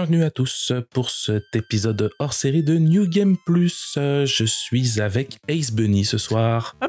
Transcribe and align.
Bienvenue 0.00 0.22
à 0.22 0.30
tous 0.30 0.72
pour 0.92 1.10
cet 1.10 1.56
épisode 1.56 2.12
hors 2.20 2.32
série 2.32 2.62
de 2.62 2.78
New 2.78 3.08
Game 3.08 3.36
Plus. 3.44 3.94
Je 3.96 4.44
suis 4.46 5.00
avec 5.00 5.38
Ace 5.48 5.72
Bunny 5.72 6.04
ce 6.04 6.18
soir. 6.18 6.76
Ah 6.80 6.86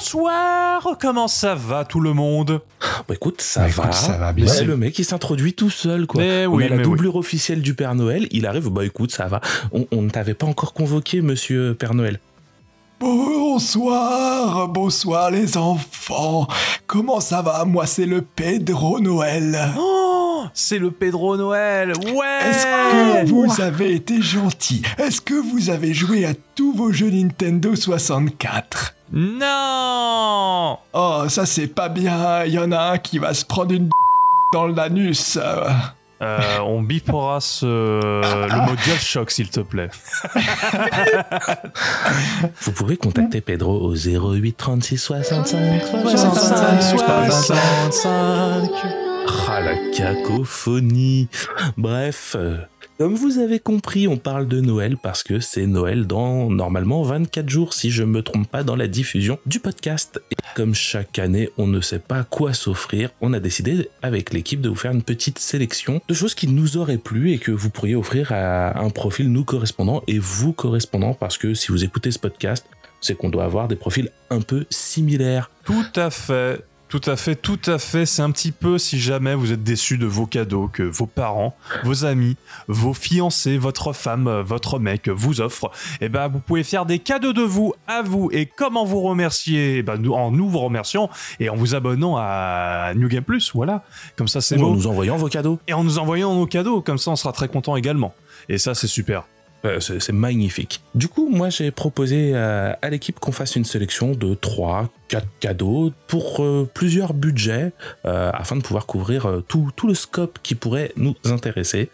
bonsoir 0.00 0.96
Comment 0.98 1.28
ça 1.28 1.54
va 1.54 1.84
tout 1.84 2.00
le 2.00 2.14
monde? 2.14 2.62
Bah 3.06 3.14
écoute, 3.14 3.42
ça 3.42 3.64
Bah, 3.64 3.68
va. 3.68 3.82
écoute, 3.82 3.92
ça 3.92 4.16
va 4.16 4.32
bien. 4.32 4.46
C'est 4.46 4.64
le 4.64 4.78
mec 4.78 4.94
qui 4.94 5.04
s'introduit 5.04 5.52
tout 5.52 5.68
seul 5.68 6.06
quoi. 6.06 6.22
Mais 6.22 6.46
on 6.46 6.54
oui, 6.54 6.64
a 6.64 6.70
la 6.70 6.78
doublure 6.78 7.16
officielle 7.16 7.60
du 7.60 7.74
Père 7.74 7.94
Noël. 7.94 8.26
Il 8.30 8.46
arrive, 8.46 8.70
bah 8.70 8.86
écoute, 8.86 9.12
ça 9.12 9.26
va. 9.26 9.42
On, 9.70 9.86
on 9.92 10.00
ne 10.00 10.08
t'avait 10.08 10.32
pas 10.32 10.46
encore 10.46 10.72
convoqué, 10.72 11.20
monsieur 11.20 11.74
Père 11.78 11.92
Noël. 11.92 12.20
Bonsoir, 13.00 14.68
bonsoir 14.68 15.30
les 15.30 15.58
enfants. 15.58 16.48
Comment 16.86 17.20
ça 17.20 17.42
va? 17.42 17.66
Moi, 17.66 17.84
c'est 17.84 18.06
le 18.06 18.22
Pedro 18.22 18.98
Noël. 18.98 19.58
Oh 19.76 20.05
C'est 20.54 20.78
le 20.78 20.90
Pedro 20.90 21.36
Noël. 21.36 21.92
Ouais. 21.96 22.48
Est-ce 22.48 22.66
que 22.66 23.26
vous 23.28 23.60
avez 23.60 23.94
été 23.94 24.20
gentil? 24.22 24.82
Est-ce 24.98 25.20
que 25.20 25.34
vous 25.34 25.70
avez 25.70 25.94
joué 25.94 26.24
à 26.24 26.32
tous 26.54 26.72
vos 26.72 26.92
jeux 26.92 27.10
Nintendo 27.10 27.74
64 27.74 28.94
Non. 29.12 30.78
Oh, 30.92 31.22
ça 31.28 31.46
c'est 31.46 31.66
pas 31.68 31.88
bien. 31.88 32.44
Il 32.44 32.52
y 32.52 32.58
en 32.58 32.72
a 32.72 32.92
un 32.92 32.98
qui 32.98 33.18
va 33.18 33.34
se 33.34 33.44
prendre 33.44 33.72
une 33.72 33.88
dans 34.52 34.66
l'anus. 34.66 35.38
Euh, 36.22 36.38
On 36.64 36.80
bipera 36.82 37.40
ce... 37.40 37.66
le 37.66 38.66
mot 38.66 38.74
DualShock 38.84 39.30
s'il 39.30 39.50
te 39.50 39.60
plaît. 39.60 39.90
Vous 42.62 42.72
pouvez 42.72 42.96
contacter 42.96 43.40
Pedro 43.42 43.78
au 43.78 43.94
08 43.94 44.56
36 44.56 44.96
65 44.96 45.82
65, 46.04 46.82
65 46.82 48.70
Ah 49.28 49.60
la 49.60 49.76
cacophonie 49.92 51.28
Bref, 51.76 52.36
euh, 52.38 52.58
comme 52.98 53.14
vous 53.14 53.38
avez 53.38 53.58
compris, 53.58 54.08
on 54.08 54.16
parle 54.16 54.46
de 54.46 54.60
Noël 54.60 54.96
parce 54.96 55.22
que 55.22 55.40
c'est 55.40 55.66
Noël 55.66 56.06
dans 56.06 56.50
normalement 56.50 57.02
24 57.02 57.48
jours 57.48 57.72
si 57.72 57.90
je 57.90 58.02
me 58.02 58.22
trompe 58.22 58.48
pas 58.48 58.62
dans 58.62 58.76
la 58.76 58.88
diffusion 58.88 59.38
du 59.46 59.60
podcast. 59.60 60.20
Et 60.30 60.36
comme 60.54 60.74
chaque 60.74 61.18
année, 61.18 61.50
on 61.58 61.66
ne 61.66 61.80
sait 61.80 61.98
pas 61.98 62.24
quoi 62.24 62.54
s'offrir, 62.54 63.10
on 63.20 63.32
a 63.32 63.40
décidé 63.40 63.88
avec 64.02 64.32
l'équipe 64.32 64.60
de 64.60 64.68
vous 64.68 64.74
faire 64.74 64.92
une 64.92 65.02
petite 65.02 65.38
sélection 65.38 66.00
de 66.06 66.14
choses 66.14 66.34
qui 66.34 66.48
nous 66.48 66.76
auraient 66.76 66.98
plu 66.98 67.32
et 67.32 67.38
que 67.38 67.52
vous 67.52 67.70
pourriez 67.70 67.96
offrir 67.96 68.32
à 68.32 68.78
un 68.78 68.90
profil 68.90 69.30
nous 69.30 69.44
correspondant 69.44 70.02
et 70.06 70.18
vous 70.18 70.52
correspondant 70.52 71.14
parce 71.14 71.38
que 71.38 71.54
si 71.54 71.72
vous 71.72 71.84
écoutez 71.84 72.10
ce 72.10 72.18
podcast, 72.18 72.66
c'est 73.00 73.16
qu'on 73.16 73.28
doit 73.28 73.44
avoir 73.44 73.68
des 73.68 73.76
profils 73.76 74.10
un 74.30 74.40
peu 74.40 74.66
similaires. 74.70 75.50
Tout 75.64 75.86
à 75.94 76.10
fait, 76.10 76.64
tout 76.88 77.00
à 77.06 77.16
fait, 77.16 77.34
tout 77.34 77.58
à 77.66 77.78
fait. 77.78 78.06
C'est 78.06 78.22
un 78.22 78.30
petit 78.30 78.52
peu 78.52 78.78
si 78.78 78.98
jamais 79.00 79.34
vous 79.34 79.52
êtes 79.52 79.62
déçu 79.62 79.98
de 79.98 80.06
vos 80.06 80.26
cadeaux 80.26 80.68
que 80.72 80.82
vos 80.82 81.06
parents, 81.06 81.56
vos 81.84 82.04
amis, 82.04 82.36
vos 82.68 82.94
fiancés, 82.94 83.58
votre 83.58 83.92
femme, 83.92 84.40
votre 84.40 84.78
mec 84.78 85.08
vous 85.08 85.40
offrent. 85.40 85.70
Et 86.00 86.08
ben, 86.08 86.28
vous 86.28 86.38
pouvez 86.38 86.62
faire 86.62 86.86
des 86.86 86.98
cadeaux 86.98 87.32
de 87.32 87.42
vous 87.42 87.74
à 87.88 88.02
vous. 88.02 88.30
Et 88.32 88.46
comment 88.46 88.84
vous 88.84 89.00
remercier? 89.00 89.78
Eh 89.78 89.82
ben, 89.82 89.96
nous, 89.96 90.12
En 90.12 90.30
nous 90.30 90.48
vous 90.48 90.60
remerciant 90.60 91.10
et 91.40 91.48
en 91.48 91.56
vous 91.56 91.74
abonnant 91.74 92.16
à 92.16 92.92
New 92.94 93.08
Game 93.08 93.24
Plus. 93.24 93.52
Voilà. 93.54 93.84
Comme 94.16 94.28
ça, 94.28 94.40
c'est 94.40 94.56
Ou 94.56 94.66
en 94.66 94.74
nous 94.74 94.86
envoyant 94.86 95.16
vos 95.16 95.28
cadeaux. 95.28 95.58
Et 95.66 95.72
en 95.72 95.82
nous 95.82 95.98
envoyant 95.98 96.34
nos 96.34 96.46
cadeaux. 96.46 96.80
Comme 96.80 96.98
ça, 96.98 97.10
on 97.10 97.16
sera 97.16 97.32
très 97.32 97.48
content 97.48 97.76
également. 97.76 98.14
Et 98.48 98.58
ça, 98.58 98.74
c'est 98.74 98.86
super. 98.86 99.24
Euh, 99.66 99.80
C'est 99.80 100.12
magnifique. 100.12 100.80
Du 100.94 101.08
coup, 101.08 101.28
moi, 101.28 101.50
j'ai 101.50 101.70
proposé 101.70 102.32
euh, 102.34 102.72
à 102.80 102.90
l'équipe 102.90 103.18
qu'on 103.18 103.32
fasse 103.32 103.56
une 103.56 103.64
sélection 103.64 104.12
de 104.12 104.34
3, 104.34 104.88
4 105.08 105.26
cadeaux 105.40 105.92
pour 106.06 106.42
euh, 106.42 106.68
plusieurs 106.72 107.14
budgets 107.14 107.72
afin 108.04 108.56
de 108.56 108.62
pouvoir 108.62 108.86
couvrir 108.86 109.42
tout, 109.48 109.72
le 109.86 109.94
scope 109.94 110.38
qui 110.42 110.54
pourrait 110.54 110.92
nous 110.96 111.14
intéresser. 111.24 111.90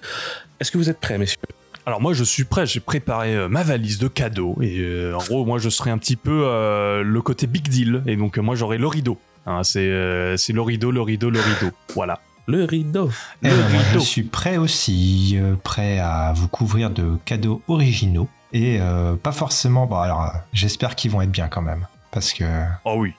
Est-ce 0.61 0.71
que 0.71 0.79
vous 0.79 0.91
êtes 0.91 1.01
prêts, 1.01 1.19
messieurs? 1.19 1.39
Alors 1.85 2.01
moi 2.01 2.13
je 2.13 2.23
suis 2.23 2.45
prêt, 2.45 2.65
j'ai 2.65 2.79
préparé 2.79 3.49
ma 3.49 3.65
valise 3.65 3.99
de 3.99 4.07
cadeaux 4.07 4.57
et 4.61 5.11
en 5.13 5.19
gros 5.19 5.45
moi 5.45 5.59
je 5.59 5.69
serai 5.69 5.91
un 5.91 5.99
petit 5.99 6.17
peu 6.17 6.43
le 7.03 7.21
côté 7.23 7.47
big 7.47 7.69
deal 7.69 8.03
et 8.07 8.17
donc 8.17 8.39
moi 8.39 8.55
j'aurai 8.55 8.79
le 8.79 8.87
rideau. 8.87 9.19
Hein, 9.47 9.63
c'est 9.65 9.89
le 9.89 10.61
rideau, 10.61 10.91
le 10.91 11.03
rideau, 11.03 11.31
le 11.31 11.41
rideau. 11.41 11.75
Voilà. 11.95 12.21
Le 12.47 12.65
rideau. 12.65 13.11
eh 13.43 13.49
Le 13.49 13.57
ben, 13.57 13.69
moi, 13.71 13.83
je 13.83 13.89
rideau. 13.91 14.01
suis 14.01 14.23
prêt 14.25 14.57
aussi, 14.57 15.35
euh, 15.37 15.55
prêt 15.63 15.99
à 15.99 16.33
vous 16.35 16.49
couvrir 16.49 16.91
de 16.91 17.17
cadeaux 17.25 17.63
originaux. 17.69 18.29
Et 18.53 18.79
euh, 18.81 19.15
pas 19.17 19.33
forcément. 19.33 19.87
Bon, 19.87 19.97
alors, 19.97 20.23
euh, 20.25 20.29
j'espère 20.53 20.95
qu'ils 20.97 21.11
vont 21.11 21.23
être 21.23 21.31
bien 21.31 21.49
quand 21.49 21.63
même. 21.63 21.87
Parce 22.11 22.33
que. 22.33 22.45
Oh 22.85 22.97
oui, 22.99 23.13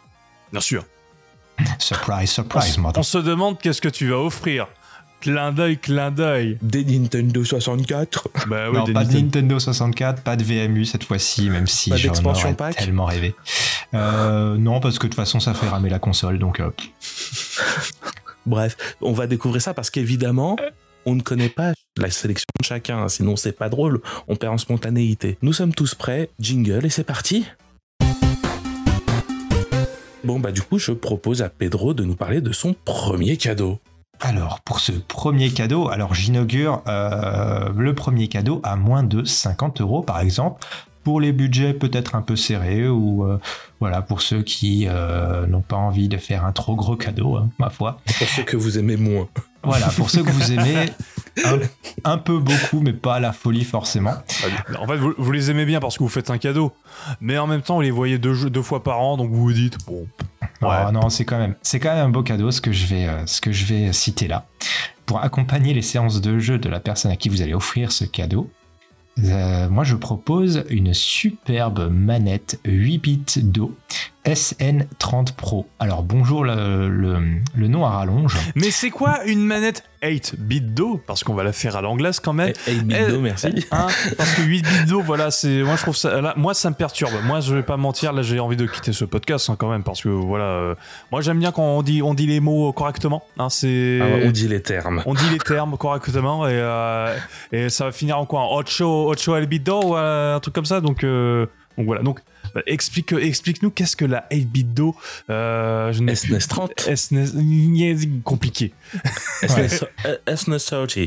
bien 0.51 0.61
sûr. 0.61 0.85
Surprise, 1.79 2.29
On, 2.31 2.33
surprise, 2.33 2.73
se- 2.73 2.79
mother- 2.79 2.99
on 2.99 3.03
se 3.03 3.17
demande 3.17 3.59
qu'est-ce 3.59 3.81
que 3.81 3.89
tu 3.89 4.09
vas 4.09 4.17
offrir. 4.19 4.67
Clin 5.21 5.53
d'œil, 5.53 5.77
clin 5.77 6.11
d'œil. 6.11 6.57
Des 6.61 6.83
Nintendo 6.83 7.45
64. 7.45 8.27
Bah 8.47 8.69
oui, 8.69 8.77
non, 8.77 8.83
des 8.83 8.91
pas 8.91 9.05
de 9.05 9.05
Nintendo. 9.13 9.25
Nintendo 9.25 9.59
64, 9.59 10.21
pas 10.21 10.35
de 10.35 10.43
VMU 10.43 10.83
cette 10.85 11.05
fois-ci, 11.05 11.49
même 11.49 11.65
si 11.65 11.89
Pas 11.91 11.95
j'en 11.95 12.09
d'expansion 12.09 12.47
aurais 12.49 12.57
pack 12.57 12.75
tellement 12.75 13.05
rêvé. 13.05 13.33
Euh, 13.93 14.57
non, 14.57 14.81
parce 14.81 14.99
que 14.99 15.03
de 15.03 15.11
toute 15.11 15.15
façon, 15.15 15.39
ça 15.39 15.53
fait 15.53 15.69
ramer 15.69 15.89
la 15.89 15.99
console, 15.99 16.39
donc 16.39 16.59
euh, 16.59 16.69
Bref, 18.45 18.75
on 19.01 19.13
va 19.13 19.27
découvrir 19.27 19.61
ça 19.61 19.73
parce 19.73 19.89
qu'évidemment, 19.89 20.57
on 21.05 21.15
ne 21.15 21.21
connaît 21.21 21.49
pas 21.49 21.73
la 21.97 22.11
sélection 22.11 22.45
de 22.59 22.65
chacun, 22.65 23.07
sinon 23.07 23.35
c'est 23.35 23.53
pas 23.53 23.69
drôle, 23.69 24.01
on 24.27 24.35
perd 24.35 24.53
en 24.53 24.57
spontanéité. 24.57 25.37
Nous 25.41 25.53
sommes 25.53 25.73
tous 25.73 25.95
prêts, 25.95 26.29
jingle 26.39 26.85
et 26.85 26.89
c'est 26.89 27.03
parti 27.03 27.45
Bon 30.23 30.39
bah 30.39 30.53
du 30.53 30.61
coup 30.61 30.79
je 30.79 30.93
propose 30.93 31.41
à 31.41 31.49
Pedro 31.49 31.93
de 31.93 32.05
nous 32.05 32.15
parler 32.15 32.39
de 32.39 32.53
son 32.53 32.73
premier 32.85 33.35
cadeau. 33.37 33.79
Alors, 34.19 34.61
pour 34.61 34.79
ce 34.79 34.93
premier 34.93 35.49
cadeau, 35.51 35.89
alors 35.89 36.13
j'inaugure 36.13 36.81
euh, 36.87 37.69
le 37.75 37.93
premier 37.93 38.29
cadeau 38.29 38.61
à 38.63 38.77
moins 38.77 39.03
de 39.03 39.25
50 39.25 39.81
euros, 39.81 40.01
par 40.01 40.21
exemple, 40.21 40.65
pour 41.03 41.19
les 41.19 41.31
budgets 41.31 41.73
peut-être 41.73 42.15
un 42.15 42.21
peu 42.21 42.35
serrés 42.35 42.87
ou 42.87 43.25
euh, 43.25 43.39
voilà 43.79 44.01
pour 44.01 44.21
ceux 44.21 44.41
qui 44.41 44.85
euh, 44.87 45.45
n'ont 45.47 45.61
pas 45.61 45.75
envie 45.75 46.07
de 46.07 46.17
faire 46.17 46.45
un 46.45 46.51
trop 46.51 46.75
gros 46.75 46.95
cadeau, 46.95 47.37
hein, 47.37 47.49
ma 47.59 47.69
foi. 47.69 47.99
Pour 48.17 48.27
ceux 48.27 48.43
que 48.43 48.57
vous 48.57 48.77
aimez 48.77 48.97
moins. 48.97 49.27
Voilà, 49.63 49.87
pour 49.87 50.09
ceux 50.09 50.23
que 50.23 50.29
vous 50.29 50.51
aimez 50.51 50.89
un, 51.45 51.59
un 52.03 52.17
peu 52.17 52.37
beaucoup, 52.37 52.81
mais 52.81 52.91
pas 52.91 53.15
à 53.15 53.19
la 53.21 53.31
folie 53.31 53.63
forcément. 53.63 54.13
En 54.77 54.87
fait, 54.87 54.97
vous, 54.97 55.13
vous 55.17 55.31
les 55.31 55.51
aimez 55.51 55.65
bien 55.65 55.79
parce 55.79 55.97
que 55.97 56.03
vous 56.03 56.09
faites 56.09 56.29
un 56.29 56.37
cadeau. 56.37 56.73
Mais 57.21 57.37
en 57.37 57.47
même 57.47 57.61
temps, 57.61 57.75
vous 57.75 57.81
les 57.81 57.91
voyez 57.91 58.17
deux, 58.17 58.33
fois 58.61 58.83
par 58.83 58.99
an, 58.99 59.15
donc 59.15 59.31
vous 59.31 59.41
vous 59.41 59.53
dites, 59.53 59.77
bon, 59.85 60.05
ouais. 60.61 60.69
Ah 60.69 60.91
non, 60.91 61.09
c'est 61.09 61.23
quand 61.23 61.37
même, 61.37 61.55
c'est 61.61 61.79
quand 61.79 61.93
même 61.93 62.07
un 62.07 62.09
beau 62.09 62.23
cadeau 62.23 62.51
ce 62.51 62.59
que 62.59 62.73
je 62.73 62.87
vais, 62.87 63.07
euh, 63.07 63.25
ce 63.25 63.39
que 63.39 63.53
je 63.53 63.65
vais 63.65 63.93
citer 63.93 64.27
là. 64.27 64.45
Pour 65.05 65.21
accompagner 65.21 65.73
les 65.73 65.81
séances 65.81 66.19
de 66.19 66.39
jeu 66.39 66.57
de 66.57 66.69
la 66.69 66.79
personne 66.81 67.11
à 67.11 67.15
qui 67.15 67.29
vous 67.29 67.41
allez 67.41 67.53
offrir 67.53 67.91
ce 67.91 68.03
cadeau, 68.03 68.49
euh, 69.19 69.69
moi 69.69 69.83
je 69.83 69.95
propose 69.95 70.63
une 70.69 70.93
superbe 70.93 71.89
manette 71.91 72.59
8 72.65 72.97
bits 72.97 73.43
d'eau 73.43 73.75
SN30 74.25 75.33
Pro. 75.35 75.67
Alors 75.79 76.01
bonjour 76.03 76.43
le, 76.45 76.87
le, 76.89 77.17
le 77.55 77.67
nom 77.67 77.85
à 77.85 77.89
rallonge. 77.89 78.37
Mais 78.55 78.71
c'est 78.71 78.89
quoi 78.89 79.23
une 79.25 79.41
manette 79.43 79.83
8 80.01 80.35
bits 80.37 80.61
d'eau? 80.61 81.01
Parce 81.05 81.23
qu'on 81.23 81.33
va 81.33 81.43
la 81.43 81.51
faire 81.53 81.75
à 81.75 81.81
l'anglaise 81.81 82.19
quand 82.19 82.33
même. 82.33 82.53
Eh, 82.67 82.71
hey, 82.71 82.81
Bindo, 82.81 83.15
Eh, 83.15 83.19
merci. 83.19 83.47
Hein, 83.71 83.87
parce 84.17 84.33
que 84.35 84.41
8 84.43 84.61
bits 84.61 84.85
d'eau, 84.87 85.01
voilà, 85.01 85.29
c'est. 85.31 85.63
Moi, 85.63 85.75
je 85.75 85.81
trouve 85.81 85.95
ça. 85.95 86.21
Là, 86.21 86.33
moi, 86.37 86.53
ça 86.53 86.69
me 86.69 86.75
perturbe. 86.75 87.11
Moi, 87.25 87.41
je 87.41 87.53
vais 87.55 87.63
pas 87.63 87.77
mentir, 87.77 88.13
là, 88.13 88.21
j'ai 88.21 88.39
envie 88.39 88.55
de 88.57 88.65
quitter 88.65 88.93
ce 88.93 89.05
podcast 89.05 89.49
hein, 89.49 89.55
quand 89.57 89.69
même, 89.69 89.83
parce 89.83 90.01
que 90.01 90.09
voilà. 90.09 90.45
euh, 90.45 90.75
moi, 91.11 91.21
j'aime 91.21 91.39
bien 91.39 91.51
quand 91.51 91.63
on 91.63 91.81
dit, 91.83 92.01
on 92.01 92.13
dit 92.13 92.27
les 92.27 92.39
mots 92.39 92.71
correctement. 92.73 93.23
Hein, 93.37 93.49
c'est. 93.49 93.99
Ah 94.01 94.05
ouais, 94.05 94.23
on 94.27 94.31
dit 94.31 94.47
les 94.47 94.61
termes. 94.61 95.03
on 95.05 95.13
dit 95.13 95.29
les 95.31 95.37
termes 95.37 95.77
correctement 95.77 96.47
et, 96.47 96.51
euh, 96.53 97.15
et 97.51 97.69
ça 97.69 97.85
va 97.85 97.91
finir 97.91 98.17
en 98.19 98.25
quoi? 98.25 98.41
En 98.41 98.57
Ocho, 98.57 99.09
Ocho 99.11 99.35
el 99.35 99.47
bit 99.47 99.63
d'eau 99.63 99.81
ou 99.83 99.95
euh, 99.97 100.35
un 100.35 100.39
truc 100.39 100.53
comme 100.55 100.65
ça. 100.65 100.79
Donc, 100.81 101.03
euh, 101.03 101.45
donc 101.77 101.85
voilà. 101.87 102.01
Donc, 102.03 102.19
explique, 102.67 103.11
explique-nous 103.13 103.71
qu'est-ce 103.71 103.95
que 103.95 104.05
la 104.05 104.25
8 104.31 104.45
bit 104.45 104.73
d'eau 104.73 104.95
euh, 105.29 105.91
je 105.93 106.01
n'ai 106.01 106.13
plus- 106.13 106.39
SNES 106.39 106.47
30. 106.47 106.71
SNES 106.95 108.21
compliqué. 108.23 108.73
SNES 109.47 109.69
SNES 110.35 110.57
30. 110.59 110.97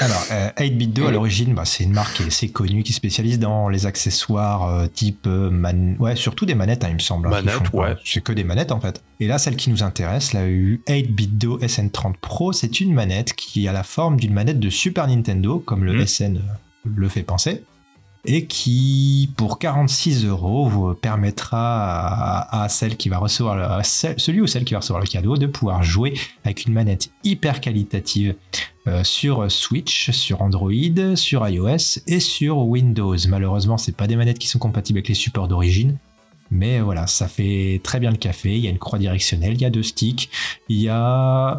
Alors, 0.00 0.24
euh, 0.32 0.48
8-bit 0.58 0.92
2, 0.92 1.06
à 1.06 1.10
l'origine, 1.10 1.54
bah, 1.54 1.64
c'est 1.64 1.84
une 1.84 1.92
marque 1.92 2.20
assez 2.20 2.48
connue, 2.50 2.82
qui 2.82 2.92
spécialise 2.92 3.38
dans 3.38 3.68
les 3.68 3.86
accessoires 3.86 4.68
euh, 4.68 4.86
type 4.86 5.26
euh, 5.26 5.50
man... 5.50 5.96
ouais, 5.98 6.16
surtout 6.16 6.46
des 6.46 6.54
manettes, 6.54 6.84
hein, 6.84 6.88
il 6.90 6.94
me 6.94 6.98
semble. 7.00 7.28
hein, 7.28 7.30
Manettes, 7.42 7.72
ouais. 7.72 7.94
C'est 8.04 8.22
que 8.22 8.32
des 8.32 8.44
manettes 8.44 8.72
en 8.72 8.80
fait. 8.80 9.02
Et 9.20 9.26
là, 9.26 9.38
celle 9.38 9.56
qui 9.56 9.70
nous 9.70 9.82
intéresse, 9.82 10.32
la 10.32 10.46
8-bit 10.46 11.38
2 11.38 11.48
SN30 11.58 12.14
Pro, 12.20 12.52
c'est 12.52 12.80
une 12.80 12.92
manette 12.94 13.34
qui 13.34 13.66
a 13.68 13.72
la 13.72 13.82
forme 13.82 14.16
d'une 14.18 14.32
manette 14.32 14.60
de 14.60 14.70
Super 14.70 15.06
Nintendo, 15.08 15.58
comme 15.58 15.84
le 15.84 15.92
Mhm. 15.94 16.06
SN 16.06 16.36
euh, 16.36 16.40
le 16.94 17.08
fait 17.08 17.22
penser. 17.22 17.62
Et 18.24 18.46
qui, 18.46 19.30
pour 19.36 19.58
46 19.58 20.26
euros, 20.26 20.68
vous 20.68 20.94
permettra 20.94 21.58
à, 21.58 22.62
à 22.62 22.68
celle 22.68 22.96
qui 22.96 23.08
va 23.08 23.18
recevoir 23.18 23.56
le- 23.56 23.82
celui 24.16 24.40
ou 24.40 24.46
celle 24.46 24.64
qui 24.64 24.74
va 24.74 24.80
recevoir 24.80 25.00
le 25.02 25.08
cadeau 25.08 25.36
de 25.36 25.46
pouvoir 25.46 25.82
jouer 25.82 26.14
avec 26.44 26.64
une 26.64 26.72
manette 26.72 27.10
hyper 27.24 27.60
qualitative 27.60 28.36
euh, 28.86 29.02
sur 29.02 29.50
Switch, 29.50 30.10
sur 30.12 30.40
Android, 30.40 30.70
sur 31.16 31.48
iOS 31.48 31.98
et 32.06 32.20
sur 32.20 32.58
Windows. 32.58 33.16
Malheureusement, 33.28 33.76
c'est 33.76 33.96
pas 33.96 34.06
des 34.06 34.14
manettes 34.14 34.38
qui 34.38 34.46
sont 34.48 34.60
compatibles 34.60 34.98
avec 34.98 35.08
les 35.08 35.14
supports 35.14 35.48
d'origine, 35.48 35.98
Mais 36.52 36.80
voilà, 36.80 37.08
ça 37.08 37.26
fait 37.26 37.80
très 37.82 37.98
bien 37.98 38.10
le 38.12 38.18
café. 38.18 38.54
Il 38.56 38.60
y 38.62 38.68
a 38.68 38.70
une 38.70 38.78
croix 38.78 38.98
directionnelle, 39.00 39.54
il 39.54 39.62
y 39.62 39.64
a 39.64 39.70
deux 39.70 39.82
sticks, 39.82 40.30
il 40.68 40.80
y 40.80 40.88
a 40.88 41.58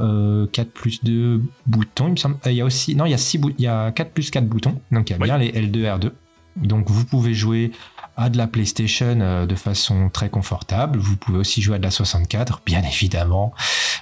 4 0.53 0.69
plus 0.71 1.03
2 1.03 1.41
boutons. 1.65 2.07
Il, 2.07 2.11
me 2.11 2.15
semble. 2.15 2.37
il 2.45 2.53
y 2.53 2.61
a 2.61 2.65
aussi. 2.65 2.95
Non, 2.95 3.05
il 3.05 3.11
y 3.11 3.13
a, 3.15 3.17
6 3.17 3.41
il 3.57 3.63
y 3.63 3.67
a 3.67 3.91
4 3.91 4.11
plus 4.11 4.29
4 4.31 4.45
boutons. 4.47 4.79
Donc 4.91 5.09
il 5.09 5.13
y 5.13 5.15
a 5.15 5.19
bien 5.19 5.37
les 5.37 5.51
L2, 5.51 5.99
R2. 5.99 6.11
Donc 6.55 6.89
vous 6.89 7.05
pouvez 7.05 7.33
jouer 7.33 7.71
à 8.15 8.29
de 8.29 8.37
la 8.37 8.47
PlayStation 8.47 9.19
euh, 9.21 9.45
de 9.45 9.55
façon 9.55 10.09
très 10.09 10.29
confortable. 10.29 10.99
Vous 10.99 11.15
pouvez 11.17 11.39
aussi 11.39 11.61
jouer 11.61 11.75
à 11.75 11.79
de 11.79 11.83
la 11.83 11.91
64, 11.91 12.61
bien 12.65 12.83
évidemment, 12.83 13.53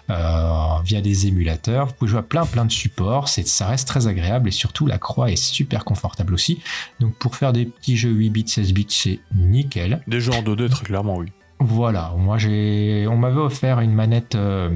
euh, 0.09 0.81
via 0.83 1.01
des 1.01 1.27
émulateurs. 1.27 1.87
Vous 1.87 1.93
pouvez 1.93 2.11
jouer 2.11 2.19
à 2.19 2.23
plein 2.23 2.45
plein 2.45 2.65
de 2.65 2.71
supports. 2.71 3.29
C'est, 3.29 3.47
ça 3.47 3.67
reste 3.67 3.87
très 3.87 4.07
agréable 4.07 4.49
et 4.49 4.51
surtout 4.51 4.85
la 4.85 4.97
croix 4.97 5.31
est 5.31 5.41
super 5.41 5.85
confortable 5.85 6.33
aussi. 6.33 6.61
Donc 6.99 7.15
pour 7.15 7.35
faire 7.35 7.53
des 7.53 7.65
petits 7.65 7.97
jeux 7.97 8.11
8 8.11 8.29
bits, 8.29 8.47
16 8.47 8.73
bits, 8.73 8.87
c'est 8.89 9.19
nickel. 9.35 10.01
Des 10.07 10.19
jeux 10.19 10.33
en 10.33 10.43
2D 10.43 10.69
très 10.69 10.85
clairement, 10.85 11.17
oui. 11.17 11.27
Voilà, 11.59 12.13
moi 12.17 12.37
j'ai, 12.37 13.05
on 13.07 13.17
m'avait 13.17 13.39
offert 13.39 13.79
une 13.81 13.93
manette. 13.93 14.35
Euh, 14.35 14.69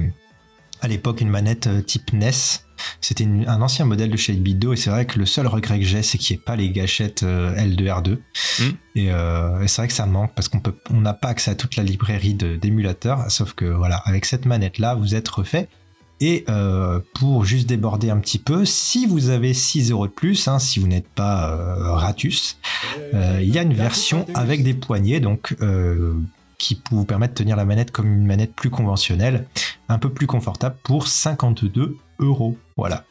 à 0.82 0.88
l'époque 0.88 1.22
une 1.22 1.30
manette 1.30 1.68
type 1.86 2.12
NES 2.12 2.30
c'était 3.00 3.24
un 3.24 3.62
ancien 3.62 3.84
modèle 3.84 4.10
de 4.10 4.16
chez 4.16 4.32
Bido 4.32 4.72
et 4.72 4.76
c'est 4.76 4.90
vrai 4.90 5.06
que 5.06 5.18
le 5.18 5.26
seul 5.26 5.46
regret 5.46 5.78
que 5.78 5.84
j'ai, 5.84 6.02
c'est 6.02 6.18
qu'il 6.18 6.36
n'y 6.36 6.40
ait 6.40 6.44
pas 6.44 6.56
les 6.56 6.70
gâchettes 6.70 7.22
euh, 7.22 7.54
L2R2. 7.56 8.18
Hmm. 8.60 8.62
Euh, 8.98 9.60
et, 9.60 9.68
c'est 9.68 9.82
vrai 9.82 9.88
que 9.88 9.94
ça 9.94 10.06
manque 10.06 10.34
parce 10.34 10.48
qu'on 10.48 10.60
peut, 10.60 10.74
on 10.90 11.00
n'a 11.00 11.14
pas 11.14 11.28
accès 11.28 11.50
à 11.50 11.54
toute 11.54 11.76
la 11.76 11.82
librairie 11.82 12.34
d'émulateurs. 12.34 13.30
Sauf 13.30 13.52
que 13.52 13.64
voilà, 13.64 13.96
avec 14.04 14.24
cette 14.24 14.46
manette-là, 14.46 14.94
vous 14.94 15.14
êtes 15.14 15.28
refait. 15.28 15.68
Et 16.18 16.44
euh, 16.48 17.00
pour 17.14 17.44
juste 17.44 17.68
déborder 17.68 18.08
un 18.08 18.18
petit 18.18 18.38
peu, 18.38 18.64
si 18.64 19.04
vous 19.04 19.28
avez 19.28 19.52
6 19.52 19.90
euros 19.90 20.06
de 20.06 20.12
plus, 20.12 20.48
hein, 20.48 20.58
si 20.58 20.80
vous 20.80 20.86
n'êtes 20.86 21.08
pas 21.08 21.54
ratus, 21.94 22.58
il 23.12 23.48
y 23.48 23.58
a 23.58 23.62
une 23.62 23.74
version 23.74 24.24
avec 24.34 24.62
des 24.62 24.72
poignées, 24.72 25.20
donc 25.20 25.54
qui 26.58 26.80
vous 26.90 27.04
permet 27.04 27.28
de 27.28 27.34
tenir 27.34 27.56
la 27.56 27.64
manette 27.64 27.90
comme 27.90 28.12
une 28.12 28.26
manette 28.26 28.54
plus 28.54 28.70
conventionnelle, 28.70 29.46
un 29.88 29.98
peu 29.98 30.08
plus 30.10 30.26
confortable 30.26 30.76
pour 30.82 31.06
52 31.06 31.98
euros. 32.18 32.56
Voilà. 32.76 33.04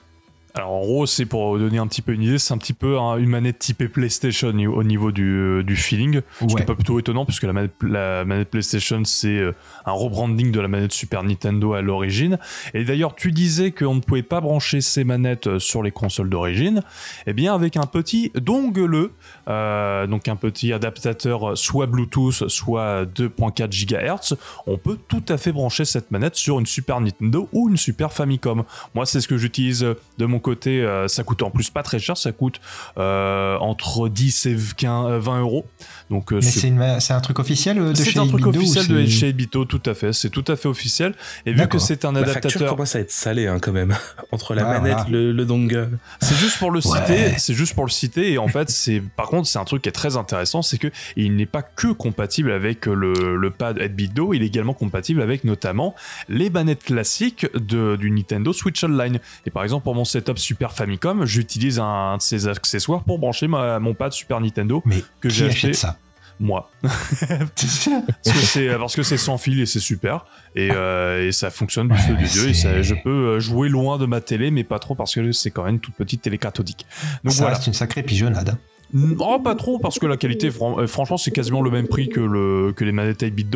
Alors 0.57 0.71
en 0.71 0.79
gros, 0.79 1.05
c'est 1.05 1.25
pour 1.25 1.59
donner 1.59 1.79
un 1.79 1.87
petit 1.87 2.01
peu 2.01 2.13
une 2.13 2.23
idée, 2.23 2.37
c'est 2.37 2.53
un 2.53 2.57
petit 2.57 2.71
peu 2.71 2.97
une 2.97 3.27
manette 3.27 3.59
typée 3.59 3.89
PlayStation 3.89 4.47
au 4.47 4.83
niveau 4.83 5.11
du, 5.11 5.61
du 5.65 5.75
feeling, 5.75 6.21
ce 6.39 6.45
qui 6.45 6.55
n'est 6.55 6.63
pas 6.63 6.75
plutôt 6.75 6.97
étonnant 6.97 7.25
puisque 7.25 7.43
la 7.43 7.51
manette, 7.51 7.73
la 7.81 8.23
manette 8.23 8.49
PlayStation 8.49 9.03
c'est 9.03 9.37
euh, 9.37 9.51
un 9.85 9.91
rebranding 9.91 10.53
de 10.53 10.59
la 10.61 10.69
manette 10.69 10.93
Super 10.93 11.23
Nintendo 11.23 11.73
à 11.73 11.81
l'origine. 11.81 12.39
Et 12.73 12.85
d'ailleurs, 12.85 13.15
tu 13.15 13.33
disais 13.33 13.71
qu'on 13.71 13.95
ne 13.95 13.99
pouvait 13.99 14.23
pas 14.23 14.39
brancher 14.39 14.79
ces 14.79 15.03
manettes 15.03 15.47
euh, 15.47 15.59
sur 15.59 15.83
les 15.83 15.91
consoles 15.91 16.29
d'origine. 16.29 16.83
Eh 17.27 17.33
bien, 17.33 17.53
avec 17.53 17.75
un 17.75 17.85
petit 17.85 18.31
dongle, 18.33 19.09
euh, 19.47 20.07
donc 20.07 20.27
un 20.27 20.35
petit 20.35 20.73
adaptateur 20.73 21.57
soit 21.57 21.85
Bluetooth, 21.87 22.47
soit 22.47 23.05
2.4 23.05 23.69
GHz, 23.69 24.37
on 24.67 24.77
peut 24.77 24.97
tout 25.07 25.23
à 25.29 25.37
fait 25.37 25.51
brancher 25.51 25.85
cette 25.85 26.11
manette 26.11 26.35
sur 26.35 26.59
une 26.59 26.65
Super 26.65 26.99
Nintendo 27.01 27.47
ou 27.51 27.69
une 27.69 27.77
Super 27.77 28.13
Famicom. 28.13 28.63
Moi, 28.93 29.05
c'est 29.05 29.21
ce 29.21 29.27
que 29.27 29.37
j'utilise 29.37 29.85
de 30.17 30.25
mon 30.25 30.39
côté, 30.39 30.81
euh, 30.81 31.07
ça 31.07 31.23
coûte 31.23 31.43
en 31.43 31.49
plus 31.49 31.69
pas 31.69 31.83
très 31.83 31.99
cher, 31.99 32.17
ça 32.17 32.31
coûte 32.31 32.59
euh, 32.97 33.57
entre 33.57 34.09
10 34.09 34.45
et 34.45 34.55
15, 34.77 35.21
20 35.23 35.35
euh, 35.35 35.41
euros. 35.41 35.65
Donc, 36.09 36.31
Mais 36.31 36.41
c'est 36.41 37.13
un 37.13 37.21
truc 37.21 37.39
officiel 37.39 37.77
de 37.77 37.93
chez 37.93 38.11
C'est 38.11 38.19
un 38.19 38.27
truc 38.27 38.45
officiel 38.45 38.87
de 38.87 39.05
chez 39.05 39.33
Bito, 39.33 39.65
tout 39.65 39.81
à 39.85 39.93
fait. 39.93 40.13
C'est 40.13 40.29
tout 40.29 40.45
à 40.47 40.55
fait 40.55 40.67
officiel. 40.67 41.13
Et 41.45 41.53
vu 41.53 41.67
que 41.67 41.79
c'est 41.79 42.05
un 42.05 42.15
adaptateur. 42.15 42.35
La 42.35 42.41
facture 42.41 42.67
commence 42.67 42.95
à 42.95 42.99
être 42.99 43.11
salée 43.11 43.47
hein, 43.47 43.57
quand 43.59 43.71
même 43.71 43.95
entre 44.31 44.53
la 44.53 44.63
manette, 44.65 45.09
le, 45.09 45.31
le, 45.31 45.45
dongle. 45.45 45.97
C'est 46.19 46.35
juste 46.35 46.59
pour 46.59 46.71
le 46.71 46.81
citer. 46.81 47.33
C'est 47.37 47.53
juste 47.53 47.73
pour 47.73 47.85
le 47.85 47.91
citer. 47.91 48.31
Et 48.31 48.37
en 48.37 48.47
fait, 48.47 48.69
c'est 48.69 49.01
par 49.15 49.27
contre, 49.27 49.47
c'est 49.47 49.59
un 49.59 49.65
truc 49.65 49.81
qui 49.81 49.89
est 49.89 49.93
très 49.93 50.17
intéressant, 50.17 50.61
c'est 50.61 50.77
que 50.77 50.87
il 51.15 51.35
n'est 51.35 51.45
pas 51.45 51.61
que 51.61 51.91
compatible 51.91 52.51
avec 52.51 52.85
le, 52.85 53.35
le 53.35 53.51
pad 53.51 53.79
Bito, 53.95 54.33
il 54.33 54.43
est 54.43 54.47
également 54.47 54.73
compatible 54.73 55.21
avec 55.21 55.43
notamment 55.43 55.95
les 56.29 56.49
manettes 56.49 56.83
classiques 56.83 57.47
de, 57.55 57.95
du 57.95 58.11
Nintendo 58.11 58.53
Switch 58.53 58.83
Online. 58.83 59.19
Et 59.45 59.51
par 59.51 59.63
exemple, 59.63 59.83
pour 59.83 59.95
mon 59.95 60.05
setup 60.05 60.37
Super 60.37 60.73
Famicom, 60.73 61.25
j'utilise 61.25 61.79
un 61.79 62.17
de 62.17 62.21
ces 62.21 62.47
accessoires 62.47 63.03
pour 63.03 63.19
brancher 63.19 63.47
mon 63.47 63.93
pad 63.93 64.13
Super 64.13 64.39
Nintendo 64.41 64.81
Mais 64.85 65.03
que 65.21 65.29
j'ai 65.29 65.47
acheté. 65.47 65.73
ça? 65.73 65.94
Moi. 66.39 66.69
parce 66.83 68.95
que 68.95 69.03
c'est 69.03 69.17
sans 69.17 69.37
fil 69.37 69.59
et 69.59 69.65
c'est 69.65 69.79
super. 69.79 70.25
Et, 70.55 70.71
euh, 70.71 71.31
ça 71.31 71.49
fonctionne 71.49 71.87
du 71.87 71.97
feu 71.97 72.15
du 72.15 72.25
dieu. 72.25 72.49
Et 72.49 72.83
je 72.83 72.95
peux 72.95 73.09
euh, 73.09 73.39
jouer 73.39 73.69
loin 73.69 73.97
de 73.97 74.05
ma 74.05 74.21
télé, 74.21 74.51
mais 74.51 74.63
pas 74.63 74.79
trop 74.79 74.95
parce 74.95 75.15
que 75.15 75.31
c'est 75.31 75.51
quand 75.51 75.63
même 75.63 75.75
une 75.75 75.79
toute 75.79 75.95
petite 75.95 76.21
télé 76.21 76.37
cathodique. 76.37 76.85
Donc 77.23 77.33
ça 77.33 77.41
voilà. 77.41 77.55
reste 77.55 77.67
une 77.67 77.73
sacrée 77.73 78.03
pigeonnade. 78.03 78.57
Non, 78.93 79.41
pas 79.41 79.55
trop, 79.55 79.79
parce 79.79 79.97
que 79.97 80.05
la 80.05 80.15
qualité, 80.15 80.51
euh, 80.61 80.87
franchement, 80.87 81.17
c'est 81.17 81.31
quasiment 81.31 81.61
le 81.61 81.71
même 81.71 81.87
prix 81.87 82.07
que, 82.07 82.19
le, 82.19 82.71
que 82.73 82.85
les 82.85 82.91
manettes 82.91 83.21
8 83.21 83.31
bit 83.31 83.55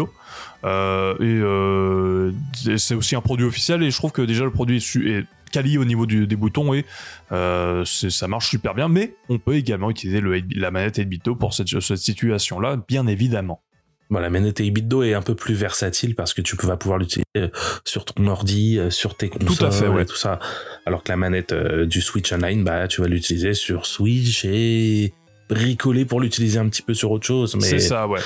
et 2.69 2.77
c'est 2.77 2.95
aussi 2.95 3.15
un 3.15 3.21
produit 3.21 3.45
officiel. 3.45 3.83
Et 3.83 3.91
je 3.91 3.97
trouve 3.97 4.11
que 4.11 4.21
déjà 4.21 4.43
le 4.43 4.51
produit 4.51 4.77
est, 4.77 5.07
est 5.07 5.25
quali 5.51 5.77
au 5.77 5.85
niveau 5.85 6.05
des 6.05 6.35
boutons 6.35 6.73
et 6.73 6.85
euh, 7.31 7.83
ça 7.85 8.27
marche 8.27 8.49
super 8.49 8.73
bien. 8.73 8.87
Mais 8.87 9.15
on 9.29 9.39
peut 9.39 9.55
également 9.55 9.89
utiliser 9.89 10.21
le, 10.21 10.41
la 10.55 10.71
manette 10.71 10.97
8 10.97 11.33
pour 11.33 11.53
cette, 11.53 11.67
situation-là, 11.67 12.77
bien 12.87 13.07
évidemment. 13.07 13.61
Bon, 14.09 14.19
la 14.19 14.31
manette 14.31 14.57
8 14.59 14.91
est 15.03 15.13
un 15.13 15.21
peu 15.21 15.35
plus 15.35 15.53
versatile 15.53 16.15
parce 16.15 16.33
que 16.33 16.41
tu 16.41 16.55
vas 16.55 16.77
pouvoir 16.77 16.97
l'utiliser 16.97 17.25
euh, 17.37 17.49
sur 17.85 18.05
ton 18.05 18.25
ordi, 18.25 18.79
euh, 18.79 18.89
sur 18.89 19.15
tes 19.15 19.29
consoles, 19.29 19.55
tout 19.55 19.65
à 19.65 19.71
fait, 19.71 19.87
ouais. 19.87 20.05
tout 20.05 20.15
ça. 20.15 20.39
Alors 20.85 21.03
que 21.03 21.11
la 21.11 21.17
manette 21.17 21.53
du 21.53 22.01
Switch 22.01 22.31
Online, 22.31 22.63
bah, 22.63 22.87
tu 22.87 23.01
vas 23.01 23.07
l'utiliser 23.07 23.53
sur 23.53 23.85
Switch 23.85 24.45
et 24.45 25.13
bricoler 25.47 26.05
pour 26.05 26.21
l'utiliser 26.21 26.57
un 26.57 26.69
petit 26.69 26.81
peu 26.81 26.95
sur 26.95 27.11
autre 27.11 27.27
chose. 27.27 27.55
Mais 27.55 27.61
c'est 27.61 27.79
ça, 27.79 28.07
ouais 28.07 28.21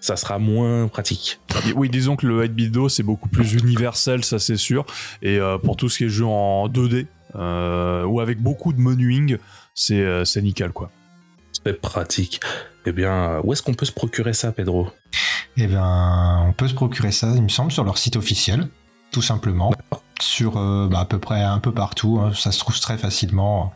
ça 0.00 0.16
sera 0.16 0.38
moins 0.38 0.88
pratique. 0.88 1.40
Oui, 1.76 1.88
disons 1.88 2.16
que 2.16 2.26
le 2.26 2.46
8 2.46 2.88
c'est 2.88 3.02
beaucoup 3.02 3.28
plus 3.28 3.52
universel, 3.52 4.24
ça 4.24 4.38
c'est 4.38 4.56
sûr. 4.56 4.86
Et 5.22 5.38
euh, 5.38 5.58
pour 5.58 5.76
tout 5.76 5.88
ce 5.88 5.98
qui 5.98 6.04
est 6.04 6.08
jeu 6.08 6.24
en 6.24 6.68
2D, 6.68 7.06
euh, 7.36 8.04
ou 8.04 8.20
avec 8.20 8.40
beaucoup 8.40 8.72
de 8.72 8.80
menuing, 8.80 9.36
euh, 9.90 10.24
c'est 10.24 10.42
nickel 10.42 10.72
quoi. 10.72 10.90
C'est 11.64 11.80
pratique. 11.80 12.40
Eh 12.86 12.92
bien, 12.92 13.40
où 13.44 13.52
est-ce 13.52 13.62
qu'on 13.62 13.74
peut 13.74 13.84
se 13.84 13.92
procurer 13.92 14.32
ça, 14.32 14.52
Pedro? 14.52 14.88
Eh 15.58 15.66
bien, 15.66 16.44
on 16.46 16.52
peut 16.54 16.68
se 16.68 16.74
procurer 16.74 17.12
ça, 17.12 17.32
il 17.36 17.42
me 17.42 17.48
semble, 17.48 17.70
sur 17.70 17.84
leur 17.84 17.98
site 17.98 18.16
officiel, 18.16 18.68
tout 19.12 19.22
simplement 19.22 19.72
sur 20.22 20.52
bah, 20.88 21.00
à 21.00 21.04
peu 21.06 21.18
près 21.18 21.42
un 21.42 21.58
peu 21.58 21.72
partout. 21.72 22.20
Hein. 22.22 22.32
Ça 22.34 22.52
se 22.52 22.58
trouve 22.58 22.78
très 22.80 22.96
facilement 22.96 23.72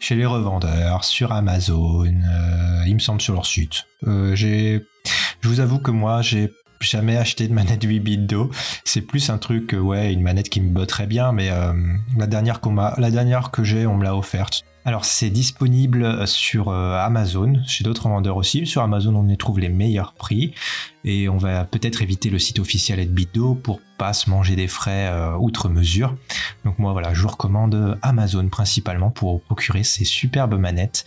chez 0.00 0.16
les 0.16 0.26
revendeurs, 0.26 1.04
sur 1.04 1.32
Amazon, 1.32 2.04
il 2.04 2.94
me 2.94 2.98
semble 2.98 3.20
sur 3.20 3.34
leur 3.34 3.46
site. 3.46 3.84
j'ai 4.32 4.84
je 5.40 5.48
vous 5.48 5.60
avoue 5.60 5.78
que 5.78 5.90
moi, 5.90 6.22
j'ai 6.22 6.52
jamais 6.80 7.16
acheté 7.16 7.48
de 7.48 7.54
manette 7.54 7.82
8 7.84 8.00
bits 8.00 8.18
d'eau. 8.18 8.50
C'est 8.84 9.02
plus 9.02 9.30
un 9.30 9.38
truc, 9.38 9.74
euh, 9.74 9.78
ouais, 9.78 10.12
une 10.12 10.22
manette 10.22 10.48
qui 10.48 10.60
me 10.60 10.70
botterait 10.70 11.06
bien, 11.06 11.32
mais 11.32 11.50
euh, 11.50 11.72
la 12.16 12.26
dernière 12.26 12.60
que 13.50 13.64
j'ai, 13.64 13.86
on 13.86 13.96
me 13.96 14.04
l'a 14.04 14.16
offerte. 14.16 14.64
Alors 14.84 15.04
c'est 15.04 15.28
disponible 15.28 16.02
euh, 16.02 16.24
sur 16.24 16.70
Amazon, 16.70 17.54
chez 17.66 17.84
d'autres 17.84 18.08
vendeurs 18.08 18.36
aussi. 18.36 18.66
Sur 18.66 18.82
Amazon, 18.82 19.14
on 19.16 19.28
y 19.28 19.36
trouve 19.36 19.58
les 19.58 19.68
meilleurs 19.68 20.14
prix 20.14 20.54
et 21.04 21.28
on 21.28 21.36
va 21.36 21.64
peut-être 21.64 22.00
éviter 22.00 22.30
le 22.30 22.38
site 22.38 22.58
officiel 22.58 22.98
Edbitdo 22.98 23.54
pour 23.54 23.80
pas 23.98 24.12
se 24.12 24.30
manger 24.30 24.56
des 24.56 24.68
frais 24.68 25.12
outre 25.38 25.68
mesure. 25.68 26.14
Donc 26.64 26.78
moi 26.78 26.92
voilà, 26.92 27.12
je 27.12 27.22
vous 27.22 27.28
recommande 27.28 27.98
Amazon 28.02 28.48
principalement 28.48 29.10
pour 29.10 29.42
procurer 29.42 29.82
ces 29.84 30.04
superbes 30.04 30.58
manettes 30.58 31.06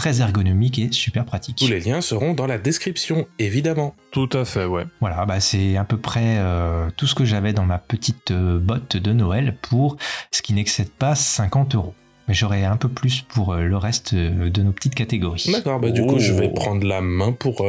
très 0.00 0.22
ergonomique 0.22 0.78
et 0.78 0.90
super 0.92 1.26
pratique. 1.26 1.58
Tous 1.58 1.68
les 1.68 1.78
liens 1.78 2.00
seront 2.00 2.32
dans 2.32 2.46
la 2.46 2.56
description, 2.56 3.26
évidemment. 3.38 3.94
Tout 4.12 4.30
à 4.32 4.46
fait, 4.46 4.64
ouais. 4.64 4.86
Voilà, 5.00 5.26
bah 5.26 5.40
c'est 5.40 5.76
à 5.76 5.84
peu 5.84 5.98
près 5.98 6.38
euh, 6.38 6.88
tout 6.96 7.06
ce 7.06 7.14
que 7.14 7.26
j'avais 7.26 7.52
dans 7.52 7.66
ma 7.66 7.76
petite 7.76 8.30
euh, 8.30 8.58
botte 8.58 8.96
de 8.96 9.12
Noël 9.12 9.58
pour 9.60 9.98
ce 10.30 10.40
qui 10.40 10.54
n'excède 10.54 10.88
pas 10.88 11.14
50 11.14 11.74
euros. 11.74 11.92
Mais 12.28 12.32
j'aurai 12.32 12.64
un 12.64 12.78
peu 12.78 12.88
plus 12.88 13.20
pour 13.20 13.52
euh, 13.52 13.60
le 13.60 13.76
reste 13.76 14.14
de 14.14 14.62
nos 14.62 14.72
petites 14.72 14.94
catégories. 14.94 15.50
D'accord, 15.52 15.78
bah 15.78 15.90
du 15.90 16.00
coup 16.00 16.18
je 16.18 16.32
vais 16.32 16.48
oh. 16.50 16.54
prendre 16.54 16.86
la 16.86 17.02
main 17.02 17.32
pour 17.32 17.62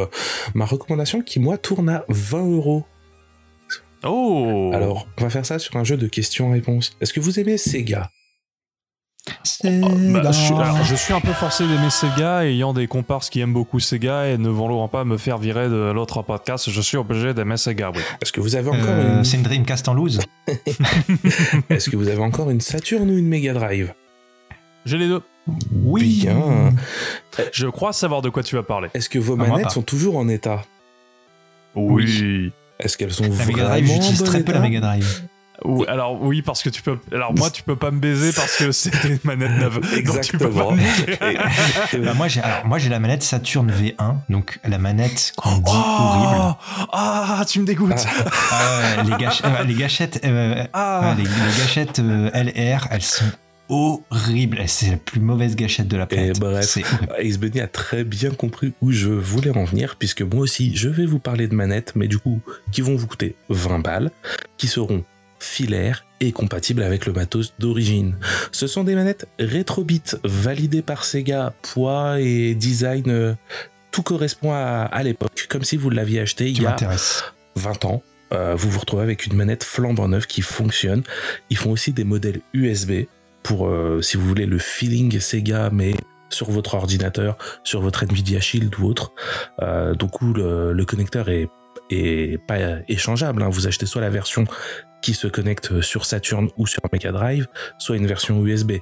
ma 0.53 0.63
recommandation 0.63 1.21
qui 1.21 1.41
moi 1.41 1.57
tourne 1.57 1.89
à 1.89 2.05
20 2.07 2.49
euros. 2.49 2.85
Oh 4.05 4.71
Alors, 4.73 5.05
on 5.19 5.23
va 5.23 5.29
faire 5.29 5.45
ça 5.45 5.59
sur 5.59 5.75
un 5.75 5.83
jeu 5.83 5.97
de 5.97 6.07
questions-réponses. 6.07 6.95
Est-ce 7.01 7.11
que 7.11 7.19
vous 7.19 7.41
aimez 7.41 7.57
Sega? 7.57 8.09
Bah, 9.63 10.31
je, 10.31 10.95
suis, 10.95 11.13
un 11.13 11.21
peu 11.21 11.31
forcé 11.33 11.67
d'aimer 11.67 11.91
Sega, 11.91 12.45
ayant 12.45 12.73
des 12.73 12.87
comparses 12.87 13.29
qui 13.29 13.39
aiment 13.39 13.53
beaucoup 13.53 13.79
Sega 13.79 14.27
et 14.27 14.37
ne 14.37 14.49
voulant 14.49 14.87
pas 14.87 15.05
me 15.05 15.17
faire 15.17 15.37
virer 15.37 15.69
de 15.69 15.91
l'autre 15.91 16.23
podcast, 16.23 16.69
je 16.71 16.81
suis 16.81 16.97
obligé 16.97 17.33
d'aimer 17.33 17.57
Sega, 17.57 17.91
oui. 17.91 18.01
Est-ce 18.21 18.31
que 18.31 18.41
vous 18.41 18.55
avez 18.55 18.69
encore 18.69 18.89
euh, 18.89 19.19
une... 19.19 19.23
C'est 19.23 19.37
une 19.37 19.43
Dreamcast 19.43 19.87
en 19.89 19.93
loose 19.93 20.19
Est-ce 21.69 21.89
que 21.89 21.95
vous 21.95 22.07
avez 22.07 22.21
encore 22.21 22.49
une 22.49 22.61
Saturn 22.61 23.09
ou 23.09 23.17
une 23.17 23.27
Mega 23.27 23.53
Drive? 23.53 23.93
J'ai 24.85 24.97
les 24.97 25.07
deux. 25.07 25.21
Oui. 25.71 26.21
Bien. 26.21 26.73
Je 27.51 27.67
crois 27.67 27.93
savoir 27.93 28.23
de 28.23 28.29
quoi 28.29 28.41
tu 28.41 28.55
vas 28.55 28.63
parler. 28.63 28.89
Est-ce 28.95 29.09
que 29.09 29.19
vos 29.19 29.35
manettes 29.35 29.71
sont 29.71 29.83
toujours 29.83 30.17
en 30.17 30.27
état? 30.27 30.63
Oui. 31.75 32.51
Est-ce 32.79 32.97
qu'elles 32.97 33.13
sont 33.13 33.23
la 33.23 33.45
Mega 33.45 33.65
Drive, 33.65 33.85
j'utilise 33.85 34.23
très 34.23 34.43
peu 34.43 34.53
la 34.53 34.59
Mega 34.61 34.79
Drive. 34.79 35.27
Ou, 35.63 35.85
alors 35.87 36.21
oui 36.21 36.41
parce 36.41 36.63
que 36.63 36.69
tu 36.69 36.81
peux. 36.81 36.97
Alors 37.11 37.33
moi 37.35 37.49
tu 37.51 37.61
peux 37.63 37.75
pas 37.75 37.91
me 37.91 37.99
baiser 37.99 38.33
parce 38.33 38.57
que 38.57 38.71
c'était 38.71 39.09
une 39.09 39.19
manette 39.23 39.51
neuve. 39.51 39.79
Exactement. 39.95 40.71
bah, 40.73 42.13
moi 42.15 42.27
j'ai 42.27 42.41
alors 42.41 42.65
moi 42.65 42.77
j'ai 42.79 42.89
la 42.89 42.99
manette 42.99 43.23
Saturn 43.23 43.71
V1 43.71 44.15
donc 44.29 44.59
la 44.63 44.77
manette 44.77 45.33
qu'on 45.37 45.57
dit 45.57 45.63
Oh 45.67 45.71
horrible. 45.71 46.55
Ah 46.91 47.43
tu 47.47 47.59
me 47.59 47.65
dégoûtes. 47.65 48.05
Ah 48.51 49.03
les, 49.03 49.11
gâch- 49.11 49.41
euh, 49.45 49.63
les 49.63 49.73
gâchettes 49.75 50.21
euh, 50.25 50.65
Ah. 50.73 51.13
les, 51.17 51.23
les 51.23 51.29
gâchettes 51.59 51.99
euh, 51.99 52.29
LR 52.33 52.87
elles 52.91 53.01
sont 53.03 53.25
horribles. 53.69 54.61
C'est 54.67 54.89
la 54.91 54.97
plus 54.97 55.19
mauvaise 55.21 55.55
gâchette 55.55 55.87
de 55.87 55.97
la 55.97 56.05
planète. 56.05 56.39
bref. 56.39 56.65
C'est 56.65 56.83
horrible. 56.83 57.13
Ace 57.19 57.37
Bunny 57.37 57.61
a 57.61 57.67
très 57.67 58.03
bien 58.03 58.31
compris 58.31 58.73
où 58.81 58.91
je 58.91 59.07
voulais 59.09 59.55
en 59.55 59.63
venir, 59.63 59.95
puisque 59.97 60.21
moi 60.23 60.41
aussi, 60.41 60.75
je 60.75 60.89
vais 60.89 61.05
vous 61.05 61.19
parler 61.19 61.47
de 61.47 61.55
manettes, 61.55 61.93
mais 61.95 62.07
du 62.09 62.17
coup, 62.19 62.41
qui 62.71 62.81
vont 62.81 62.95
vous 62.97 63.07
coûter 63.07 63.35
20 63.49 63.79
balles, 63.79 64.11
qui 64.57 64.67
seront 64.67 65.03
filaires 65.41 66.05
et 66.19 66.31
compatibles 66.31 66.83
avec 66.83 67.05
le 67.05 67.13
matos 67.13 67.53
d'origine. 67.59 68.15
Ce 68.51 68.67
sont 68.67 68.83
des 68.83 68.95
manettes 68.95 69.27
Retrobit 69.39 70.03
validées 70.23 70.81
par 70.83 71.03
Sega, 71.03 71.53
poids 71.63 72.19
et 72.19 72.53
design, 72.55 73.05
euh, 73.09 73.33
tout 73.91 74.03
correspond 74.03 74.51
à, 74.53 74.83
à 74.91 75.03
l'époque, 75.03 75.47
comme 75.49 75.63
si 75.63 75.77
vous 75.77 75.89
l'aviez 75.89 76.19
acheté 76.21 76.49
il 76.49 76.61
y 76.61 76.65
a 76.65 76.69
m'intéresse. 76.69 77.23
20 77.55 77.85
ans. 77.85 78.03
Euh, 78.33 78.55
vous 78.55 78.69
vous 78.69 78.79
retrouvez 78.79 79.03
avec 79.03 79.25
une 79.25 79.33
manette 79.35 79.63
flambant 79.63 80.07
neuve 80.07 80.27
qui 80.27 80.41
fonctionne. 80.41 81.03
Ils 81.49 81.57
font 81.57 81.71
aussi 81.71 81.91
des 81.91 82.05
modèles 82.05 82.39
USB 82.53 83.05
pour, 83.43 83.67
euh, 83.67 84.01
si 84.01 84.15
vous 84.15 84.25
voulez, 84.25 84.45
le 84.45 84.59
feeling 84.59 85.19
Sega, 85.19 85.69
mais 85.73 85.93
sur 86.29 86.49
votre 86.49 86.75
ordinateur, 86.75 87.37
sur 87.65 87.81
votre 87.81 88.03
Nvidia 88.03 88.39
Shield 88.39 88.73
ou 88.79 88.85
autre. 88.85 89.11
Euh, 89.61 89.95
donc 89.95 90.21
où 90.21 90.31
le, 90.33 90.71
le 90.71 90.85
connecteur 90.85 91.27
est, 91.27 91.49
est 91.89 92.37
pas 92.47 92.57
échangeable. 92.87 93.43
hein. 93.43 93.49
Vous 93.49 93.67
achetez 93.67 93.85
soit 93.85 93.99
la 94.01 94.09
version 94.09 94.45
qui 95.01 95.13
se 95.13 95.27
connecte 95.27 95.81
sur 95.81 96.05
Saturn 96.05 96.49
ou 96.57 96.67
sur 96.67 96.81
Mega 96.93 97.11
Drive, 97.11 97.47
soit 97.79 97.97
une 97.97 98.07
version 98.07 98.45
USB. 98.45 98.73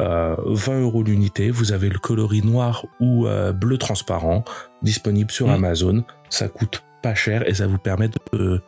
Euh, 0.00 0.34
20 0.46 0.80
euros 0.80 1.02
l'unité, 1.02 1.50
vous 1.50 1.72
avez 1.72 1.88
le 1.88 1.98
coloris 1.98 2.42
noir 2.42 2.84
ou 3.00 3.26
euh, 3.26 3.52
bleu 3.52 3.78
transparent 3.78 4.44
disponible 4.82 5.30
sur 5.30 5.46
Mm. 5.46 5.50
Amazon. 5.50 6.04
Ça 6.28 6.48
coûte 6.48 6.82
pas 7.02 7.14
cher 7.14 7.48
et 7.48 7.54
ça 7.54 7.66
vous 7.66 7.78
permet 7.78 8.08
de 8.08 8.14
euh, 8.34 8.60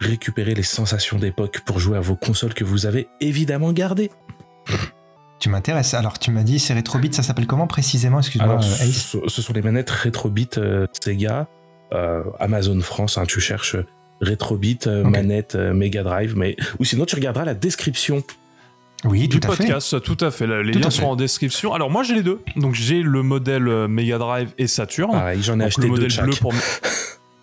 récupérer 0.00 0.54
les 0.54 0.62
sensations 0.62 1.18
d'époque 1.18 1.60
pour 1.66 1.78
jouer 1.80 1.96
à 1.96 2.00
vos 2.00 2.16
consoles 2.16 2.54
que 2.54 2.64
vous 2.64 2.86
avez 2.86 3.08
évidemment 3.20 3.72
gardées. 3.72 4.10
Tu 5.40 5.48
m'intéresses. 5.48 5.92
Alors 5.94 6.18
tu 6.18 6.30
m'as 6.30 6.42
dit 6.44 6.58
c'est 6.58 6.74
Retrobit, 6.74 7.12
ça 7.12 7.22
s'appelle 7.22 7.46
comment 7.46 7.66
précisément? 7.66 8.18
Excuse-moi 8.20 8.56
euh, 8.56 8.60
ce, 8.62 9.18
ce 9.26 9.42
sont 9.42 9.52
les 9.52 9.62
manettes 9.62 9.90
Retrobit 9.90 10.48
euh, 10.56 10.86
Sega, 10.92 11.48
euh, 11.92 12.22
Amazon 12.38 12.80
France, 12.80 13.18
hein, 13.18 13.24
tu 13.26 13.40
cherches 13.40 13.76
Retrobit, 14.24 14.78
euh, 14.86 15.04
manette 15.04 15.54
euh, 15.54 15.72
Mega 15.74 16.02
Drive, 16.02 16.36
mais 16.36 16.56
ou 16.78 16.84
sinon 16.84 17.04
tu 17.04 17.14
regarderas 17.14 17.44
la 17.44 17.54
description. 17.54 18.22
Oui, 19.04 19.28
du 19.28 19.38
tout 19.38 19.48
à 19.48 19.54
fait. 19.54 19.64
podcast, 19.64 20.00
tout 20.02 20.16
à 20.20 20.30
fait. 20.30 20.46
Les 20.62 20.72
Tout 20.72 20.78
liens 20.78 20.84
fait. 20.90 20.96
sont 21.02 21.04
en 21.06 21.16
description. 21.16 21.74
Alors 21.74 21.90
moi 21.90 22.02
j'ai 22.02 22.14
les 22.14 22.22
deux. 22.22 22.40
Donc 22.56 22.74
j'ai 22.74 23.02
le 23.02 23.22
modèle 23.22 23.68
euh, 23.68 23.86
Mega 23.86 24.16
Drive 24.18 24.50
et 24.56 24.66
Saturn. 24.66 25.12
Pareil, 25.12 25.42
j'en 25.42 25.54
ai 25.54 25.58
Donc, 25.58 25.66
acheté 25.68 25.82
le 25.82 25.86
deux 25.88 25.92
modèle 25.92 26.06
de 26.08 26.12
chaque. 26.12 26.24
bleu 26.24 26.34
pour. 26.40 26.54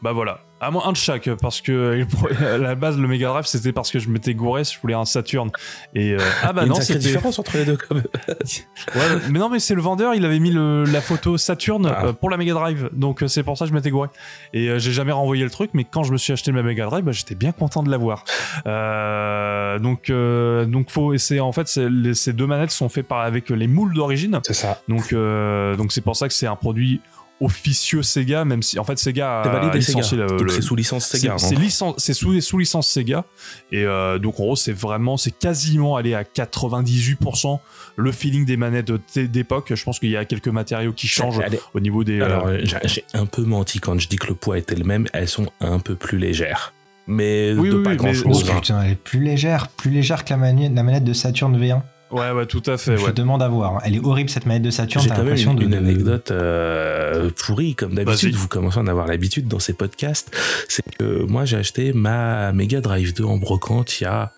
bah 0.02 0.12
voilà. 0.14 0.40
À 0.64 0.70
moi 0.70 0.84
un 0.86 0.92
de 0.92 0.98
chaque 0.98 1.28
parce 1.42 1.60
que 1.60 2.06
à 2.54 2.58
la 2.60 2.76
base 2.76 2.96
le 3.00 3.08
Mega 3.08 3.30
Drive 3.30 3.46
c'était 3.48 3.72
parce 3.72 3.90
que 3.90 3.98
je 3.98 4.10
m'étais 4.10 4.36
gouré, 4.36 4.64
je 4.64 4.80
voulais 4.80 4.94
un 4.94 5.06
Saturn 5.06 5.50
et 5.96 6.12
euh, 6.14 6.18
ah 6.44 6.54
bah 6.54 6.66
non 6.68 6.76
c'était. 6.76 7.00
différence 7.00 7.40
entre 7.40 7.58
les 7.58 7.66
deux. 7.66 7.78
Quand 7.78 7.96
même. 7.96 8.04
Ouais, 8.96 9.02
mais 9.30 9.40
non 9.40 9.50
mais 9.50 9.60
c'est 9.60 9.74
le 9.76 9.82
vendeur, 9.82 10.14
il 10.14 10.24
avait 10.26 10.40
mis 10.40 10.52
le- 10.52 10.84
la 10.86 11.02
photo 11.02 11.38
Saturn 11.38 11.86
Ah. 11.88 12.06
euh, 12.06 12.14
pour 12.14 12.30
la 12.30 12.38
Mega 12.38 12.54
Drive, 12.54 12.90
donc 12.94 13.24
euh, 13.24 13.28
c'est 13.28 13.42
pour 13.44 13.58
ça 13.58 13.66
que 13.66 13.70
je 13.70 13.74
m'étais 13.74 13.90
gouré. 13.90 14.10
Et 14.54 14.70
euh, 14.70 14.78
j'ai 14.80 14.92
jamais 14.92 15.12
renvoyé 15.12 15.44
le 15.44 15.50
truc, 15.50 15.72
mais 15.74 15.84
quand 15.84 16.04
je 16.04 16.12
me 16.12 16.18
suis 16.18 16.32
acheté 16.34 16.52
ma 16.52 16.62
Mega 16.62 16.86
Drive, 16.86 17.04
bah, 17.04 17.12
j'étais 17.12 17.36
bien 17.36 17.52
content 17.54 17.82
de 17.84 17.90
l'avoir. 17.90 18.24
Euh, 18.68 19.80
donc 19.80 20.10
euh, 20.10 20.66
donc 20.66 20.90
faut 20.92 21.14
essayer. 21.14 21.40
En 21.42 21.52
fait, 21.52 21.68
c'est- 21.68 21.90
les- 21.90 22.14
ces 22.14 22.34
deux 22.34 22.48
manettes 22.48 22.72
sont 22.72 22.90
faites 22.90 23.08
par 23.08 23.20
avec 23.22 23.50
les 23.50 23.68
moules 23.68 23.94
d'origine. 23.94 24.40
C'est 24.46 24.54
ça. 24.54 24.82
Donc, 24.88 25.14
euh, 25.14 25.76
donc 25.76 25.92
c'est 25.92 26.02
pour 26.02 26.16
ça 26.16 26.28
que 26.28 26.34
c'est 26.34 26.48
un 26.48 26.56
produit 26.56 27.02
officieux 27.42 28.04
Sega, 28.04 28.46
même 28.46 28.62
si 28.64 28.80
en 28.80 28.84
fait 28.86 28.98
Sega 28.98 29.42
a 29.42 29.50
validé 29.50 29.82
Sega. 29.82 29.98
licencié 30.00 30.18
le- 30.18 30.28
Donc 30.28 30.42
le- 30.44 30.50
c'est 30.50 30.62
sous 30.62 30.76
licence 30.76 31.06
Sega. 31.08 31.38
c'est 31.38 31.56
hein. 31.56 31.60
licen- 31.60 31.96
c'est 31.98 32.14
sous, 32.14 32.40
sous 32.40 32.58
licence 32.60 32.88
Sega 32.88 33.26
et 33.72 33.84
euh, 33.84 34.18
donc 34.20 34.40
en 34.40 34.44
gros 34.44 34.56
c'est 34.56 34.72
vraiment 34.72 35.18
c'est 35.18 35.32
quasiment 35.38 35.96
allé 35.96 36.14
à 36.14 36.24
98% 36.24 37.60
le 37.98 38.12
feeling 38.12 38.46
des 38.46 38.58
manettes 38.58 38.88
de- 38.88 39.26
d'époque. 39.26 39.74
Je 39.76 39.84
pense 39.84 40.00
qu'il 40.00 40.10
y 40.10 40.18
a 40.18 40.26
quelques 40.26 40.48
matériaux 40.48 40.94
qui 40.94 41.08
changent 41.08 41.40
Allez, 41.40 41.60
au 41.74 41.80
niveau 41.80 42.04
des. 42.04 42.22
Alors, 42.22 42.48
euh, 42.48 42.52
euh, 42.54 42.62
j'ai 42.64 42.78
j'ai 42.86 43.04
un 43.14 43.26
peu 43.26 43.44
menti 43.44 43.80
quand 43.80 44.00
je 44.00 44.08
dis 44.08 44.16
que 44.18 44.28
le 44.28 44.36
poids 44.36 44.58
était 44.58 44.76
le 44.76 44.84
même. 44.86 45.08
Elles 45.14 45.28
sont 45.28 45.48
un 45.60 45.80
peu 45.80 45.96
plus 45.96 46.18
légères. 46.18 46.74
Mais 47.08 47.54
Oui, 47.58 47.70
de 47.70 47.76
oui, 47.78 47.84
pas 47.84 47.90
oui, 47.92 47.96
grand 47.98 48.12
mais- 48.12 48.18
Oh 48.26 48.34
chose. 48.34 48.50
putain, 48.50 48.82
elle 48.84 48.92
est 48.92 48.96
plus 48.96 49.20
légère, 49.22 49.68
plus 49.70 49.90
légère 49.92 50.24
que 50.24 50.30
la, 50.30 50.38
mani- 50.38 50.70
la 50.74 50.84
manette 50.84 51.04
de 51.04 51.14
Saturn 51.14 51.58
V1. 51.60 51.82
Ouais 52.12 52.32
ouais 52.32 52.46
tout 52.46 52.64
à 52.66 52.78
fait. 52.78 52.98
Je 52.98 53.06
Ouais. 53.06 53.14
demande 53.14 53.42
à 53.42 53.48
voir. 53.48 53.82
Elle 53.84 53.96
est 53.96 54.00
horrible 54.04 54.30
cette 54.30 54.46
manette 54.46 54.64
de 54.64 54.70
Saturn. 54.72 55.04
J'ai 55.04 55.10
quand 55.10 55.18
même 55.18 55.26
l'impression 55.28 55.52
une, 55.54 55.58
de 55.60 55.64
une 55.64 55.70
de- 55.72 55.78
anecdote 55.78 56.32
euh, 56.32 57.30
pourrie, 57.36 57.76
comme 57.76 57.96
d'habitude. 57.96 58.36
Vous 58.36 58.48
commencez 58.48 58.78
à 58.78 58.82
en 58.82 58.88
avoir 58.88 59.08
l'habitude 59.08 59.48
dans 59.48 59.60
ces 59.60 59.74
podcasts. 59.74 60.36
C'est 60.68 60.84
que 60.98 61.24
moi, 61.24 61.46
j'ai 61.46 61.58
acheté 61.58 61.94
ma 61.94 62.52
Mega 62.54 62.82
Drive 62.82 63.14
2 63.14 63.24
en 63.24 63.38
brocante 63.38 64.00
il 64.00 64.04
y 64.04 64.08
a 64.08 64.32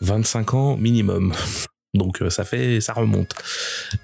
25 0.00 0.54
ans 0.54 0.76
minimum. 0.76 1.32
Donc 1.94 2.22
euh, 2.22 2.28
ça 2.30 2.44
fait, 2.44 2.80
ça 2.80 2.92
remonte. 2.92 3.34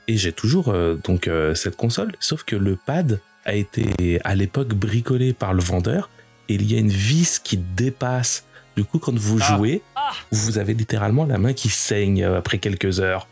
Et 0.07 0.17
j'ai 0.17 0.33
toujours 0.33 0.69
euh, 0.69 0.95
donc 1.03 1.27
euh, 1.27 1.57
cette 1.57 1.75
console, 1.77 2.13
sauf 2.21 2.45
que 2.45 2.55
le 2.55 2.77
pad 2.77 3.19
a 3.45 3.55
été 3.55 4.21
à 4.23 4.37
l'époque 4.37 4.75
bricolé 4.75 5.33
par 5.33 5.55
le 5.55 5.61
vendeur 5.61 6.09
et 6.49 6.55
il 6.55 6.71
y 6.71 6.77
a 6.77 6.79
une 6.79 6.89
vis 6.89 7.41
qui 7.43 7.57
dépasse. 7.57 8.45
Du 8.81 8.87
coup, 8.87 8.99
quand 8.99 9.15
vous 9.19 9.39
Ah. 9.43 9.57
jouez, 9.59 9.83
vous 10.33 10.57
avez 10.57 10.73
littéralement 10.73 11.27
la 11.27 11.37
main 11.37 11.53
qui 11.53 11.69
saigne 11.69 12.25
euh, 12.25 12.39
après 12.39 12.57
quelques 12.57 12.99
heures. 13.01 13.29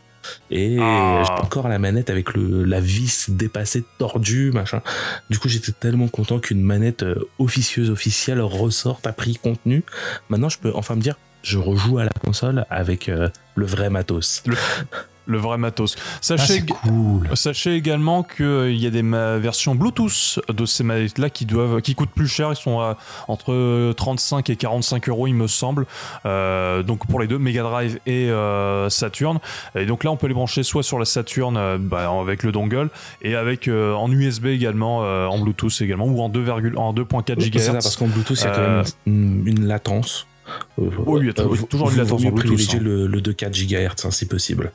Et 0.51 0.77
Ah. 0.79 1.23
j'ai 1.25 1.33
encore 1.43 1.67
la 1.67 1.79
manette 1.79 2.11
avec 2.11 2.35
le, 2.35 2.63
la 2.65 2.79
vis 2.79 3.31
dépassée, 3.31 3.83
tordue, 3.97 4.51
machin. 4.51 4.83
Du 5.31 5.39
coup, 5.39 5.49
j'étais 5.49 5.71
tellement 5.71 6.07
content 6.07 6.37
qu'une 6.37 6.61
manette 6.61 7.01
euh, 7.01 7.15
officieuse, 7.39 7.89
officielle 7.89 8.41
ressorte 8.41 9.07
à 9.07 9.11
prix 9.11 9.37
contenu. 9.41 9.81
Maintenant, 10.29 10.49
je 10.49 10.59
peux 10.59 10.71
enfin 10.75 10.95
me 10.95 11.01
dire, 11.01 11.15
je 11.41 11.57
rejoue 11.57 11.97
à 11.97 12.03
la 12.03 12.11
console 12.23 12.63
avec 12.69 13.09
euh, 13.09 13.29
le 13.55 13.65
vrai 13.65 13.89
matos. 13.89 14.43
Le 14.45 14.55
vrai 15.37 15.57
matos. 15.57 15.95
Ah, 15.97 16.01
Sachez 16.21 16.61
cool. 16.65 17.29
Sachez 17.35 17.75
également 17.75 18.23
qu'il 18.23 18.75
y 18.77 18.87
a 18.87 18.89
des 18.89 19.01
versions 19.01 19.75
Bluetooth 19.75 20.39
de 20.49 20.65
ces 20.65 20.83
manettes-là 20.83 21.29
qui 21.29 21.45
doivent, 21.45 21.81
qui 21.81 21.95
coûtent 21.95 22.09
plus 22.09 22.27
cher. 22.27 22.49
Ils 22.51 22.55
sont 22.55 22.79
à 22.79 22.97
entre 23.27 23.93
35 23.93 24.49
et 24.49 24.55
45 24.55 25.09
euros, 25.09 25.27
il 25.27 25.33
me 25.35 25.47
semble. 25.47 25.85
Euh, 26.25 26.83
donc 26.83 27.05
pour 27.07 27.19
les 27.19 27.27
deux, 27.27 27.37
Mega 27.37 27.63
Drive 27.63 27.99
et 28.05 28.29
euh, 28.29 28.89
Saturn. 28.89 29.39
Et 29.75 29.85
donc 29.85 30.03
là, 30.03 30.11
on 30.11 30.17
peut 30.17 30.27
les 30.27 30.33
brancher 30.33 30.63
soit 30.63 30.83
sur 30.83 30.99
la 30.99 31.05
Saturn 31.05 31.55
euh, 31.57 31.77
bah, 31.79 32.09
avec 32.21 32.43
le 32.43 32.51
dongle 32.51 32.89
et 33.21 33.35
avec 33.35 33.67
euh, 33.67 33.93
en 33.93 34.11
USB 34.11 34.47
également, 34.47 35.03
euh, 35.03 35.25
en 35.27 35.39
Bluetooth 35.39 35.81
également, 35.81 36.05
ou 36.05 36.21
en 36.21 36.29
2, 36.29 36.45
en 36.75 36.93
2.4 36.93 37.35
C'est 37.51 37.59
ça, 37.59 37.71
GHz. 37.71 37.73
parce 37.73 37.95
qu'en 37.95 38.07
Bluetooth, 38.07 38.37
il 38.39 38.43
y 38.43 38.47
a 38.47 38.51
quand 38.51 38.61
Euh, 38.61 38.77
même 38.77 38.85
une, 39.05 39.47
une 39.47 39.65
latence. 39.67 40.27
Euh, 40.79 40.89
Oui, 41.05 41.19
il 41.21 41.27
y 41.27 41.29
a 41.29 41.33
toujours- 41.33 41.91
une 41.91 41.97
latence 41.97 42.11
en 42.11 42.15
Bluetooth, 42.31 42.35
privilégier 42.39 42.79
hein. 42.79 42.83
le, 42.83 43.07
le 43.07 43.21
2.4 43.21 43.51
GHz, 43.67 44.05
hein, 44.05 44.11
si 44.11 44.25
possible. 44.25 44.71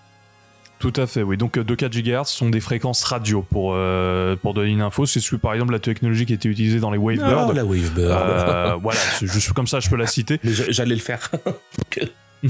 Tout 0.79 0.93
à 0.97 1.07
fait, 1.07 1.23
oui. 1.23 1.37
Donc 1.39 1.57
euh, 1.57 1.65
2,4 1.65 1.89
GHz 2.03 2.27
sont 2.27 2.51
des 2.51 2.61
fréquences 2.61 3.05
radio 3.05 3.41
pour, 3.43 3.73
euh, 3.75 4.37
pour 4.37 4.53
donner 4.53 4.71
une 4.71 4.83
info. 4.83 5.07
C'est 5.07 5.21
ce- 5.21 5.37
par 5.37 5.55
exemple 5.55 5.73
la 5.73 5.79
technologie 5.79 6.27
qui 6.27 6.35
était 6.35 6.49
utilisée 6.49 6.79
dans 6.81 6.91
les 6.91 6.99
Wavebird. 6.99 7.47
Ah, 7.51 7.53
la 7.55 7.65
Wavebird. 7.65 8.11
Euh, 8.11 8.75
voilà, 8.83 8.99
juste 9.23 9.53
comme 9.55 9.67
ça, 9.67 9.81
je 9.81 9.89
peux 9.89 9.97
la 9.97 10.07
citer. 10.07 10.41
Mais 10.45 10.53
j'a- 10.53 10.71
j'allais 10.71 10.95
le 10.95 11.01
faire. 11.01 11.31
Et, 12.45 12.49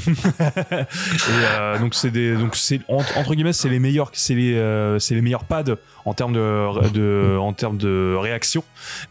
euh, 1.31 1.79
donc 1.79 1.95
c'est 1.95 2.11
des, 2.11 2.35
donc 2.35 2.57
c'est 2.57 2.81
entre, 2.89 3.17
entre 3.17 3.35
guillemets, 3.35 3.53
c'est 3.53 3.69
les 3.69 3.79
meilleurs, 3.79 4.11
c'est 4.13 4.35
les, 4.35 4.55
euh, 4.57 4.99
c'est 4.99 5.15
les 5.15 5.21
meilleurs 5.23 5.45
pads 5.45 5.77
en 6.05 6.15
termes 6.15 6.33
de, 6.33 6.91
de, 6.91 7.37
en 7.39 7.53
termes 7.53 7.77
de 7.79 8.15
réaction. 8.19 8.63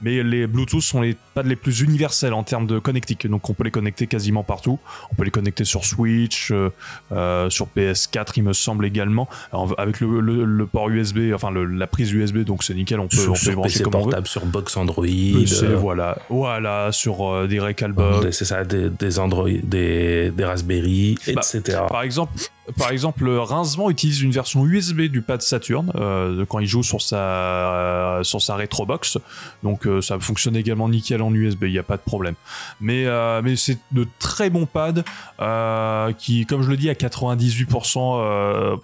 Mais 0.02 0.22
les 0.24 0.48
Bluetooth 0.48 0.82
sont 0.82 1.02
les 1.02 1.16
pads 1.34 1.44
les 1.44 1.56
plus 1.56 1.82
universels 1.82 2.34
en 2.34 2.44
termes 2.44 2.68
de 2.68 2.80
connectique. 2.80 3.28
Donc 3.28 3.50
on 3.50 3.54
peut 3.54 3.64
les 3.64 3.72
connecter 3.72 4.08
quasiment 4.08 4.44
partout. 4.44 4.80
On 5.12 5.16
peut 5.16 5.24
les 5.24 5.32
connecter 5.32 5.64
sur 5.64 5.86
Switch, 5.86 6.52
euh, 6.52 6.70
euh, 7.12 7.50
sur 7.50 7.68
PS4, 7.76 8.34
il 8.38 8.44
me 8.44 8.54
semble 8.54 8.86
également, 8.86 9.28
Alors, 9.52 9.74
avec 9.78 10.00
le, 10.00 10.20
le, 10.20 10.46
le 10.46 10.66
port 10.66 10.90
USB, 10.90 11.32
enfin 11.34 11.50
le- 11.52 11.66
la 11.66 11.88
prise 11.88 12.12
USB. 12.12 12.40
Donc 12.40 12.64
c'est 12.64 12.74
nickel, 12.74 13.00
on 13.00 13.08
peut, 13.08 13.18
sur 13.18 13.32
on 13.32 13.34
peut 13.34 13.40
sur 13.40 13.54
brancher 13.56 13.70
PC 13.80 13.84
comme 13.84 13.96
on 13.96 13.98
veut. 14.00 14.04
portable, 14.06 14.28
sur 14.28 14.46
box 14.46 14.78
Android. 14.78 15.06
PC, 15.06 15.64
euh, 15.66 15.76
voilà, 15.78 16.18
voilà, 16.30 16.92
sur 16.92 17.26
euh, 17.28 17.48
des 17.48 17.60
Recalbox. 17.60 18.32
C'est 18.32 18.46
ça, 18.46 18.64
des, 18.64 18.90
des 18.90 19.20
Android, 19.20 19.50
des, 19.64 20.30
des 20.32 20.46
Raspberry, 20.46 21.18
Bah, 21.34 21.42
etc. 21.54 21.80
Par 21.90 22.04
exemple, 22.04 22.34
par 22.78 22.92
exemple, 22.92 23.28
Rincement 23.30 23.90
utilise 23.90 24.22
une 24.22 24.32
version 24.32 24.66
USB 24.66 25.02
du 25.02 25.22
pad 25.22 25.42
Saturn 25.42 25.92
euh, 25.96 26.46
quand 26.46 26.60
il 26.60 26.66
joue 26.68 26.84
sur 26.84 27.02
sa 27.02 27.18
euh, 27.18 28.24
sur 28.24 28.42
sa 28.42 28.56
Retrobox. 28.56 29.18
Donc 29.64 29.86
euh, 29.86 30.02
ça 30.02 30.18
fonctionne 30.20 30.56
également 30.56 30.88
nickel 30.88 31.22
en 31.22 31.34
USB, 31.34 31.64
il 31.66 31.72
n'y 31.72 31.80
a 31.80 31.84
pas 31.84 31.98
de 31.98 32.02
problème. 32.02 32.36
Mais 32.80 33.06
euh, 33.06 33.42
mais 33.44 33.56
c'est 33.58 33.78
de 33.92 34.08
très 34.20 34.50
bons 34.50 34.66
pads 34.66 35.04
euh, 35.42 36.14
qui, 36.14 36.46
comme 36.46 36.62
je 36.62 36.70
le 36.70 36.78
dis, 36.78 36.90
à 36.90 36.94
98% 36.94 37.98
euh, 38.22 38.76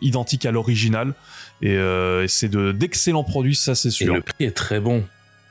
identiques 0.00 0.46
à 0.46 0.50
l'original. 0.50 1.14
Et, 1.62 1.72
et 1.74 2.28
c'est 2.28 2.48
de 2.48 2.72
d'excellents 2.72 3.24
produits, 3.24 3.54
ça 3.54 3.74
c'est 3.74 3.88
Et 3.88 3.92
sûr. 3.92 4.14
le 4.14 4.20
prix 4.20 4.44
est 4.44 4.56
très 4.56 4.78
bon. 4.80 5.04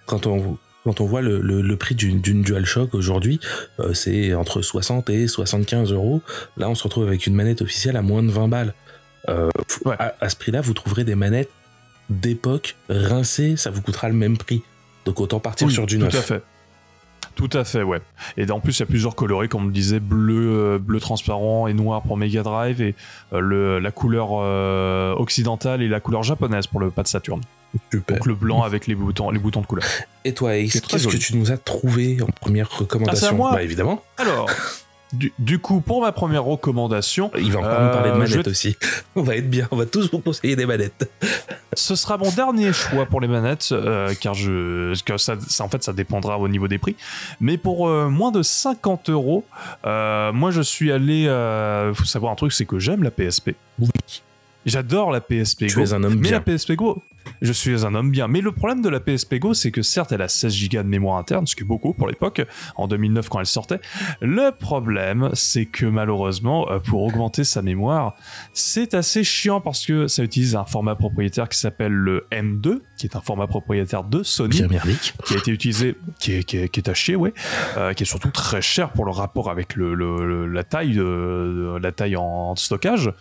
Quand 0.06 0.28
on, 0.28 0.58
Quand 0.86 1.02
on 1.02 1.06
voit 1.06 1.22
le, 1.22 1.42
le, 1.42 1.62
le 1.62 1.76
prix 1.76 1.96
d'une 1.96 2.22
d'une 2.22 2.42
DualShock 2.44 2.94
aujourd'hui, 2.94 3.40
euh, 3.80 3.94
c'est 3.94 4.34
entre 4.36 4.62
60 4.62 5.10
et 5.10 5.28
75 5.28 5.92
euros. 5.92 6.22
Là, 6.58 6.70
on 6.70 6.76
se 6.76 6.84
retrouve 6.84 7.06
avec 7.08 7.26
une 7.28 7.34
manette 7.36 7.62
officielle 7.62 7.98
à 7.98 8.02
moins 8.02 8.24
de 8.24 8.30
20 8.32 8.48
balles. 8.48 8.74
Euh, 9.28 9.50
Ouais. 9.84 9.96
à, 10.00 10.14
à 10.22 10.30
ce 10.30 10.36
prix-là, 10.36 10.62
vous 10.62 10.74
trouverez 10.76 11.04
des 11.04 11.16
manettes 11.16 11.50
d'époque 12.12 12.76
rincées, 12.90 13.58
ça 13.58 13.72
vous 13.72 13.82
coûtera 13.82 14.08
le 14.10 14.14
même 14.16 14.38
prix. 14.38 14.62
Donc 15.06 15.20
autant 15.20 15.40
partir 15.40 15.66
Oui, 15.68 15.74
sur 15.74 15.86
du 15.88 15.98
tout 15.98 16.04
neuf. 16.06 16.16
à 16.16 16.22
fait. 16.22 16.44
Tout 17.36 17.50
à 17.54 17.64
fait, 17.66 17.82
ouais. 17.84 18.00
Et 18.38 18.50
en 18.52 18.60
plus, 18.62 18.78
il 18.78 18.80
y 18.82 18.84
a 18.84 18.86
plusieurs 18.86 19.16
coloris, 19.16 19.50
comme 19.50 19.64
on 19.64 19.66
le 19.66 19.72
disait, 19.74 20.00
bleu, 20.00 20.76
euh, 20.76 20.78
bleu 20.80 21.00
transparent 21.02 21.68
et 21.68 21.74
noir 21.74 22.02
pour 22.04 22.16
Mega 22.16 22.44
Drive, 22.44 22.82
et 22.82 22.96
euh, 23.34 23.40
le, 23.40 23.80
la 23.80 23.92
couleur 23.92 24.32
occidentale 25.20 25.82
et 25.82 25.88
la 25.88 26.00
couleur 26.00 26.24
japonaise 26.24 26.68
pour 26.68 26.80
le 26.80 26.92
pad 26.92 27.08
Saturn. 27.08 27.42
Super. 27.92 28.16
Donc 28.18 28.26
le 28.26 28.36
blanc 28.36 28.64
avec 28.64 28.88
les 28.88 28.96
boutons, 28.96 29.30
les 29.32 29.40
boutons 29.40 29.62
de 29.62 29.66
couleur. 29.68 29.86
Et 30.24 30.34
toi, 30.34 30.52
qu'est-ce 30.54 31.08
que 31.08 31.18
tu 31.18 31.36
nous 31.38 31.52
as 31.52 31.58
trouvé 31.58 32.18
en 32.22 32.28
première 32.28 32.70
recommandation 32.70 33.28
Ah, 33.28 33.30
c'est 33.30 33.34
à 33.34 33.38
moi 33.38 33.52
Bah 33.54 33.64
évidemment, 33.64 34.04
Alors, 34.18 34.50
du, 35.14 35.32
du 35.40 35.60
coup, 35.60 35.82
pour 35.82 36.02
ma 36.02 36.12
première 36.12 36.44
recommandation, 36.44 37.32
il 37.38 37.52
va 37.52 37.60
encore 37.60 37.72
Euh, 37.74 37.86
nous 37.88 37.92
parler 37.94 38.10
de 38.12 38.26
je 38.26 38.32
manettes 38.34 38.48
aussi. 38.48 38.76
On 39.16 39.22
va 39.24 39.36
être 39.38 39.50
bien, 39.50 39.68
on 39.72 39.78
va 39.78 39.86
tous 39.86 40.10
vous 40.12 40.20
conseiller 40.20 40.56
des 40.58 40.66
manettes. 40.66 41.10
ce 41.74 41.96
sera 41.96 42.18
mon 42.18 42.30
dernier 42.32 42.74
choix 42.74 43.06
pour 43.06 43.22
les 43.22 43.28
manettes, 43.30 43.70
euh, 43.72 44.14
car 44.20 44.34
je, 44.34 44.94
que 45.04 45.18
ça, 45.18 45.36
ça- 45.48 45.64
en 45.64 45.70
fait, 45.70 45.84
ça 45.84 45.94
dépendra 45.94 46.38
au 46.38 46.48
niveau 46.50 46.68
des 46.68 46.78
prix. 46.78 46.96
Mais 47.40 47.58
pour 47.58 47.88
euh, 47.88 48.10
moins 48.10 48.32
de 48.32 48.42
50 48.42 49.10
euros, 49.10 49.46
euh, 49.86 50.34
moi, 50.34 50.52
je 50.52 50.62
suis 50.62 50.92
allé. 50.92 51.22
Il 51.90 51.96
faut 51.96 52.04
savoir 52.06 52.32
un 52.32 52.36
truc, 52.36 52.52
c'est 52.52 52.66
que 52.66 52.80
j'aime 52.80 53.04
la 53.04 53.12
PSP. 53.12 53.52
Oui. 53.80 53.90
J'adore 54.66 55.12
la 55.12 55.22
PSP 55.22 55.68
Tu 55.68 55.76
Go. 55.76 55.84
es 55.84 55.94
un 55.94 56.04
homme 56.04 56.16
mais 56.16 56.30
bien. 56.30 56.32
la 56.32 56.40
PSP 56.42 56.72
Go, 56.74 57.04
je 57.42 57.52
suis 57.52 57.86
un 57.86 57.96
homme 57.96 58.12
bien. 58.12 58.28
Mais 58.28 58.42
le 58.42 58.52
problème 58.52 58.82
de 58.82 58.90
la 58.90 59.00
PSP 59.00 59.36
Go, 59.36 59.54
c'est 59.54 59.72
que 59.72 59.82
certes, 59.82 60.12
elle 60.12 60.22
a 60.22 60.28
16 60.28 60.54
Go 60.54 60.84
de 60.84 60.90
mémoire 60.90 61.18
interne, 61.18 61.46
ce 61.48 61.56
qui 61.56 61.64
est 61.64 61.66
beaucoup 61.68 61.94
pour 61.94 62.08
l'époque, 62.08 62.42
en 62.76 62.88
2009 62.88 63.30
quand 63.30 63.40
elle 63.40 63.46
sortait. 63.46 63.80
Le 64.22 64.52
problème, 64.52 65.30
c'est 65.34 65.66
que 65.66 65.86
malheureusement, 65.86 66.70
euh, 66.72 66.80
pour 66.80 67.04
augmenter 67.04 67.44
sa 67.44 67.62
mémoire, 67.62 68.16
c'est 68.54 68.94
assez 68.94 69.24
chiant 69.24 69.62
parce 69.62 69.86
que 69.86 70.08
ça 70.08 70.24
utilise 70.24 70.56
un 70.56 70.66
format 70.66 70.96
propriétaire 70.96 71.50
qui 71.50 71.58
s'appelle 71.60 71.92
le 71.94 72.26
M2, 72.32 72.80
qui 72.98 73.08
est 73.08 73.16
un 73.16 73.22
format 73.22 73.48
propriétaire 73.48 74.04
de 74.04 74.24
Sony 74.24 74.58
Bien 74.58 74.68
qui 75.26 75.34
a 75.34 75.38
été 75.38 75.52
utilisé, 75.52 75.96
qui 76.20 76.34
est, 76.34 76.44
qui 76.44 76.58
est, 76.58 76.70
qui 76.70 76.80
est 76.80 76.90
à 76.90 76.94
chier, 76.94 77.16
ouais, 77.16 77.34
euh, 77.78 77.94
qui 77.94 78.04
est 78.04 78.06
surtout 78.06 78.30
très 78.32 78.62
cher 78.62 78.92
pour 78.92 79.06
le 79.06 79.12
rapport 79.12 79.50
avec 79.50 79.76
le, 79.76 79.94
le- 79.94 80.26
le- 80.26 80.48
la 80.48 80.64
taille, 80.64 80.94
de, 80.96 81.78
la 81.82 81.92
taille 81.92 82.16
en 82.16 82.56
stockage, 82.56 83.12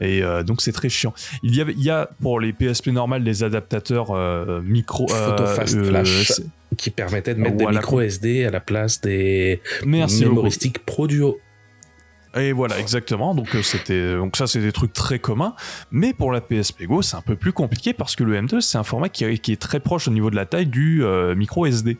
et 0.00 0.22
euh, 0.22 0.42
donc 0.42 0.60
c'est 0.60 0.72
très 0.72 0.88
chiant. 0.88 1.12
Il 1.42 1.54
y, 1.54 1.60
a, 1.62 1.64
il 1.68 1.82
y 1.82 1.90
a 1.90 2.08
pour 2.20 2.40
les 2.40 2.52
PSP 2.52 2.88
normales 2.88 3.24
des 3.24 3.42
adaptateurs 3.54 4.10
euh, 4.10 4.60
micro. 4.62 5.06
euh, 5.10 5.30
Photo 5.30 5.46
fast 5.46 5.82
flash. 5.84 6.32
Qui 6.76 6.90
permettait 6.90 7.34
de 7.34 7.40
mettre 7.40 7.56
des 7.56 7.66
micro 7.66 8.00
SD 8.00 8.44
à 8.44 8.50
la 8.50 8.60
place 8.60 9.00
des 9.00 9.60
Merci 9.86 10.22
beaucoup. 10.22 10.30
mémoristiques 10.30 10.84
Pro 10.84 11.06
Duo. 11.06 11.38
Et 12.36 12.50
voilà, 12.50 12.80
exactement. 12.80 13.32
Donc 13.32 13.54
euh, 13.54 13.62
c'était 13.62 14.16
donc 14.16 14.36
ça 14.36 14.48
c'est 14.48 14.58
des 14.60 14.72
trucs 14.72 14.92
très 14.92 15.20
communs. 15.20 15.54
Mais 15.92 16.12
pour 16.12 16.32
la 16.32 16.40
PSP 16.40 16.82
Go, 16.86 17.00
c'est 17.00 17.14
un 17.16 17.20
peu 17.20 17.36
plus 17.36 17.52
compliqué 17.52 17.92
parce 17.92 18.16
que 18.16 18.24
le 18.24 18.34
M2 18.40 18.60
c'est 18.60 18.76
un 18.76 18.82
format 18.82 19.08
qui, 19.08 19.24
est- 19.24 19.38
qui 19.38 19.52
est 19.52 19.60
très 19.60 19.78
proche 19.78 20.08
au 20.08 20.10
niveau 20.10 20.30
de 20.30 20.36
la 20.36 20.46
taille 20.46 20.66
du 20.66 21.04
euh, 21.04 21.36
micro 21.36 21.64
SD. 21.64 21.96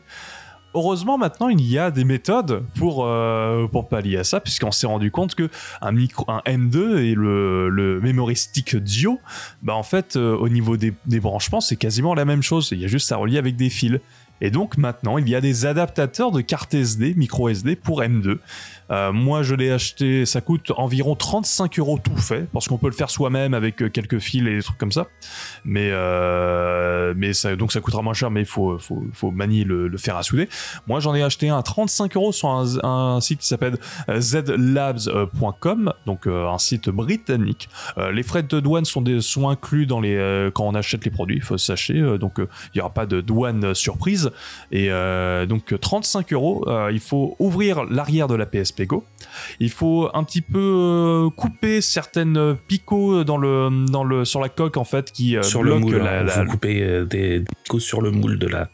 Heureusement 0.75 1.17
maintenant 1.17 1.47
il 1.47 1.61
y 1.61 1.79
a 1.79 1.89
des 1.89 2.03
méthodes 2.03 2.65
pour 2.77 3.05
euh, 3.05 3.65
pour 3.67 3.87
pallier 3.87 4.17
à 4.17 4.25
ça 4.25 4.41
puisqu'on 4.41 4.71
s'est 4.71 4.87
rendu 4.87 5.09
compte 5.09 5.33
que 5.33 5.49
un 5.81 5.93
micro 5.93 6.25
un 6.29 6.41
M2 6.45 6.97
et 6.97 7.15
le, 7.15 7.69
le 7.69 8.01
memory 8.01 8.35
stick 8.35 8.75
Dio, 8.75 9.17
bah 9.63 9.73
en 9.73 9.83
fait 9.83 10.17
euh, 10.17 10.35
au 10.35 10.49
niveau 10.49 10.75
des, 10.75 10.93
branchements 11.21 11.61
c'est 11.61 11.77
quasiment 11.77 12.13
la 12.13 12.25
même 12.25 12.43
chose. 12.43 12.69
Il 12.73 12.81
y 12.81 12.83
a 12.83 12.89
juste 12.89 13.09
à 13.13 13.15
relier 13.15 13.37
avec 13.37 13.55
des 13.55 13.69
fils. 13.69 14.01
Et 14.41 14.51
donc 14.51 14.77
maintenant, 14.77 15.17
il 15.17 15.29
y 15.29 15.35
a 15.35 15.39
des 15.39 15.65
adaptateurs 15.65 16.31
de 16.31 16.41
carte 16.41 16.73
SD, 16.73 17.13
micro 17.15 17.47
SD 17.47 17.77
pour 17.77 18.01
M2. 18.01 18.39
Euh, 18.91 19.11
moi, 19.11 19.43
je 19.43 19.55
l'ai 19.55 19.71
acheté, 19.71 20.25
ça 20.25 20.41
coûte 20.41 20.71
environ 20.77 21.15
35 21.15 21.79
euros 21.79 21.99
tout 22.01 22.17
fait, 22.17 22.47
parce 22.53 22.67
qu'on 22.67 22.77
peut 22.77 22.87
le 22.87 22.93
faire 22.93 23.09
soi-même 23.09 23.53
avec 23.53 23.81
euh, 23.81 23.89
quelques 23.89 24.19
fils 24.19 24.41
et 24.47 24.55
des 24.55 24.61
trucs 24.61 24.77
comme 24.77 24.91
ça. 24.91 25.07
Mais, 25.63 25.89
euh, 25.91 27.13
donc 27.57 27.71
ça 27.71 27.81
coûtera 27.81 28.01
moins 28.01 28.13
cher, 28.13 28.29
mais 28.31 28.41
il 28.41 28.45
faut, 28.45 28.77
manier 29.31 29.63
le, 29.63 29.87
le 29.87 29.97
fer 29.97 30.15
à 30.15 30.23
souder. 30.23 30.49
Moi, 30.87 30.99
j'en 30.99 31.15
ai 31.15 31.23
acheté 31.23 31.49
un 31.49 31.57
à 31.57 31.63
35 31.63 32.15
euros 32.15 32.31
sur 32.31 32.49
un, 32.49 33.19
site 33.21 33.39
qui 33.39 33.47
s'appelle 33.47 33.77
zlabs.com, 34.17 35.93
donc 36.05 36.27
un 36.27 36.57
site 36.57 36.89
britannique. 36.89 37.69
Les 38.11 38.23
frais 38.23 38.43
de 38.43 38.59
douane 38.59 38.85
sont, 38.85 39.03
inclus 39.49 39.87
quand 39.87 40.65
on 40.65 40.75
achète 40.75 41.05
les 41.05 41.11
produits, 41.11 41.37
il 41.37 41.41
faut 41.41 41.57
sachez, 41.57 42.17
donc 42.17 42.33
il 42.37 42.47
n'y 42.75 42.81
aura 42.81 42.93
pas 42.93 43.05
de 43.05 43.21
douane 43.21 43.73
surprise. 43.73 44.31
Et 44.71 44.87
euh, 44.89 45.45
donc 45.45 45.73
35 45.79 46.33
euros, 46.33 46.65
il 46.91 46.99
faut 46.99 47.35
ouvrir 47.39 47.85
l'arrière 47.85 48.27
de 48.27 48.35
la 48.35 48.45
PSP 48.45 48.74
Go. 48.81 49.03
Il 49.59 49.69
faut 49.69 50.09
un 50.13 50.23
petit 50.23 50.41
peu 50.41 50.59
euh, 50.59 51.29
couper 51.29 51.81
certaines 51.81 52.55
picots 52.67 53.23
dans 53.23 53.37
le, 53.37 53.85
dans 53.89 54.03
le, 54.03 54.25
sur 54.25 54.39
la 54.41 54.49
coque 54.49 54.77
en 54.77 54.83
fait 54.83 55.11
qui 55.11 55.35
euh, 55.37 55.43
sur 55.43 55.63
le 55.63 55.77
moule, 55.79 55.97
la- 55.97 56.19
hein, 56.19 56.23
la- 56.23 56.43
vous 56.43 56.51
coupez 56.51 56.81
euh, 56.83 57.05
des, 57.05 57.39
des 57.39 57.45
picots 57.63 57.79
sur 57.79 58.01
le 58.01 58.11
moule 58.11 58.37
de 58.39 58.47
la, 58.47 58.69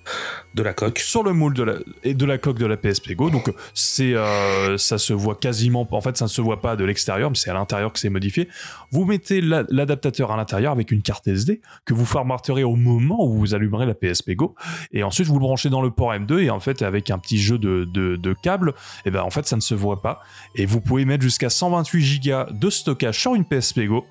de 0.56 0.64
la 0.64 0.74
coque. 0.74 1.00
sur 1.00 1.24
le 1.24 1.34
moule 1.34 1.54
de 1.54 1.64
la, 1.64 1.74
et 2.04 2.14
de 2.14 2.26
la 2.26 2.38
coque 2.38 2.58
de 2.58 2.66
la 2.66 2.78
PSP 2.78 3.14
Go. 3.14 3.30
Donc 3.30 3.54
c'est 3.74 4.14
euh, 4.16 4.78
ça 4.78 4.98
se 4.98 5.14
voit 5.14 5.36
quasiment 5.36 5.88
en 5.92 6.02
fait 6.02 6.18
ça 6.18 6.26
ne 6.26 6.30
se 6.30 6.42
voit 6.42 6.62
pas 6.62 6.76
de 6.76 6.84
l'extérieur, 6.86 7.30
mais 7.30 7.36
c'est 7.36 7.50
à 7.50 7.54
l'intérieur 7.54 7.94
que 7.94 8.00
c'est 8.00 8.10
modifié. 8.10 8.48
Vous 8.92 9.06
mettez 9.06 9.42
la- 9.42 9.64
l'adaptateur 9.70 10.32
à 10.32 10.38
l'intérieur 10.38 10.72
avec 10.72 10.92
une 10.92 11.02
carte 11.02 11.28
SD 11.28 11.62
que 11.86 11.94
vous 11.94 12.06
formaterez 12.06 12.64
au 12.64 12.76
moment 12.76 13.26
où 13.26 13.34
vous 13.38 13.54
allumerez 13.56 13.86
la 13.86 13.94
PSP 13.94 14.32
Go 14.32 14.56
et 14.92 15.04
ensuite 15.04 15.28
vous 15.28 15.36
le 15.36 15.40
branchez 15.42 15.70
dans 15.70 15.82
le 15.82 15.92
port 15.92 16.14
M2 16.14 16.40
et 16.40 16.50
en 16.50 16.60
fait 16.60 16.82
avec 16.82 17.10
un 17.10 17.18
petit 17.18 17.40
jeu 17.40 17.58
de, 17.58 17.86
de, 17.86 18.16
de 18.16 18.34
câbles, 18.34 18.74
et 19.06 19.12
ben 19.12 19.22
en 19.22 19.30
fait 19.30 19.46
ça 19.48 19.56
ne 19.56 19.62
se 19.62 19.74
voit 19.76 19.91
pas 20.00 20.22
et 20.56 20.66
vous 20.66 20.82
pouvez 20.82 21.06
mettre 21.06 21.24
jusqu'à 21.24 21.50
128 21.50 22.02
Go 22.02 22.46
de 22.52 22.70
stockage 22.70 23.20
sur 23.20 23.36
une 23.36 23.46
PSP 23.46 23.82
Go 23.88 24.06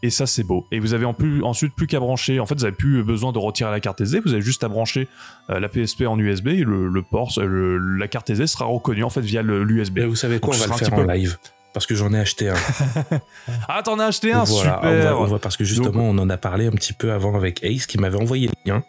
et 0.00 0.10
ça, 0.10 0.26
c'est 0.26 0.44
beau. 0.44 0.64
Et 0.70 0.78
vous 0.78 0.94
avez 0.94 1.04
en 1.04 1.12
plus, 1.12 1.42
ensuite 1.42 1.74
plus 1.74 1.88
qu'à 1.88 1.98
brancher. 1.98 2.38
En 2.38 2.46
fait, 2.46 2.54
vous 2.54 2.64
avez 2.64 2.72
plus 2.76 3.02
besoin 3.02 3.32
de 3.32 3.38
retirer 3.38 3.72
la 3.72 3.80
carte 3.80 4.00
SD. 4.00 4.20
Vous 4.20 4.32
avez 4.32 4.42
juste 4.42 4.62
à 4.62 4.68
brancher 4.68 5.08
euh, 5.50 5.58
la 5.58 5.68
PSP 5.68 6.02
en 6.06 6.16
USB 6.20 6.46
et 6.48 6.56
le, 6.62 6.86
le 6.88 7.02
port, 7.02 7.32
le- 7.36 7.78
la 7.96 8.06
carte 8.06 8.30
SD 8.30 8.46
sera 8.46 8.66
reconnue 8.66 9.02
en 9.02 9.10
fait 9.10 9.22
via 9.22 9.42
l'USB. 9.42 9.98
Et 9.98 10.04
vous 10.06 10.14
savez 10.14 10.38
quoi, 10.38 10.54
Donc, 10.54 10.66
on 10.66 10.68
va 10.68 10.74
le 10.78 10.78
faire 10.84 10.94
en 10.94 11.04
peu- 11.04 11.12
live. 11.12 11.36
Parce 11.74 11.86
que 11.86 11.94
j'en 11.94 12.12
ai 12.12 12.18
acheté 12.18 12.48
un. 12.48 12.54
Ah, 13.68 13.82
t'en 13.82 13.98
as 13.98 14.06
acheté 14.06 14.32
un, 14.32 14.44
Voilà, 14.44 14.80
on 14.82 14.86
va- 14.90 14.96
super. 14.96 15.20
on 15.20 15.24
va- 15.26 15.38
parce 15.38 15.56
que 15.56 15.64
justement, 15.64 16.02
on 16.08 16.16
en 16.18 16.28
a 16.30 16.36
parlé 16.36 16.66
un 16.66 16.70
petit 16.70 16.92
peu 16.92 17.12
avant 17.12 17.34
avec 17.36 17.62
Ace 17.62 17.86
qui 17.86 17.98
m'avait 17.98 18.18
envoyé 18.18 18.48
le 18.48 18.70
lien. 18.72 18.82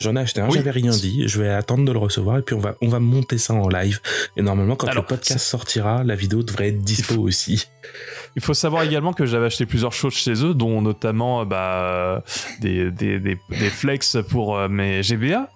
J'en 0.00 0.16
ai 0.16 0.20
acheté 0.20 0.40
un, 0.40 0.46
Oui. 0.48 0.54
j'avais 0.54 0.70
rien 0.70 0.90
dit. 0.92 1.24
Je 1.26 1.40
vais 1.42 1.48
attendre 1.50 1.84
de 1.84 1.92
le 1.92 1.98
recevoir 1.98 2.38
et 2.38 2.42
puis 2.42 2.54
on 2.54 2.60
va, 2.60 2.74
on 2.80 2.88
va 2.88 2.98
monter 3.00 3.36
ça 3.38 3.54
en 3.54 3.68
live. 3.68 4.00
Et 4.36 4.42
normalement, 4.42 4.76
quand 4.76 4.86
Alors, 4.88 5.02
le 5.02 5.06
podcast 5.08 5.44
sortira, 5.44 6.02
la 6.04 6.14
vidéo 6.14 6.42
devrait 6.42 6.68
être 6.68 6.80
dispo 6.82 7.16
aussi. 7.20 7.66
Il 8.36 8.42
faut 8.42 8.54
savoir 8.54 8.84
également 8.84 9.12
que 9.12 9.26
j'avais 9.26 9.46
acheté 9.46 9.66
plusieurs 9.66 9.92
choses 9.92 10.14
chez 10.14 10.44
eux, 10.44 10.54
dont 10.54 10.80
notamment 10.82 11.44
bah, 11.44 12.22
des, 12.60 12.90
des, 12.90 13.18
des, 13.18 13.38
des 13.50 13.70
flex 13.70 14.16
pour 14.30 14.56
euh, 14.56 14.68
mes 14.68 15.02
GBA. 15.02 15.48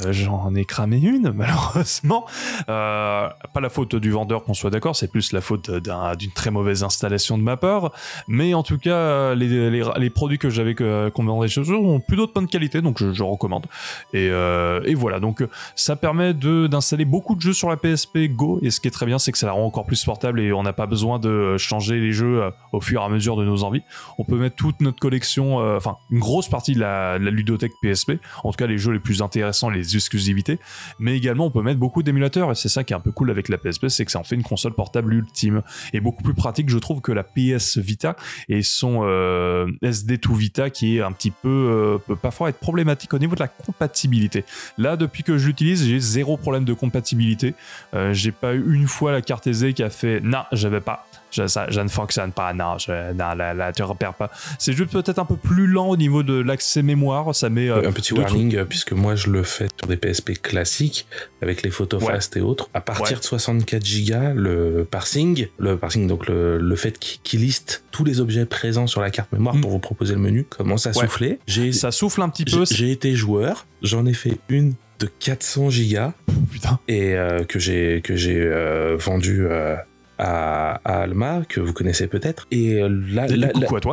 Euh, 0.00 0.12
J'en 0.12 0.54
ai 0.54 0.64
cramé 0.64 0.98
une, 0.98 1.32
malheureusement. 1.34 2.24
Euh, 2.68 3.28
pas 3.52 3.60
la 3.60 3.68
faute 3.68 3.94
du 3.96 4.10
vendeur, 4.10 4.44
qu'on 4.44 4.54
soit 4.54 4.70
d'accord, 4.70 4.96
c'est 4.96 5.10
plus 5.10 5.32
la 5.32 5.40
faute 5.40 5.70
d'un- 5.70 6.14
d'une 6.14 6.30
très 6.30 6.50
mauvaise 6.50 6.82
installation 6.82 7.36
de 7.38 7.42
ma 7.42 7.56
part. 7.56 7.92
Mais 8.28 8.54
en 8.54 8.62
tout 8.62 8.78
cas, 8.78 8.94
euh, 8.94 9.34
les, 9.34 9.70
les, 9.70 10.10
produits 10.10 10.38
que 10.38 10.50
j'avais 10.50 10.74
commandés 10.74 11.48
chez 11.48 11.62
eux 11.62 11.76
ont 11.76 12.00
plutôt 12.00 12.26
de 12.26 12.32
bonne 12.32 12.46
qualité, 12.46 12.80
donc 12.82 13.02
je, 13.02 13.22
recommande. 13.22 13.66
Et, 14.12 14.26
et 14.26 14.94
voilà, 14.94 15.20
donc 15.20 15.44
ça 15.74 15.96
permet 15.96 16.34
d'installer 16.34 17.04
beaucoup 17.04 17.34
de 17.34 17.40
jeux 17.40 17.52
sur 17.52 17.68
la 17.68 17.76
PSP 17.76 18.28
Go. 18.28 18.58
Et 18.62 18.70
ce 18.70 18.80
qui 18.80 18.88
est 18.88 18.90
très 18.90 19.06
bien, 19.06 19.18
c'est 19.18 19.32
que 19.32 19.38
ça 19.38 19.46
la 19.46 19.52
rend 19.52 19.64
encore 19.64 19.86
plus 19.86 20.04
portable 20.04 20.40
et 20.40 20.52
on 20.52 20.62
n'a 20.62 20.72
pas 20.72 20.86
besoin 20.86 21.18
de 21.18 21.56
changer 21.56 21.98
les 22.00 22.12
jeux 22.12 22.42
au 22.72 22.80
fur 22.80 23.00
et 23.00 23.04
à 23.04 23.08
mesure 23.08 23.36
de 23.36 23.44
nos 23.44 23.64
envies. 23.64 23.82
On 24.18 24.24
peut 24.24 24.36
mettre 24.36 24.56
toute 24.56 24.80
notre 24.80 24.98
collection, 24.98 25.56
enfin 25.76 25.96
une 26.10 26.18
grosse 26.18 26.48
partie 26.48 26.74
de 26.74 26.80
la, 26.80 27.18
de 27.18 27.24
la 27.24 27.30
ludothèque 27.30 27.72
PSP, 27.82 28.12
en 28.44 28.50
tout 28.50 28.56
cas 28.56 28.66
les 28.66 28.78
jeux 28.78 28.92
les 28.92 28.98
plus 29.00 29.22
intéressants, 29.22 29.70
les 29.70 29.81
exclusivités, 29.82 30.58
mais 30.98 31.16
également 31.16 31.46
on 31.46 31.50
peut 31.50 31.62
mettre 31.62 31.78
beaucoup 31.78 32.02
d'émulateurs 32.02 32.50
et 32.50 32.54
c'est 32.54 32.68
ça 32.68 32.84
qui 32.84 32.92
est 32.92 32.96
un 32.96 33.00
peu 33.00 33.12
cool 33.12 33.30
avec 33.30 33.48
la 33.48 33.58
PSP, 33.58 33.88
c'est 33.88 34.04
que 34.04 34.12
ça 34.12 34.18
en 34.18 34.24
fait 34.24 34.34
une 34.34 34.42
console 34.42 34.74
portable 34.74 35.14
ultime 35.14 35.62
et 35.92 36.00
beaucoup 36.00 36.22
plus 36.22 36.34
pratique, 36.34 36.68
je 36.70 36.78
trouve, 36.78 37.00
que 37.00 37.12
la 37.12 37.24
PS 37.24 37.78
Vita 37.78 38.16
et 38.48 38.62
son 38.62 39.00
euh, 39.02 39.66
SD2 39.82 40.36
Vita 40.36 40.70
qui 40.70 40.98
est 40.98 41.02
un 41.02 41.12
petit 41.12 41.30
peu, 41.30 41.48
euh, 41.48 41.98
peut 41.98 42.16
parfois 42.16 42.48
être 42.48 42.58
problématique 42.58 43.12
au 43.14 43.18
niveau 43.18 43.34
de 43.34 43.40
la 43.40 43.48
compatibilité. 43.48 44.44
Là, 44.78 44.96
depuis 44.96 45.22
que 45.22 45.38
je 45.38 45.46
l'utilise, 45.46 45.86
j'ai 45.86 46.00
zéro 46.00 46.36
problème 46.36 46.64
de 46.64 46.74
compatibilité. 46.74 47.54
Euh, 47.94 48.12
j'ai 48.12 48.32
pas 48.32 48.54
eu 48.54 48.74
une 48.74 48.88
fois 48.88 49.12
la 49.12 49.22
carte 49.22 49.46
SD 49.46 49.74
qui 49.74 49.82
a 49.82 49.90
fait 49.90 50.20
non, 50.20 50.42
j'avais 50.52 50.80
pas. 50.80 51.06
Je, 51.32 51.46
ça, 51.46 51.66
je 51.70 51.80
ne 51.80 51.88
fonctionne 51.88 52.30
pas, 52.32 52.52
non, 52.52 52.78
je, 52.78 53.12
non 53.12 53.34
là, 53.34 53.54
là, 53.54 53.72
tu 53.72 53.82
repères 53.82 54.14
pas. 54.14 54.30
C'est 54.58 54.72
juste 54.74 54.92
peut-être 54.92 55.18
un 55.18 55.24
peu 55.24 55.36
plus 55.36 55.66
lent 55.66 55.88
au 55.88 55.96
niveau 55.96 56.22
de 56.22 56.34
l'accès 56.40 56.82
mémoire, 56.82 57.34
ça 57.34 57.48
met 57.48 57.68
euh, 57.68 57.88
un 57.88 57.92
petit 57.92 58.12
warning, 58.14 58.54
euh, 58.56 58.64
puisque 58.64 58.92
moi 58.92 59.14
je 59.14 59.28
le 59.30 59.42
fais 59.42 59.68
sur 59.78 59.88
des 59.88 59.96
PSP 59.96 60.32
classiques, 60.40 61.06
avec 61.40 61.62
les 61.62 61.70
photos 61.70 62.02
Ouais. 62.02 62.12
fast 62.14 62.36
et 62.36 62.40
autres. 62.40 62.68
À 62.74 62.80
partir 62.80 63.16
Ouais. 63.16 63.20
de 63.20 63.24
64 63.24 63.82
Go, 63.82 64.14
le 64.34 64.84
parsing, 64.90 65.48
le 65.58 65.76
parsing, 65.78 66.06
donc 66.06 66.26
le, 66.28 66.58
le 66.58 66.76
fait 66.76 66.98
qu'il 66.98 67.40
liste 67.40 67.84
tous 67.90 68.04
les 68.04 68.20
objets 68.20 68.44
présents 68.46 68.86
sur 68.86 69.00
la 69.00 69.10
carte 69.10 69.32
mémoire 69.32 69.54
Mm. 69.56 69.60
pour 69.62 69.70
vous 69.70 69.78
proposer 69.78 70.14
le 70.14 70.20
menu, 70.20 70.44
commence 70.44 70.86
à 70.86 70.90
Ouais. 70.90 71.06
souffler. 71.06 71.38
Ça 71.72 71.90
souffle 71.90 72.20
un 72.22 72.28
petit 72.28 72.44
peu. 72.44 72.64
j'ai 72.70 72.90
été 72.90 73.14
joueur, 73.14 73.66
j'en 73.82 74.04
ai 74.06 74.12
fait 74.14 74.38
une, 74.48 74.74
de 74.98 75.06
400 75.18 75.70
gigas 75.70 76.12
Putain. 76.52 76.78
et 76.88 77.14
euh, 77.16 77.42
que 77.44 77.58
j'ai 77.58 78.00
que 78.04 78.14
j'ai 78.14 78.40
euh, 78.40 78.96
vendu 78.98 79.46
euh, 79.46 79.74
à, 80.18 80.80
à 80.84 81.02
Alma 81.02 81.42
que 81.48 81.60
vous 81.60 81.72
connaissez 81.72 82.06
peut-être 82.06 82.46
et 82.50 82.80
euh, 82.82 82.88
la- 83.10 83.26
Et 83.28 83.36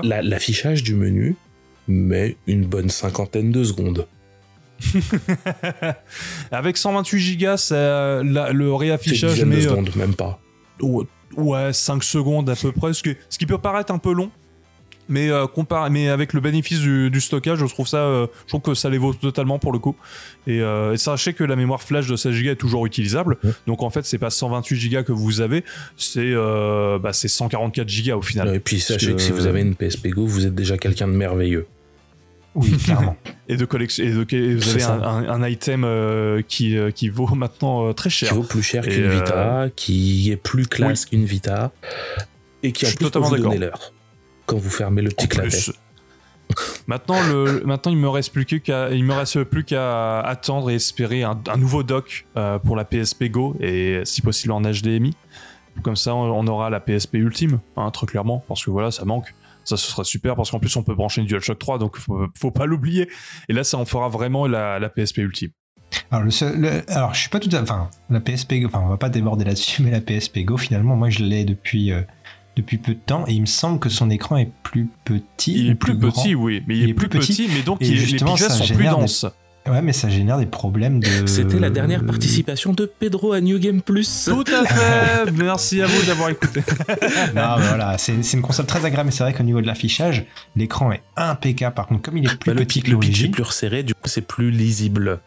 la- 0.04 0.22
l'affichage 0.22 0.84
du 0.84 0.96
menu 0.96 1.36
met 1.88 2.36
une 2.48 2.66
bonne 2.66 2.90
cinquantaine 2.90 3.52
de 3.52 3.64
secondes. 3.64 4.08
Avec 6.52 6.78
128 6.78 7.20
gigas, 7.20 7.58
ça, 7.58 8.24
la- 8.24 8.52
le 8.52 8.74
réaffichage 8.74 9.44
met 9.44 9.58
euh, 9.66 9.70
secondes, 9.70 9.96
même 9.96 10.14
pas. 10.16 10.40
ouais, 10.82 11.06
ouais, 11.38 11.74
5 11.74 12.04
secondes 12.04 12.50
à 12.50 12.56
peu 12.56 12.72
près, 12.72 12.94
ce 12.94 13.02
qui 13.04 13.46
peut 13.46 13.58
paraître 13.58 13.94
un 13.94 13.98
peu 13.98 14.14
long. 14.14 14.32
Mais, 15.10 15.30
euh, 15.32 15.46
mais 15.90 16.08
avec 16.10 16.34
le 16.34 16.40
bénéfice 16.40 16.80
du, 16.80 17.10
du 17.10 17.20
stockage, 17.20 17.60
je 17.60 17.66
trouve 17.66 17.88
ça, 17.88 17.98
euh, 17.98 18.28
je 18.46 18.50
trouve 18.50 18.62
que 18.62 18.74
ça 18.76 18.90
les 18.90 18.98
vaut 19.00 19.14
totalement 19.14 19.58
pour 19.60 19.72
le 19.74 19.80
coup. 19.80 19.96
Et, 20.48 20.62
euh, 20.62 20.94
et 20.94 20.98
sachez 20.98 21.34
que 21.34 21.44
la 21.44 21.56
mémoire 21.56 21.82
flash 21.82 22.08
de 22.08 22.16
16 22.16 22.44
Go 22.44 22.50
est 22.52 22.56
toujours 22.56 22.86
utilisable. 22.86 23.38
Ouais. 23.44 23.52
Donc 23.68 23.82
en 23.82 23.90
fait, 23.90 24.06
c'est 24.06 24.20
pas 24.20 24.30
128 24.30 24.90
Go 24.90 25.04
que 25.04 25.12
vous 25.12 25.42
avez, 25.42 25.64
c'est 25.98 26.20
euh, 26.22 27.00
bah, 27.00 27.12
c'est 27.12 27.28
144 27.28 27.88
Go 28.06 28.18
au 28.18 28.22
final. 28.22 28.54
Et 28.56 28.60
puis 28.60 28.80
sachez 28.80 29.08
que... 29.08 29.12
que- 29.14 29.22
si 29.22 29.32
vous 29.32 29.48
avez 29.48 29.62
une 29.62 29.76
PSP 29.76 30.10
Go, 30.10 30.26
vous 30.28 30.46
êtes 30.46 30.56
déjà 30.56 30.78
quelqu'un 30.78 31.08
de 31.08 31.14
merveilleux. 31.14 31.66
Oui, 32.56 32.72
clairement. 32.78 33.16
Et 33.48 33.58
de 33.58 33.66
collection, 33.66 34.04
et, 34.04 34.12
de- 34.12 34.36
et 34.36 34.56
vous 34.56 34.70
avez 34.72 34.84
un, 34.84 35.02
un- 35.04 35.30
un 35.44 35.48
item 35.48 35.84
euh, 35.86 36.42
qui, 36.48 36.78
euh, 36.78 36.90
qui 36.92 37.10
vaut 37.10 37.28
maintenant 37.36 37.88
euh, 37.88 37.94
très 37.94 38.10
Qui 38.10 38.16
cher. 38.18 38.34
vaut 38.36 38.44
plus 38.44 38.64
cher 38.64 38.84
qu'une 38.84 39.08
Vita, 39.08 39.68
qui 39.76 40.32
est 40.32 40.36
plus 40.36 40.66
classe 40.68 41.06
qu'une 41.06 41.26
Vita, 41.26 41.72
et 42.64 42.72
qui 42.72 42.86
suis 42.86 42.96
plus 42.98 43.06
totalement 43.06 43.30
vous 43.30 43.38
donner 43.38 43.58
l'heure. 43.60 43.94
Quand 44.50 44.58
vous 44.58 44.70
fermez 44.70 45.02
le 45.02 45.10
petit 45.10 45.28
clapet. 45.28 45.58
maintenant, 46.88 47.22
le, 47.28 47.62
maintenant, 47.66 47.92
il 47.92 47.98
me 47.98 48.10
reste 48.10 48.34
plus 48.34 48.46
qu'à, 48.46 48.90
il 48.92 49.04
me 49.04 49.14
reste 49.14 49.44
plus 49.44 49.64
qu'à 49.64 50.20
attendre 50.22 50.70
et 50.72 50.76
espérer 50.76 51.24
un, 51.24 51.40
un 51.48 51.58
nouveau 51.58 51.84
dock 51.84 52.26
euh, 52.38 52.58
pour 52.60 52.76
la 52.76 52.86
PSP 52.86 53.26
Go 53.26 53.56
et 53.60 54.02
si 54.06 54.22
possible 54.22 54.54
en 54.54 54.62
HDMI. 54.62 55.16
Comme 55.84 55.96
ça, 55.96 56.14
on, 56.14 56.46
aura 56.48 56.70
la 56.70 56.80
PSP 56.82 57.14
ultime, 57.16 57.60
hein, 57.78 57.90
très 57.92 58.06
clairement, 58.08 58.44
parce 58.50 58.66
que 58.66 58.70
voilà, 58.72 58.92
ça 58.92 59.06
manque. 59.06 59.34
Ça, 59.64 59.78
ce 59.78 59.90
sera 59.90 60.04
super 60.04 60.36
parce 60.36 60.52
qu'en 60.52 60.60
plus, 60.60 60.76
on 60.76 60.84
peut 60.84 60.96
brancher 60.96 61.22
une 61.22 61.28
DualShock 61.28 61.58
3, 61.60 61.78
donc 61.78 61.98
faut, 61.98 62.26
faut 62.38 62.52
pas 62.52 62.66
l'oublier. 62.66 63.08
Et 63.48 63.54
là, 63.54 63.64
ça 63.64 63.78
en 63.78 63.86
fera 63.86 64.10
vraiment 64.10 64.46
la, 64.48 64.80
la 64.80 64.90
PSP 64.90 65.20
ultime. 65.20 65.52
Alors, 66.12 66.26
le 66.26 66.32
seul- 66.32 66.60
le- 66.60 66.82
alors, 66.92 67.14
je 67.14 67.20
suis 67.22 67.30
pas 67.30 67.40
tout 67.40 67.50
à 67.56 67.62
Enfin, 67.62 67.90
la 68.10 68.20
PSP 68.20 68.56
Go, 68.62 68.68
enfin, 68.68 68.82
on 68.84 68.90
va 68.90 68.98
pas 68.98 69.10
déborder 69.10 69.46
là-dessus, 69.46 69.82
mais 69.84 69.92
la 69.92 70.02
PSP 70.02 70.40
Go, 70.40 70.58
finalement, 70.58 70.96
moi, 70.96 71.10
je 71.10 71.24
l'ai 71.24 71.46
depuis, 71.46 71.92
euh, 71.94 72.02
depuis 72.62 72.78
peu 72.78 72.94
de 72.94 73.00
temps 73.00 73.26
et 73.28 73.34
il 73.34 73.42
me 73.42 73.46
semble 73.46 73.80
que 73.80 73.90
son 73.90 74.10
écran 74.10 74.38
est 74.38 74.50
plus 74.64 74.88
petit. 75.06 75.54
Il 75.66 75.70
est 75.72 75.76
plus, 75.76 75.94
grand. 75.96 76.12
petit, 76.12 76.36
oui, 76.36 76.64
mais 76.68 76.78
il, 76.78 76.90
est, 76.90 76.94
plus 76.94 77.10
petit, 77.10 77.50
mais 77.54 77.62
donc 77.62 77.82
Et 77.82 77.86
il- 77.88 77.92
les 77.94 77.98
justement, 77.98 78.34
pixels 78.34 78.52
ça 78.52 78.58
sont 78.58 78.66
plus 78.74 78.84
des- 78.84 78.90
denses. 78.90 79.26
Ouais, 79.68 79.82
mais 79.84 79.94
ça 79.94 80.10
génère 80.10 80.40
des 80.40 80.46
problèmes 80.48 81.00
de. 81.00 81.28
C'était 81.28 81.60
la 81.60 81.70
dernière 81.70 82.04
participation 82.06 82.74
de 82.74 82.86
Pedro 82.86 83.34
à 83.34 83.42
New 83.42 83.60
Game 83.60 83.82
Plus. 83.82 84.26
Tout 84.26 84.44
à 84.52 84.66
fait 84.66 85.32
Merci 85.38 85.82
à 85.82 85.86
vous 85.86 86.06
d'avoir 86.08 86.30
écouté. 86.30 86.62
Non, 87.36 87.56
mais 87.60 87.68
voilà, 87.68 87.98
c'est 88.00 88.14
une 88.34 88.42
console 88.42 88.66
très 88.66 88.84
agréable, 88.86 89.08
mais 89.08 89.12
c'est 89.12 89.24
vrai 89.24 89.34
qu'au 89.34 89.44
niveau 89.44 89.62
de 89.62 89.68
l'affichage, 89.68 90.26
l'écran 90.56 90.92
est 90.92 91.02
impeccable. 91.18 91.76
Par 91.76 91.86
contre, 91.88 92.02
comme 92.02 92.18
il 92.18 92.26
est 92.26 92.36
plus 92.40 92.52
Bah, 92.54 92.58
petit 92.60 92.82
que 92.82 92.90
le 92.92 92.98
pitch 92.98 93.24
est 93.26 93.28
plus 93.30 93.44
resserré, 93.44 93.84
du 93.84 93.94
coup 93.94 94.08
c'est 94.08 94.22
plus 94.26 94.50
lisible. 94.50 95.20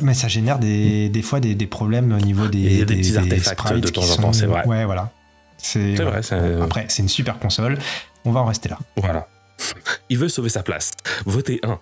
mais 0.00 0.14
ça 0.14 0.28
génère 0.28 0.58
des, 0.58 1.08
des 1.10 1.22
fois 1.22 1.40
des, 1.40 1.54
des 1.54 1.66
problèmes 1.66 2.12
au 2.12 2.24
niveau 2.24 2.46
des, 2.46 2.80
Et 2.80 2.84
des 2.84 2.96
petits 2.96 3.18
artefacts 3.18 3.74
de 3.74 3.80
qui 3.86 3.92
temps 3.92 4.02
en 4.02 4.04
sont- 4.04 4.22
temps, 4.22 4.32
c'est 4.32 4.46
vrai. 4.46 4.64
Ouais, 4.66 4.84
voilà. 4.86 5.10
C'est 5.64 5.94
vrai, 6.04 6.22
c'est- 6.22 6.60
Après, 6.60 6.84
c'est 6.88 7.02
une 7.02 7.08
super 7.08 7.38
console. 7.38 7.78
On 8.26 8.32
va 8.32 8.40
en 8.40 8.44
rester 8.46 8.68
là. 8.68 8.78
Voilà. 8.96 9.26
Il 10.10 10.18
veut 10.18 10.28
sauver 10.28 10.48
sa 10.50 10.62
place. 10.62 10.90
Votez 11.24 11.60
1. 11.62 11.78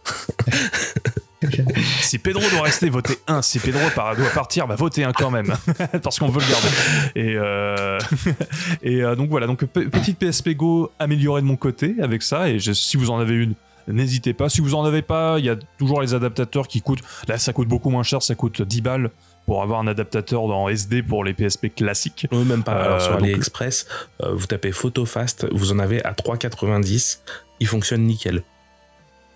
Si 2.03 2.19
Pedro 2.19 2.43
doit 2.51 2.63
rester, 2.63 2.89
votez 2.91 3.19
1. 3.27 3.43
Si 3.43 3.59
Pedro 3.59 3.81
doit 3.95 4.15
partir, 4.33 4.69
bah 4.69 4.77
votez 4.77 5.03
1 5.05 5.13
quand 5.13 5.31
même. 5.31 5.53
Parce 6.03 6.19
qu'on 6.21 6.29
veut 6.29 6.41
le 6.41 6.49
garder. 6.49 6.69
Et, 7.17 7.37
euh, 7.37 7.99
et 8.83 9.03
euh, 9.03 9.17
donc 9.17 9.31
voilà, 9.31 9.47
donc 9.49 9.65
pe- 9.65 9.89
petite 9.89 10.19
PSP 10.19 10.51
Go 10.51 10.93
améliorée 11.01 11.41
de 11.41 11.47
mon 11.47 11.57
côté 11.57 11.97
avec 12.01 12.23
ça. 12.23 12.49
Et 12.49 12.61
je- 12.61 12.73
si 12.73 12.97
vous 12.97 13.11
en 13.11 13.19
avez 13.19 13.35
une, 13.35 13.55
n'hésitez 13.89 14.35
pas. 14.35 14.49
Si 14.49 14.61
vous 14.61 14.75
en 14.77 14.85
avez 14.85 15.03
pas, 15.03 15.37
il 15.41 15.45
y 15.47 15.51
a 15.51 15.57
toujours 15.79 16.01
les 16.03 16.15
adaptateurs 16.15 16.69
qui 16.69 16.81
coûtent. 16.83 17.03
Là, 17.27 17.39
ça 17.39 17.53
coûte 17.53 17.67
beaucoup 17.69 17.91
moins 17.91 18.05
cher, 18.05 18.23
ça 18.23 18.37
coûte 18.37 18.63
10 18.63 18.81
balles 18.83 19.11
pour 19.47 19.63
avoir 19.63 19.81
un 19.81 19.87
adaptateur 19.87 20.47
dans 20.47 20.69
SD 20.69 21.03
pour 21.03 21.25
les 21.25 21.35
PSP 21.35 21.75
classiques. 21.75 22.27
Euh, 22.33 22.45
même 22.45 22.63
pas. 22.63 22.73
Alors, 22.73 22.97
Euh, 22.97 23.01
sur 23.01 23.15
AliExpress, 23.15 23.87
euh, 24.23 24.33
vous 24.35 24.47
tapez 24.47 24.73
PhotoFast, 24.73 25.47
vous 25.53 25.73
en 25.73 25.79
avez 25.79 26.05
à 26.05 26.13
3,90. 26.13 27.21
Il 27.61 27.67
fonctionne 27.67 28.03
nickel. 28.03 28.43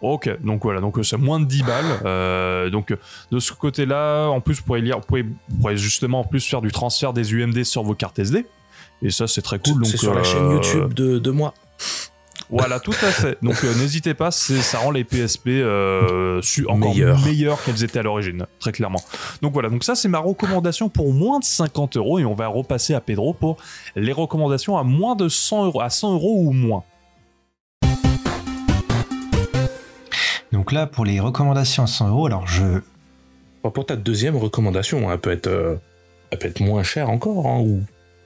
Ok, 0.03 0.29
donc 0.43 0.63
voilà, 0.63 0.81
donc 0.81 0.99
euh, 0.99 1.03
c'est 1.03 1.17
moins 1.17 1.41
de 1.41 1.47
10 1.47 1.63
balles. 1.63 1.85
Euh, 2.05 2.69
donc 2.71 2.95
de 3.31 3.39
ce 3.39 3.53
côté-là, 3.53 4.27
en 4.29 4.41
plus, 4.41 4.55
vous 4.59 4.63
pourrez, 4.63 4.83
lire, 4.83 4.99
vous, 4.99 5.07
pouvez, 5.07 5.23
vous 5.23 5.57
pourrez 5.61 5.77
justement 5.77 6.21
en 6.21 6.25
plus 6.25 6.47
faire 6.47 6.61
du 6.61 6.71
transfert 6.71 7.13
des 7.13 7.33
UMD 7.35 7.65
sur 7.65 7.83
vos 7.83 7.95
cartes 7.95 8.19
SD. 8.19 8.47
Et 9.03 9.11
ça, 9.11 9.27
c'est 9.27 9.43
très 9.43 9.59
cool. 9.59 9.85
c'est 9.87 9.97
sur 9.97 10.15
la 10.15 10.23
chaîne 10.23 10.51
YouTube 10.51 10.93
de, 10.95 11.19
de 11.19 11.31
moi. 11.31 11.55
Voilà, 12.49 12.79
tout 12.79 12.93
à 12.93 13.11
fait. 13.11 13.37
Donc 13.43 13.57
euh, 13.65 13.75
n'hésitez 13.75 14.15
pas, 14.15 14.31
c'est- 14.31 14.63
ça 14.63 14.79
rend 14.79 14.93
les 14.93 15.03
PSP 15.03 15.49
euh, 15.49 16.41
su- 16.43 16.65
encore 16.69 16.91
Meilleures. 16.95 17.21
meilleures 17.25 17.63
qu'elles 17.65 17.83
étaient 17.83 17.99
à 17.99 18.03
l'origine, 18.03 18.47
très 18.61 18.71
clairement. 18.73 19.03
Donc 19.43 19.53
voilà, 19.53 19.69
donc 19.69 19.83
ça 19.83 19.95
c'est 19.97 20.09
ma 20.09 20.19
recommandation 20.21 20.89
pour 20.89 21.13
moins 21.13 21.41
de 21.41 21.45
50 21.45 21.97
euros 21.97 22.19
et 22.21 22.25
on 22.25 22.35
va 22.35 22.47
repasser 22.47 22.95
à 22.95 23.01
Pedro 23.01 23.35
pour 23.35 23.57
les 23.97 24.13
recommandations 24.13 24.77
à 24.79 24.85
moins 24.85 25.17
de 25.17 25.29
100 25.29 25.65
euros, 25.67 25.81
à 25.81 25.91
100 25.91 26.15
euros 26.15 26.43
ou 26.45 26.53
moins. 26.53 26.85
Donc 30.53 30.73
là, 30.73 30.87
pour 30.87 31.05
les 31.05 31.21
recommandations 31.21 31.83
à 31.83 31.87
100 31.87 32.09
euros, 32.09 32.27
alors 32.27 32.47
je. 32.47 32.81
Bon, 33.63 33.71
Pour 33.71 33.87
ta 33.87 33.97
deuxième 33.97 34.37
recommandation, 34.37 35.11
elle 35.11 35.19
peut 35.19 35.33
être, 35.33 35.49
euh, 35.49 35.77
elle 36.31 36.39
peut 36.39 36.47
être 36.49 36.61
moins 36.61 36.83
chère 36.83 37.11
encore. 37.11 37.47
hein, 37.47 37.59
ou 37.61 37.83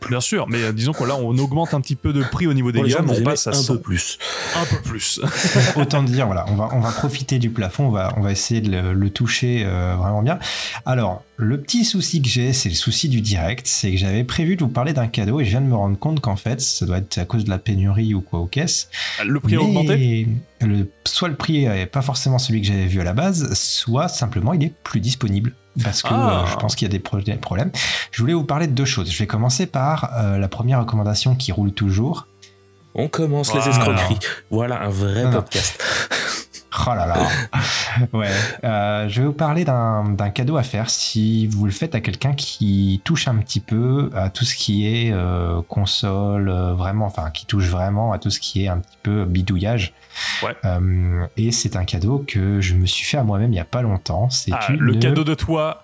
Bien 0.09 0.21
sûr, 0.21 0.47
mais 0.49 0.63
euh, 0.63 0.73
disons 0.73 0.93
que 0.93 1.05
là 1.05 1.17
on 1.17 1.37
augmente 1.39 1.75
un 1.75 1.81
petit 1.81 1.95
peu 1.95 2.13
de 2.13 2.23
prix 2.23 2.47
au 2.47 2.55
niveau 2.55 2.73
des 2.73 2.83
gammes, 2.83 3.11
on 3.11 3.23
passe 3.23 3.47
à 3.47 3.51
un 3.51 3.55
100 3.55 3.75
peu 3.75 3.81
plus. 3.81 4.19
un 4.57 4.65
peu 4.65 4.81
plus. 4.83 5.21
Autant 5.77 6.03
dire, 6.03 6.27
voilà, 6.27 6.47
on 6.49 6.57
va, 6.57 6.69
on 6.73 6.81
va 6.81 6.91
profiter 6.91 7.39
du 7.39 7.51
plafond, 7.51 7.87
on 7.87 7.91
va, 7.91 8.13
on 8.17 8.21
va 8.21 8.33
essayer 8.33 8.61
de 8.61 8.71
le, 8.71 8.93
le 8.93 9.11
toucher 9.11 9.63
euh, 9.65 9.95
vraiment 9.97 10.23
bien. 10.23 10.39
Alors, 10.85 11.23
le 11.37 11.61
petit 11.61 11.85
souci 11.85 12.23
que 12.23 12.29
j'ai, 12.29 12.53
c'est 12.53 12.69
le 12.69 12.75
souci 12.75 13.09
du 13.09 13.21
direct, 13.21 13.67
c'est 13.67 13.93
que 13.93 13.97
j'avais 13.97 14.25
prévu 14.25 14.57
de 14.57 14.65
vous 14.65 14.71
parler 14.71 14.93
d'un 14.93 15.07
cadeau 15.07 15.41
et 15.41 15.45
je 15.45 15.51
viens 15.51 15.61
de 15.61 15.67
me 15.67 15.77
rendre 15.77 15.99
compte 15.99 16.21
qu'en 16.21 16.37
fait, 16.37 16.61
ça 16.61 16.87
doit 16.87 16.99
être 16.99 17.19
à 17.19 17.25
cause 17.25 17.45
de 17.45 17.51
la 17.51 17.59
pénurie 17.59 18.15
ou 18.15 18.21
quoi 18.21 18.41
aux 18.41 18.47
caisses. 18.47 18.89
Le 19.25 19.39
prix 19.41 19.57
a 19.57 19.61
augmenté? 19.61 20.27
le, 20.61 20.91
soit 21.07 21.29
le 21.29 21.37
prix 21.37 21.67
n'est 21.67 21.87
pas 21.87 22.03
forcément 22.03 22.39
celui 22.39 22.61
que 22.61 22.67
j'avais 22.67 22.87
vu 22.87 23.01
à 23.01 23.05
la 23.05 23.15
base, 23.15 23.53
soit 23.55 24.09
simplement 24.09 24.53
il 24.53 24.65
est 24.65 24.75
plus 24.83 25.01
disponible. 25.01 25.55
Parce 25.83 26.03
que 26.03 26.09
Ah. 26.11 26.43
euh, 26.43 26.47
je 26.51 26.57
pense 26.57 26.75
qu'il 26.75 26.87
y 26.87 26.91
a 26.91 26.93
des 26.93 26.99
pro- 26.99 27.21
des 27.21 27.35
problèmes. 27.35 27.71
Je 28.11 28.21
voulais 28.23 28.35
vous 28.35 28.45
parler 28.45 28.67
de 28.67 28.73
deux 28.73 28.85
choses. 28.85 29.11
Je 29.11 29.19
vais 29.19 29.27
commencer 29.27 29.67
par 29.67 30.11
euh, 30.19 30.37
la 30.39 30.49
première 30.49 30.81
recommandation 30.81 31.35
qui 31.37 31.53
roule 31.53 31.73
toujours. 31.73 32.27
On 32.95 33.07
commence 33.09 33.55
les 33.55 33.69
escroqueries. 33.69 34.19
Voilà 34.51 34.83
un 34.83 34.89
vrai 34.89 35.23
Non, 35.25 35.31
non. 35.31 35.37
podcast. 35.37 35.81
Oh 36.87 36.91
là 36.95 37.07
là. 37.07 37.17
ouais. 38.13 38.29
Euh, 38.65 39.09
je 39.09 39.21
vais 39.21 39.27
vous 39.27 39.33
parler 39.33 39.65
d'un 39.65 40.15
cadeau 40.33 40.57
à 40.57 40.63
faire 40.63 40.89
si 40.89 41.47
vous 41.49 41.65
le 41.67 41.73
faites 41.73 41.95
à 41.95 42.01
quelqu'un 42.01 42.33
qui 42.33 43.01
touche 43.05 43.27
un 43.29 43.37
petit 43.37 43.61
peu 43.61 44.11
à 44.15 44.31
tout 44.31 44.45
ce 44.45 44.55
qui 44.55 44.87
est 44.87 45.11
euh, 45.13 45.63
console, 45.69 46.49
euh, 46.49 46.75
vraiment, 46.75 47.07
enfin, 47.07 47.31
qui 47.31 47.45
touche 47.47 47.67
vraiment 47.69 48.13
à 48.13 48.19
tout 48.19 48.31
ce 48.31 48.39
qui 48.41 48.65
est 48.65 48.69
un 48.69 48.79
petit 48.79 48.99
peu 49.03 49.25
bidouillage. 49.25 49.93
Ouais. 50.45 50.55
Et 51.37 51.51
c'est 51.53 51.77
un 51.77 51.85
cadeau 51.85 52.25
que 52.27 52.61
je 52.61 52.75
me 52.75 52.87
suis 52.87 53.05
fait 53.05 53.17
à 53.19 53.25
moi-même 53.25 53.53
il 53.53 53.57
y 53.57 53.61
a 53.61 53.65
pas 53.65 53.83
longtemps. 53.83 54.31
C'est 54.31 54.53
Ah, 54.53 54.73
une- 54.73 54.79
le 54.81 54.95
cadeau 54.95 55.25
de 55.25 55.35
toi. 55.35 55.83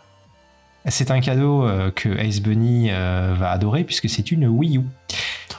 C'est 0.89 1.11
un 1.11 1.21
cadeau 1.21 1.65
euh, 1.65 1.91
que 1.91 2.09
Ace 2.19 2.41
Bunny 2.41 2.89
euh, 2.91 3.35
va 3.39 3.51
adorer 3.51 3.85
puisque 3.85 4.09
c'est 4.09 4.31
une 4.31 4.47
Wii 4.47 4.79
U. 4.79 4.83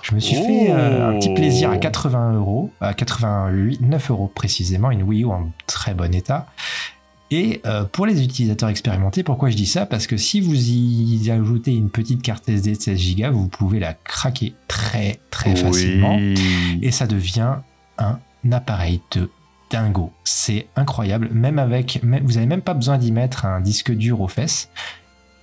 Je 0.01 0.15
me 0.15 0.19
suis 0.21 0.35
fait 0.35 0.71
euh, 0.71 1.09
un 1.09 1.19
petit 1.19 1.33
plaisir 1.33 1.69
à 1.69 1.77
80 1.77 2.33
euros, 2.35 2.71
à 2.79 2.93
88, 2.93 3.81
9 3.81 4.11
euros 4.11 4.31
précisément, 4.33 4.89
une 4.89 5.03
Wii 5.03 5.23
U 5.23 5.27
en 5.27 5.51
très 5.67 5.93
bon 5.93 6.13
état. 6.15 6.45
Et 7.29 7.61
euh, 7.65 7.83
pour 7.83 8.05
les 8.05 8.23
utilisateurs 8.23 8.69
expérimentés, 8.69 9.21
pourquoi 9.21 9.49
je 9.49 9.57
dis 9.57 9.65
ça? 9.65 9.85
Parce 9.85 10.07
que 10.07 10.15
si 10.15 10.39
vous 10.39 10.55
y 10.55 11.29
ajoutez 11.29 11.73
une 11.75 11.89
petite 11.89 12.21
carte 12.21 12.47
SD 12.47 12.71
de 12.75 12.81
16 12.81 13.15
Go, 13.17 13.31
vous 13.33 13.47
pouvez 13.49 13.79
la 13.79 13.93
craquer 13.93 14.53
très 14.69 15.19
très 15.29 15.53
facilement 15.57 16.17
et 16.81 16.91
ça 16.91 17.05
devient 17.05 17.55
un 17.97 18.19
appareil 18.49 19.01
de 19.11 19.29
dingo. 19.69 20.13
C'est 20.23 20.67
incroyable, 20.77 21.27
même 21.33 21.59
avec, 21.59 22.01
même- 22.01 22.23
vous 22.23 22.35
n'avez 22.35 22.45
même 22.45 22.61
pas 22.61 22.73
besoin 22.73 22.97
d'y 22.97 23.11
mettre 23.11 23.45
un 23.45 23.59
disque 23.59 23.91
dur 23.93 24.21
aux 24.21 24.29
fesses. 24.29 24.69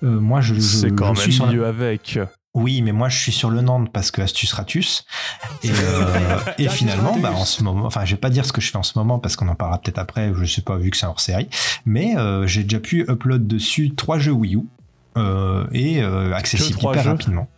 Euh, 0.02 0.20
moi, 0.20 0.40
je, 0.40 0.54
je- 0.54 0.60
C'est 0.60 0.90
quand 0.94 1.14
je 1.14 1.20
suis 1.20 1.30
même 1.30 1.36
sur 1.36 1.46
la- 1.46 1.52
mieux 1.52 1.66
avec. 1.66 2.18
Oui, 2.54 2.82
mais 2.82 2.92
moi, 2.92 3.08
je 3.08 3.18
suis 3.18 3.32
sur 3.32 3.50
le 3.50 3.62
Nantes 3.62 3.90
parce 3.92 4.10
que 4.12 4.22
astuce 4.22 4.52
ratus. 4.52 5.04
Et, 5.64 5.70
euh, 5.72 6.38
et 6.58 6.68
finalement, 6.68 7.16
bah, 7.18 7.32
en 7.32 7.44
ce 7.44 7.62
moment, 7.64 7.84
enfin, 7.86 8.04
je 8.04 8.12
vais 8.14 8.20
pas 8.20 8.30
dire 8.30 8.46
ce 8.46 8.52
que 8.52 8.60
je 8.60 8.70
fais 8.70 8.76
en 8.78 8.82
ce 8.84 8.96
moment 8.96 9.18
parce 9.18 9.34
qu'on 9.34 9.48
en 9.48 9.54
parlera 9.56 9.80
peut-être 9.80 9.98
après. 9.98 10.32
Je 10.38 10.44
sais 10.44 10.62
pas 10.62 10.76
vu 10.76 10.90
que 10.90 10.96
c'est 10.96 11.06
hors 11.06 11.18
série, 11.20 11.48
mais 11.84 12.16
euh, 12.16 12.46
j'ai 12.46 12.62
déjà 12.62 12.78
pu 12.80 13.04
upload 13.08 13.46
dessus 13.48 13.94
trois 13.96 14.18
jeux 14.20 14.30
Wii 14.32 14.54
U 14.56 14.60
euh, 15.16 15.66
et 15.72 16.00
euh, 16.02 16.32
accessible 16.32 16.78
hyper 16.78 17.02
jeux 17.02 17.10
rapidement. 17.10 17.48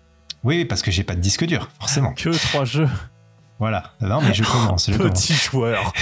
Oui, 0.45 0.65
parce 0.65 0.81
que 0.83 0.91
j'ai 0.91 1.03
pas 1.05 1.15
de 1.15 1.21
disque 1.21 1.45
dur, 1.45 1.69
forcément. 1.79 2.13
Que 2.15 2.31
trois 2.31 2.65
jeux. 2.65 2.89
Voilà. 3.59 3.85
Non, 4.03 4.21
mais 4.21 4.35
je 4.35 4.45
commence. 4.45 4.91
Je 4.91 4.97
commence. 4.99 5.27
Petit 5.27 5.33
joueur. 5.33 5.93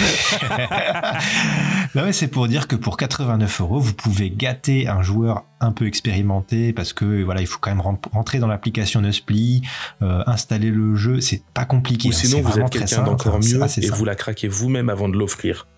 non, 1.95 2.05
mais 2.05 2.13
c'est 2.13 2.27
pour 2.27 2.49
dire 2.49 2.67
que 2.67 2.75
pour 2.75 2.97
89 2.97 3.61
euros, 3.61 3.79
vous 3.79 3.95
pouvez 3.95 4.31
gâter 4.31 4.89
un 4.89 5.03
joueur 5.03 5.45
un 5.61 5.71
peu 5.71 5.87
expérimenté 5.87 6.73
parce 6.73 6.93
que 6.93 7.23
voilà, 7.23 7.41
il 7.41 7.47
faut 7.47 7.59
quand 7.61 7.71
même 7.71 7.81
rentrer 8.13 8.39
dans 8.39 8.49
l'application 8.49 9.01
Nuspli, 9.01 9.63
euh, 10.03 10.25
installer 10.27 10.71
le 10.71 10.97
jeu. 10.97 11.21
C'est 11.21 11.43
pas 11.55 11.65
compliqué. 11.65 12.09
Ou 12.09 12.13
hein, 12.13 12.17
sinon, 12.17 12.43
vous 12.43 12.59
êtes 12.59 12.71
quelqu'un 12.71 13.03
d'encore 13.03 13.39
mieux 13.39 13.63
et 13.63 13.69
simple. 13.69 13.87
vous 13.89 14.05
la 14.05 14.17
craquez 14.17 14.49
vous-même 14.49 14.89
avant 14.89 15.09
de 15.09 15.17
l'offrir. 15.17 15.69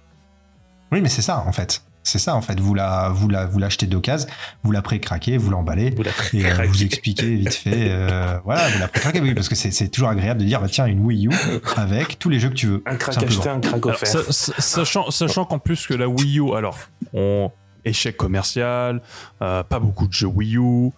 Oui, 0.92 1.00
mais 1.00 1.08
c'est 1.08 1.22
ça 1.22 1.44
en 1.46 1.52
fait. 1.52 1.82
C'est 2.06 2.20
ça 2.20 2.36
en 2.36 2.40
fait. 2.40 2.60
Vous 2.60 2.72
la, 2.72 3.08
vous 3.12 3.28
la, 3.28 3.46
vous 3.46 3.58
l'achetez 3.58 3.86
d'occasion, 3.86 4.28
vous 4.62 4.70
la 4.70 4.80
pré-craquez, 4.80 5.38
vous 5.38 5.50
l'emballez. 5.50 5.90
Vous 5.90 6.04
la 6.04 6.12
Et 6.34 6.46
euh, 6.46 6.66
vous 6.68 6.84
expliquez 6.84 7.34
vite 7.34 7.52
fait, 7.54 7.88
euh, 7.90 8.38
voilà, 8.44 8.68
vous 8.68 8.78
la 8.78 8.86
pré-craquez, 8.86 9.20
oui, 9.20 9.34
parce 9.34 9.48
que 9.48 9.56
c'est 9.56 9.72
c'est 9.72 9.88
toujours 9.88 10.08
agréable 10.10 10.40
de 10.40 10.46
dire, 10.46 10.60
bah, 10.60 10.68
tiens, 10.70 10.86
une 10.86 11.00
Wii 11.00 11.26
U 11.26 11.30
avec 11.76 12.18
tous 12.20 12.28
les 12.28 12.38
jeux 12.38 12.50
que 12.50 12.54
tu 12.54 12.68
veux. 12.68 12.82
Un 12.86 12.94
crack 12.94 13.18
acheté, 13.20 13.48
un 13.48 13.58
crack 13.60 13.84
offert. 13.86 14.32
sachant 14.32 15.10
sachant 15.10 15.44
qu'en 15.46 15.58
plus 15.58 15.86
que 15.88 15.94
la 15.94 16.08
Wii 16.08 16.38
U, 16.38 16.54
alors, 16.54 16.78
on, 17.12 17.50
échec 17.84 18.16
commercial, 18.16 19.02
euh, 19.42 19.64
pas 19.64 19.80
beaucoup 19.80 20.06
de 20.06 20.12
jeux 20.12 20.28
Wii 20.28 20.56
U, 20.58 20.90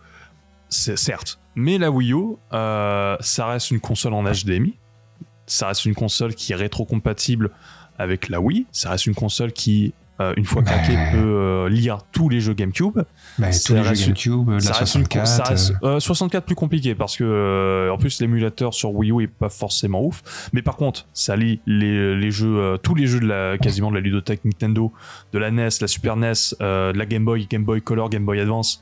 c'est- 0.69 0.97
certes. 0.99 1.39
Mais 1.55 1.79
la 1.79 1.91
Wii 1.91 2.13
U, 2.13 2.37
euh, 2.53 3.17
ça 3.21 3.47
reste 3.47 3.71
une 3.71 3.81
console 3.81 4.13
en 4.13 4.25
HDMI. 4.25 4.75
Ça 5.47 5.69
reste 5.69 5.87
une 5.87 5.95
console 5.95 6.35
qui 6.35 6.53
est 6.53 6.57
rétro-compatible 6.57 7.51
avec 7.99 8.29
la 8.29 8.41
Wii. 8.43 8.67
Ça 8.73 8.91
reste 8.91 9.07
une 9.07 9.15
console 9.15 9.53
qui, 9.53 9.95
euh, 10.21 10.33
une 10.37 10.45
fois 10.45 10.63
craquée, 10.63 10.93
Ouais. 10.97 11.13
peut 11.13 11.19
euh, 11.19 11.69
lire 11.69 11.99
tous 12.13 12.29
les 12.29 12.41
jeux 12.41 12.55
GameCube. 12.55 12.99
Bah, 13.39 13.49
tous 13.65 13.75
les 13.75 13.83
jeux 13.95 14.07
GameCube, 14.07 14.51
la 14.51 14.61
ça 14.61 14.73
reste 14.75 14.95
une 14.97 15.07
con- 15.07 15.25
64. 15.25 15.27
ça 15.27 15.43
reste- 15.45 15.75
euh, 15.85 16.01
64 16.01 16.45
plus 16.45 16.55
compliqué 16.55 16.95
parce 16.95 17.17
que 17.17 17.89
en 17.93 17.99
plus 17.99 18.21
l'émulateur 18.21 18.75
sur 18.75 18.95
Wii 18.95 19.11
U 19.13 19.23
est 19.23 19.27
pas 19.29 19.49
forcément 19.49 20.05
ouf 20.05 20.51
mais 20.53 20.63
par 20.63 20.77
contre 20.77 21.07
ça 21.13 21.37
lit 21.37 21.61
les, 21.67 22.17
les 22.17 22.31
jeux 22.31 22.77
tous 22.83 22.95
les 22.95 23.07
jeux 23.07 23.21
de 23.21 23.27
la 23.27 23.59
quasiment 23.59 23.91
de 23.91 23.95
la 23.97 24.01
ludothèque 24.01 24.45
Nintendo 24.45 24.93
de 25.33 25.39
la 25.39 25.51
NES 25.51 25.69
la 25.81 25.87
Super 25.87 26.17
NES 26.17 26.33
de 26.61 26.97
la 26.99 27.07
Game 27.07 27.25
Boy 27.25 27.47
Game 27.49 27.65
Boy 27.65 27.81
Color 27.83 28.11
Game 28.11 28.25
Boy 28.25 28.41
Advance 28.41 28.81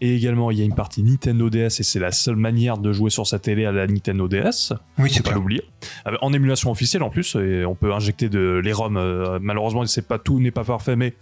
et 0.00 0.14
également 0.14 0.50
il 0.50 0.58
y 0.58 0.62
a 0.62 0.64
une 0.64 0.74
partie 0.74 1.02
Nintendo 1.02 1.50
DS 1.50 1.80
et 1.80 1.82
c'est 1.82 1.98
la 1.98 2.12
seule 2.12 2.36
manière 2.36 2.78
de 2.78 2.92
jouer 2.92 3.10
sur 3.10 3.26
sa 3.26 3.38
télé 3.38 3.64
à 3.64 3.72
la 3.72 3.86
Nintendo 3.86 4.28
DS 4.28 4.72
oui, 4.98 5.10
c'est 5.12 5.24
pas 5.24 5.32
l'oublier. 5.32 5.62
Euh, 6.06 6.16
en 6.20 6.32
émulation 6.32 6.70
officielle 6.70 7.02
en 7.02 7.10
plus 7.10 7.36
et 7.36 7.64
on 7.64 7.74
peut 7.74 7.92
injecter 7.92 8.28
de 8.28 8.60
les 8.62 8.72
ROM 8.72 8.96
euh, 8.96 9.38
malheureusement 9.40 9.84
c'est 9.86 10.06
pas 10.06 10.18
tout 10.18 10.40
n'est 10.40 10.50
pas 10.50 10.64
parfait 10.64 10.96
mais 10.96 11.14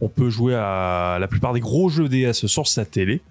on 0.00 0.08
peut 0.08 0.30
jouer 0.30 0.54
à 0.54 1.18
la 1.20 1.28
plupart 1.28 1.52
des 1.52 1.60
gros 1.60 1.88
jeux 1.88 2.08
DS 2.08 2.46
sur 2.46 2.66
sa 2.66 2.84
télé 2.84 3.22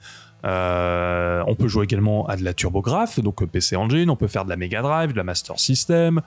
Euh, 0.44 1.44
on 1.48 1.56
peut 1.56 1.68
jouer 1.68 1.84
également 1.86 2.26
à 2.28 2.36
de 2.36 2.44
la 2.44 2.54
TurboGrafx, 2.54 3.20
donc 3.20 3.46
PC 3.46 3.76
Engine, 3.76 4.10
on 4.10 4.16
peut 4.16 4.28
faire 4.28 4.44
de 4.46 4.50
la 4.50 4.58
Mega 4.58 4.82
Drive, 4.82 5.12
de 5.12 5.18
la 5.18 5.24
Master 5.24 5.60
System. 5.60 6.22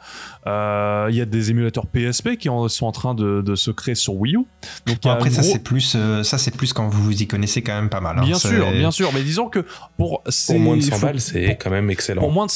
Euh, 0.46 1.08
Il 1.10 1.16
y 1.16 1.20
a 1.20 1.24
des 1.26 1.50
émulateurs 1.50 1.86
PSP 1.86 2.36
qui 2.36 2.48
en- 2.48 2.68
sont 2.68 2.86
en 2.86 2.92
train 2.92 3.14
de, 3.14 3.42
de 3.42 3.54
se 3.54 3.70
créer 3.70 3.94
sur 3.94 4.14
Wii 4.14 4.34
U. 4.36 4.44
Donc 4.86 5.00
Bon, 5.02 5.10
après, 5.10 5.30
ça, 5.30 5.42
gros- 5.42 5.50
c'est 5.52 5.58
plus, 5.62 5.94
euh, 5.96 6.22
ça, 6.22 6.38
c'est 6.38 6.54
plus 6.56 6.72
quand 6.72 6.88
vous 6.88 7.02
vous 7.04 7.22
y 7.22 7.26
connaissez 7.26 7.62
quand 7.62 7.74
même 7.74 7.90
pas 7.90 8.00
mal. 8.00 8.18
hein. 8.18 8.22
Bien 8.24 8.38
sûr, 8.38 8.70
bien 8.72 8.90
sûr, 8.90 9.10
mais 9.12 9.22
disons 9.22 9.48
que 9.48 9.64
pour, 9.96 10.22
Pour 10.22 10.58
moins 10.58 10.76
de 10.76 10.82
100 10.82 10.96
faut- 10.96 11.06
balles, 11.06 11.20
c'est 11.20 11.56
quand 11.60 11.70
même 11.70 11.90
excellent. 11.90 12.20
pour 12.22 12.32
moins 12.32 12.46
de, 12.46 12.52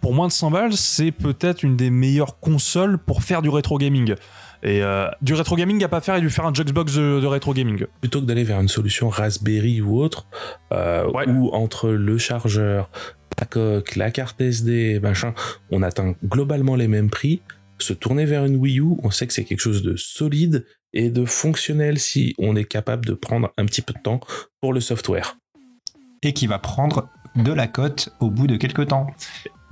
pour 0.00 0.12
moins 0.14 0.26
de 0.28 0.32
100 0.32 0.50
balles, 0.50 0.72
c'est 0.74 1.10
peut-être 1.12 1.62
une 1.62 1.76
des 1.76 1.90
meilleures 1.90 2.38
consoles 2.38 2.98
pour 2.98 3.22
faire 3.22 3.42
du 3.42 3.48
rétro 3.48 3.78
gaming. 3.78 4.14
Et 4.62 4.82
euh, 4.82 5.08
du 5.22 5.34
rétro 5.34 5.56
gaming 5.56 5.82
à 5.84 5.88
pas 5.88 6.00
faire 6.00 6.16
et 6.16 6.20
lui 6.20 6.30
faire 6.30 6.46
un 6.46 6.54
Juxbox 6.54 6.94
de, 6.94 7.20
de 7.20 7.26
rétro 7.26 7.52
gaming. 7.54 7.84
plutôt 8.00 8.20
que 8.20 8.26
d'aller 8.26 8.44
vers 8.44 8.60
une 8.60 8.68
solution 8.68 9.08
Raspberry 9.08 9.80
ou 9.80 9.98
autre, 10.00 10.26
euh, 10.72 11.06
Ouais. 11.10 11.28
où 11.28 11.50
entre 11.52 11.90
le 11.90 12.18
chargeur, 12.18 12.90
la 13.38 13.46
coque, 13.46 13.96
la 13.96 14.10
carte 14.10 14.40
SD, 14.40 14.98
machin, 15.00 15.34
on 15.70 15.82
atteint 15.82 16.14
globalement 16.24 16.74
les 16.76 16.88
mêmes 16.88 17.10
prix, 17.10 17.42
se 17.78 17.92
tourner 17.92 18.24
vers 18.24 18.44
une 18.46 18.56
Wii 18.56 18.78
U, 18.80 18.96
on 19.02 19.10
sait 19.10 19.26
que 19.26 19.32
c'est 19.34 19.44
quelque 19.44 19.60
chose 19.60 19.82
de 19.82 19.94
solide 19.96 20.64
et 20.94 21.10
de 21.10 21.26
fonctionnel 21.26 21.98
si 21.98 22.34
on 22.38 22.56
est 22.56 22.64
capable 22.64 23.04
de 23.04 23.12
prendre 23.12 23.52
un 23.58 23.66
petit 23.66 23.82
peu 23.82 23.92
de 23.92 23.98
temps 24.00 24.20
pour 24.62 24.72
le 24.72 24.80
software. 24.80 25.36
Et 26.22 26.32
qui 26.32 26.46
va 26.46 26.58
prendre 26.58 27.10
de 27.36 27.52
la 27.52 27.66
cote 27.66 28.08
au 28.20 28.30
bout 28.30 28.46
de 28.46 28.56
quelques 28.56 28.88
temps. 28.88 29.08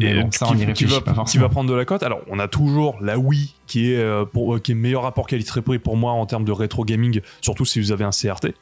Et 0.00 0.14
bon, 0.14 0.30
ça, 0.32 0.46
qui, 0.46 0.52
on 0.52 0.54
y 0.56 0.58
qui 0.58 0.64
réfléchit 0.66 0.84
va, 0.86 1.00
pas 1.00 1.24
qui 1.24 1.38
va 1.38 1.48
prendre 1.48 1.70
de 1.70 1.74
la 1.74 1.84
cote. 1.84 2.02
Alors, 2.02 2.20
on 2.28 2.38
a 2.38 2.48
toujours 2.48 2.96
la 3.00 3.16
Wii 3.18 3.54
qui 3.66 3.92
est, 3.92 3.98
euh, 3.98 4.24
pour, 4.24 4.60
qui 4.60 4.72
est 4.72 4.74
meilleur 4.74 5.02
rapport 5.02 5.26
qualité-prix 5.26 5.78
pour 5.78 5.96
moi 5.96 6.12
en 6.12 6.26
termes 6.26 6.44
de 6.44 6.52
rétro 6.52 6.84
gaming, 6.84 7.20
surtout 7.40 7.64
si 7.64 7.80
vous 7.80 7.92
avez 7.92 8.04
un 8.04 8.10
CRT. 8.10 8.54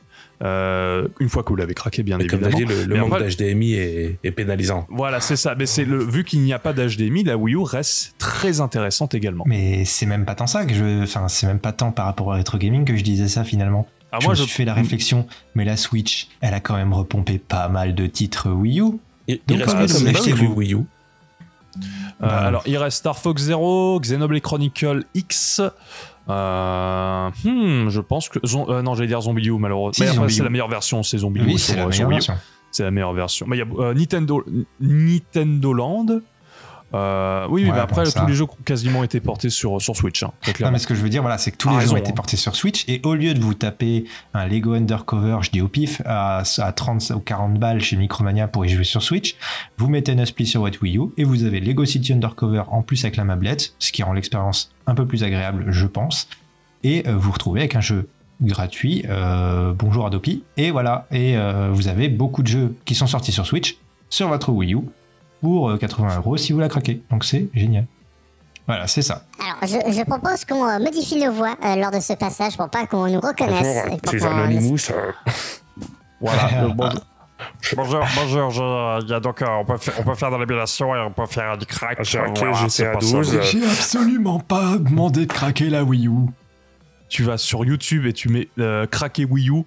Euh, 0.42 1.06
une 1.20 1.28
fois 1.28 1.42
que 1.42 1.50
vous 1.50 1.56
l'avez 1.56 1.74
craqué, 1.74 2.02
bien 2.02 2.18
Mais 2.18 2.26
comme 2.26 2.44
évidemment. 2.44 2.66
dit, 2.72 2.86
le, 2.86 2.96
manque 2.96 3.12
après- 3.14 3.28
d'HDMI 3.28 3.74
est, 3.74 4.18
est 4.24 4.30
pénalisant. 4.32 4.86
Voilà, 4.90 5.20
c'est 5.20 5.36
ça. 5.36 5.54
Mais 5.56 5.66
c'est 5.66 5.84
le, 5.84 6.02
vu 6.04 6.24
qu'il 6.24 6.40
n'y 6.40 6.52
a 6.52 6.58
pas 6.58 6.72
d'HDMI, 6.72 7.24
la 7.24 7.36
Wii 7.36 7.54
U 7.54 7.62
reste 7.62 8.14
très 8.18 8.60
intéressante 8.60 9.14
également. 9.14 9.44
Mais 9.46 9.84
c'est 9.84 10.06
même 10.06 10.24
pas 10.24 10.34
tant 10.34 10.46
ça 10.48 10.64
que 10.66 10.74
je. 10.74 11.02
Enfin, 11.04 11.28
c'est 11.28 11.46
même 11.46 11.60
pas 11.60 11.72
tant 11.72 11.92
par 11.92 12.06
rapport 12.06 12.26
au 12.26 12.30
rétro 12.30 12.58
gaming 12.58 12.84
que 12.84 12.96
je 12.96 13.04
disais 13.04 13.28
ça 13.28 13.44
finalement. 13.44 13.86
Ah, 14.10 14.18
je 14.20 14.26
moi, 14.26 14.34
me 14.34 14.36
je 14.38 14.42
suis 14.42 14.52
fait 14.52 14.64
la 14.64 14.74
réflexion, 14.74 15.26
mais 15.54 15.64
la 15.64 15.76
Switch, 15.78 16.28
elle 16.42 16.52
a 16.54 16.60
quand 16.60 16.76
même 16.76 16.92
repompé 16.92 17.38
pas 17.38 17.68
mal 17.68 17.94
de 17.94 18.06
titres 18.06 18.50
Wii 18.50 18.80
U. 18.80 18.84
Il, 19.28 19.36
Donc, 19.36 19.42
il 19.48 19.56
reste 19.62 19.68
quand 19.68 20.04
pas 20.04 20.36
comme 20.36 20.56
Wii 20.58 20.74
U. 20.74 20.78
Euh, 21.76 22.26
Bah. 22.26 22.28
alors, 22.38 22.62
il 22.66 22.76
reste 22.76 22.98
Star 22.98 23.18
Fox 23.18 23.42
Zero, 23.42 23.98
Xenoblade 24.00 24.42
Chronicle 24.42 25.04
X. 25.14 25.61
Euh, 26.28 27.30
hmm, 27.44 27.88
je 27.88 28.00
pense 28.00 28.28
que. 28.28 28.38
zon- 28.46 28.66
euh, 28.70 28.82
non, 28.82 28.94
j'allais 28.94 29.08
dire 29.08 29.20
Zombie 29.20 29.46
U, 29.48 29.58
malheureusement. 29.58 30.06
Si, 30.06 30.18
Mais 30.20 30.28
c'est 30.28 30.42
la 30.44 30.50
meilleure 30.50 30.68
version, 30.68 31.02
c'est 31.02 31.18
Zombie 31.18 31.40
U. 31.40 31.44
Oui, 31.46 31.58
c'est 31.58 31.74
la 31.76 31.87
la 31.87 32.90
meilleure 32.90 33.12
version. 33.12 33.46
Mais 33.48 33.56
il 33.56 33.61
y 33.61 33.62
a 33.62 33.94
Nintendo, 33.94 34.44
Nintendo 34.80 35.72
Land. 35.74 36.06
Euh, 36.94 37.46
oui, 37.50 37.64
Ouais, 37.64 37.72
mais 37.72 37.78
après, 37.78 38.05
ça. 38.07 38.20
tous 38.20 38.26
les 38.26 38.35
jeux 38.35 38.44
ont 38.44 38.48
quasiment 38.64 39.02
été 39.05 39.20
portés 39.20 39.48
sur, 39.50 39.81
sur 39.81 39.96
Switch. 39.96 40.22
hein, 40.22 40.33
Non, 40.61 40.70
mais 40.70 40.78
ce 40.78 40.87
que 40.87 40.94
je 40.94 41.00
veux 41.02 41.09
dire, 41.09 41.22
voilà, 41.22 41.38
c'est 41.38 41.50
que 41.50 41.57
tous 41.57 41.68
Ah, 41.68 41.72
les 41.72 41.78
raison, 41.78 41.90
jeux 41.92 41.96
ont 41.96 42.00
été 42.02 42.11
hein. 42.11 42.14
portés 42.14 42.37
sur 42.37 42.55
Switch 42.55 42.85
et 42.88 43.00
au 43.05 43.14
lieu 43.14 43.35
de 43.35 43.40
vous 43.40 43.55
taper 43.55 44.05
un 44.35 44.46
Lego 44.46 44.74
Undercover, 44.74 45.38
je 45.42 45.50
dis 45.50 45.61
au 45.61 45.68
pif, 45.68 46.02
à, 46.05 46.42
à 46.59 46.72
30 46.72 47.12
ou 47.16 47.20
40 47.20 47.55
balles 47.55 47.81
chez 47.81 47.96
Micromania 47.96 48.48
pour 48.48 48.66
y 48.66 48.68
jouer 48.68 48.85
sur 48.85 49.02
Switch, 49.02 49.37
vous 49.78 49.88
mettez 49.88 50.12
un 50.12 50.24
split 50.26 50.46
sur 50.46 50.61
votre 50.61 50.83
Wii 50.83 50.98
U 50.98 51.02
et 51.16 51.24
vous 51.24 51.44
avez 51.44 51.61
Lego 51.61 51.85
City 51.85 52.12
Undercover 52.12 52.64
en 52.70 52.83
plus 52.83 53.05
avec 53.05 53.16
la 53.16 53.24
mablette, 53.24 53.74
ce 53.78 53.92
qui 53.92 54.02
rend 54.02 54.12
l'expérience 54.12 54.70
un 54.87 54.94
peu 54.94 55.07
plus 55.07 55.24
agréable, 55.24 55.66
je 55.68 55.87
pense. 55.87 56.28
Et 56.85 57.07
euh, 57.09 57.16
vous 57.16 57.31
retrouvez 57.33 57.61
avec 57.61 57.76
un 57.76 57.81
jeu 57.81 58.09
gratuit, 58.40 59.05
euh, 59.09 59.72
bonjour 59.76 60.05
Adopi, 60.05 60.42
et 60.57 60.72
voilà, 60.72 61.07
et 61.12 61.37
euh, 61.37 61.70
vous 61.72 61.87
avez 61.87 62.09
beaucoup 62.09 62.42
de 62.42 62.48
jeux 62.48 62.74
qui 62.85 62.94
sont 62.96 63.07
sortis 63.07 63.31
sur 63.31 63.46
Switch, 63.46 63.76
sur 64.11 64.26
votre 64.28 64.50
Wii 64.50 64.74
U, 64.74 64.81
pour 65.42 65.68
euh, 65.70 65.76
80 65.76 66.16
euros 66.16 66.37
si 66.38 66.55
vous 66.55 66.61
la 66.61 66.68
craquez. 66.68 67.02
Donc 67.11 67.24
c'est 67.24 67.48
génial. 67.52 67.85
Voilà, 68.66 68.87
c'est 68.87 69.02
ça. 69.02 69.24
Alors, 69.40 69.59
je, 69.62 69.92
je 69.92 70.02
propose 70.05 70.44
qu'on 70.44 70.64
euh, 70.66 70.78
modifie 70.78 71.22
nos 71.22 71.33
voix 71.33 71.57
euh, 71.64 71.74
lors 71.76 71.90
de 71.90 71.98
ce 72.00 72.12
passage 72.14 72.57
pour 72.57 72.70
pas 72.70 72.87
qu'on 72.87 73.09
nous 73.09 73.20
reconnaisse. 73.20 73.87
et 73.92 73.96
pour 73.98 74.12
Ces 74.12 74.18
qu'on- 74.20 74.26
Anonymous, 74.28 74.76
euh, 74.90 75.12
Voilà. 76.20 76.62
euh, 76.62 76.68
bon- 76.68 76.88
bonjour, 77.76 78.05
bonjour. 78.14 78.50
je- 78.50 79.02
il 79.05 79.11
y 79.11 79.14
a 79.14 79.18
donc, 79.18 79.42
euh, 79.42 79.46
on, 79.48 79.64
peut 79.64 79.76
faire, 79.78 79.94
on 79.98 80.05
peut 80.05 80.14
faire 80.14 80.31
de 80.31 80.37
l'émulation 80.37 80.94
et 80.94 81.00
on 81.00 81.11
peut 81.11 81.26
faire 81.26 81.59
du 81.59 81.66
crack. 81.66 81.98
J'ai 82.05 82.18
euh, 82.18 82.26
hacké 82.26 82.40
voilà, 82.46 82.52
GTA 82.55 82.68
c'est 82.70 82.92
pas 82.92 82.98
12, 83.00 83.31
ça. 83.33 83.37
euh, 83.38 83.42
J'ai 83.42 83.64
absolument 83.64 84.38
pas 84.38 84.76
demandé 84.78 85.26
de 85.26 85.33
craquer 85.33 85.68
la 85.68 85.83
Wii 85.83 86.07
U. 86.07 86.12
Tu 87.09 87.24
vas 87.24 87.37
sur 87.38 87.64
YouTube 87.64 88.07
et 88.07 88.12
tu 88.12 88.28
mets 88.28 88.48
euh, 88.61 88.87
craquer 88.87 89.24
Wii 89.24 89.50
U. 89.50 89.64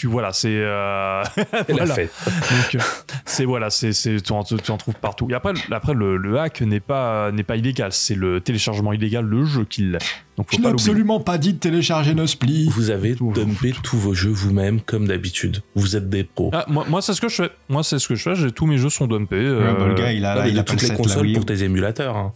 Tu 0.00 0.06
voilà, 0.06 0.32
c'est 0.32 0.48
euh, 0.50 1.22
voilà. 1.68 1.94
Donc 1.94 2.74
euh, 2.74 2.78
c'est 3.26 3.44
voilà, 3.44 3.68
c'est 3.68 3.92
c'est 3.92 4.22
tu 4.22 4.32
en, 4.32 4.42
tu 4.44 4.70
en 4.70 4.78
trouves 4.78 4.94
partout. 4.94 5.28
Et 5.30 5.34
après, 5.34 5.52
après 5.70 5.92
le, 5.92 6.16
le 6.16 6.38
hack 6.38 6.62
n'est 6.62 6.80
pas 6.80 7.30
n'est 7.32 7.42
pas 7.42 7.56
illégal, 7.56 7.92
c'est 7.92 8.14
le 8.14 8.40
téléchargement 8.40 8.94
illégal 8.94 9.26
le 9.26 9.44
jeu 9.44 9.66
qui 9.66 9.82
l'est. 9.82 9.98
Donc 10.38 10.46
faut 10.50 10.56
Je 10.56 10.62
n'ai 10.62 10.68
absolument 10.68 11.20
pas 11.20 11.36
dit 11.36 11.52
de 11.52 11.58
télécharger 11.58 12.14
Nospli. 12.14 12.70
Vous 12.70 12.88
avez 12.88 13.14
Tout- 13.14 13.30
dumpé 13.34 13.74
tous 13.82 13.98
vos 13.98 14.14
jeux 14.14 14.30
vous-même, 14.30 14.80
comme 14.80 15.06
d'habitude. 15.06 15.60
Vous 15.74 15.96
êtes 15.96 16.08
des 16.08 16.24
pros. 16.24 16.48
Ah, 16.54 16.64
moi, 16.66 16.86
moi 16.88 17.02
c'est 17.02 17.12
ce 17.12 17.20
que 17.20 17.28
je 17.28 17.42
fais. 17.42 17.50
Moi 17.68 17.82
c'est 17.84 17.98
ce 17.98 18.08
que 18.08 18.14
je 18.14 18.22
fais. 18.22 18.34
J'ai 18.36 18.50
tous 18.52 18.64
mes 18.64 18.78
jeux 18.78 18.88
sont 18.88 19.06
dumpés. 19.06 19.36
Ouais, 19.36 19.42
euh, 19.44 19.74
bah, 19.78 19.86
le 19.86 19.94
gars, 19.96 20.12
il 20.12 20.24
a, 20.24 20.34
Non, 20.36 20.42
mais 20.44 20.48
il 20.48 20.54
de 20.54 20.60
a 20.60 20.62
pas 20.64 20.72
le 20.72 20.78
toutes 20.78 20.88
les 20.88 20.96
consoles 20.96 21.32
pour 21.34 21.44
tes 21.44 21.62
émulateurs. 21.62 22.16
hein. 22.16 22.32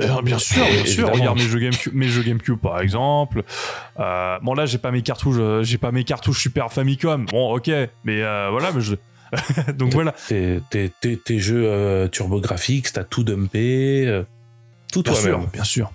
Euh, 0.00 0.22
bien 0.22 0.38
sûr, 0.38 0.64
bien 0.64 0.84
sûr. 0.84 1.10
Regarde 1.12 1.38
mes 1.38 1.44
jeux 1.44 1.58
GameCube, 1.58 1.92
mes 1.94 2.08
jeux 2.08 2.22
GameCube 2.22 2.58
par 2.58 2.80
exemple. 2.80 3.42
Euh, 3.98 4.38
bon 4.42 4.54
là, 4.54 4.64
j'ai 4.66 4.78
pas 4.78 4.90
mes 4.90 5.02
cartouches, 5.02 5.36
euh, 5.38 5.62
j'ai 5.64 5.78
pas 5.78 5.90
mes 5.92 6.04
cartouches 6.04 6.40
Super 6.42 6.72
Famicom. 6.72 7.26
Bon, 7.26 7.54
ok, 7.54 7.68
mais 8.04 8.22
euh, 8.22 8.48
voilà, 8.50 8.70
mais 8.72 8.80
je. 8.80 8.94
Donc 9.74 9.92
voilà. 9.92 10.12
Tes, 10.28 10.60
tes- 10.70 10.90
tes- 11.00 11.16
tes 11.16 11.38
jeux 11.38 11.64
euh, 11.66 12.08
turbographiques, 12.08 12.92
t'as 12.92 13.04
tout 13.04 13.24
dumpé. 13.24 14.22
tout 14.92 15.02
Bien 15.02 15.14
sûr, 15.14 15.22
toi-même. 15.32 15.48
bien 15.52 15.64
sûr. 15.64 15.92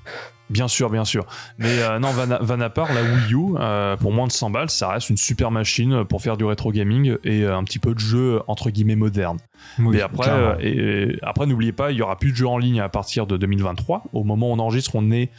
Bien 0.49 0.67
sûr, 0.67 0.89
bien 0.89 1.06
sûr. 1.06 1.25
Mais 1.58 1.82
euh, 1.82 1.99
non, 1.99 2.12
van, 2.12 2.38
van 2.41 2.60
à 2.60 2.69
part, 2.69 2.93
la 2.93 3.01
Wii 3.01 3.34
U, 3.34 3.56
euh, 3.58 3.95
pour 3.95 4.12
moins 4.12 4.27
de 4.27 4.32
100 4.32 4.49
balles, 4.49 4.69
ça 4.69 4.89
reste 4.89 5.10
une 5.10 5.17
super 5.17 5.51
machine 5.51 6.03
pour 6.06 6.21
faire 6.21 6.38
du 6.38 6.43
rétro 6.43 6.71
gaming 6.71 7.15
et 7.23 7.43
euh, 7.43 7.58
un 7.58 7.63
petit 7.63 7.79
peu 7.79 7.93
de 7.93 7.99
jeu 7.99 8.41
entre 8.47 8.69
guillemets 8.69 8.95
moderne. 8.95 9.38
Oui, 9.79 9.95
Mais 9.95 10.01
après, 10.01 10.29
et, 10.62 11.17
après 11.21 11.45
n'oubliez 11.45 11.71
pas, 11.71 11.91
il 11.91 11.97
y 11.97 12.01
aura 12.01 12.17
plus 12.17 12.32
de 12.32 12.38
jeux 12.38 12.47
en 12.47 12.58
ligne 12.58 12.82
à 12.82 12.89
partir 12.89 13.25
de 13.25 13.38
2023. 13.38 14.03
Au 14.13 14.23
moment 14.23 14.49
où 14.49 14.53
on 14.53 14.60
enregistre, 14.60 14.95
on 14.95 15.12
est. 15.12 15.32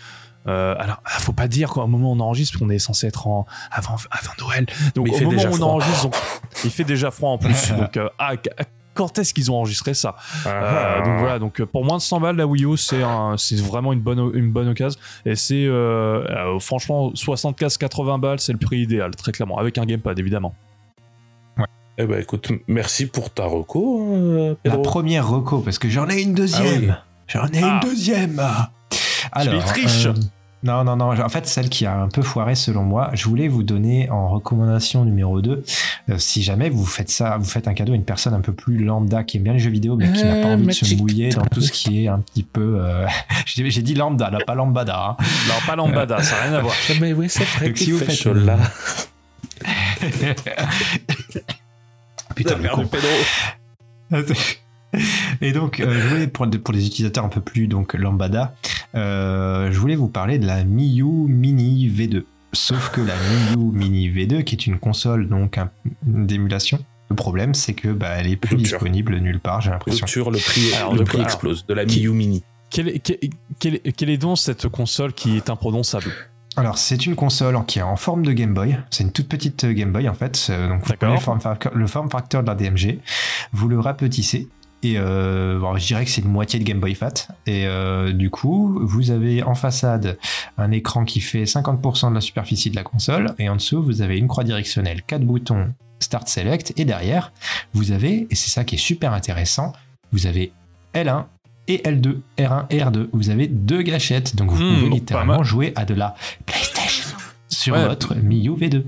Euh, 0.46 0.74
alors, 0.78 1.00
ah, 1.06 1.18
faut 1.20 1.32
pas 1.32 1.48
dire 1.48 1.70
qu'au 1.70 1.86
moment 1.86 2.12
où 2.12 2.16
on 2.16 2.20
enregistre, 2.20 2.58
on 2.60 2.68
est 2.68 2.78
censé 2.78 3.06
être 3.06 3.26
en 3.26 3.46
avant, 3.70 3.96
avant 4.10 4.32
Noël. 4.40 4.66
Donc, 4.94 5.08
il 5.08 5.26
au 5.26 5.30
moment 5.30 5.42
où 5.42 5.46
on 5.46 5.52
froid. 5.52 5.68
enregistre, 5.68 6.02
donc, 6.02 6.16
il 6.64 6.70
fait 6.70 6.84
déjà 6.84 7.10
froid 7.10 7.30
en 7.30 7.38
plus. 7.38 7.72
donc, 7.78 7.96
euh, 7.96 8.08
à, 8.18 8.34
quand 8.94 9.18
est-ce 9.18 9.34
qu'ils 9.34 9.50
ont 9.50 9.56
enregistré 9.56 9.92
ça 9.94 10.16
Ah, 10.46 10.48
Euh, 10.48 11.04
donc 11.04 11.18
voilà, 11.18 11.38
donc 11.38 11.60
euh, 11.60 11.66
pour 11.66 11.84
moins 11.84 11.96
de 11.98 12.02
100 12.02 12.20
balles, 12.20 12.36
la 12.36 12.46
Wii 12.46 12.64
U, 12.64 12.76
c'est 12.76 13.02
un- 13.02 13.36
c'est 13.36 13.60
vraiment 13.60 13.92
une 13.92 14.00
bonne, 14.00 14.30
une 14.34 14.50
bonne 14.52 14.68
occasion. 14.68 14.98
Et 15.26 15.34
c'est 15.36 15.66
euh, 15.66 16.24
euh, 16.28 16.58
franchement 16.60 17.10
75-80 17.14 18.18
balles, 18.20 18.40
c'est 18.40 18.52
le 18.52 18.58
prix 18.58 18.78
idéal, 18.80 19.14
très 19.16 19.32
clairement, 19.32 19.58
avec 19.58 19.76
un 19.78 19.84
gamepad 19.84 20.18
évidemment. 20.18 20.54
Eh 21.96 22.06
ben 22.06 22.20
écoute, 22.20 22.50
merci 22.66 23.06
pour 23.06 23.30
ta 23.30 23.44
reco, 23.44 24.02
hein, 24.02 24.56
La 24.64 24.78
première 24.78 25.28
reco, 25.28 25.60
parce 25.60 25.78
que 25.78 25.88
j'en 25.88 26.08
ai 26.08 26.22
une 26.22 26.34
deuxième. 26.34 26.96
Ah 26.98 27.04
J'en 27.28 27.46
ai 27.46 27.62
Ah. 27.62 27.80
une 27.82 27.88
deuxième. 27.88 28.42
Alors, 29.32 29.64
triche. 29.64 30.06
euh, 30.06 30.12
non, 30.64 30.82
non, 30.82 30.96
non. 30.96 31.10
En 31.20 31.28
fait, 31.28 31.46
celle 31.46 31.68
qui 31.68 31.84
a 31.86 31.94
un 32.00 32.08
peu 32.08 32.22
foiré 32.22 32.54
selon 32.54 32.82
moi, 32.82 33.10
je 33.12 33.26
voulais 33.28 33.48
vous 33.48 33.62
donner 33.62 34.08
en 34.10 34.28
recommandation 34.28 35.04
numéro 35.04 35.40
2, 35.42 35.62
euh, 36.08 36.18
si 36.18 36.42
jamais 36.42 36.70
vous 36.70 36.86
faites 36.86 37.10
ça, 37.10 37.36
vous 37.38 37.44
faites 37.44 37.68
un 37.68 37.74
cadeau 37.74 37.92
à 37.92 37.96
une 37.96 38.04
personne 38.04 38.32
un 38.34 38.40
peu 38.40 38.52
plus 38.52 38.82
lambda 38.82 39.24
qui 39.24 39.36
aime 39.36 39.42
bien 39.44 39.52
les 39.52 39.58
jeux 39.58 39.70
vidéo, 39.70 39.96
mais 39.96 40.10
qui 40.12 40.24
n'a 40.24 40.36
pas 40.42 40.48
Euh, 40.48 40.54
envie 40.54 40.66
de 40.66 40.72
se 40.72 40.94
mouiller 40.96 41.28
dans 41.30 41.44
tout 41.44 41.60
ce 41.60 41.70
qui 41.70 42.04
est 42.04 42.08
un 42.08 42.18
petit 42.20 42.42
peu. 42.42 42.78
euh, 42.80 43.06
J'ai 43.46 43.70
j'ai 43.70 43.82
dit 43.82 43.94
lambda, 43.94 44.30
là, 44.30 44.38
pas 44.46 44.54
lambada. 44.54 45.10
hein. 45.10 45.16
Non, 45.48 45.54
pas 45.66 45.76
lambada, 45.76 46.22
ça 46.22 46.36
n'a 46.36 46.42
rien 46.44 46.54
à 46.54 46.60
voir. 46.62 46.74
Mais 47.00 47.12
oui, 47.12 47.28
c'est 47.28 47.44
vrai 47.44 47.66
Donc, 47.66 47.74
qu'il 47.76 47.86
si 47.86 47.92
vous 47.92 47.98
fait 47.98 48.06
faites 48.06 48.16
chaud 48.16 48.34
là. 48.34 48.56
Putain, 52.34 52.56
le 52.56 52.62
merde 52.62 52.76
con. 52.76 52.82
de 52.82 52.88
Pedro. 52.88 54.34
Et 55.40 55.52
donc, 55.52 55.80
euh, 55.80 55.92
je 56.00 56.08
voulais, 56.08 56.26
pour, 56.26 56.46
pour 56.62 56.74
les 56.74 56.86
utilisateurs 56.86 57.24
un 57.24 57.28
peu 57.28 57.40
plus 57.40 57.66
donc 57.66 57.94
lambada, 57.94 58.54
euh, 58.94 59.70
je 59.72 59.78
voulais 59.78 59.96
vous 59.96 60.08
parler 60.08 60.38
de 60.38 60.46
la 60.46 60.64
Miu 60.64 61.04
Mini 61.28 61.88
V2. 61.88 62.24
Sauf 62.52 62.90
que 62.90 63.00
la 63.00 63.14
Miu 63.56 63.72
Mini 63.72 64.08
V2, 64.08 64.44
qui 64.44 64.54
est 64.54 64.66
une 64.66 64.78
console 64.78 65.28
donc 65.28 65.58
un- 65.58 65.70
d'émulation, 66.04 66.78
le 67.10 67.16
problème 67.16 67.52
c'est 67.54 67.74
que 67.74 67.88
bah, 67.88 68.10
elle 68.16 68.28
est 68.28 68.36
plus 68.36 68.56
Rupture. 68.56 68.78
disponible 68.78 69.18
nulle 69.18 69.40
part, 69.40 69.60
j'ai 69.60 69.70
l'impression. 69.70 70.04
Rupture, 70.06 70.30
le 70.30 70.38
prix, 70.38 70.72
Alors, 70.74 70.94
le 70.94 71.04
prix 71.04 71.20
explose 71.20 71.66
de 71.66 71.74
la 71.74 71.84
qui- 71.84 72.00
Miu 72.02 72.10
Mini. 72.12 72.44
Quelle 72.70 72.88
est, 72.88 72.98
quelle, 73.00 73.18
quelle 73.58 73.74
est- 73.76 73.92
quelle 73.92 74.10
est 74.10 74.16
donc 74.18 74.38
cette 74.38 74.68
console 74.68 75.12
qui 75.12 75.36
est 75.36 75.50
imprononçable? 75.50 76.10
Alors, 76.56 76.78
c'est 76.78 77.04
une 77.06 77.16
console 77.16 77.56
qui 77.66 77.80
est 77.80 77.82
en 77.82 77.96
forme 77.96 78.24
de 78.24 78.30
Game 78.32 78.54
Boy. 78.54 78.76
C'est 78.90 79.02
une 79.02 79.10
toute 79.10 79.28
petite 79.28 79.64
euh, 79.64 79.72
Game 79.72 79.90
Boy 79.92 80.08
en 80.08 80.14
fait. 80.14 80.52
Donc, 80.68 80.84
vous 80.84 80.94
prenez 80.96 81.14
le 81.14 81.18
form, 81.20 81.40
factor, 81.40 81.72
le 81.74 81.86
form 81.88 82.08
factor 82.08 82.42
de 82.44 82.46
la 82.48 82.54
DMG, 82.54 83.00
vous 83.52 83.68
le 83.68 83.80
rapetissez. 83.80 84.48
Et 84.84 84.94
euh, 84.98 85.58
bon, 85.58 85.76
je 85.76 85.86
dirais 85.86 86.04
que 86.04 86.10
c'est 86.10 86.20
une 86.20 86.30
moitié 86.30 86.58
de 86.58 86.64
Game 86.64 86.78
Boy 86.80 86.94
Fat. 86.94 87.28
Et 87.46 87.66
euh, 87.66 88.12
du 88.12 88.28
coup, 88.30 88.78
vous 88.82 89.10
avez 89.10 89.42
en 89.42 89.54
façade 89.54 90.18
un 90.58 90.70
écran 90.70 91.04
qui 91.04 91.20
fait 91.20 91.44
50% 91.44 92.10
de 92.10 92.14
la 92.14 92.20
superficie 92.20 92.70
de 92.70 92.76
la 92.76 92.82
console. 92.82 93.34
Et 93.38 93.48
en 93.48 93.56
dessous, 93.56 93.82
vous 93.82 94.02
avez 94.02 94.18
une 94.18 94.28
croix 94.28 94.44
directionnelle, 94.44 95.02
quatre 95.06 95.24
boutons 95.24 95.72
Start 96.00 96.28
Select. 96.28 96.74
Et 96.76 96.84
derrière, 96.84 97.32
vous 97.72 97.92
avez, 97.92 98.26
et 98.30 98.34
c'est 98.34 98.50
ça 98.50 98.64
qui 98.64 98.74
est 98.74 98.78
super 98.78 99.12
intéressant, 99.14 99.72
vous 100.12 100.26
avez 100.26 100.52
L1 100.94 101.24
et 101.66 101.78
L2, 101.78 102.18
R1 102.38 102.66
et 102.68 102.80
R2. 102.80 103.08
Vous 103.14 103.30
avez 103.30 103.46
deux 103.46 103.80
gâchettes. 103.82 104.36
Donc, 104.36 104.50
vous 104.50 104.56
Hmm, 104.62 104.74
pouvez 104.74 104.88
donc 104.90 104.94
littéralement 105.00 105.42
jouer 105.42 105.72
à 105.76 105.86
de 105.86 105.94
la 105.94 106.14
PlayStation 106.44 107.08
sur 107.48 107.74
Ouais. 107.74 107.86
votre 107.86 108.14
Miu 108.16 108.50
V2. 108.54 108.84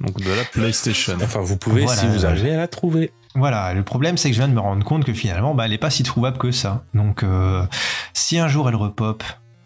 Donc 0.00 0.20
de 0.20 0.30
la 0.30 0.42
PlayStation. 0.44 1.12
Enfin, 1.22 1.40
vous 1.40 1.56
pouvez 1.56 1.82
Voilà, 1.84 2.00
si 2.00 2.06
vous 2.08 2.24
arrivez 2.26 2.50
à 2.52 2.56
la 2.56 2.66
trouver. 2.66 3.12
Voilà, 3.36 3.74
le 3.74 3.82
problème 3.82 4.16
c'est 4.16 4.30
que 4.30 4.34
je 4.34 4.40
viens 4.40 4.48
de 4.48 4.54
me 4.54 4.60
rendre 4.60 4.84
compte 4.84 5.04
que 5.04 5.12
finalement, 5.12 5.54
bah, 5.54 5.66
elle 5.66 5.72
est 5.72 5.78
pas 5.78 5.90
si 5.90 6.02
trouvable 6.02 6.38
que 6.38 6.50
ça. 6.50 6.84
Donc, 6.94 7.22
euh, 7.22 7.64
si 8.14 8.38
un 8.38 8.48
jour 8.48 8.68
elle 8.68 8.76
repop, 8.76 9.22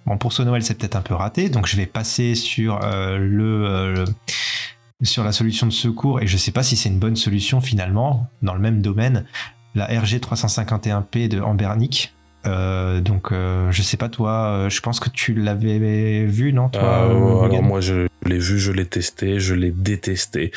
bon 0.06 0.18
pour 0.18 0.32
ce 0.32 0.42
Noël 0.42 0.62
c'est 0.62 0.74
peut-être 0.74 0.96
un 0.96 1.02
peu 1.02 1.14
raté, 1.14 1.48
donc 1.48 1.66
je 1.66 1.76
vais 1.76 1.86
passer 1.86 2.34
sur 2.34 2.80
euh, 2.82 3.16
le, 3.18 3.64
euh, 3.66 4.04
sur 5.02 5.22
la 5.22 5.32
solution 5.32 5.66
de 5.66 5.72
secours 5.72 6.20
et 6.20 6.26
je 6.26 6.36
sais 6.36 6.50
pas 6.50 6.64
si 6.64 6.76
c'est 6.76 6.88
une 6.88 6.98
bonne 6.98 7.16
solution 7.16 7.60
finalement 7.60 8.28
dans 8.42 8.54
le 8.54 8.60
même 8.60 8.82
domaine, 8.82 9.24
la 9.76 9.86
RG 9.86 10.18
351P 10.18 11.28
de 11.28 11.40
Ambernic. 11.40 12.12
Donc, 12.44 13.32
je 13.32 13.82
sais 13.82 13.98
pas 13.98 14.08
toi, 14.08 14.68
je 14.68 14.80
pense 14.80 14.98
que 14.98 15.10
tu 15.10 15.34
l'avais 15.34 16.24
vu, 16.24 16.52
non 16.52 16.70
toi, 16.70 16.82
euh, 16.82 17.42
alors 17.44 17.62
moi, 17.62 17.80
je 17.80 18.08
l'ai 18.24 18.38
vu, 18.38 18.58
je 18.58 18.72
l'ai 18.72 18.86
testé, 18.86 19.38
je 19.38 19.54
l'ai 19.54 19.70
détesté. 19.70 20.50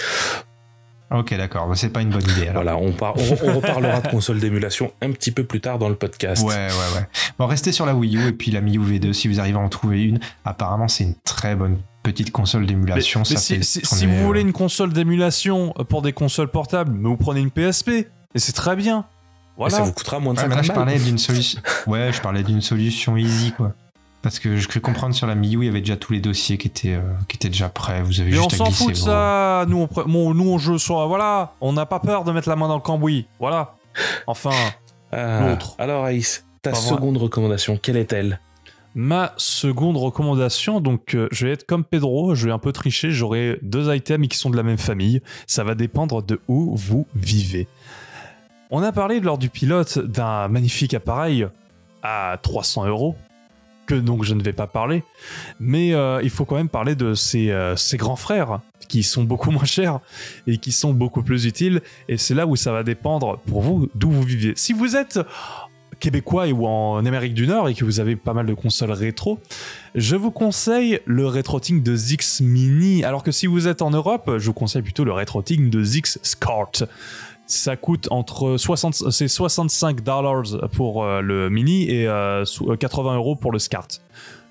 Ok, 1.14 1.34
d'accord, 1.38 1.68
bah, 1.68 1.76
c'est 1.76 1.90
pas 1.90 2.02
une 2.02 2.10
bonne 2.10 2.24
idée. 2.24 2.48
Alors. 2.48 2.64
Voilà, 2.64 2.76
on, 2.78 2.92
par- 2.92 3.16
on, 3.18 3.38
on 3.50 3.54
reparlera 3.58 4.02
de 4.02 4.08
console 4.12 4.40
d'émulation 4.40 4.92
un 5.02 5.12
petit 5.12 5.32
peu 5.32 5.44
plus 5.44 5.62
tard 5.62 5.78
dans 5.80 5.88
le 5.90 5.96
podcast. 5.96 6.44
Ouais, 6.44 6.54
ouais, 6.56 6.98
ouais. 7.00 7.08
Bon, 7.38 7.46
restez 7.46 7.72
sur 7.72 7.86
la 7.86 7.94
Wii 7.96 8.18
U 8.18 8.28
et 8.30 8.32
puis 8.34 8.50
la 8.52 8.62
Miu 8.62 8.80
V2 8.80 9.14
si 9.14 9.28
vous 9.28 9.40
arrivez 9.40 9.58
à 9.58 9.62
en 9.62 9.70
trouver 9.70 10.02
une. 10.04 10.20
Apparemment, 10.44 10.88
c'est 10.88 11.04
une 11.04 11.16
très 11.24 11.56
bonne 11.56 11.78
petite 12.02 12.32
console 12.32 12.66
d'émulation. 12.66 13.20
Mais 13.22 13.26
ça 13.26 13.38
si, 13.38 13.56
fait 13.56 13.64
si- 13.64 13.82
tourner, 13.82 14.00
si 14.00 14.06
vous 14.08 14.14
euh, 14.22 14.26
voulez 14.26 14.42
une 14.42 14.54
console 14.54 14.92
d'émulation 14.92 15.74
pour 15.88 16.02
des 16.02 16.14
consoles 16.14 16.50
portables, 16.50 16.92
mais 16.92 17.08
vous 17.08 17.16
prenez 17.18 17.40
une 17.42 17.52
PSP, 17.52 17.90
et 17.90 18.08
c'est 18.36 18.52
très 18.54 18.76
bien. 18.76 19.02
Et 19.02 19.56
Voilà. 19.58 19.76
ça 19.78 19.84
vous 19.84 19.94
coûtera 19.94 20.20
moins 20.20 20.34
de 20.34 20.40
Ouais, 20.40 20.48
mais 20.48 20.56
50 20.56 20.68
là, 20.68 20.74
je 20.74 20.80
parlais 20.80 20.98
d'une 21.00 21.18
solution. 21.20 21.62
Ouais, 21.86 22.12
je 22.12 22.22
parlais 22.22 22.42
d'une 22.44 22.62
solution 22.62 23.16
easy, 23.18 23.52
quoi. 23.52 23.74
Parce 24.24 24.40
que 24.40 24.56
je 24.58 24.68
crus 24.68 24.82
comprendre 24.82 25.14
sur 25.14 25.28
la 25.28 25.36
Miu, 25.36 25.62
il 25.62 25.66
y 25.66 25.68
avait 25.68 25.82
déjà 25.82 25.98
tous 25.98 26.14
les 26.14 26.22
dossiers 26.22 26.58
qui 26.58 26.68
étaient, 26.70 26.94
euh, 26.96 27.02
qui 27.28 27.36
étaient 27.36 27.50
déjà 27.50 27.70
prêts. 27.70 28.02
Vous 28.02 28.22
avez 28.22 28.32
Mais 28.32 28.40
on 28.40 28.44
juste 28.50 28.56
s'en 28.56 28.72
fout 28.72 28.94
de 28.94 28.98
vos- 28.98 29.06
ça. 29.06 29.66
Nous 29.68 29.78
on, 29.96 30.04
bon, 30.06 30.34
nous, 30.34 30.50
on 30.50 30.58
joue 30.58 30.80
sur. 30.80 31.06
Voilà. 31.08 31.54
On 31.62 31.74
n'a 31.74 31.86
pas 31.86 32.00
peur 32.00 32.24
de 32.24 32.32
mettre 32.32 32.48
la 32.50 32.56
main 32.56 32.68
dans 32.70 32.76
le 32.76 32.82
cambouis. 32.82 33.28
Voilà. 33.40 33.76
Enfin, 34.26 34.50
Ah, 35.12 35.48
L'autre. 35.50 35.76
alors 35.78 36.06
Aïs, 36.06 36.46
ta 36.64 36.74
seconde 36.74 37.18
recommandation, 37.18 37.78
quelle 37.78 37.98
est-elle? 37.98 38.40
Ma 38.96 39.34
seconde 39.38 39.98
recommandation, 39.98 40.80
donc 40.80 41.16
euh, 41.16 41.28
je 41.32 41.46
vais 41.46 41.52
être 41.54 41.66
comme 41.66 41.84
Pedro, 41.84 42.34
je 42.36 42.46
vais 42.46 42.52
un 42.54 42.60
peu 42.60 42.72
tricher, 42.72 43.12
j'aurai 43.12 43.60
deux 43.62 43.94
items 43.94 44.28
qui 44.28 44.38
sont 44.38 44.50
de 44.52 44.56
la 44.58 44.64
même 44.64 44.78
famille. 44.78 45.22
Ça 45.48 45.64
va 45.64 45.76
dépendre 45.76 46.24
de 46.24 46.40
où 46.48 46.76
vous 46.76 47.06
vivez. 47.16 47.68
On 48.72 48.82
a 48.82 48.92
parlé 48.92 49.20
lors 49.20 49.38
du 49.38 49.50
pilote 49.50 50.00
d'un 50.00 50.48
magnifique 50.48 50.94
appareil 50.94 51.48
à 52.02 52.38
300 52.42 52.86
euros, 52.88 53.16
que 53.86 53.96
donc 53.96 54.24
je 54.24 54.34
ne 54.34 54.44
vais 54.44 54.54
pas 54.54 54.68
parler, 54.68 55.04
mais 55.60 55.94
euh, 55.94 56.22
il 56.24 56.30
faut 56.30 56.46
quand 56.46 56.56
même 56.56 56.70
parler 56.70 56.96
de 56.96 57.14
ses, 57.14 57.52
euh, 57.52 57.76
ses 57.76 57.98
grands 57.98 58.16
frères, 58.16 58.62
qui 58.88 59.04
sont 59.04 59.24
beaucoup 59.24 59.52
moins 59.52 59.66
chers 59.66 60.00
et 60.48 60.58
qui 60.58 60.72
sont 60.72 60.94
beaucoup 60.94 61.24
plus 61.24 61.46
utiles, 61.46 61.82
et 62.08 62.18
c'est 62.18 62.36
là 62.36 62.46
où 62.46 62.56
ça 62.56 62.72
va 62.72 62.84
dépendre 62.84 63.40
pour 63.46 63.62
vous 63.62 63.90
d'où 63.96 64.12
vous 64.12 64.24
vivez. 64.24 64.54
Si 64.56 64.74
vous 64.74 64.96
êtes 64.96 65.20
québécois 66.00 66.48
ou 66.50 66.68
en 66.68 67.06
Amérique 67.06 67.34
du 67.34 67.48
Nord 67.48 67.70
et 67.70 67.76
que 67.76 67.86
vous 67.86 68.02
avez 68.02 68.18
pas 68.18 68.34
mal 68.34 68.46
de 68.46 68.54
consoles 68.54 68.92
rétro, 68.92 69.40
je 69.96 70.18
vous 70.18 70.32
conseille 70.32 71.00
le 71.06 71.28
RetroTing 71.28 71.82
de 71.82 71.96
Zix 71.96 72.42
Mini, 72.42 73.06
alors 73.06 73.24
que 73.24 73.32
si 73.32 73.48
vous 73.48 73.70
êtes 73.70 73.82
en 73.82 73.90
Europe, 73.90 74.32
je 74.38 74.46
vous 74.48 74.54
conseille 74.54 74.82
plutôt 74.82 75.06
le 75.06 75.14
RetroTing 75.14 75.70
de 75.70 75.84
Zix 75.84 76.20
SCART. 76.22 76.88
Ça 77.46 77.76
coûte 77.76 78.08
entre 78.10 78.58
60, 78.58 79.12
c'est 79.12 79.28
65 79.28 80.02
dollars 80.02 80.44
pour 80.74 81.04
euh, 81.04 81.22
le 81.22 81.50
mini 81.50 81.90
et 81.90 82.08
euh, 82.08 82.46
sou- 82.46 82.72
euh, 82.72 82.78
80 82.78 83.16
euros 83.16 83.36
pour 83.36 83.52
le 83.52 83.60
SCART. 83.60 83.88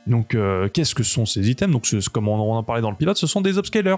Donc, 0.08 0.34
euh, 0.34 0.68
qu'est-ce 0.68 0.96
que 0.96 1.04
sont 1.04 1.26
ces 1.26 1.48
items? 1.48 1.72
Donc, 1.72 1.86
comme 2.10 2.26
on 2.26 2.56
en 2.56 2.62
parlait 2.64 2.82
dans 2.82 2.90
le 2.90 2.96
pilote, 2.96 3.16
ce 3.16 3.28
sont 3.28 3.40
des 3.40 3.56
upscalers 3.56 3.94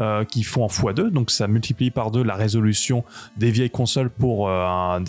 euh, 0.00 0.24
qui 0.24 0.44
font 0.44 0.64
en 0.64 0.68
x2, 0.68 1.10
donc 1.10 1.30
ça 1.30 1.46
multiplie 1.46 1.90
par 1.90 2.10
deux 2.10 2.22
la 2.22 2.36
résolution 2.36 3.04
des 3.36 3.50
vieilles 3.50 3.68
consoles 3.68 4.08
pour 4.08 4.48
un, 4.48 5.04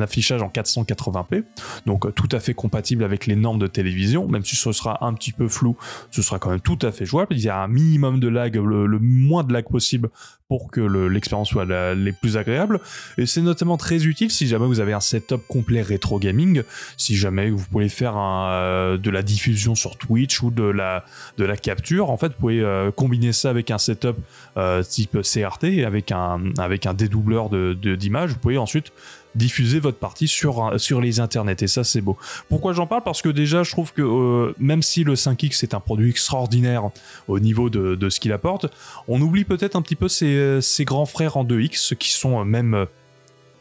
affichage 0.00 0.40
en 0.40 0.48
480p, 0.48 1.44
donc 1.84 2.14
tout 2.14 2.28
à 2.32 2.40
fait 2.40 2.54
compatible 2.54 3.04
avec 3.04 3.26
les 3.26 3.36
normes 3.36 3.58
de 3.58 3.66
télévision, 3.66 4.26
même 4.28 4.46
si 4.46 4.56
ce 4.56 4.72
sera 4.72 5.04
un 5.04 5.12
petit 5.12 5.32
peu 5.32 5.46
flou, 5.46 5.76
ce 6.10 6.22
sera 6.22 6.38
quand 6.38 6.48
même 6.48 6.60
tout 6.62 6.78
à 6.80 6.90
fait 6.90 7.04
jouable. 7.04 7.34
Il 7.36 7.42
y 7.42 7.50
a 7.50 7.58
un 7.62 7.68
minimum 7.68 8.18
de 8.18 8.28
lag, 8.28 8.56
le 8.56 8.98
moins 8.98 9.44
de 9.44 9.52
lag 9.52 9.66
possible 9.68 10.08
pour 10.52 10.70
que 10.70 10.82
le- 10.82 11.08
l'expérience 11.08 11.48
soit 11.48 11.64
la, 11.64 11.94
les 11.94 12.12
plus 12.12 12.36
agréable. 12.36 12.78
Et 13.16 13.24
c'est 13.24 13.40
notamment 13.40 13.78
très 13.78 14.04
utile 14.04 14.30
si 14.30 14.46
jamais 14.46 14.66
vous 14.66 14.80
avez 14.80 14.92
un 14.92 15.00
setup 15.00 15.40
complet 15.48 15.80
rétro 15.80 16.18
gaming, 16.18 16.62
si 16.98 17.16
jamais 17.16 17.48
vous 17.48 17.64
pouvez 17.70 17.88
faire 17.88 18.16
un, 18.18 18.50
euh, 18.52 18.98
de 18.98 19.08
la 19.08 19.22
diffusion 19.22 19.74
sur 19.74 19.96
Twitch 19.96 20.42
ou 20.42 20.50
de 20.50 20.64
la, 20.64 21.06
de 21.38 21.46
la 21.46 21.56
capture. 21.56 22.10
En 22.10 22.18
fait, 22.18 22.28
vous 22.32 22.38
pouvez 22.38 22.60
euh, 22.60 22.90
combiner 22.90 23.32
ça 23.32 23.48
avec 23.48 23.70
un 23.70 23.78
setup 23.78 24.16
euh, 24.58 24.82
type 24.82 25.16
CRT, 25.22 25.84
avec 25.86 26.12
un, 26.12 26.42
avec 26.58 26.84
un 26.84 26.92
dédoubleur 26.92 27.48
de- 27.48 27.72
de- 27.72 27.94
d'image. 27.96 28.32
vous 28.32 28.38
pouvez 28.38 28.58
ensuite 28.58 28.92
diffuser 29.34 29.80
votre 29.80 29.98
partie 29.98 30.28
sur, 30.28 30.62
un- 30.62 30.78
sur 30.78 31.00
les 31.00 31.20
internets 31.20 31.56
et 31.62 31.66
ça 31.66 31.84
c'est 31.84 32.00
beau. 32.00 32.16
Pourquoi 32.48 32.72
j'en 32.72 32.86
parle? 32.86 33.02
Parce 33.02 33.22
que 33.22 33.28
déjà 33.28 33.62
je 33.62 33.70
trouve 33.70 33.92
que 33.92 34.02
euh, 34.02 34.54
même 34.58 34.82
si 34.82 35.04
le 35.04 35.14
5X 35.14 35.62
est 35.62 35.74
un 35.74 35.80
produit 35.80 36.10
extraordinaire 36.10 36.90
au 37.28 37.38
niveau 37.40 37.70
de, 37.70 37.94
de 37.94 38.10
ce 38.10 38.20
qu'il 38.20 38.32
apporte, 38.32 38.66
on 39.08 39.20
oublie 39.20 39.44
peut-être 39.44 39.76
un 39.76 39.82
petit 39.82 39.96
peu 39.96 40.08
ses, 40.08 40.60
ses 40.60 40.84
grands 40.84 41.06
frères 41.06 41.36
en 41.36 41.44
2X 41.44 41.96
qui 41.96 42.10
sont 42.12 42.40
euh, 42.40 42.44
même 42.44 42.74
euh, 42.74 42.84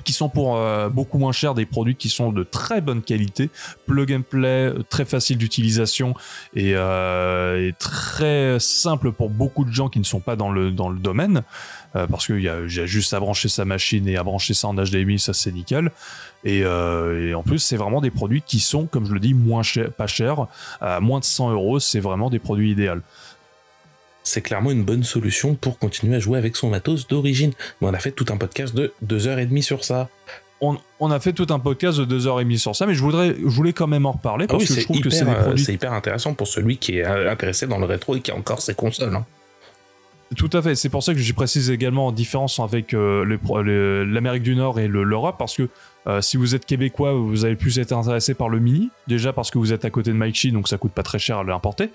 qui 0.03 0.13
sont 0.13 0.29
pour 0.29 0.57
euh, 0.57 0.89
beaucoup 0.89 1.17
moins 1.17 1.31
cher 1.31 1.53
des 1.53 1.65
produits 1.65 1.95
qui 1.95 2.09
sont 2.09 2.31
de 2.31 2.43
très 2.43 2.81
bonne 2.81 3.01
qualité, 3.01 3.49
plug 3.85 4.13
and 4.13 4.21
play, 4.29 4.73
très 4.89 5.05
facile 5.05 5.37
d'utilisation 5.37 6.13
et, 6.55 6.73
euh, 6.75 7.67
et 7.67 7.73
très 7.73 8.57
simple 8.59 9.11
pour 9.11 9.29
beaucoup 9.29 9.65
de 9.65 9.71
gens 9.71 9.89
qui 9.89 9.99
ne 9.99 10.03
sont 10.03 10.19
pas 10.19 10.35
dans 10.35 10.51
le, 10.51 10.71
domaine, 10.71 11.43
euh, 11.95 12.07
parce 12.07 12.25
qu'il 12.25 12.41
y 12.41 12.49
a, 12.49 12.67
juste 12.67 13.13
à 13.13 13.19
brancher 13.19 13.49
sa 13.49 13.65
machine 13.65 14.07
et 14.07 14.17
à 14.17 14.23
brancher 14.23 14.53
ça 14.53 14.67
en 14.67 14.73
HDMI, 14.73 15.19
ça 15.19 15.33
c'est 15.33 15.51
nickel. 15.51 15.91
Et, 16.43 16.63
euh, 16.63 17.29
et 17.29 17.33
en 17.33 17.43
plus, 17.43 17.59
c'est 17.59 17.77
vraiment 17.77 18.01
des 18.01 18.09
produits 18.11 18.41
qui 18.41 18.59
sont, 18.59 18.87
comme 18.87 19.05
je 19.05 19.13
le 19.13 19.19
dis, 19.19 19.33
moins 19.33 19.63
cher, 19.63 19.91
pas 19.91 20.07
chers, 20.07 20.47
à 20.79 20.99
moins 20.99 21.19
de 21.19 21.25
100 21.25 21.51
euros, 21.51 21.79
c'est 21.79 21.99
vraiment 21.99 22.29
des 22.29 22.39
produits 22.39 22.71
idéaux. 22.71 23.01
C'est 24.23 24.41
clairement 24.41 24.71
une 24.71 24.83
bonne 24.83 25.03
solution 25.03 25.55
pour 25.55 25.77
continuer 25.79 26.15
à 26.15 26.19
jouer 26.19 26.37
avec 26.37 26.55
son 26.55 26.69
matos 26.69 27.07
d'origine. 27.07 27.51
On 27.81 27.93
a 27.93 27.99
fait 27.99 28.11
tout 28.11 28.25
un 28.29 28.37
podcast 28.37 28.75
de 28.75 28.93
deux 29.01 29.27
heures 29.27 29.39
et 29.39 29.45
demie 29.45 29.63
sur 29.63 29.83
ça. 29.83 30.09
On, 30.63 30.77
on 30.99 31.09
a 31.09 31.19
fait 31.19 31.33
tout 31.33 31.47
un 31.49 31.57
podcast 31.57 31.99
de 31.99 32.19
2h30 32.19 32.57
sur 32.59 32.75
ça, 32.75 32.85
mais 32.85 32.93
je, 32.93 33.01
voudrais, 33.01 33.35
je 33.35 33.47
voulais 33.47 33.73
quand 33.73 33.87
même 33.87 34.05
en 34.05 34.11
reparler 34.11 34.45
Ah 34.47 34.51
parce 34.51 34.63
oui, 34.63 34.75
que 34.75 34.79
je 34.81 34.85
trouve 34.85 34.99
que 35.01 35.09
c'est 35.09 35.25
des 35.25 35.31
hyper, 35.31 35.39
euh, 35.39 35.43
produits 35.45 35.63
c'est 35.65 35.73
hyper 35.73 35.91
intéressant 35.93 36.35
pour 36.35 36.47
celui 36.47 36.77
qui 36.77 36.99
est 36.99 37.03
euh, 37.05 37.31
intéressé 37.31 37.65
dans 37.65 37.79
le 37.79 37.85
rétro 37.85 38.15
et 38.15 38.21
qui 38.21 38.29
a 38.29 38.35
encore 38.35 38.61
ses 38.61 38.75
consoles. 38.75 39.15
hein. 39.15 39.25
Tout 40.37 40.49
à 40.53 40.61
fait. 40.61 40.75
C'est 40.75 40.89
pour 40.89 41.01
ça 41.03 41.13
que 41.13 41.19
je 41.19 41.33
précise 41.33 41.71
également 41.71 42.05
en 42.07 42.11
différence 42.11 42.59
avec 42.59 42.93
euh, 42.93 43.25
l'Amérique 44.05 44.43
du 44.43 44.55
Nord 44.55 44.79
et 44.79 44.87
le- 44.87 45.03
l'Europe, 45.03 45.35
parce 45.39 45.57
que 45.57 45.67
euh, 46.07 46.21
si 46.21 46.37
vous 46.37 46.53
êtes 46.55 46.65
québécois, 46.65 47.13
vous 47.13 47.43
allez 47.43 47.55
plus 47.55 47.79
être 47.79 47.91
intéressé 47.91 48.33
par 48.35 48.47
le 48.47 48.59
mini. 48.59 48.91
Déjà 49.07 49.33
parce 49.33 49.51
que 49.51 49.57
vous 49.57 49.73
êtes 49.73 49.83
à 49.83 49.89
côté 49.89 50.11
de 50.11 50.15
Maichi, 50.15 50.51
donc 50.51 50.67
ça 50.69 50.77
coûte 50.77 50.93
pas 50.93 51.03
très 51.03 51.19
cher 51.19 51.39
à 51.39 51.43
l'importer. 51.43 51.89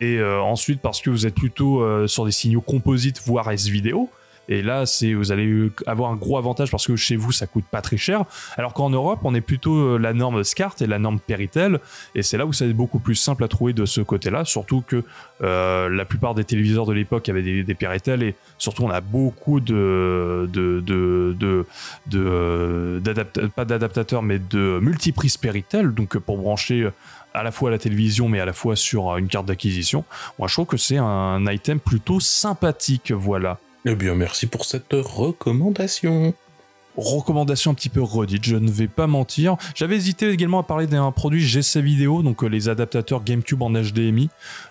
Et 0.00 0.18
euh, 0.18 0.40
ensuite 0.40 0.80
parce 0.80 1.00
que 1.00 1.10
vous 1.10 1.26
êtes 1.26 1.34
plutôt 1.34 1.82
euh, 1.82 2.06
sur 2.06 2.24
des 2.24 2.32
signaux 2.32 2.62
composites, 2.62 3.20
voire 3.24 3.50
S-vidéo. 3.50 4.10
Et 4.50 4.62
là, 4.62 4.84
c'est 4.84 5.14
vous 5.14 5.30
allez 5.30 5.70
avoir 5.86 6.10
un 6.10 6.16
gros 6.16 6.36
avantage 6.36 6.72
parce 6.72 6.84
que 6.84 6.96
chez 6.96 7.14
vous, 7.14 7.30
ça 7.30 7.46
coûte 7.46 7.64
pas 7.70 7.82
très 7.82 7.96
cher. 7.96 8.24
Alors 8.56 8.74
qu'en 8.74 8.90
Europe, 8.90 9.20
on 9.22 9.32
est 9.34 9.40
plutôt 9.40 9.76
euh, 9.76 9.98
la 9.98 10.12
norme 10.12 10.42
SCART 10.42 10.74
et 10.80 10.88
la 10.88 10.98
norme 10.98 11.20
Péritel. 11.20 11.78
Et 12.16 12.22
c'est 12.22 12.36
là 12.36 12.46
où 12.46 12.52
ça 12.52 12.66
est 12.66 12.72
beaucoup 12.72 12.98
plus 12.98 13.14
simple 13.14 13.44
à 13.44 13.48
trouver 13.48 13.72
de 13.72 13.84
ce 13.84 14.00
côté-là. 14.00 14.44
Surtout 14.44 14.82
que 14.84 15.04
euh, 15.42 15.88
la 15.88 16.04
plupart 16.04 16.34
des 16.34 16.44
téléviseurs 16.44 16.84
de 16.84 16.92
l'époque 16.92 17.28
avaient 17.30 17.62
des, 17.62 17.74
Péritel 17.74 18.22
et 18.22 18.34
surtout 18.58 18.82
on 18.82 18.90
a 18.90 19.00
beaucoup 19.00 19.58
de 19.60 20.46
de 20.52 21.64
euh, 22.14 23.00
pas 23.56 23.64
d'adaptateurs 23.64 24.22
mais 24.22 24.38
de 24.38 24.78
multiprises 24.82 25.38
Péritel 25.38 25.92
donc 25.92 26.18
pour 26.18 26.36
brancher 26.36 26.82
euh, 26.82 26.90
à 27.34 27.42
la 27.42 27.50
fois 27.50 27.70
à 27.70 27.72
la 27.72 27.78
télévision 27.78 28.28
mais 28.28 28.40
à 28.40 28.44
la 28.44 28.52
fois 28.52 28.76
sur 28.76 29.10
euh, 29.10 29.16
une 29.18 29.28
carte 29.28 29.46
d'acquisition. 29.46 30.04
Moi 30.38 30.48
je 30.48 30.54
trouve 30.54 30.66
que 30.66 30.76
c'est 30.76 30.98
un 30.98 31.44
item 31.46 31.80
plutôt 31.80 32.20
sympathique 32.20 33.12
voilà. 33.12 33.58
Eh 33.86 33.94
bien, 33.94 34.14
merci 34.14 34.46
pour 34.46 34.66
cette 34.66 34.92
recommandation. 34.92 36.34
Recommandation 36.96 37.70
un 37.70 37.74
petit 37.74 37.88
peu 37.88 38.02
redite, 38.02 38.44
je 38.44 38.56
ne 38.56 38.70
vais 38.70 38.88
pas 38.88 39.06
mentir. 39.06 39.56
J'avais 39.74 39.96
hésité 39.96 40.28
également 40.28 40.58
à 40.58 40.62
parler 40.64 40.88
d'un 40.88 41.12
produit 41.12 41.40
GC 41.40 41.80
vidéo, 41.80 42.22
donc 42.22 42.42
euh, 42.42 42.48
les 42.48 42.68
adaptateurs 42.68 43.22
GameCube 43.22 43.62
en 43.62 43.70
HDMI. 43.70 44.28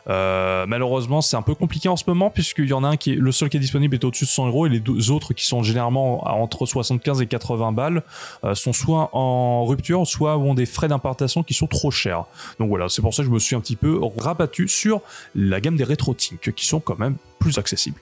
Euh, 0.09 0.65
malheureusement, 0.67 1.21
c'est 1.21 1.37
un 1.37 1.41
peu 1.41 1.55
compliqué 1.55 1.87
en 1.87 1.95
ce 1.95 2.03
moment, 2.07 2.29
puisqu'il 2.29 2.67
y 2.67 2.73
en 2.73 2.83
a 2.83 2.89
un 2.89 2.97
qui 2.97 3.13
est, 3.13 3.15
le 3.15 3.31
seul 3.31 3.49
qui 3.49 3.55
est 3.55 3.59
disponible 3.61 3.95
est 3.95 4.03
au-dessus 4.03 4.25
de 4.25 4.29
100 4.29 4.47
euros, 4.47 4.65
et 4.65 4.69
les 4.69 4.81
deux 4.81 5.11
autres 5.11 5.33
qui 5.33 5.45
sont 5.45 5.63
généralement 5.63 6.27
entre 6.27 6.65
75 6.65 7.21
et 7.21 7.27
80 7.27 7.71
balles 7.71 8.03
euh, 8.43 8.53
sont 8.53 8.73
soit 8.73 9.09
en 9.13 9.65
rupture, 9.65 10.05
soit 10.05 10.37
ont 10.37 10.53
des 10.53 10.65
frais 10.65 10.89
d'importation 10.89 11.43
qui 11.43 11.53
sont 11.53 11.67
trop 11.67 11.89
chers. 11.89 12.25
Donc 12.59 12.67
voilà, 12.67 12.89
c'est 12.89 13.01
pour 13.01 13.13
ça 13.13 13.23
que 13.23 13.29
je 13.29 13.33
me 13.33 13.39
suis 13.39 13.55
un 13.55 13.61
petit 13.61 13.77
peu 13.77 13.97
rabattu 14.17 14.67
sur 14.67 15.01
la 15.35 15.61
gamme 15.61 15.77
des 15.77 15.85
RetroTink, 15.85 16.53
qui 16.53 16.65
sont 16.65 16.81
quand 16.81 16.99
même 16.99 17.15
plus 17.39 17.57
accessibles. 17.57 17.99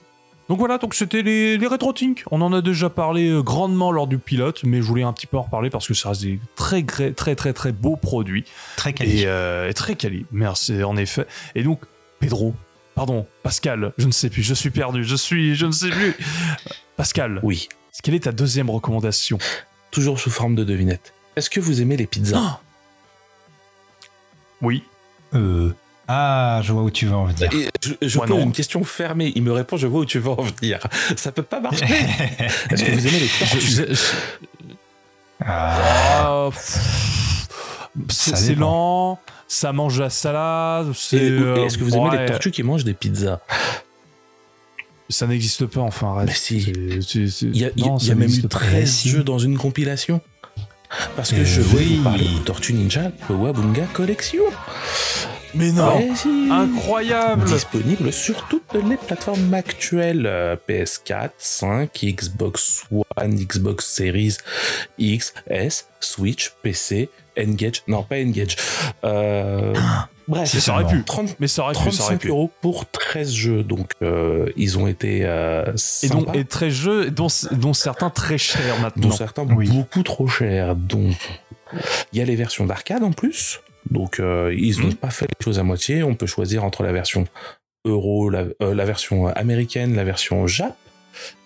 Donc 0.48 0.58
voilà, 0.58 0.78
donc 0.78 0.94
c'était 0.94 1.20
les, 1.22 1.58
les 1.58 1.66
RetroTink. 1.66 2.24
On 2.30 2.40
en 2.40 2.52
a 2.54 2.62
déjà 2.62 2.88
parlé 2.88 3.28
euh, 3.28 3.42
grandement 3.42 3.92
lors 3.92 4.06
du 4.06 4.18
pilote, 4.18 4.62
mais 4.64 4.78
je 4.78 4.86
voulais 4.86 5.02
un 5.02 5.12
petit 5.12 5.26
peu 5.26 5.36
en 5.36 5.42
reparler 5.42 5.68
parce 5.68 5.86
que 5.86 5.92
ça 5.94 6.08
reste 6.10 6.22
des 6.22 6.40
très 6.56 6.82
très 6.82 7.12
très 7.12 7.34
très, 7.34 7.52
très 7.52 7.72
beaux 7.72 7.96
produits 7.96 8.44
Très 8.76 8.92
quali. 8.94 9.22
et, 9.22 9.26
euh, 9.26 9.68
et 9.68 9.74
très 9.74 9.94
quali. 9.94 10.24
Merci 10.32 10.82
en 10.82 10.96
effet. 10.96 11.26
Et 11.54 11.62
donc 11.62 11.80
Pedro, 12.18 12.54
pardon, 12.94 13.26
Pascal, 13.42 13.92
je 13.98 14.06
ne 14.06 14.12
sais 14.12 14.30
plus, 14.30 14.42
je 14.42 14.54
suis 14.54 14.70
perdu, 14.70 15.04
je 15.04 15.16
suis, 15.16 15.54
je 15.54 15.66
ne 15.66 15.72
sais 15.72 15.90
plus. 15.90 16.16
Pascal, 16.96 17.40
Oui, 17.42 17.68
quelle 18.02 18.14
est 18.14 18.24
ta 18.24 18.32
deuxième 18.32 18.70
recommandation? 18.70 19.38
Toujours 19.90 20.18
sous 20.18 20.30
forme 20.30 20.54
de 20.54 20.64
devinette. 20.64 21.12
Est-ce 21.36 21.50
que 21.50 21.60
vous 21.60 21.80
aimez 21.82 21.96
les 21.98 22.06
pizzas? 22.06 22.60
Oui. 24.60 24.82
Euh, 25.34 25.72
Ah, 26.10 26.60
je 26.64 26.72
vois 26.72 26.82
où 26.84 26.90
tu 26.90 27.04
veux 27.06 27.14
en 27.14 27.26
venir. 27.26 27.50
Et 27.52 27.68
Je, 28.00 28.18
pose 28.18 28.28
non. 28.30 28.40
une 28.40 28.52
question 28.52 28.82
fermée. 28.82 29.30
Il 29.36 29.42
me 29.42 29.52
répond 29.52 29.76
Je 29.76 29.86
vois 29.86 30.00
où 30.00 30.04
tu 30.06 30.18
veux 30.18 30.30
en 30.30 30.42
venir. 30.42 30.80
Ça 31.16 31.32
peut 31.32 31.42
pas 31.42 31.60
marcher. 31.60 31.84
Est-ce 32.70 32.82
que 32.84 32.90
vous 32.92 33.06
aimez 33.06 33.20
les 33.20 33.28
tortues 33.28 33.60
Je- 33.60 33.94
je- 33.94 34.74
Ah, 35.44 35.78
Ah, 36.24 36.48
pff, 36.50 36.80
c'est 38.10 38.54
lent, 38.54 39.18
ça 39.46 39.72
mange 39.72 40.00
la 40.00 40.10
salade. 40.10 40.92
c'est, 40.94 41.16
Et- 41.18 41.26
et 41.26 41.30
euh, 41.30 41.64
Est-ce 41.66 41.78
que 41.78 41.84
vous 41.84 41.94
aimez 41.94 42.08
ouais, 42.08 42.20
les 42.22 42.26
tortues 42.26 42.50
qui 42.50 42.62
mangent 42.62 42.84
des 42.84 42.94
pizzas 42.94 43.40
Ça 45.10 45.26
n'existe 45.26 45.66
pas, 45.66 45.80
enfin, 45.82 46.08
arrête. 46.14 46.28
Mais 46.28 46.34
si. 46.34 46.58
Il 47.42 47.56
y 47.56 47.64
a, 47.64 47.70
non, 47.76 47.98
y 47.98 48.08
même 48.08 48.18
eu 48.18 48.20
n'existe 48.22 48.48
pas. 48.48 48.58
13 48.60 48.90
Si. 48.90 49.08
jeux 49.10 49.22
dans 49.24 49.38
une 49.38 49.56
compilation. 49.58 50.20
Parce 51.16 51.32
que 51.32 51.40
Euh, 51.40 51.44
je 51.44 51.60
vais 51.60 51.78
oui. 51.78 51.96
vous 51.98 52.02
parler 52.04 52.24
de 52.24 52.38
Tortue 52.38 52.72
Ninja 52.72 53.10
Kawabunga 53.28 53.84
Collection. 53.92 54.42
Mais 55.58 55.72
non 55.72 55.96
Ouais, 55.96 56.10
si. 56.14 56.48
Incroyable 56.50 57.44
Disponible 57.44 58.12
sur 58.12 58.46
toutes 58.48 58.72
les 58.74 58.96
plateformes 58.96 59.52
actuelles 59.52 60.24
euh, 60.26 60.56
PS4, 60.68 61.30
5, 61.38 61.90
Xbox 62.04 62.84
One, 62.92 63.34
Xbox 63.34 63.86
Series 63.86 64.36
X, 64.98 65.34
S, 65.48 65.88
Switch, 66.00 66.52
PC, 66.62 67.10
Engage, 67.38 67.82
non 67.88 68.02
pas 68.04 68.16
Engage. 68.16 68.56
Euh, 69.04 69.74
bref, 70.28 70.48
c'est 70.50 70.60
Ça 70.60 70.74
aurait 70.74 70.86
pu. 70.86 71.02
30, 71.04 71.36
Mais 71.40 71.48
ça 71.48 71.62
aurait 71.64 71.72
pu, 71.74 71.78
ça 71.90 72.04
aurait 72.04 72.16
35 72.16 72.18
pu. 72.20 72.28
euros 72.28 72.50
pour 72.60 72.86
13 72.88 73.32
jeux, 73.32 73.62
donc 73.62 73.92
euh, 74.02 74.50
ils 74.56 74.78
ont 74.78 74.86
été 74.86 75.20
euh, 75.24 75.64
Et, 76.02 76.08
donc, 76.08 76.26
sympas, 76.26 76.34
et 76.38 76.44
très 76.44 76.70
jeux, 76.70 77.10
dont, 77.10 77.28
dont 77.52 77.74
certains 77.74 78.10
très 78.10 78.38
chers 78.38 78.78
maintenant. 78.80 79.08
dont 79.08 79.14
certains 79.14 79.42
Oui. 79.44 79.68
beaucoup 79.68 80.02
trop 80.02 80.28
chers. 80.28 80.74
Donc 80.76 81.16
il 82.12 82.18
y 82.18 82.22
a 82.22 82.24
les 82.24 82.36
versions 82.36 82.64
d'arcade 82.64 83.02
en 83.02 83.12
plus, 83.12 83.60
donc 83.90 84.20
euh, 84.20 84.54
ils 84.56 84.80
n'ont 84.80 84.88
Mhm. 84.88 84.94
pas 84.94 85.10
fait 85.10 85.26
les 85.26 85.44
choses 85.44 85.58
à 85.58 85.62
moitié. 85.62 86.02
On 86.02 86.14
peut 86.14 86.26
choisir 86.26 86.64
entre 86.64 86.82
la 86.82 86.92
version 86.92 87.26
euro, 87.84 88.28
la, 88.30 88.44
euh, 88.62 88.74
la 88.74 88.84
version 88.84 89.26
américaine, 89.28 89.94
la 89.96 90.04
version 90.04 90.46
Jap. 90.46 90.76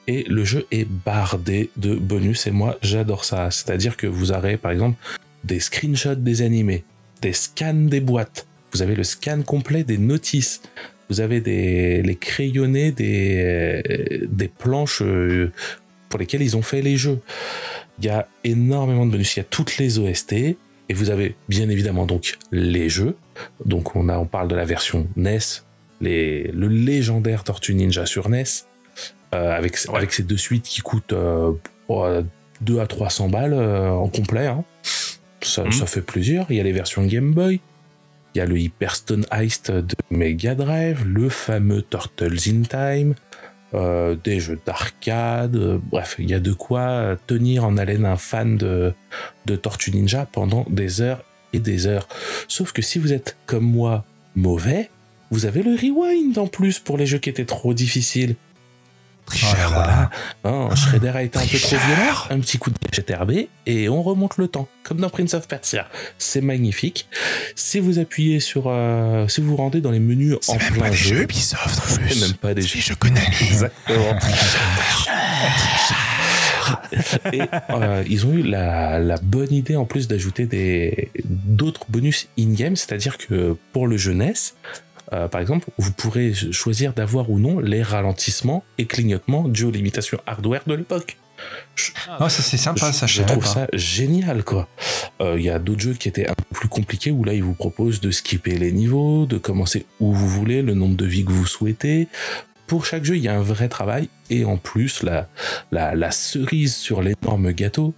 Et 0.08 0.24
le 0.28 0.44
jeu 0.44 0.66
est 0.72 0.84
bardé 0.88 1.70
de 1.76 1.94
bonus 1.94 2.46
et 2.46 2.50
moi 2.50 2.76
j'adore 2.82 3.24
ça. 3.24 3.50
C'est-à-dire 3.50 3.96
que 3.96 4.06
vous 4.08 4.32
aurez 4.32 4.56
par 4.56 4.72
exemple 4.72 4.96
des 5.44 5.60
screenshots 5.60 6.16
des 6.16 6.42
animés, 6.42 6.82
des 7.20 7.32
scans 7.32 7.72
des 7.88 8.00
boîtes, 8.00 8.46
vous 8.72 8.82
avez 8.82 8.96
le 8.96 9.04
scan 9.04 9.42
complet 9.42 9.84
des 9.84 9.98
notices, 9.98 10.60
vous 11.08 11.20
avez 11.20 11.40
des, 11.40 12.02
les 12.02 12.16
crayonnés 12.16 12.90
des, 12.90 13.36
euh, 13.44 14.26
des 14.28 14.48
planches 14.48 15.02
pour 16.08 16.18
lesquelles 16.18 16.42
ils 16.42 16.56
ont 16.56 16.62
fait 16.62 16.82
les 16.82 16.96
jeux. 16.96 17.20
Il 18.00 18.06
y 18.06 18.08
a 18.08 18.26
énormément 18.42 19.06
de 19.06 19.12
bonus, 19.12 19.36
il 19.36 19.40
y 19.40 19.42
a 19.42 19.44
toutes 19.44 19.76
les 19.78 19.98
OST 20.00 20.56
et 20.92 20.94
vous 20.94 21.08
avez 21.08 21.34
bien 21.48 21.70
évidemment 21.70 22.04
donc 22.04 22.36
les 22.50 22.90
jeux. 22.90 23.16
Donc 23.64 23.96
on, 23.96 24.10
a, 24.10 24.18
on 24.18 24.26
parle 24.26 24.48
de 24.48 24.54
la 24.54 24.66
version 24.66 25.08
NES, 25.16 25.38
les, 26.02 26.42
le 26.52 26.68
légendaire 26.68 27.44
Tortue 27.44 27.74
Ninja 27.74 28.04
sur 28.04 28.28
NES, 28.28 28.44
euh, 29.34 29.56
avec, 29.56 29.78
Ouais. 29.88 29.96
avec 29.96 30.12
ces 30.12 30.22
deux 30.22 30.36
suites 30.36 30.64
qui 30.66 30.82
coûtent 30.82 31.14
euh, 31.14 31.52
oh, 31.88 32.06
2 32.60 32.78
à 32.80 32.86
300 32.86 33.30
balles 33.30 33.54
euh, 33.54 33.88
en 33.90 34.08
complet. 34.08 34.46
hein. 34.48 34.64
Ça, 35.40 35.64
Mhm. 35.64 35.72
ça 35.72 35.86
fait 35.86 36.02
plaisir. 36.02 36.44
Il 36.50 36.56
y 36.56 36.60
a 36.60 36.62
les 36.62 36.72
versions 36.72 37.04
Game 37.06 37.32
Boy. 37.32 37.60
Il 38.34 38.38
y 38.38 38.40
a 38.42 38.46
le 38.46 38.58
Hyperstone 38.58 39.24
Heist 39.32 39.70
de 39.70 39.94
Mega 40.10 40.54
Drive, 40.54 41.04
le 41.06 41.28
fameux 41.30 41.80
Turtles 41.82 42.38
in 42.48 42.62
Time, 42.62 43.14
euh, 43.74 44.16
des 44.22 44.40
jeux 44.40 44.58
d'arcade. 44.64 45.56
euh, 45.56 45.78
bref, 45.90 46.16
il 46.18 46.30
y 46.30 46.34
a 46.34 46.40
de 46.40 46.52
quoi 46.52 47.16
tenir 47.26 47.64
en 47.64 47.76
haleine 47.76 48.04
un 48.04 48.16
fan 48.16 48.56
de, 48.56 48.92
de 49.46 49.56
Tortue 49.56 49.92
Ninja 49.92 50.26
pendant 50.30 50.66
des 50.68 51.00
heures 51.00 51.24
et 51.52 51.58
des 51.58 51.86
heures. 51.86 52.08
Sauf 52.48 52.72
que 52.72 52.82
si 52.82 52.98
vous 52.98 53.12
êtes 53.12 53.36
comme 53.46 53.64
moi 53.64 54.04
mauvais, 54.36 54.90
vous 55.30 55.46
avez 55.46 55.62
le 55.62 55.72
rewind 55.72 56.36
en 56.38 56.46
plus 56.46 56.78
pour 56.78 56.98
les 56.98 57.06
jeux 57.06 57.18
qui 57.18 57.30
étaient 57.30 57.44
trop 57.44 57.74
difficiles. 57.74 58.36
Oh 59.34 59.54
là 59.54 59.86
là. 59.86 60.10
Hein, 60.44 60.68
Shredder 60.74 61.12
a 61.14 61.22
été 61.22 61.38
un 61.38 61.46
peu 61.46 61.58
trop 61.58 61.76
violent, 61.76 62.14
un 62.30 62.40
petit 62.40 62.58
coup 62.58 62.70
de 62.70 62.76
gâchette 62.84 63.10
RB 63.10 63.32
et 63.66 63.88
on 63.88 64.02
remonte 64.02 64.36
le 64.36 64.48
temps, 64.48 64.68
comme 64.82 64.98
dans 64.98 65.10
Prince 65.10 65.34
of 65.34 65.48
Persia. 65.48 65.88
C'est 66.18 66.40
magnifique. 66.40 67.08
Si 67.54 67.80
vous 67.80 67.98
appuyez 67.98 68.40
sur, 68.40 68.64
euh, 68.66 69.26
si 69.28 69.40
vous 69.40 69.50
vous 69.50 69.56
rendez 69.56 69.80
dans 69.80 69.90
les 69.90 70.00
menus 70.00 70.36
en 70.48 70.56
plein 70.56 70.92
jeu, 70.92 71.22
Ubisoft 71.22 71.78
en 71.78 72.08
c'est 72.08 72.20
même 72.20 72.34
pas 72.34 72.54
des 72.54 72.62
jeux. 72.62 72.80
jeux 72.80 72.94
Konami. 72.94 73.26
Exactement. 73.40 74.18
Et 77.32 77.40
euh, 77.70 78.04
ils 78.08 78.26
ont 78.26 78.32
eu 78.32 78.42
la, 78.42 78.98
la 78.98 79.16
bonne 79.16 79.52
idée 79.52 79.76
en 79.76 79.84
plus 79.84 80.08
d'ajouter 80.08 80.46
des 80.46 81.10
d'autres 81.24 81.82
bonus 81.88 82.28
in-game, 82.38 82.76
c'est-à-dire 82.76 83.18
que 83.18 83.56
pour 83.72 83.86
le 83.86 83.96
jeunesse, 83.96 84.54
euh, 85.12 85.28
par 85.28 85.40
exemple, 85.40 85.68
vous 85.78 85.92
pourrez 85.92 86.32
choisir 86.34 86.92
d'avoir 86.92 87.30
ou 87.30 87.38
non 87.38 87.58
les 87.58 87.82
ralentissements 87.82 88.64
et 88.78 88.86
clignotements 88.86 89.48
dus 89.48 89.64
aux 89.64 89.70
limitations 89.70 90.18
hardware 90.26 90.62
de 90.66 90.74
l'époque. 90.74 91.16
Oh, 92.20 92.28
ça 92.28 92.42
c'est 92.42 92.56
sympa, 92.56 92.92
je, 92.92 92.96
ça 92.96 93.06
je 93.06 93.14
je 93.14 93.22
trouve 93.22 93.42
pas. 93.42 93.48
ça 93.48 93.66
génial 93.72 94.44
quoi. 94.44 94.68
Euh, 95.20 95.34
Il 95.38 95.44
y 95.44 95.50
a 95.50 95.58
d'autres 95.58 95.80
jeux 95.80 95.94
qui 95.94 96.08
étaient 96.08 96.28
un 96.28 96.34
peu 96.34 96.44
plus 96.52 96.68
compliqués 96.68 97.10
où 97.10 97.24
là 97.24 97.34
ils 97.34 97.42
vous 97.42 97.54
proposent 97.54 98.00
de 98.00 98.10
skipper 98.12 98.56
les 98.58 98.70
niveaux, 98.70 99.26
de 99.26 99.38
commencer 99.38 99.86
où 99.98 100.12
vous 100.12 100.28
voulez, 100.28 100.62
le 100.62 100.74
nombre 100.74 100.96
de 100.96 101.06
vies 101.06 101.24
que 101.24 101.32
vous 101.32 101.46
souhaitez. 101.46 102.06
Pour 102.68 102.86
chaque 102.86 103.04
jeu, 103.04 103.16
il 103.16 103.22
y 103.22 103.28
a 103.28 103.34
un 103.34 103.42
vrai 103.42 103.68
travail 103.68 104.08
et 104.30 104.44
en 104.44 104.56
plus 104.56 105.02
la, 105.02 105.28
la, 105.72 105.94
la 105.96 106.10
cerise 106.10 106.76
sur 106.76 107.02
l'énorme 107.02 107.52
gâteau, 107.52 107.92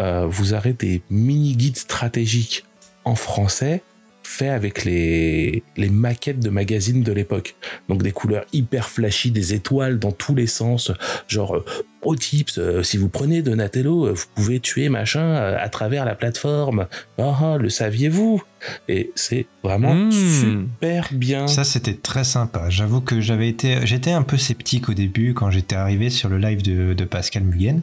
euh, 0.00 0.26
vous 0.26 0.54
aurez 0.54 0.72
des 0.72 1.02
mini 1.10 1.54
guides 1.54 1.76
stratégiques 1.76 2.64
en 3.04 3.14
français 3.14 3.82
fait 4.26 4.48
avec 4.48 4.84
les, 4.84 5.62
les 5.76 5.88
maquettes 5.88 6.40
de 6.40 6.50
magazines 6.50 7.02
de 7.02 7.12
l'époque. 7.12 7.56
Donc 7.88 8.02
des 8.02 8.12
couleurs 8.12 8.44
hyper 8.52 8.88
flashy, 8.88 9.30
des 9.30 9.54
étoiles 9.54 9.98
dans 9.98 10.12
tous 10.12 10.34
les 10.34 10.46
sens, 10.46 10.92
genre 11.28 11.64
pro 12.00 12.14
tips, 12.16 12.58
euh, 12.58 12.82
si 12.82 12.96
vous 12.96 13.08
prenez 13.08 13.42
Donatello, 13.42 14.06
euh, 14.06 14.12
vous 14.12 14.24
pouvez 14.34 14.60
tuer 14.60 14.88
machin 14.88 15.20
euh, 15.20 15.56
à 15.60 15.68
travers 15.68 16.04
la 16.04 16.14
plateforme. 16.14 16.86
Ah, 17.18 17.36
ah, 17.40 17.56
le 17.58 17.68
saviez-vous? 17.68 18.42
Et 18.88 19.12
c'est 19.14 19.46
vraiment 19.62 19.94
Mmh. 19.94 20.12
super 20.12 21.08
bien. 21.12 21.46
Ça, 21.46 21.62
c'était 21.64 21.94
très 21.94 22.24
sympa. 22.24 22.68
J'avoue 22.68 23.00
que 23.00 23.20
j'avais 23.20 23.48
été, 23.48 23.78
j'étais 23.86 24.10
un 24.12 24.22
peu 24.22 24.36
sceptique 24.36 24.88
au 24.88 24.94
début 24.94 25.34
quand 25.34 25.50
j'étais 25.50 25.76
arrivé 25.76 26.10
sur 26.10 26.28
le 26.28 26.38
live 26.38 26.62
de, 26.62 26.92
de 26.94 27.04
Pascal 27.04 27.44
Mugen, 27.44 27.82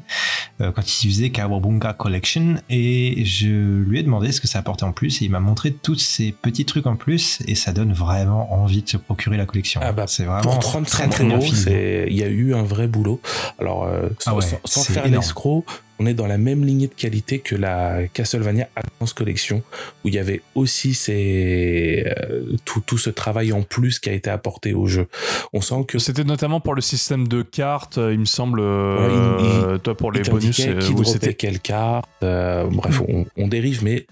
euh, 0.61 0.71
quand 0.71 1.03
il 1.03 1.09
faisait 1.09 1.29
Kawabunga 1.29 1.93
Collection, 1.93 2.55
et 2.69 3.23
je 3.23 3.47
lui 3.47 3.99
ai 3.99 4.03
demandé 4.03 4.31
ce 4.31 4.41
que 4.41 4.47
ça 4.47 4.59
apportait 4.59 4.83
en 4.83 4.91
plus, 4.91 5.21
et 5.21 5.25
il 5.25 5.31
m'a 5.31 5.39
montré 5.39 5.71
tous 5.71 5.95
ces 5.95 6.31
petits 6.33 6.65
trucs 6.65 6.87
en 6.87 6.95
plus, 6.95 7.39
et 7.47 7.55
ça 7.55 7.71
donne 7.71 7.93
vraiment 7.93 8.53
envie 8.53 8.81
de 8.81 8.89
se 8.89 8.97
procurer 8.97 9.37
la 9.37 9.45
collection. 9.45 9.79
Ah 9.83 9.91
bah, 9.93 10.05
c'est 10.07 10.23
vraiment 10.25 10.41
Pour 10.41 10.59
très 10.59 10.71
35 10.71 11.09
très 11.11 11.23
bien 11.25 11.39
c'est- 11.41 12.07
il 12.09 12.17
y 12.17 12.23
a 12.23 12.27
eu 12.27 12.53
un 12.53 12.63
vrai 12.63 12.87
boulot. 12.87 13.21
Alors, 13.59 13.83
euh, 13.85 14.02
sans, 14.19 14.31
Ah 14.31 14.35
ouais, 14.35 14.41
sans- 14.65 14.83
faire 14.83 15.03
l'escroc, 15.07 15.65
on 15.99 16.05
est 16.05 16.13
dans 16.13 16.25
la 16.27 16.37
même 16.37 16.65
lignée 16.65 16.87
de 16.87 16.93
qualité 16.93 17.39
que 17.39 17.55
la 17.55 18.07
Castlevania 18.07 18.67
Advance 18.75 19.13
Collection, 19.13 19.61
où 20.03 20.07
il 20.09 20.15
y 20.15 20.19
avait 20.19 20.41
aussi 20.55 20.93
ces, 20.93 22.03
euh, 22.29 22.55
tout, 22.65 22.81
tout 22.81 22.97
ce 22.97 23.09
travail 23.09 23.53
en 23.53 23.61
plus 23.61 23.99
qui 23.99 24.09
a 24.09 24.13
été 24.13 24.29
apporté 24.29 24.73
au 24.73 24.87
jeu. 24.87 25.07
On 25.53 25.61
sent 25.61 25.85
que 25.87 25.99
C'était 25.99 26.23
notamment 26.23 26.59
pour 26.59 26.73
le 26.75 26.81
système 26.81 27.27
de 27.27 27.41
cartes, 27.43 27.97
euh, 27.97 28.11
il 28.13 28.19
me 28.19 28.25
semble. 28.25 28.59
euh, 28.61 28.97
Ouais, 28.97 29.13
il- 29.45 29.63
euh, 29.73 29.77
toi, 29.77 29.95
pour 29.95 30.11
les 30.11 30.21
il 30.21 30.29
bonus, 30.29 30.59
euh, 30.59 30.79
qui 30.79 30.93
c'était. 31.05 31.33
quelle 31.35 31.59
carte. 31.59 32.09
euh, 32.23 32.65
bref, 32.71 33.01
on, 33.07 33.25
on 33.37 33.47
dérive, 33.47 33.83
mais 33.83 34.05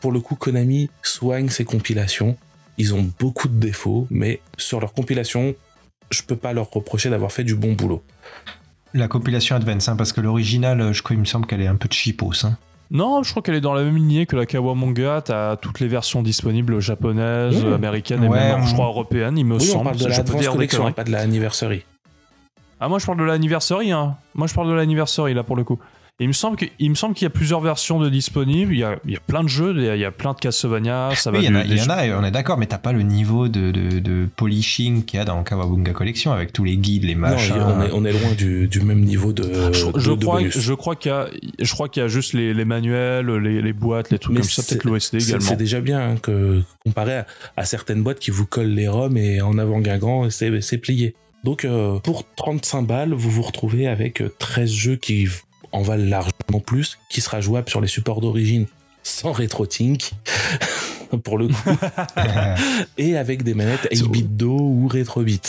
pour 0.00 0.12
le 0.12 0.20
coup, 0.20 0.34
Konami 0.36 0.90
soigne 1.02 1.48
ses 1.48 1.64
compilations. 1.64 2.36
Ils 2.78 2.94
ont 2.94 3.08
beaucoup 3.18 3.48
de 3.48 3.58
défauts, 3.58 4.06
mais 4.10 4.40
sur 4.58 4.80
leurs 4.80 4.92
compilations, 4.92 5.54
je 6.10 6.22
peux 6.22 6.36
pas 6.36 6.52
leur 6.52 6.70
reprocher 6.70 7.08
d'avoir 7.08 7.32
fait 7.32 7.42
du 7.42 7.54
bon 7.56 7.72
boulot. 7.72 8.02
La 8.96 9.08
compilation 9.08 9.56
Advance, 9.56 9.88
hein, 9.88 9.96
parce 9.96 10.12
que 10.12 10.20
l'original, 10.20 10.92
je 10.92 11.02
crois, 11.02 11.14
il 11.14 11.20
me 11.20 11.24
semble 11.26 11.46
qu'elle 11.46 11.60
est 11.60 11.66
un 11.66 11.76
peu 11.76 11.88
cheapos. 11.90 12.44
Hein. 12.44 12.56
Non, 12.90 13.22
je 13.22 13.30
crois 13.30 13.42
qu'elle 13.42 13.56
est 13.56 13.60
dans 13.60 13.74
la 13.74 13.82
même 13.82 13.96
lignée 13.96 14.26
que 14.26 14.36
la 14.36 14.46
Kawamanga. 14.46 15.20
T'as 15.22 15.56
toutes 15.56 15.80
les 15.80 15.88
versions 15.88 16.22
disponibles 16.22 16.80
japonaises, 16.80 17.62
Mmh. 17.64 17.72
américaines 17.74 18.24
et 18.24 18.28
Ouais, 18.28 18.38
même, 18.38 18.60
on- 18.60 18.66
je 18.66 18.72
crois, 18.72 18.86
européennes, 18.86 19.36
il 19.36 19.44
me 19.44 19.56
Oui, 19.56 19.62
on 19.68 19.72
semble. 19.72 19.84
parle 19.84 19.96
de 19.96 20.02
Je 20.04 20.08
la 20.08 20.14
peux 20.14 20.20
Advance 20.20 20.40
dire 20.40 20.50
des 20.52 20.56
Collection, 20.56 20.78
conneries. 20.78 20.94
pas 20.94 21.04
de 21.04 21.10
la 21.12 21.18
Anniversary. 21.20 21.82
Ah, 22.80 22.88
moi, 22.88 22.98
je 22.98 23.06
parle 23.06 23.18
de 23.18 23.24
l'anniversary. 23.24 23.90
Hein. 23.92 24.16
Moi, 24.34 24.46
je 24.46 24.54
parle 24.54 24.68
de 24.68 24.74
l'anniversary, 24.74 25.34
là, 25.34 25.42
pour 25.42 25.56
le 25.56 25.64
coup. 25.64 25.78
Et 26.18 26.24
il 26.24 26.28
me 26.28 26.32
semble 26.32 26.56
que- 26.56 26.64
il 26.78 26.88
me 26.88 26.94
semble 26.94 27.14
qu'il 27.14 27.24
y 27.24 27.26
a 27.26 27.30
plusieurs 27.30 27.60
versions 27.60 28.00
de 28.00 28.08
disponibles. 28.08 28.72
Il 28.72 28.78
y 28.78 28.84
a, 28.84 28.98
il 29.04 29.10
y 29.12 29.16
a 29.16 29.20
plein 29.20 29.44
de 29.44 29.48
jeux, 29.48 29.74
il 29.76 30.00
y 30.00 30.04
a, 30.04 30.10
plein 30.10 30.32
de 30.32 30.38
Castlevania. 30.38 31.10
Ça 31.14 31.30
va 31.30 31.36
Oui, 31.38 31.44
il 31.44 31.48
y 31.50 31.52
en 31.52 31.56
a, 31.56 31.62
du- 31.62 31.72
il 31.72 31.76
y 31.76 31.82
en 31.82 31.90
a, 31.90 32.06
on 32.18 32.24
est 32.24 32.30
d'accord, 32.30 32.56
mais 32.56 32.64
t'as 32.64 32.78
pas 32.78 32.92
le 32.92 33.02
niveau 33.02 33.48
de, 33.48 33.70
de, 33.70 33.98
de 33.98 34.26
polishing 34.34 35.04
qu'il 35.04 35.18
y 35.18 35.20
a 35.20 35.26
dans 35.26 35.42
Kawabunga 35.42 35.92
Collection 35.92 36.32
avec 36.32 36.54
tous 36.54 36.64
les 36.64 36.78
guides, 36.78 37.04
les 37.04 37.14
Non, 37.14 37.20
machins. 37.20 37.54
on 37.60 37.82
est, 37.82 37.90
on 37.92 38.04
est 38.06 38.12
loin 38.12 38.32
du, 38.32 38.66
du 38.66 38.80
même 38.80 39.00
niveau 39.00 39.34
de, 39.34 39.42
Je, 39.74 39.86
de- 39.92 39.98
je 39.98 40.10
de 40.12 40.24
crois, 40.24 40.38
bonus. 40.38 40.58
je 40.58 40.72
crois 40.72 40.96
qu'il 40.96 41.10
y 41.10 41.14
a, 41.14 41.28
je 41.60 41.72
crois 41.74 41.90
qu'il 41.90 42.00
y 42.02 42.06
a 42.06 42.08
juste 42.08 42.32
les, 42.32 42.54
les 42.54 42.64
manuels, 42.64 43.26
les, 43.36 43.60
les 43.60 43.72
boîtes, 43.74 44.10
les 44.10 44.18
trucs 44.18 44.36
Mais 44.36 44.40
comme 44.40 44.48
ça, 44.48 44.62
c'est- 44.62 44.78
peut-être 44.82 44.98
C'est 44.98 45.16
également. 45.22 45.40
c'est 45.44 45.56
déjà 45.56 45.80
bien 45.82 46.00
hein, 46.00 46.16
que 46.22 46.62
comparé 46.82 47.12
à, 47.18 47.26
à 47.58 47.64
certaines 47.66 48.02
boîtes 48.02 48.20
qui 48.20 48.30
vous 48.30 48.46
collent 48.46 48.72
les 48.72 48.88
ROM 48.88 49.14
et 49.18 49.42
en 49.42 49.58
avant 49.58 49.80
Guingamp, 49.80 50.30
c'est 50.30 50.62
c'est 50.62 50.78
plié. 50.78 51.14
Donc 51.44 51.66
euh, 51.66 51.98
pour 52.00 52.24
35 52.36 52.82
balles, 52.86 53.12
vous 53.12 53.30
vous 53.30 53.42
retrouvez 53.42 53.86
avec 53.86 54.22
euh, 54.22 54.34
13 54.38 54.72
jeux 54.72 54.96
qui 54.96 55.28
en 55.72 55.82
valent 55.82 56.08
largement 56.08 56.60
plus, 56.64 56.98
qui 57.10 57.20
sera 57.20 57.40
jouable 57.40 57.68
sur 57.68 57.80
les 57.80 57.88
supports 57.88 58.20
d'origine 58.20 58.66
sans 59.02 59.32
RetroTink 59.32 60.10
pour 61.24 61.38
le 61.38 61.48
coup, 61.48 61.54
et 62.98 63.16
avec 63.16 63.42
des 63.44 63.54
manettes 63.54 63.86
C'est- 63.92 64.02
8-bit 64.02 64.36
Do 64.36 64.50
ou 64.58 64.88
RetroBit. 64.88 65.40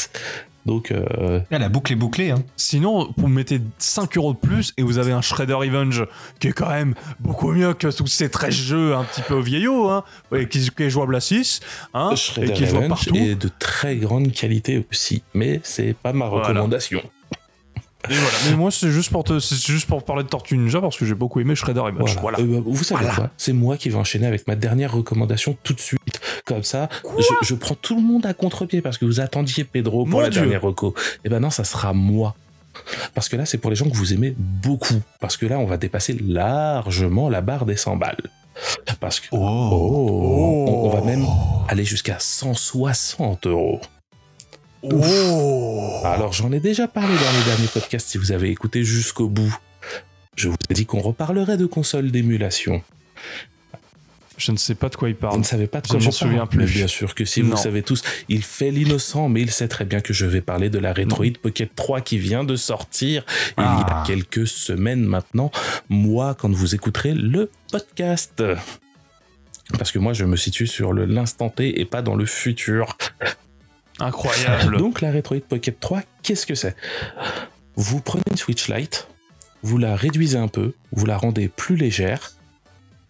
Donc 0.68 0.92
euh, 0.92 1.40
Ah, 1.50 1.60
la 1.60 1.70
boucle 1.70 1.94
est 1.94 1.96
bouclée. 1.96 2.30
Hein. 2.30 2.44
Sinon, 2.58 3.14
vous 3.16 3.28
mettez 3.30 3.62
5 3.78 4.18
euros 4.18 4.34
de 4.34 4.38
plus 4.38 4.74
et 4.78 4.84
vous 4.84 4.98
avez 4.98 5.14
un 5.14 5.22
Shredder 5.22 5.54
Revenge 5.54 6.06
qui 6.42 6.50
est 6.50 6.52
quand 6.52 6.68
même 6.70 6.94
beaucoup 7.22 7.54
mieux 7.54 7.74
que 7.74 7.88
tous 7.88 8.06
ces 8.08 8.30
13 8.30 8.54
jeux 8.54 8.94
un 8.96 9.06
petit 9.06 9.22
peu 9.22 9.40
vieillots, 9.40 9.88
hein, 9.90 10.04
et 10.36 10.48
qui, 10.50 10.70
qui 10.70 10.84
est 10.84 10.90
jouable 10.90 11.16
à 11.16 11.22
6, 11.22 11.62
hein, 11.94 12.14
Shredder 12.18 12.52
et 12.52 12.54
qui 12.54 12.64
est 12.66 12.68
jouable 12.68 12.90
partout. 12.90 13.12
de 13.14 13.50
très 13.60 13.96
grande 13.96 14.34
qualité 14.34 14.86
aussi, 14.92 15.24
mais 15.34 15.62
c'est 15.64 15.94
pas 15.96 16.12
ma 16.12 16.28
Voilà. 16.28 16.68
Et 18.10 18.14
voilà. 18.14 18.38
Mais 18.50 18.56
moi, 18.56 18.72
c'est 18.72 18.90
juste 18.92 19.12
pour 19.12 19.24
te, 19.24 19.40
c'est 19.40 19.56
juste 19.66 19.88
pour 19.88 20.04
parler 20.04 20.24
de 20.24 20.30
Tortue 20.30 20.58
Ninja 20.58 20.80
parce 20.82 20.98
que 20.98 21.06
j'ai 21.06 21.16
beaucoup 21.16 21.40
aimé 21.40 21.56
Shredder 21.56 21.80
Revenge. 21.82 22.18
Voilà. 22.22 22.38
Voilà. 22.38 22.40
Euh, 22.40 22.62
bah, 22.62 22.64
vous 22.66 22.84
savez 22.84 23.02
Voilà. 23.02 23.16
quoi? 23.16 23.30
C'est 23.38 23.54
moi 23.54 23.78
qui 23.78 23.90
vais 23.90 23.96
enchaîner 23.96 24.28
avec 24.28 24.48
ma 24.48 24.56
dernière 24.56 24.94
recommandation 24.94 25.58
tout 25.64 25.74
de 25.74 25.80
suite. 25.80 26.20
Comme 26.46 26.64
ça, 26.64 26.90
je, 27.18 27.46
je 27.48 27.56
prends 27.56 27.76
tout 27.76 27.96
le 27.96 28.02
monde 28.02 28.26
à 28.26 28.34
contre-pied 28.34 28.82
parce 28.82 28.98
que 28.98 29.06
vous 29.06 29.20
attendiez 29.20 29.64
Pedro 29.64 30.00
pour 30.06 30.08
Mon 30.08 30.20
la 30.22 30.30
Dieu. 30.30 30.42
dernière 30.42 30.62
reco. 30.62 30.94
Et 31.26 31.30
ben 31.30 31.40
non, 31.40 31.50
ça 31.50 31.64
sera 31.64 31.94
moi. 31.94 32.36
Parce 33.16 33.28
que 33.28 33.36
là, 33.36 33.46
c'est 33.46 33.58
pour 33.58 33.70
les 33.72 33.76
gens 33.76 33.90
que 33.90 33.96
vous 33.98 34.14
aimez 34.14 34.34
beaucoup. 34.38 35.02
Parce 35.20 35.36
que 35.36 35.46
là, 35.46 35.58
on 35.60 35.66
va 35.66 35.78
dépasser 35.78 36.14
largement 36.22 37.28
la 37.30 37.42
barre 37.42 37.66
des 37.66 37.76
100 37.76 37.96
balles. 37.98 38.22
Parce 39.00 39.20
que. 39.20 39.28
Oh. 39.32 39.38
Oh, 39.40 40.66
on, 40.68 40.86
on 40.86 40.90
va 40.90 41.02
même 41.02 41.26
aller 41.68 41.84
jusqu'à 41.84 42.18
160 42.20 43.48
euros. 43.48 43.82
Oh 44.84 46.02
Alors, 46.06 46.34
j'en 46.34 46.52
ai 46.52 46.60
déjà 46.60 46.88
parlé 46.88 47.14
dans 47.14 47.38
les 47.40 47.46
derniers 47.46 47.68
podcasts 47.68 48.10
si 48.10 48.18
vous 48.18 48.32
avez 48.32 48.50
écouté 48.50 48.84
jusqu'au 48.84 49.28
bout. 49.28 49.56
Je 50.36 50.50
vous 50.50 50.56
ai 50.70 50.74
dit 50.74 50.86
qu'on 50.86 51.00
reparlerait 51.02 51.58
de 51.58 51.66
consoles 51.66 52.12
d'émulation. 52.12 52.84
Je 54.38 54.52
ne 54.52 54.58
sais 54.58 54.76
pas 54.76 54.90
de 54.90 54.96
quoi 54.96 55.10
il 55.10 55.16
Vous 55.16 55.22
parle. 55.22 55.40
ne 55.40 55.44
savez 55.44 55.66
pas 55.66 55.82
de 55.82 55.88
Je 55.88 55.94
quoi 55.94 56.00
m'en 56.00 56.06
je 56.06 56.12
souviens 56.12 56.38
parle. 56.46 56.50
plus. 56.50 56.60
Mais 56.60 56.66
bien 56.68 56.86
sûr 56.86 57.16
que 57.16 57.26
si, 57.26 57.42
vous 57.42 57.52
le 57.52 57.58
savez 57.58 57.82
tous. 57.82 58.04
Il 58.30 58.44
fait 58.44 58.70
l'innocent, 58.70 59.30
mais 59.30 59.42
il 59.42 59.50
sait 59.50 59.68
très 59.68 59.84
bien 59.84 60.00
que 60.00 60.14
je 60.14 60.28
vais 60.28 60.42
parler 60.42 60.70
de 60.70 60.78
la 60.78 60.94
Retroid 60.94 61.32
Pocket 61.42 61.74
3 61.76 62.02
qui 62.02 62.20
vient 62.20 62.44
de 62.44 62.56
sortir 62.56 63.26
il 63.58 63.62
y 63.62 63.66
a 63.66 63.86
Ah. 63.90 64.04
quelques 64.06 64.48
semaines 64.48 65.04
maintenant. 65.04 65.50
Moi, 65.90 66.36
quand 66.40 66.52
vous 66.52 66.76
écouterez 66.76 67.16
le 67.16 67.50
podcast. 67.72 68.44
Parce 69.80 69.92
que 69.92 69.98
moi, 69.98 70.14
je 70.14 70.24
me 70.24 70.36
situe 70.38 70.68
sur 70.68 70.94
l'instant 70.94 71.50
T 71.50 71.82
et 71.82 71.86
pas 71.86 72.04
dans 72.04 72.16
le 72.16 72.28
futur. 72.28 72.96
Incroyable. 74.00 74.78
Donc, 74.80 75.02
la 75.02 75.12
Retroid 75.12 75.40
Pocket 75.42 75.80
3, 75.80 76.02
qu'est-ce 76.24 76.46
que 76.46 76.56
c'est? 76.56 76.76
Vous 77.76 78.00
prenez 78.02 78.24
une 78.32 78.38
Switch 78.38 78.68
Lite, 78.70 79.08
vous 79.64 79.78
la 79.78 79.96
réduisez 79.96 80.38
un 80.38 80.48
peu, 80.48 80.74
vous 80.92 81.06
la 81.06 81.18
rendez 81.18 81.48
plus 81.48 81.76
légère, 81.76 82.34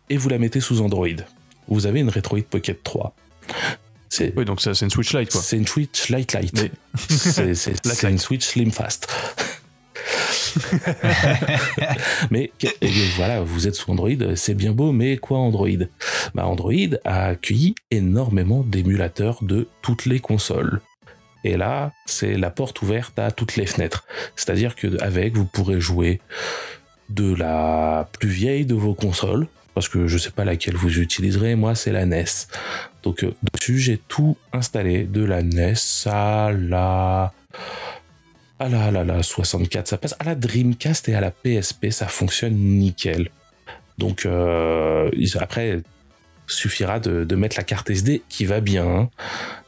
et 0.09 0.17
vous 0.17 0.29
la 0.29 0.37
mettez 0.39 0.59
sous 0.61 0.81
Android. 0.81 1.07
Vous 1.67 1.85
avez 1.85 1.99
une 1.99 2.09
Retroid 2.09 2.41
Pocket 2.49 2.81
3. 2.83 3.15
C'est 4.09 4.33
oui, 4.37 4.45
donc 4.45 4.61
ça, 4.61 4.73
c'est 4.73 4.85
une 4.85 4.91
Switch 4.91 5.13
Lite, 5.13 5.31
quoi. 5.31 5.41
c'est 5.41 5.57
une 5.57 5.67
Switch 5.67 6.07
Lite 6.09 6.33
Lite. 6.33 6.53
Mais- 6.61 6.71
C'est 7.09 7.53
c'est- 7.55 7.75
c'est 7.85 8.09
une 8.09 8.17
Switch 8.17 8.45
Slim 8.45 8.71
Fast. 8.71 9.07
mais 12.31 12.51
et 12.61 12.89
voilà, 13.15 13.41
vous 13.41 13.67
êtes 13.67 13.75
sous 13.75 13.91
Android, 13.91 14.09
c'est 14.35 14.53
bien 14.53 14.71
beau, 14.71 14.91
mais 14.91 15.17
quoi 15.17 15.39
Android? 15.39 15.67
Bah, 16.33 16.45
Android 16.45 16.97
a 17.05 17.27
accueilli 17.27 17.75
énormément 17.91 18.63
d'émulateurs 18.63 19.43
de 19.43 19.67
toutes 19.81 20.05
les 20.05 20.19
consoles. 20.19 20.81
Et 21.43 21.55
là, 21.55 21.91
c'est 22.05 22.37
la 22.37 22.49
porte 22.49 22.81
ouverte 22.81 23.17
à 23.19 23.31
toutes 23.31 23.55
les 23.55 23.65
fenêtres. 23.65 24.05
C'est-à-dire 24.35 24.75
que 24.75 25.01
avec, 25.01 25.35
vous 25.35 25.45
pourrez 25.45 25.79
jouer 25.79 26.19
de 27.09 27.33
la 27.33 28.09
plus 28.19 28.29
vieille 28.29 28.65
de 28.65 28.75
vos 28.75 28.93
consoles, 28.93 29.47
parce 29.73 29.87
que 29.87 30.07
je 30.07 30.17
sais 30.17 30.31
pas 30.31 30.43
laquelle 30.43 30.75
vous 30.75 30.99
utiliserez, 30.99 31.55
moi 31.55 31.75
c'est 31.75 31.91
la 31.91 32.05
NES. 32.05 32.25
Donc 33.03 33.23
euh, 33.23 33.31
dessus 33.53 33.77
j'ai 33.77 33.97
tout 33.97 34.35
installé, 34.51 35.03
de 35.03 35.23
la 35.23 35.41
NES 35.41 35.75
à 36.07 36.51
la 36.51 37.31
à 38.59 38.69
la, 38.69 38.85
à 38.85 38.91
la, 38.91 39.03
la 39.03 39.23
64, 39.23 39.87
ça 39.87 39.97
passe 39.97 40.15
à 40.19 40.23
la 40.23 40.35
Dreamcast 40.35 41.09
et 41.09 41.15
à 41.15 41.21
la 41.21 41.31
PSP, 41.31 41.89
ça 41.91 42.07
fonctionne 42.07 42.55
nickel. 42.55 43.29
Donc 43.97 44.25
euh, 44.25 45.09
il- 45.13 45.37
après 45.39 45.81
suffira 46.49 47.01
de, 47.01 47.25
de 47.25 47.35
mettre 47.35 47.57
la 47.57 47.63
carte 47.63 47.89
SD 47.89 48.21
qui 48.29 48.45
va 48.45 48.61
bien 48.61 49.09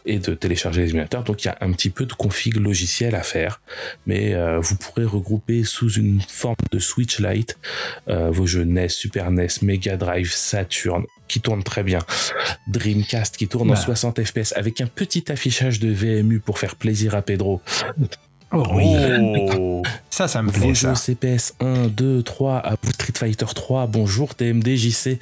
et 0.06 0.18
de 0.18 0.34
télécharger 0.34 0.84
les 0.84 0.92
émulateurs. 0.92 1.24
Donc 1.26 1.44
il 1.44 1.48
y 1.48 1.50
a 1.50 1.58
un 1.60 1.74
petit 1.74 1.90
peu 1.90 2.06
de 2.06 2.14
config 2.14 2.56
logiciel 2.56 3.16
à 3.16 3.22
faire, 3.24 3.60
mais 4.06 4.34
euh, 4.34 4.60
vous 4.60 4.78
pourrez 4.78 5.04
regrouper 5.04 5.66
sous 5.66 5.92
une 5.92 6.22
forme 6.22 6.56
de 6.72 6.80
Switch 6.80 7.20
Lite 7.20 7.58
euh, 8.08 8.30
vos 8.32 8.46
jeux 8.48 8.64
NES, 8.64 8.88
Super 8.88 9.30
NES, 9.30 9.48
Mega 9.62 9.98
Drive, 9.98 10.32
Saturn 10.32 11.04
qui 11.28 11.42
tournent 11.42 11.64
très 11.64 11.84
bien, 11.84 12.00
Dreamcast 12.70 13.36
qui 13.36 13.48
tourne 13.50 13.70
en 13.72 13.74
Bah. 13.74 13.80
60 13.80 14.24
FPS 14.24 14.54
avec 14.56 14.80
un 14.80 14.88
petit 14.88 15.30
affichage 15.32 15.80
de 15.82 15.90
VMU 15.92 16.40
pour 16.40 16.60
faire 16.60 16.76
plaisir 16.78 17.14
à 17.14 17.22
Pedro. 17.22 17.62
Oh, 18.52 18.64
oui. 18.74 18.96
Ça, 20.10 20.28
ça 20.28 20.42
me 20.42 20.52
Vos 20.52 20.60
plaît, 20.60 20.76
jeux 20.76 20.96
ça. 20.96 20.96
CPS 20.96 21.54
1, 21.62 21.88
2, 21.88 22.24
3, 22.24 22.58
à 22.58 22.76
vous 22.82 22.92
Street 22.92 23.14
Fighter 23.16 23.46
3, 23.56 23.88
bonjour 23.88 24.36
TMD, 24.36 24.76
JC. 24.76 25.18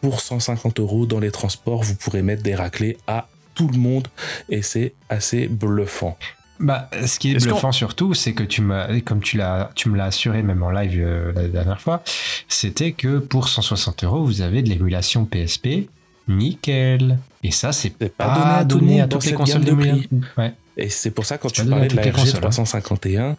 Pour 0.00 0.20
150 0.20 0.78
euros 0.78 1.06
dans 1.06 1.18
les 1.18 1.32
transports, 1.32 1.82
vous 1.82 1.96
pourrez 1.96 2.22
mettre 2.22 2.44
des 2.44 2.54
raclés 2.54 2.98
à 3.08 3.26
tout 3.56 3.66
le 3.66 3.78
monde 3.78 4.06
et 4.48 4.62
c'est 4.62 4.92
assez 5.08 5.48
bluffant. 5.48 6.16
Bah, 6.60 6.88
ce 7.04 7.18
qui 7.18 7.32
est, 7.32 7.42
bluffant 7.42 7.72
surtout, 7.72 8.14
c'est 8.14 8.32
que 8.32 8.44
tu 8.44 8.62
m'as, 8.62 9.00
comme 9.00 9.22
tu 9.22 9.38
l'as, 9.38 9.70
tu 9.74 9.88
me 9.88 9.96
l'as 9.96 10.04
assuré 10.04 10.42
même 10.44 10.62
en 10.62 10.70
live 10.70 11.00
euh, 11.02 11.32
la 11.34 11.48
dernière 11.48 11.80
fois, 11.80 12.04
c'était 12.46 12.92
que 12.92 13.18
pour 13.18 13.48
160 13.48 14.04
euros, 14.04 14.24
vous 14.24 14.40
avez 14.40 14.62
de 14.62 14.68
l'émulation 14.68 15.24
PSP 15.24 15.88
Nickel. 16.28 17.18
Et 17.42 17.50
ça, 17.50 17.72
c'est 17.72 17.90
pas 17.90 18.08
pas 18.08 18.34
donné 18.34 18.52
à 18.52 18.64
donné 18.64 19.00
à 19.00 19.08
toutes 19.08 19.24
les 19.24 19.32
consoles 19.32 19.64
de 19.64 19.70
de 19.72 19.74
prix. 19.74 20.08
Ouais. 20.36 20.52
Et 20.78 20.88
c'est 20.88 21.10
pour 21.10 21.26
ça 21.26 21.38
quand 21.38 21.50
tu 21.50 21.64
parlais 21.66 21.88
de 21.88 21.96
la 21.96 22.02
RG 22.02 22.12
consoles, 22.12 22.36
hein. 22.36 22.40
351, 22.40 23.36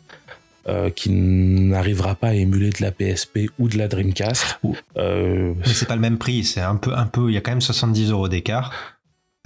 euh, 0.68 0.90
qui 0.90 1.10
n'arrivera 1.10 2.16
pas 2.16 2.30
à 2.30 2.34
émuler 2.34 2.70
de 2.70 2.82
la 2.82 2.92
PSP 2.92 3.50
ou 3.58 3.70
de 3.70 3.78
la 3.78 3.88
Dreamcast, 3.88 4.60
Ou- 4.64 4.76
euh, 4.98 5.54
Mais 5.66 5.74
c'est 5.74 5.88
pas 5.88 5.96
le 5.96 6.02
même 6.02 6.18
prix, 6.18 6.44
c'est 6.44 6.60
un 6.62 6.76
peu, 6.76 6.94
un 6.94 7.06
peu, 7.06 7.30
il 7.32 7.34
y 7.34 7.38
a 7.38 7.42
quand 7.42 7.52
même 7.52 7.62
70 7.62 8.12
euros 8.12 8.28
d'écart. 8.28 8.74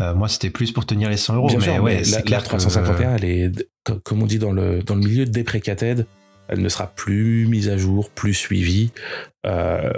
Euh, 0.01 0.15
moi, 0.15 0.27
c'était 0.27 0.49
plus 0.49 0.71
pour 0.71 0.87
tenir 0.87 1.07
les 1.09 1.17
100 1.17 1.35
euros, 1.35 1.47
Bien 1.49 1.59
mais 1.59 1.63
sûr, 1.65 1.83
ouais, 1.83 1.95
mais 1.97 2.03
c'est 2.03 2.15
la, 2.15 2.21
clair 2.23 2.39
la 2.39 2.43
que- 2.43 2.49
351, 2.49 3.15
elle 3.15 3.25
est, 3.25 3.67
co- 3.83 3.99
comme 4.03 4.23
on 4.23 4.25
dit 4.25 4.39
dans 4.39 4.51
le, 4.51 4.81
dans 4.81 4.95
le 4.95 5.01
milieu 5.01 5.25
déprecated, 5.25 6.07
elle 6.47 6.61
ne 6.61 6.69
sera 6.69 6.87
plus 6.87 7.45
mise 7.47 7.69
à 7.69 7.77
jour, 7.77 8.09
plus 8.09 8.33
suivie. 8.33 8.91
euh, 9.45 9.93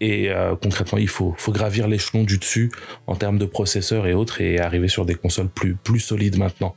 et 0.00 0.30
euh, 0.30 0.54
concrètement, 0.56 0.98
il 0.98 1.08
faut, 1.08 1.34
faut 1.38 1.52
gravir 1.52 1.88
l'échelon 1.88 2.22
du 2.22 2.38
dessus 2.38 2.70
en 3.06 3.16
termes 3.16 3.38
de 3.38 3.46
processeurs 3.46 4.06
et 4.06 4.12
autres 4.14 4.40
et 4.42 4.60
arriver 4.60 4.88
sur 4.88 5.06
des 5.06 5.14
consoles 5.14 5.48
plus, 5.48 5.74
plus 5.74 6.00
solides 6.00 6.36
maintenant. 6.38 6.76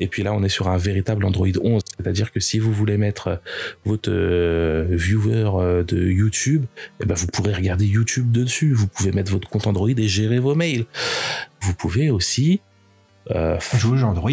Et 0.00 0.06
puis 0.06 0.22
là, 0.22 0.32
on 0.32 0.42
est 0.42 0.48
sur 0.48 0.68
un 0.68 0.76
véritable 0.76 1.24
Android 1.24 1.48
11, 1.62 1.82
c'est-à-dire 1.98 2.32
que 2.32 2.40
si 2.40 2.58
vous 2.58 2.72
voulez 2.72 2.96
mettre 2.96 3.40
votre 3.84 4.10
euh, 4.10 4.86
viewer 4.90 5.50
euh, 5.54 5.82
de 5.82 6.02
YouTube, 6.08 6.64
eh 7.00 7.06
ben 7.06 7.14
vous 7.14 7.26
pourrez 7.26 7.54
regarder 7.54 7.86
YouTube 7.86 8.30
dessus. 8.30 8.72
Vous 8.72 8.86
pouvez 8.86 9.12
mettre 9.12 9.32
votre 9.32 9.48
compte 9.48 9.66
Android 9.66 9.88
et 9.88 10.08
gérer 10.08 10.38
vos 10.38 10.54
mails. 10.54 10.86
Vous 11.60 11.74
pouvez 11.74 12.10
aussi 12.10 12.60
euh, 13.30 13.58
Jouer 13.78 14.02
Android. 14.02 14.30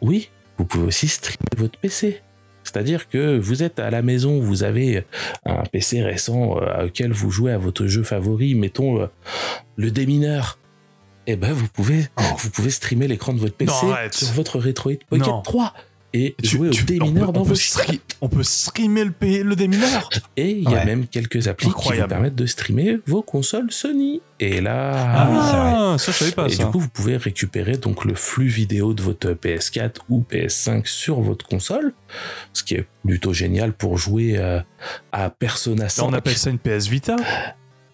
oui, 0.00 0.30
vous 0.56 0.64
pouvez 0.64 0.84
aussi 0.84 1.08
streamer 1.08 1.56
votre 1.56 1.78
PC. 1.78 2.20
C'est-à-dire 2.64 3.08
que 3.08 3.36
vous 3.38 3.62
êtes 3.62 3.80
à 3.80 3.90
la 3.90 4.00
maison, 4.00 4.38
vous 4.38 4.62
avez 4.62 5.04
un 5.44 5.64
PC 5.64 6.02
récent 6.02 6.56
euh, 6.58 6.86
auquel 6.86 7.12
vous 7.12 7.30
jouez 7.30 7.52
à 7.52 7.58
votre 7.58 7.86
jeu 7.86 8.04
favori, 8.04 8.54
mettons 8.54 9.02
euh, 9.02 9.06
le 9.76 9.90
démineur. 9.90 10.59
Et 11.30 11.36
ben 11.36 11.52
vous 11.52 11.68
pouvez, 11.68 12.08
Oh. 12.18 12.22
vous 12.38 12.50
pouvez 12.50 12.70
streamer 12.70 13.06
l'écran 13.06 13.32
de 13.32 13.38
votre 13.38 13.54
PC 13.54 13.72
Non, 13.86 13.94
sur 14.10 14.32
votre 14.32 14.58
Retroid 14.58 14.94
Pocket 15.08 15.26
Non. 15.28 15.42
3 15.42 15.74
et 16.12 16.34
Tu- 16.42 16.48
jouer 16.56 16.70
tu- 16.70 16.82
au 16.82 16.86
démineur 16.86 17.28
on 17.28 17.32
peut, 17.32 17.38
dans 17.38 17.42
vos 17.44 17.54
stri- 17.54 18.00
on 18.20 18.28
peut 18.28 18.42
streamer 18.42 19.04
le, 19.04 19.12
P- 19.12 19.44
le 19.44 19.54
démineur 19.54 20.10
Et 20.36 20.50
il 20.50 20.64
y 20.64 20.66
a 20.66 20.70
Ouais. 20.70 20.84
même 20.84 21.06
quelques 21.06 21.46
applis 21.46 21.68
qui 21.72 21.92
vous 21.92 22.06
permettent 22.08 22.34
de 22.34 22.46
streamer 22.46 22.96
vos 23.06 23.22
consoles 23.22 23.70
Sony. 23.70 24.20
Et 24.40 24.60
là, 24.60 24.92
Ah 24.96 25.26
vrai. 25.92 25.98
ça 25.98 26.10
je 26.10 26.16
savais 26.18 26.32
pas 26.32 26.46
et 26.46 26.50
ça. 26.50 26.64
du 26.64 26.70
coup, 26.72 26.80
vous 26.80 26.88
pouvez 26.88 27.16
récupérer 27.16 27.76
donc 27.76 28.04
le 28.04 28.14
flux 28.16 28.48
vidéo 28.48 28.92
de 28.92 29.02
votre 29.02 29.34
PS4 29.34 30.00
ou 30.08 30.24
PS5 30.28 30.86
sur 30.88 31.20
votre 31.20 31.46
console, 31.46 31.92
ce 32.54 32.64
qui 32.64 32.74
est 32.74 32.86
plutôt 33.06 33.32
génial 33.32 33.72
pour 33.72 33.98
jouer 33.98 34.36
euh, 34.36 34.58
à 35.12 35.30
Persona 35.30 35.84
Là, 35.84 35.88
5. 35.90 36.06
on 36.06 36.12
appelle 36.12 36.36
ça 36.36 36.50
une 36.50 36.58
PS 36.58 36.88
Vita. 36.88 37.14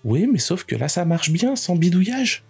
Oui, 0.04 0.26
mais 0.32 0.38
sauf 0.38 0.64
que 0.64 0.74
là, 0.76 0.88
ça 0.88 1.04
marche 1.04 1.28
bien 1.30 1.54
sans 1.54 1.76
bidouillage. 1.76 2.44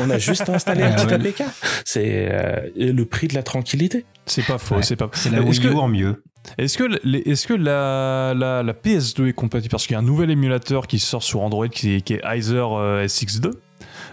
On 0.00 0.08
a 0.10 0.18
juste 0.18 0.48
installé 0.48 0.82
un 0.82 0.92
Ah 0.96 1.04
petit 1.04 1.14
ouais. 1.14 1.28
APK. 1.28 1.42
C'est 1.84 2.28
euh, 2.30 2.68
le 2.76 3.04
prix 3.04 3.28
de 3.28 3.34
la 3.34 3.42
tranquillité. 3.42 4.04
C'est 4.26 4.44
pas 4.46 4.58
faux, 4.58 4.76
Ouais. 4.76 4.82
c'est 4.82 4.96
pas. 4.96 5.10
C'est 5.12 5.30
la 5.30 5.42
Wii 5.42 5.58
U 5.58 5.68
que, 5.70 5.74
en 5.74 5.88
mieux. 5.88 6.22
est-ce 6.56 6.78
que, 6.78 7.28
est-ce 7.28 7.46
que 7.46 7.54
la, 7.54 8.32
la, 8.34 8.62
la 8.62 8.72
PS2 8.72 9.28
est 9.28 9.32
compatible? 9.34 9.70
Parce 9.70 9.86
qu'il 9.86 9.92
y 9.94 9.96
a 9.96 9.98
un 9.98 10.02
nouvel 10.02 10.30
émulateur 10.30 10.86
qui 10.86 10.98
sort 10.98 11.22
sur 11.22 11.40
Android 11.42 11.68
qui 11.68 11.96
est, 11.96 12.00
qui 12.00 12.14
est 12.14 12.22
Heiser 12.24 12.54
euh, 12.56 13.06
SX2. 13.06 13.50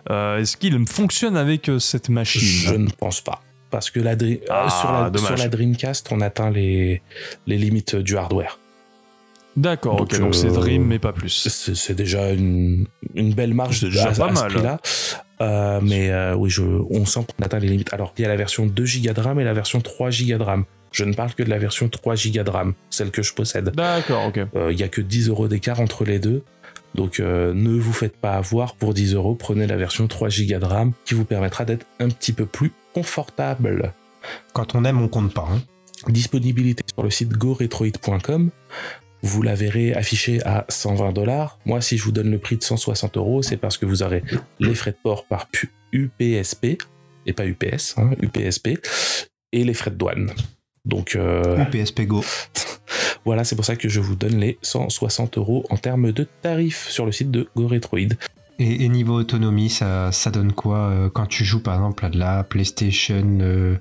Euh, 0.10 0.40
est-ce 0.40 0.58
qu'il 0.58 0.86
fonctionne 0.88 1.38
avec 1.38 1.70
euh, 1.70 1.80
cette 1.80 2.10
machine? 2.10 2.42
Je 2.42 2.74
ne 2.76 2.90
pense 2.90 3.22
pas. 3.22 3.42
Parce 3.70 3.90
que 3.90 4.02
la, 4.02 4.16
Ah, 4.50 4.70
sur, 4.70 4.92
la, 4.92 5.10
dommage. 5.10 5.28
sur 5.30 5.38
la 5.38 5.48
Dreamcast, 5.48 6.12
on 6.12 6.20
atteint 6.20 6.50
les, 6.50 7.02
les 7.48 7.58
limites 7.58 7.96
du 7.96 8.18
hardware. 8.18 8.58
D'accord, 9.58 9.98
Donc, 9.98 10.14
ok, 10.14 10.20
donc 10.20 10.36
c'est 10.36 10.48
Dream, 10.48 10.86
mais 10.86 10.98
pas 11.00 11.12
plus. 11.12 11.48
C'est 11.74 11.94
déjà 11.94 12.32
une, 12.32 12.88
une 13.16 13.34
belle 13.34 13.54
marge 13.54 13.82
déjà 13.82 14.10
à, 14.10 14.12
pas 14.14 14.28
à 14.30 14.36
ce 14.36 14.42
mal. 14.42 14.52
prix-là. 14.54 14.80
Euh, 15.42 15.80
mais 15.82 16.10
euh, 16.12 16.36
oui, 16.36 16.50
je, 16.50 16.62
on 16.62 17.06
sent 17.06 17.22
qu'on 17.28 17.44
atteint 17.44 17.60
les 17.60 17.68
limites. 17.68 17.94
Alors, 17.94 18.14
il 18.18 18.22
y 18.22 18.26
a 18.26 18.28
la 18.30 18.36
version 18.36 18.66
2 18.66 18.84
Go 18.84 19.14
de 19.14 19.20
RAM 19.20 19.40
et 19.40 19.44
la 19.44 19.54
version 19.54 19.82
3 19.82 20.10
Go 20.12 20.38
de 20.38 20.44
RAM. 20.44 20.66
Je 20.92 21.04
ne 21.04 21.14
parle 21.14 21.34
que 21.34 21.42
de 21.44 21.50
la 21.50 21.58
version 21.58 21.90
3 21.90 22.16
Go 22.16 22.44
de 22.44 22.50
RAM, 22.50 22.74
celle 22.90 23.12
que 23.12 23.24
je 23.24 23.34
possède. 23.34 23.72
D'accord, 23.76 24.28
ok. 24.28 24.40
Euh, 24.56 24.72
Il 24.72 24.80
y 24.80 24.84
a 24.84 24.88
que 24.88 25.02
10 25.02 25.30
euros 25.30 25.48
d'écart 25.48 25.80
entre 25.82 26.06
les 26.06 26.20
deux. 26.20 26.44
Donc, 26.96 27.20
ne 27.20 27.80
vous 27.80 27.94
faites 27.94 28.18
pas 28.18 28.34
avoir 28.34 28.76
pour 28.76 28.94
10 28.94 29.14
euros. 29.16 29.34
Prenez 29.36 29.66
la 29.66 29.78
version 29.78 30.08
3 30.08 30.28
Go 30.30 30.60
de 30.60 30.66
RAM 30.66 30.92
qui 31.06 31.14
vous 31.14 31.24
permettra 31.26 31.64
d'être 31.66 31.86
un 32.00 32.10
petit 32.10 32.34
peu 32.34 32.46
plus 32.46 32.72
confortable. 32.94 33.94
Quand 34.54 34.76
on 34.76 34.84
aime, 34.84 35.02
on 35.02 35.08
compte 35.08 35.34
pas. 35.34 35.48
hein. 35.50 35.62
Disponibilité 36.10 36.84
sur 36.94 37.04
le 37.04 37.10
site 37.10 37.32
goretroid.com. 37.32 38.50
Vous 39.24 39.42
la 39.42 39.54
verrez 39.54 39.94
affichée 39.94 40.42
à 40.46 40.66
120 40.70 41.12
dollars. 41.12 41.60
Moi, 41.66 41.82
si 41.82 41.98
je 41.98 42.04
vous 42.04 42.12
donne 42.12 42.32
le 42.32 42.40
prix 42.40 42.58
de 42.58 42.64
160 42.64 43.18
euros, 43.18 43.42
c'est 43.42 43.58
parce 43.58 43.78
que 43.78 43.86
vous 43.86 44.04
aurez 44.04 44.24
les 44.60 44.74
frais 44.74 44.92
de 44.92 44.98
port 45.02 45.26
par 45.26 45.48
UPSP, 45.92 46.78
et 47.26 47.34
pas 47.34 47.46
UPS, 47.46 47.98
hein, 47.98 48.12
UPSP, 48.22 48.80
et 49.52 49.64
les 49.64 49.74
frais 49.74 49.92
de 49.92 49.96
douane. 49.96 50.32
Donc 50.86 51.16
euh, 51.16 51.62
Ou 51.62 51.66
PSP 51.66 52.02
Go. 52.02 52.24
voilà, 53.26 53.44
c'est 53.44 53.56
pour 53.56 53.66
ça 53.66 53.76
que 53.76 53.90
je 53.90 54.00
vous 54.00 54.16
donne 54.16 54.40
les 54.40 54.58
160 54.64 55.38
euros 55.38 55.66
en 55.70 55.78
termes 55.78 56.12
de 56.12 56.28
tarifs 56.42 56.90
sur 56.90 57.06
le 57.06 57.12
site 57.12 57.30
de 57.30 57.48
GoRetroid. 57.56 58.16
Et, 58.58 58.86
et 58.86 58.90
niveau 58.90 59.16
autonomie, 59.16 59.70
ça, 59.70 60.12
ça 60.12 60.32
donne 60.32 60.54
quoi 60.54 60.90
euh, 60.90 61.10
quand 61.10 61.28
tu 61.28 61.44
joues 61.44 61.62
par 61.62 61.76
exemple 61.76 62.06
à 62.06 62.10
de 62.10 62.18
la 62.18 62.44
PlayStation 62.44 63.38
euh, 63.42 63.76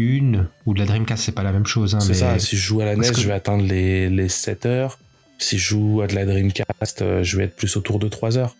1 0.00 0.46
ou 0.66 0.74
de 0.74 0.78
la 0.78 0.86
Dreamcast 0.86 1.22
C'est 1.24 1.32
pas 1.32 1.42
la 1.42 1.52
même 1.52 1.66
chose. 1.66 1.94
Hein, 1.94 2.00
C'est 2.00 2.08
mais 2.08 2.14
ça, 2.14 2.38
si 2.38 2.56
je 2.56 2.62
joue 2.62 2.80
à 2.80 2.84
la 2.84 2.96
NES, 2.96 3.10
que- 3.10 3.20
je 3.20 3.26
vais 3.26 3.32
atteindre 3.34 3.64
les, 3.64 4.08
les 4.10 4.28
7 4.28 4.66
heures. 4.66 4.98
Si 5.38 5.56
je 5.58 5.68
joue 5.68 6.00
à 6.02 6.06
de 6.06 6.14
la 6.14 6.26
Dreamcast, 6.26 7.02
euh, 7.02 7.22
je 7.22 7.36
vais 7.36 7.44
être 7.44 7.56
plus 7.56 7.76
autour 7.76 7.98
de 7.98 8.08
3 8.08 8.36
heures. 8.38 8.54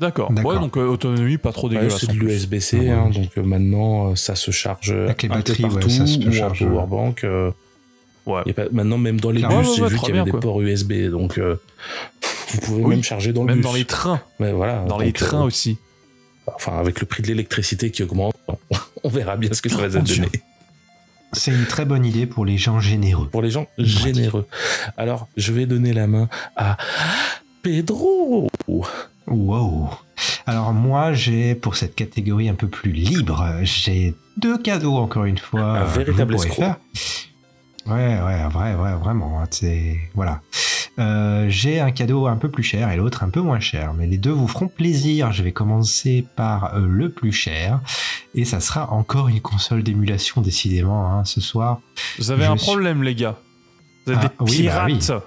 D'accord. 0.00 0.30
D'accord. 0.32 0.52
Ouais, 0.52 0.58
donc 0.60 0.76
euh, 0.76 0.86
autonomie 0.86 1.38
pas 1.38 1.52
trop 1.52 1.68
Ouais, 1.68 1.74
dégueulasse. 1.74 1.98
c'est 2.00 2.06
de 2.08 2.12
l'USB-C, 2.12 2.78
Ouais. 2.78 2.90
hein, 2.90 3.10
donc 3.10 3.30
euh, 3.36 3.42
maintenant 3.42 4.10
euh, 4.10 4.14
ça 4.14 4.36
se 4.36 4.50
charge 4.52 4.90
Avec 4.92 5.22
les 5.24 5.28
batteries, 5.28 5.64
ouais, 5.64 5.70
partout, 5.70 5.90
ça 5.90 6.06
se 6.06 6.18
ou 6.18 6.32
charge, 6.32 6.62
en 6.62 6.66
powerbank. 6.68 7.24
euh, 7.24 7.50
Ouais. 8.26 8.52
pas- 8.52 8.68
maintenant 8.70 8.98
même 8.98 9.18
dans 9.18 9.30
les 9.32 9.40
Clairement. 9.40 9.60
bus, 9.60 9.68
Ouais, 9.80 9.88
j'ai 9.88 9.94
vu 9.94 9.98
qu'il 9.98 10.08
y 10.08 10.10
avait 10.10 10.12
bien, 10.18 10.24
des 10.24 10.30
quoi. 10.32 10.40
ports 10.40 10.60
USB, 10.60 11.08
donc 11.10 11.38
euh, 11.38 11.56
vous 12.52 12.60
pouvez 12.60 12.82
Oui. 12.84 12.90
même 12.90 13.02
charger 13.02 13.32
dans 13.32 13.40
le 13.42 13.46
Même 13.48 13.56
bus. 13.56 13.64
dans 13.64 13.72
les 13.74 13.84
trains. 13.86 14.20
Mais 14.38 14.52
voilà, 14.52 14.84
Dans 14.86 14.98
les 14.98 15.06
donc, 15.06 15.22
euh, 15.22 15.26
trains 15.26 15.42
aussi. 15.42 15.78
Enfin, 16.54 16.78
avec 16.78 17.00
le 17.00 17.06
prix 17.06 17.22
de 17.22 17.28
l'électricité 17.28 17.90
qui 17.90 18.02
augmente, 18.02 18.34
on 19.04 19.08
verra 19.08 19.36
bien 19.36 19.52
ce 19.52 19.62
que 19.62 19.68
ça 19.68 19.76
va 19.86 19.88
donner. 19.88 20.28
C'est 21.32 21.50
une 21.50 21.66
très 21.66 21.84
bonne 21.84 22.06
idée 22.06 22.26
pour 22.26 22.44
les 22.46 22.56
gens 22.56 22.80
généreux. 22.80 23.28
Pour 23.28 23.42
les 23.42 23.50
gens 23.50 23.66
généreux. 23.76 24.46
Alors, 24.96 25.28
je 25.36 25.52
vais 25.52 25.66
donner 25.66 25.92
la 25.92 26.06
main 26.06 26.28
à 26.56 26.76
Pedro. 27.62 28.48
Wow. 29.26 29.90
Alors 30.46 30.72
moi, 30.72 31.12
j'ai 31.12 31.54
pour 31.54 31.76
cette 31.76 31.94
catégorie 31.94 32.48
un 32.48 32.54
peu 32.54 32.68
plus 32.68 32.92
libre, 32.92 33.46
j'ai 33.62 34.14
deux 34.38 34.56
cadeaux 34.56 34.96
encore 34.96 35.26
une 35.26 35.36
fois. 35.36 35.80
Un 35.80 35.84
véritable 35.84 36.34
escroc. 36.36 36.64
Ouais, 37.86 38.20
ouais, 38.20 38.48
vrai, 38.50 38.74
ouais, 38.74 38.94
vraiment. 38.94 39.40
hein, 39.40 39.46
C'est 39.50 39.98
voilà. 40.14 40.40
Euh, 40.98 41.46
j'ai 41.48 41.78
un 41.80 41.90
cadeau 41.92 42.26
un 42.26 42.36
peu 42.36 42.50
plus 42.50 42.62
cher 42.64 42.90
et 42.90 42.96
l'autre 42.96 43.22
un 43.22 43.30
peu 43.30 43.40
moins 43.40 43.60
cher, 43.60 43.94
mais 43.94 44.06
les 44.06 44.18
deux 44.18 44.32
vous 44.32 44.48
feront 44.48 44.68
plaisir. 44.68 45.32
Je 45.32 45.42
vais 45.42 45.52
commencer 45.52 46.26
par 46.36 46.74
euh, 46.74 46.86
le 46.88 47.10
plus 47.10 47.32
cher 47.32 47.80
et 48.34 48.44
ça 48.44 48.58
sera 48.60 48.90
encore 48.92 49.28
une 49.28 49.40
console 49.40 49.82
d'émulation 49.84 50.40
décidément 50.40 51.12
hein, 51.12 51.24
ce 51.24 51.40
soir. 51.40 51.80
Vous 52.18 52.30
avez 52.32 52.44
Je 52.46 52.50
un 52.50 52.56
suis- 52.56 52.66
problème, 52.66 53.02
les 53.02 53.14
gars. 53.14 53.36
Vous 54.06 54.12
êtes 54.14 54.18
Ah, 54.22 54.28
des 54.28 54.34
oui, 54.40 54.62
bah 54.66 54.86
pirates. 54.86 54.90
oui. 55.10 55.18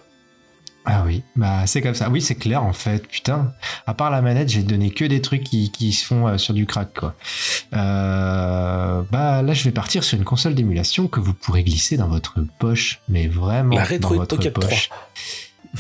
Ah 0.84 1.03
oui, 1.05 1.24
bah 1.36 1.67
c'est 1.67 1.80
comme 1.80 1.93
ça. 1.93 2.09
Oui, 2.09 2.22
c'est 2.24 2.34
clair 2.34 2.63
en 2.63 2.74
fait. 2.74 3.07
Putain, 3.07 3.53
à 3.86 3.93
part 3.93 4.09
la 4.09 4.24
manette, 4.24 4.49
j'ai 4.49 4.63
donné 4.63 4.89
que 4.89 5.05
des 5.05 5.22
trucs 5.22 5.43
qui, 5.43 5.72
qui 5.72 5.93
se 5.93 6.03
font 6.03 6.28
euh, 6.28 6.38
sur 6.39 6.55
du 6.55 6.65
crack 6.65 6.91
quoi. 6.99 7.13
Euh, 7.74 9.01
bah 9.11 9.41
là, 9.43 9.53
je 9.53 9.63
vais 9.63 9.72
partir 9.72 10.03
sur 10.03 10.17
une 10.17 10.24
console 10.26 10.55
d'émulation 10.55 11.07
que 11.07 11.19
vous 11.19 11.34
pourrez 11.36 11.63
glisser 11.63 11.97
dans 11.97 12.07
votre 12.07 12.39
poche, 12.59 12.99
mais 13.09 13.28
vraiment 13.28 13.76
La 13.76 13.97
dans 13.99 14.09
votre 14.09 14.38
poche. 14.49 14.89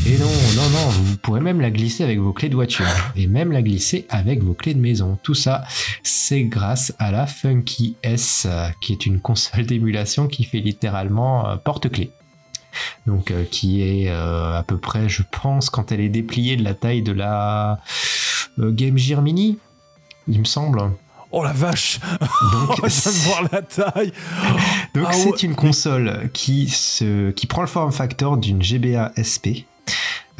Et 0.05 0.17
non, 0.17 0.25
non, 0.55 0.69
non, 0.69 0.89
vous 0.89 1.17
pourrez 1.17 1.41
même 1.41 1.59
la 1.59 1.69
glisser 1.69 2.03
avec 2.03 2.17
vos 2.19 2.31
clés 2.33 2.49
de 2.49 2.55
voiture 2.55 2.85
et 3.15 3.27
même 3.27 3.51
la 3.51 3.61
glisser 3.61 4.05
avec 4.09 4.41
vos 4.41 4.53
clés 4.53 4.73
de 4.73 4.79
maison. 4.79 5.17
Tout 5.21 5.33
ça, 5.33 5.63
c'est 6.01 6.43
grâce 6.43 6.93
à 6.97 7.11
la 7.11 7.27
Funky 7.27 7.97
S, 8.01 8.47
qui 8.79 8.93
est 8.93 9.05
une 9.05 9.19
console 9.19 9.65
d'émulation 9.65 10.27
qui 10.27 10.45
fait 10.45 10.59
littéralement 10.59 11.47
euh, 11.47 11.57
porte-clés. 11.57 12.11
Donc, 13.05 13.31
euh, 13.31 13.43
qui 13.49 13.81
est 13.81 14.09
euh, 14.09 14.57
à 14.57 14.63
peu 14.63 14.77
près, 14.77 15.09
je 15.09 15.23
pense, 15.29 15.69
quand 15.69 15.91
elle 15.91 16.01
est 16.01 16.09
dépliée 16.09 16.55
de 16.55 16.63
la 16.63 16.73
taille 16.73 17.01
de 17.01 17.11
la 17.11 17.79
euh, 18.59 18.71
Game 18.71 18.97
Gear 18.97 19.21
Mini, 19.21 19.57
il 20.27 20.39
me 20.39 20.45
semble. 20.45 20.81
Oh 21.33 21.43
la 21.43 21.53
vache 21.53 21.99
Donc, 22.51 22.81
de 22.83 23.25
voir 23.25 23.43
la 23.51 23.61
taille 23.61 24.11
Donc 24.93 25.05
Ah 25.07 25.13
c'est 25.13 25.29
ouais, 25.29 25.37
une 25.43 25.55
console 25.55 26.29
qui, 26.33 26.67
se, 26.67 27.31
qui 27.31 27.47
prend 27.47 27.61
le 27.61 27.67
form 27.67 27.91
factor 27.93 28.37
d'une 28.37 28.61
GBA 28.61 29.13
SP. 29.15 29.63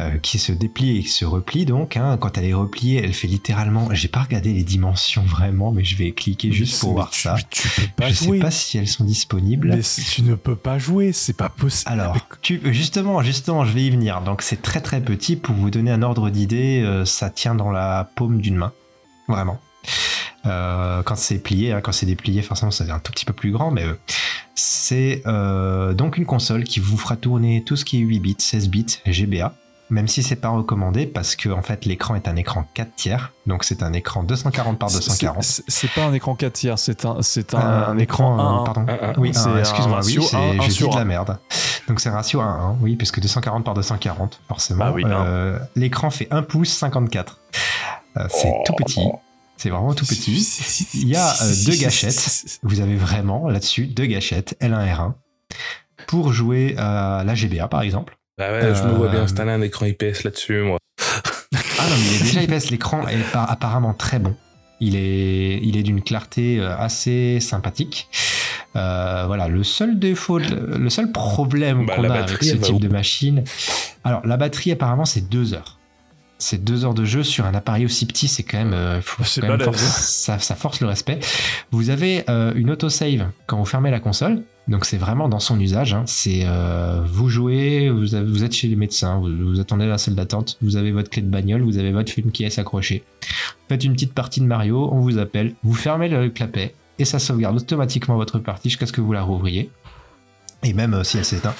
Euh, 0.02 0.18
qui 0.18 0.40
se 0.40 0.52
déplie 0.52 0.98
et 0.98 1.02
qui 1.04 1.10
se 1.10 1.24
replie 1.26 1.66
donc 1.66 1.96
hein. 1.96 2.18
quand 2.20 2.38
elle 2.38 2.46
est 2.46 2.54
repliée 2.54 3.02
elle 3.04 3.14
fait 3.14 3.28
littéralement 3.28 3.88
j'ai 3.94 4.08
pas 4.08 4.22
regardé 4.24 4.52
les 4.54 4.64
dimensions 4.64 5.22
vraiment 5.24 5.72
mais 5.72 5.84
je 5.84 5.96
vais 5.96 6.12
cliquer 6.12 6.52
juste 6.52 6.80
pour 6.80 6.94
voir 6.94 7.10
tu- 7.12 7.22
ça 7.22 7.38
Tu 7.50 7.68
peux 7.70 7.88
pas 7.96 8.10
je 8.10 8.14
sais 8.16 8.26
jouer. 8.26 8.40
pas 8.40 8.52
si 8.52 8.78
elles 8.78 8.88
sont 8.88 9.04
disponibles 9.06 9.70
Mais 9.76 9.82
tu 9.82 10.24
ne 10.24 10.36
peux 10.36 10.56
pas 10.56 10.78
jouer, 10.80 11.14
c'est 11.14 11.38
pas 11.38 11.50
possible. 11.50 11.92
alors, 11.92 12.18
tu, 12.42 12.60
justement, 12.74 13.22
justement, 13.22 13.64
je 13.66 13.72
vais 13.74 13.84
y 13.86 13.90
venir. 13.90 14.22
Donc, 14.22 14.42
c'est 14.42 14.62
très 14.62 14.82
très 14.82 15.02
petit. 15.02 15.36
Pour 15.36 15.56
vous 15.56 15.70
donner 15.70 15.92
un 15.92 16.02
ordre 16.02 16.30
d'idée, 16.30 16.82
euh, 16.84 17.06
ça 17.06 17.30
tient 17.30 17.56
dans 17.56 17.72
la 17.72 18.10
paume 18.16 18.42
d'une 18.42 18.56
main. 18.56 18.72
vraiment. 19.28 19.60
Euh, 20.46 21.04
quand 21.04 21.16
c'est 21.16 21.38
plié, 21.40 21.72
hein, 21.72 21.82
quand 21.82 21.92
c'est 21.92 22.06
déplié, 22.08 22.42
forcément, 22.42 22.72
ça 22.72 22.84
devient 22.84 22.96
un 22.96 23.00
tout 23.00 23.12
petit 23.12 23.26
peu 23.26 23.34
plus 23.34 23.52
grand, 23.52 23.70
mais 23.72 23.84
euh, 23.84 23.94
c'est 24.56 25.22
euh, 25.28 25.94
donc 25.94 26.18
une 26.18 26.26
console 26.26 26.64
qui 26.64 26.80
vous 26.80 26.98
fera 26.98 27.16
tourner 27.16 27.64
tout 27.64 27.76
ce 27.76 27.86
qui 27.86 27.98
est 27.98 28.02
8 28.02 28.20
bits, 28.20 28.36
16 28.40 28.70
bits, 28.70 28.98
GBA, 29.06 29.54
même 29.92 30.08
si 30.08 30.24
c'est 30.24 30.38
pas 30.38 30.50
recommandé 30.50 31.06
parce 31.06 31.36
que 31.36 31.50
en 31.50 31.62
fait 31.62 31.86
l'écran 31.86 32.16
est 32.16 32.28
un 32.28 32.36
écran 32.36 32.66
4 32.74 32.96
tiers, 32.96 33.32
donc 33.46 33.64
c'est 33.64 33.84
un 33.84 33.94
écran 33.94 34.24
240 34.24 34.80
par 34.80 34.90
240. 34.90 35.44
C'est- 35.44 35.88
pas 35.94 36.06
un 36.06 36.14
écran 36.14 36.34
4 36.34 36.54
tiers, 36.54 36.80
c'est 36.80 37.06
un, 37.06 37.22
c'est 37.22 37.54
un, 37.54 37.98
écran 38.00 38.40
1. 38.40 38.64
pardon. 38.64 38.86
Oui, 39.18 39.32
C'est 39.34 39.48
un, 39.50 39.54
un 39.56 39.60
excuse-moi, 39.60 40.00
oui, 40.06 40.18
j'ai 40.32 40.58
dit 40.68 40.72
sur 40.72 40.90
de 40.90 40.96
la 40.96 41.06
merde. 41.06 41.38
Donc 41.88 42.00
c'est 42.00 42.10
un 42.10 42.14
ratio 42.14 42.40
1 42.42 42.46
1, 42.46 42.78
oui, 42.82 42.96
puisque 42.96 43.20
240 43.20 43.64
par 43.66 43.74
240, 43.74 44.40
forcément. 44.48 44.86
Bah 44.86 44.92
oui. 44.96 45.04
Euh, 45.06 45.60
L'écran 45.76 46.10
fait 46.10 46.28
1 46.32 46.42
pouce 46.44 46.70
54. 46.70 47.40
Euh, 48.18 48.28
c'est 48.30 48.50
Oh. 48.50 48.64
tout 48.66 48.74
petit. 48.74 49.06
C'est 49.58 49.70
vraiment 49.70 49.94
tout 49.94 50.06
petit. 50.06 50.88
Il 50.96 51.10
y 51.10 51.16
a 51.16 51.30
euh, 51.44 51.54
deux 51.66 51.76
gâchettes. 51.76 52.60
Vous 52.64 52.80
avez 52.80 52.96
vraiment 52.96 53.50
là-dessus 53.50 53.88
deux 53.88 54.06
gâchettes, 54.06 54.56
L1 54.62 54.88
R1, 54.96 55.14
pour 56.08 56.32
jouer 56.34 56.76
à 56.78 57.24
la 57.26 57.36
GBA 57.36 57.68
par 57.68 57.82
exemple. 57.82 58.18
Ah 58.40 58.52
ouais, 58.52 58.74
je 58.76 58.84
me 58.84 58.94
vois 58.94 59.10
bien 59.10 59.20
Euh, 59.20 59.24
installer 59.24 59.52
un 59.52 59.62
écran 59.62 59.86
IPS 59.86 60.24
là-dessus, 60.24 60.62
moi. 60.62 60.78
Ah 61.02 61.84
non, 61.90 61.96
mais 61.98 62.20
déjà 62.24 62.42
IPS, 62.44 62.70
l'écran 62.72 63.08
est 63.08 63.18
apparemment 63.36 63.94
très 63.94 64.20
bon. 64.20 64.36
Il 64.80 64.96
est, 64.96 65.60
il 65.62 65.78
est 65.78 65.84
d'une 65.84 66.02
clarté 66.02 66.60
euh, 66.60 66.76
assez 66.78 67.40
sympathique. 67.40 68.08
Euh, 68.76 69.26
voilà, 69.28 69.48
le 69.48 69.64
seul 69.64 70.00
défaut, 70.00 70.40
le 70.40 70.90
seul 70.90 71.12
problème 71.12 71.86
Bah, 71.86 71.96
qu'on 71.98 72.02
la 72.04 72.10
a 72.14 72.14
avec 72.18 72.28
batterie, 72.30 72.48
ce 72.48 72.56
type 72.56 72.80
de 72.80 72.88
machine. 72.88 73.44
Alors, 74.04 74.26
la 74.26 74.38
batterie, 74.38 74.72
apparemment, 74.72 75.06
c'est 75.06 75.30
deux 75.30 75.54
heures. 75.54 75.78
C'est 76.40 76.64
deux 76.64 76.86
heures 76.86 76.96
de 76.96 77.06
jeu 77.06 77.22
sur 77.22 77.46
un 77.46 77.54
appareil 77.54 77.86
aussi 77.86 78.08
petit, 78.08 78.28
c'est 78.28 78.42
quand 78.42 78.58
même, 78.58 78.74
euh, 78.74 79.00
faut 79.02 79.24
C'est 79.24 79.42
quand 79.42 79.50
même 79.50 79.60
force- 79.62 79.78
ça, 79.80 80.40
ça 80.40 80.56
force 80.56 80.80
le 80.82 80.88
respect. 80.88 81.20
Vous 81.70 81.92
avez 81.92 82.24
euh, 82.30 82.52
une 82.56 82.72
autosave 82.72 83.30
quand 83.46 83.58
vous 83.58 83.66
fermez 83.66 83.92
la 83.92 84.00
console, 84.00 84.42
donc 84.72 84.86
c'est 84.86 84.98
vraiment 84.98 85.28
dans 85.28 85.40
son 85.40 85.60
usage. 85.60 85.94
hein. 85.94 86.04
C'est 86.08 86.42
euh, 86.46 87.02
vous 87.06 87.30
jouez, 87.30 87.90
vous, 87.90 88.44
êtes 88.44 88.54
chez 88.54 88.68
les 88.68 88.78
médecins, 88.78 89.20
vous, 89.20 89.60
attendez 89.60 89.86
la 89.86 89.98
salle 89.98 90.16
d'attente, 90.16 90.58
vous 90.62 90.78
avez 90.78 90.92
votre 90.92 91.10
clé 91.10 91.22
de 91.22 91.30
bagnole, 91.30 91.62
vous 91.62 91.78
avez 91.78 91.92
votre 91.92 92.12
film 92.12 92.32
qui 92.32 92.46
est 92.46 92.60
accroché. 92.60 93.04
Faites 93.68 93.84
une 93.84 93.94
petite 93.94 94.14
partie 94.14 94.40
de 94.40 94.46
Mario, 94.46 94.90
on 94.92 95.02
vous 95.02 95.18
appelle, 95.18 95.54
vous 95.64 95.74
fermez 95.74 96.08
le 96.08 96.30
clapet 96.30 96.74
et 96.98 97.06
ça 97.06 97.20
sauvegarde 97.20 97.58
automatiquement 97.58 98.16
votre 98.16 98.40
partie 98.40 98.70
jusqu'à 98.70 98.86
ce 98.86 98.94
que 98.94 99.02
vous 99.02 99.14
la 99.14 99.22
rouvriez. 99.22 99.70
Et 100.64 100.74
même 100.74 100.94
euh, 100.94 101.04
si 101.04 101.18
elle 101.18 101.26
s'éteint. 101.26 101.54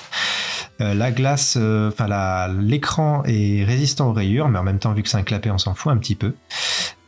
Euh, 0.80 0.94
la 0.94 1.12
glace, 1.12 1.58
euh, 1.60 1.90
enfin 1.90 2.48
l'écran 2.60 3.24
est 3.26 3.64
résistant 3.64 4.10
aux 4.10 4.14
rayures, 4.14 4.50
mais 4.50 4.58
en 4.58 4.64
même 4.64 4.80
temps, 4.80 4.94
vu 4.94 5.04
que 5.04 5.10
c'est 5.10 5.18
un 5.18 5.24
clapet, 5.24 5.52
on 5.52 5.58
s'en 5.58 5.76
fout 5.76 5.92
un 5.92 5.98
petit 5.98 6.16
peu. 6.16 6.34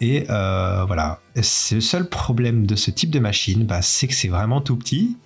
Et 0.02 0.26
euh, 0.30 0.84
voilà, 0.86 1.20
c'est 1.42 1.76
le 1.76 1.82
seul 1.82 2.08
problème 2.10 2.68
de 2.68 2.76
ce 2.76 2.92
type 2.92 3.10
de 3.10 3.20
machine, 3.20 3.66
bah, 3.66 3.82
c'est 3.82 4.08
que 4.08 4.14
c'est 4.14 4.28
vraiment 4.28 4.62
tout 4.62 4.76
petit 4.76 5.18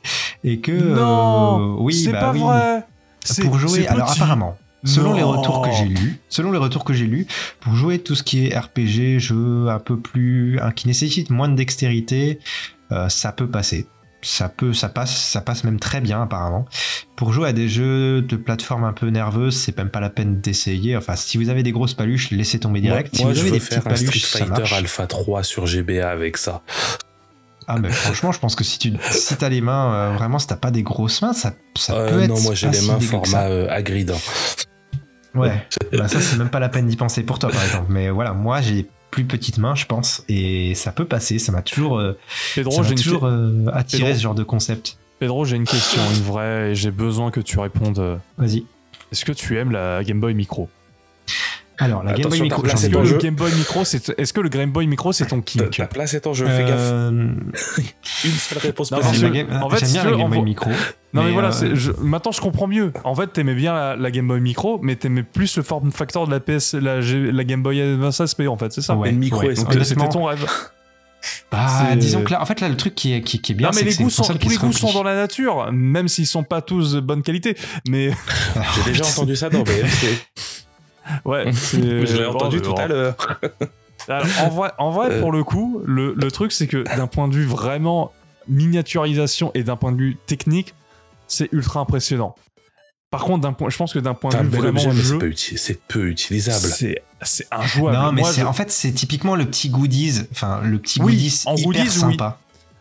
et 0.43 0.59
que 0.59 0.71
Non 0.71 1.77
oui, 1.79 1.93
C'est 1.93 2.11
bah 2.11 2.19
pas 2.19 2.31
oui. 2.31 2.39
vrai 2.39 2.85
Pour 3.41 3.57
jouer, 3.57 3.87
alors 3.87 4.11
apparemment, 4.11 4.55
selon 4.83 5.13
les 5.13 5.23
retours 5.23 5.61
que 5.61 5.71
j'ai 5.71 5.85
lus, 5.85 6.21
selon 6.29 6.51
les 6.51 6.57
retours 6.57 6.83
que 6.83 6.93
j'ai 6.93 7.05
lus, 7.07 7.27
pour 7.59 7.73
jouer 7.75 7.99
tout 7.99 8.15
ce 8.15 8.23
qui 8.23 8.47
est 8.47 8.57
RPG, 8.57 9.19
jeu 9.19 9.69
un 9.69 9.79
peu 9.79 9.99
plus, 9.99 10.59
hein, 10.61 10.71
qui 10.71 10.87
nécessite 10.87 11.29
moins 11.29 11.49
de 11.49 11.55
dextérité, 11.55 12.39
euh, 12.91 13.09
ça 13.09 13.31
peut 13.31 13.47
passer. 13.47 13.87
Ça 14.21 14.49
peut, 14.49 14.73
ça 14.73 14.89
passe, 14.89 15.15
ça 15.15 15.41
passe 15.41 15.63
même 15.63 15.79
très 15.79 16.01
bien 16.01 16.21
apparemment. 16.21 16.65
Pour 17.17 17.33
jouer 17.33 17.49
à 17.49 17.53
des 17.53 17.67
jeux 17.67 18.21
de 18.21 18.35
plateforme 18.37 18.83
un 18.85 18.93
peu 18.93 19.07
nerveuses, 19.07 19.57
c'est 19.57 19.75
même 19.77 19.89
pas 19.89 19.99
la 19.99 20.09
peine 20.11 20.39
d'essayer. 20.39 20.95
Enfin, 20.95 21.15
si 21.15 21.37
vous 21.37 21.49
avez 21.49 21.63
des 21.63 21.71
grosses 21.71 21.95
paluches, 21.95 22.29
laissez 22.31 22.59
tomber 22.59 22.79
direct. 22.79 23.09
Moi, 23.13 23.17
si 23.17 23.23
moi, 23.23 23.31
vous 23.33 23.35
je 23.35 23.41
avez 23.41 23.49
veux 23.49 23.55
des 23.57 23.59
faire 23.59 23.87
un 23.87 23.95
Street 23.95 24.05
paluches, 24.05 24.25
ça 24.25 24.45
Fighter. 24.45 24.75
Alpha 24.75 25.07
3 25.07 25.43
sur 25.43 25.65
GBA 25.65 26.07
avec 26.09 26.37
ça. 26.37 26.61
Ah 27.67 27.77
mais 27.79 27.89
franchement, 27.89 28.31
je 28.31 28.39
pense 28.39 28.55
que 28.55 28.63
si 28.63 28.79
tu 28.79 28.93
si 29.11 29.35
t'as 29.35 29.49
les 29.49 29.59
mains 29.61 29.93
euh, 29.93 30.13
vraiment, 30.15 30.39
si 30.39 30.47
t'as 30.47 30.55
pas 30.55 30.71
des 30.71 30.83
grosses 30.83 31.21
mains, 31.21 31.33
ça, 31.33 31.53
ça 31.75 31.95
Euh, 31.95 32.09
peut 32.11 32.21
être. 32.21 32.29
non, 32.29 32.39
moi 32.39 32.53
j'ai 32.55 32.67
pas 32.67 32.71
les 32.73 32.79
si 32.79 32.87
mains 32.87 32.99
format 32.99 33.43
euh. 33.49 33.67
Ouais. 35.35 35.67
bah 35.91 36.07
ça 36.07 36.21
c'est 36.21 36.37
même 36.37 36.49
pas 36.49 36.59
la 36.59 36.69
peine 36.69 36.87
d'y 36.87 36.95
penser 36.95 37.23
pour 37.23 37.39
toi 37.39 37.49
par 37.49 37.63
exemple. 37.63 37.87
Mais 37.89 38.09
voilà, 38.09 38.31
moi 38.33 38.61
j'ai 38.61 38.87
plus 39.11 39.25
petites 39.25 39.57
mains, 39.57 39.75
je 39.75 39.85
pense, 39.85 40.23
et 40.29 40.75
ça 40.75 40.91
peut 40.91 41.05
passer. 41.05 41.39
Ça 41.39 41.51
m'a 41.51 41.61
toujours, 41.61 41.99
euh, 41.99 42.17
ça 42.55 42.61
toujours 42.63 43.25
euh, 43.25 43.65
attiré 43.73 44.03
Pedro. 44.03 44.17
ce 44.17 44.21
genre 44.23 44.35
de 44.35 44.43
concept. 44.43 44.97
Pedro, 45.19 45.45
j'ai 45.45 45.55
une 45.55 45.65
question, 45.65 46.01
une 46.15 46.23
vraie, 46.23 46.71
et 46.71 46.75
j'ai 46.75 46.91
besoin 46.91 47.31
que 47.31 47.39
tu 47.39 47.59
répondes. 47.59 48.19
Vas-y. 48.37 48.65
Est-ce 49.11 49.25
que 49.25 49.31
tu 49.31 49.57
aimes 49.57 49.71
la 49.71 50.03
Game 50.03 50.19
Boy 50.19 50.33
Micro? 50.33 50.69
Alors 51.79 52.03
la 52.03 52.13
Game 52.13 52.29
Boy 52.29 52.41
Micro, 52.41 52.61
que 52.63 52.91
ton 52.91 53.03
jeu. 53.03 53.17
Game 53.19 53.35
Boy 53.35 53.51
Micro, 53.53 53.85
c'est 53.85 54.09
est-ce 54.17 54.33
que 54.33 54.41
le 54.41 54.49
Game 54.49 54.71
Boy 54.71 54.87
Micro 54.87 55.13
c'est 55.13 55.27
ton 55.27 55.41
kink? 55.41 55.69
Ta 55.77 55.85
place 55.85 56.15
est 56.15 56.25
en 56.25 56.33
jeu, 56.33 56.47
fais 56.47 56.65
gaffe. 56.65 56.79
Euh, 56.79 57.11
Une 58.25 58.31
seule 58.31 58.57
réponse 58.57 58.89
Game- 58.89 58.99
en 59.61 59.69
fait, 59.69 59.85
bien 59.85 60.03
la 60.03 60.17
Game 60.17 60.29
Boy 60.29 60.41
Micro. 60.41 60.69
Non 61.13 61.21
mais, 61.21 61.25
Mais, 61.25 61.31
voilà, 61.33 61.49
euh, 61.49 61.51
c'est- 61.51 61.75
je- 61.75 61.91
maintenant 61.91 62.31
je 62.31 62.41
comprends 62.41 62.67
mieux. 62.67 62.91
En 63.03 63.13
fait, 63.13 63.27
t'aimais 63.27 63.53
bien 63.53 63.73
la, 63.73 63.95
la 63.95 64.09
Game 64.11 64.27
Boy 64.27 64.39
Micro, 64.41 64.79
mais 64.81 64.95
t'aimais 64.95 65.21
plus 65.23 65.55
le 65.57 65.61
form 65.63 65.91
factor 65.91 66.25
de 66.27 66.31
la 66.31 66.39
PS, 66.39 66.73
la, 66.73 67.43
Game 67.43 67.61
Boy 67.61 67.79
Advance 67.79 68.25
SP 68.25 68.47
en 68.49 68.57
fait, 68.57 68.73
c'est 68.73 68.81
ça? 68.81 68.95
Ouais, 68.95 69.09
Et 69.09 69.11
le 69.11 69.17
micro 69.19 69.43
c'était 69.53 70.07
ton 70.09 70.25
rêve. 70.25 70.45
Bah, 71.51 71.95
disons 71.95 72.23
que 72.23 72.31
là, 72.31 72.41
en 72.41 72.45
fait, 72.45 72.59
là, 72.61 72.69
le 72.69 72.77
truc 72.77 72.95
qui 72.95 73.13
est, 73.13 73.21
qui, 73.21 73.39
qui 73.41 73.51
est 73.51 73.55
bien, 73.55 73.69
non 73.69 73.73
mais 73.75 73.79
c'est 73.81 73.85
que 73.85 73.97
les 73.99 74.03
goûts 74.05 74.09
sont, 74.09 74.23
tous 74.23 74.49
les 74.49 74.57
goûts 74.57 74.73
sont 74.73 74.93
dans 74.93 75.03
la 75.03 75.15
nature, 75.15 75.71
même 75.71 76.07
s'ils 76.07 76.27
sont 76.27 76.43
pas 76.43 76.61
tous 76.61 76.93
de 76.93 76.99
bonne 76.99 77.23
qualité. 77.23 77.55
Mais 77.87 78.11
J'ai 78.75 78.91
déjà 78.91 79.05
entendu 79.05 79.35
ça 79.35 79.49
dans 79.49 79.63
BFC. 79.63 80.07
ouais, 81.25 81.51
Je 81.51 82.17
l'ai 82.17 82.25
bon, 82.25 82.35
entendu 82.35 82.61
tout 82.61 82.75
à 82.77 82.87
l'heure. 82.87 83.15
Alors, 84.07 84.27
en 84.41 84.49
vrai, 84.49 84.71
en 84.77 84.91
vrai 84.91 85.11
Euh. 85.11 85.19
pour 85.19 85.31
le 85.31 85.43
coup, 85.43 85.81
le, 85.85 86.13
le 86.15 86.31
truc, 86.31 86.51
c'est 86.51 86.67
que 86.67 86.83
d'un 86.95 87.07
point 87.07 87.27
de 87.27 87.33
vue 87.33 87.45
vraiment 87.45 88.11
miniaturisation 88.47 89.51
et 89.53 89.63
d'un 89.63 89.75
point 89.75 89.91
de 89.91 89.97
vue 89.97 90.17
technique, 90.27 90.73
c'est 91.27 91.49
ultra 91.51 91.81
impressionnant. 91.81 92.35
Par 93.09 93.21
contre, 93.23 93.41
d'un 93.41 93.53
point, 93.53 93.69
je 93.69 93.77
pense 93.77 93.93
que 93.93 93.99
d'un 93.99 94.13
point 94.13 94.31
de 94.31 94.35
un 94.37 94.43
vue 94.43 94.57
vraiment 94.57 94.81
objet, 94.81 94.91
c'est 94.91 95.01
jeu, 95.03 95.17
peu, 95.19 95.33
c'est 95.35 95.79
peu 95.87 96.07
utilisable. 96.09 96.57
c'est 96.67 97.01
c'est 97.21 97.47
injouable. 97.51 97.97
Non, 97.97 98.11
mais 98.11 98.21
Moi, 98.21 98.31
c'est, 98.33 98.41
je- 98.41 98.45
en 98.45 98.51
fait, 98.53 98.69
c'est 98.69 98.91
typiquement 98.91 99.35
le 99.35 99.45
petit 99.45 99.69
goodies, 99.69 100.23
enfin, 100.31 100.59
le 100.63 100.77
petit 100.77 101.01
Oui, 101.01 101.13
goodies 101.13 101.41
en 101.45 101.55
hyper 101.55 101.65
goodies, 101.65 101.79
oui. 101.83 101.89
sympa. 101.89 102.39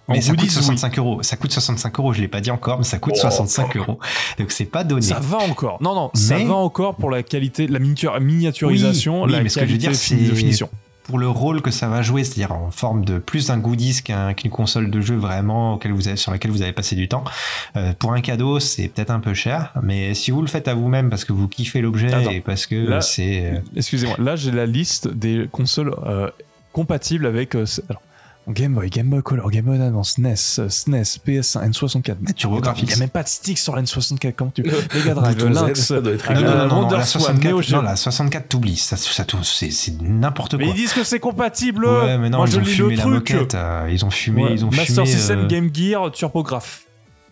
En 0.09 0.12
Mais 0.14 0.20
ça 0.20 0.31
coûte 0.31 0.41
goodies, 0.41 0.49
oui. 0.49 0.55
65 0.55 0.99
euros. 0.99 1.22
Ça 1.22 1.37
coûte 1.37 1.53
65 1.53 1.99
euros, 2.01 2.12
je 2.12 2.20
l'ai 2.20 2.29
pas 2.29 2.41
dit 2.41 2.51
encore, 2.51 2.79
mais 2.79 2.85
ça 2.85 2.99
coûte 2.99 3.14
Oh. 3.16 3.20
65 3.20 3.77
euros. 3.77 3.99
Donc 4.39 4.51
c'est 4.51 4.64
pas 4.64 4.83
donné. 4.85 5.03
Ça 5.03 5.20
va 5.20 5.39
encore. 5.39 5.79
Non, 5.81 5.95
non, 5.95 6.11
ça 6.14 6.37
Mais- 6.39 6.45
va 6.45 6.55
encore 6.55 6.97
pour 6.97 7.11
la 7.11 7.22
qualité, 7.22 7.66
la 7.68 7.79
miniature- 7.79 8.18
miniaturisation, 8.20 9.22
Oui, 9.22 9.27
oui, 9.27 9.33
la 9.33 9.43
mais 9.45 9.49
ce 9.49 9.55
que 9.55 9.61
je 9.61 9.72
veux 9.72 9.79
qualité 9.79 9.81
dire, 9.83 9.91
de 10.27 10.31
c'est- 10.33 10.37
finition. 10.37 10.68
Pour 11.07 11.19
le 11.19 11.29
rôle 11.29 11.63
que 11.63 11.71
ça 11.71 11.89
va 11.89 12.03
jouer, 12.03 12.25
c'est-à-dire 12.25 12.53
en 12.53 12.71
forme 12.71 13.05
de 13.05 13.19
plus 13.19 13.47
d'un 13.47 13.59
goodies 13.59 14.03
qu'un- 14.03 14.35
qu'une 14.35 14.51
console 14.51 14.91
de 14.91 15.01
jeu 15.01 15.15
vraiment 15.17 15.75
auquel 15.75 15.93
vous 15.93 16.09
avez, 16.09 16.17
sur 16.17 16.33
laquelle 16.33 16.51
vous 16.51 16.63
avez 16.63 16.73
passé 16.73 16.97
du 16.97 17.07
temps. 17.09 17.23
euh, 17.77 17.93
pour 17.99 18.13
un 18.13 18.21
cadeau, 18.21 18.59
c'est 18.61 18.89
peut-être 18.89 19.11
un 19.11 19.21
peu 19.21 19.33
cher, 19.35 19.73
mais 19.83 20.15
si 20.15 20.31
vous 20.33 20.41
le 20.43 20.49
faites 20.49 20.67
à 20.69 20.75
vous-même 20.75 21.09
parce 21.11 21.25
que 21.25 21.33
vous 21.33 21.47
kiffez 21.49 21.81
l'objet 21.81 22.13
Attends. 22.13 22.31
et 22.31 22.41
parce 22.41 22.67
que 22.67 22.75
Là- 22.75 23.01
c'est 23.01 23.45
euh, 23.55 23.59
Excusez-moi, 23.77 24.17
là 24.19 24.35
j'ai 24.37 24.51
la 24.51 24.67
liste 24.67 25.07
des 25.09 25.49
consoles 25.53 25.95
euh, 26.07 26.29
compatibles 26.73 27.27
avec 27.27 27.55
euh, 27.55 27.65
alors, 27.89 28.03
Game 28.49 28.75
Boy, 28.75 28.91
Game 28.91 29.09
Boy 29.09 29.23
Color, 29.23 29.51
Game 29.51 29.65
Boy 29.65 29.81
Advance, 29.81 30.19
NES, 30.19 30.37
SNES, 30.37 31.19
PS1, 31.27 31.69
N64. 31.71 32.17
Mais 32.21 32.33
Turbo 32.33 32.57
Attends, 32.59 32.63
Graphics. 32.73 32.83
Il 32.85 32.87
n'y 32.89 32.93
a 32.95 32.99
même 32.99 33.09
pas 33.11 33.25
de 33.25 33.29
stick 33.29 33.59
sur 33.59 33.75
la 33.75 33.83
N64, 33.83 34.33
comment 34.37 34.53
tu. 34.53 34.63
Le 34.63 34.71
Mega 34.95 35.15
Drive, 35.15 35.49
Lynx, 35.49 35.81
ça 35.81 36.01
doit 36.01 36.13
être 36.13 36.33
non, 36.33 36.41
non, 36.41 36.47
non, 36.47 36.57
non, 36.57 36.67
non, 36.69 36.81
Wonder 36.83 36.97
la 36.99 37.05
Swan, 37.05 37.23
64, 37.25 37.45
Neo 37.53 37.63
Geo. 37.63 37.77
non, 37.77 37.83
la 37.83 37.97
64 37.97 38.49
t'oublies, 38.49 38.77
ça, 38.77 38.97
ça, 38.97 39.25
c'est 39.43 40.01
n'importe 40.03 40.55
Mais 40.55 40.65
quoi. 40.65 40.75
ils 40.75 40.77
disent 40.77 40.93
que 40.93 41.03
c'est 41.03 41.19
compatible. 41.19 41.87
Ouais, 41.87 42.19
mais 42.19 42.31
non, 42.31 42.39
Moi 42.39 42.47
ils 42.47 42.53
je 42.53 42.59
ont 42.59 42.61
lis 42.61 42.67
fumé 42.75 42.91
le 42.91 42.97
la 42.97 43.03
truc. 43.03 43.15
moquette, 43.33 43.55
euh, 43.57 43.89
ils 43.91 44.05
ont 44.05 44.11
fumé, 44.11 44.45
Ouais. 44.45 44.53
ils 44.53 44.65
ont 44.65 44.71
Master 44.71 44.87
fumé. 45.05 45.07
System, 45.07 45.39
euh, 45.41 45.47
Game 45.49 45.71
Gear, 45.75 46.13
TurboGraph. 46.13 46.83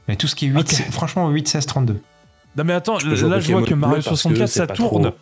Mais 0.08 0.16
tout 0.16 0.26
ce 0.26 0.34
qui 0.34 0.46
est 0.46 0.48
8, 0.48 0.58
Ok. 0.60 0.66
c'est- 0.68 0.92
franchement 0.92 1.28
8, 1.30 1.46
16, 1.48 1.64
32. 1.66 2.00
Non 2.56 2.64
mais 2.64 2.72
attends, 2.72 2.98
Je 2.98 3.08
là 3.08 3.38
je 3.40 3.52
vois 3.52 3.62
que 3.62 3.74
Mario 3.74 3.96
Bleu 3.96 4.02
parce 4.04 4.04
que 4.04 4.10
64 4.16 4.48
c'est 4.48 4.58
ça 4.60 4.66
tourne. 4.66 5.12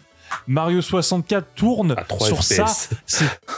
Mario 0.47 0.81
64 0.83 1.47
tourne 1.55 1.93
À 1.93 2.03
3 2.05 2.27
sur 2.29 2.43
ça. 2.43 2.67
C'est 3.07 3.25
Ah, 3.25 3.53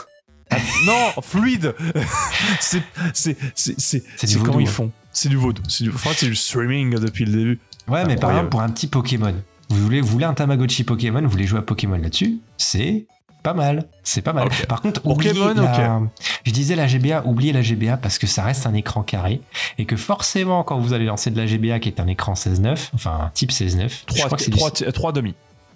non 0.85 1.21
fluide. 1.21 1.73
c'est 2.59 2.81
c'est 3.13 3.37
c'est 3.53 4.39
comment 4.43 4.59
ils 4.59 4.67
hein. 4.67 4.71
font. 4.71 4.91
C'est 5.11 5.29
du 5.29 5.37
vaudou. 5.37 5.61
C'est 5.67 5.83
du. 5.85 5.91
Enfin, 5.91 6.11
c'est 6.15 6.27
du 6.27 6.35
streaming 6.35 6.95
depuis 6.99 7.25
le 7.25 7.31
début. 7.31 7.59
Ouais, 7.87 8.03
mais 8.05 8.15
par 8.15 8.31
exemple, 8.31 8.49
pour 8.49 8.61
un 8.61 8.69
petit 8.69 8.87
Pokémon, 8.87 9.33
vous 9.69 9.77
voulez, 9.77 10.01
vous 10.01 10.07
voulez 10.07 10.25
un 10.25 10.33
Tamagotchi 10.33 10.83
Pokémon, 10.83 11.21
vous 11.21 11.29
voulez 11.29 11.47
jouer 11.47 11.59
à 11.59 11.61
Pokémon 11.61 11.97
là-dessus, 11.97 12.39
c'est 12.57 13.05
pas 13.43 13.53
mal. 13.53 13.85
C'est 14.03 14.23
pas 14.23 14.33
mal. 14.33 14.49
Par 14.67 14.81
contre, 14.81 15.01
Pokémon, 15.01 15.51
oubliez 15.51 15.61
la- 15.61 16.01
je 16.43 16.51
disais 16.51 16.75
la 16.75 16.87
GBA, 16.87 17.23
oubliez 17.25 17.53
la 17.53 17.61
GBA 17.61 17.97
parce 17.97 18.17
que 18.17 18.25
ça 18.25 18.43
reste 18.43 18.65
un 18.65 18.73
écran 18.73 19.03
carré 19.03 19.39
et 19.77 19.85
que 19.85 19.95
forcément, 19.95 20.63
quand 20.63 20.79
vous 20.79 20.93
allez 20.93 21.05
lancer 21.05 21.29
de 21.29 21.37
la 21.37 21.45
GBA 21.45 21.79
qui 21.79 21.89
est 21.89 21.99
un 21.99 22.07
écran 22.07 22.33
16-9, 22.33 22.89
enfin 22.95 23.25
un 23.25 23.29
type 23.29 23.51
16-9, 23.51 23.89
je 23.89 24.05
3 24.07 24.25
crois 24.25 24.37
que 24.37 24.43
c'est 24.43 24.49
du- 24.49 24.57
3 24.57 24.71
3 24.71 25.11
demi. 25.11 25.35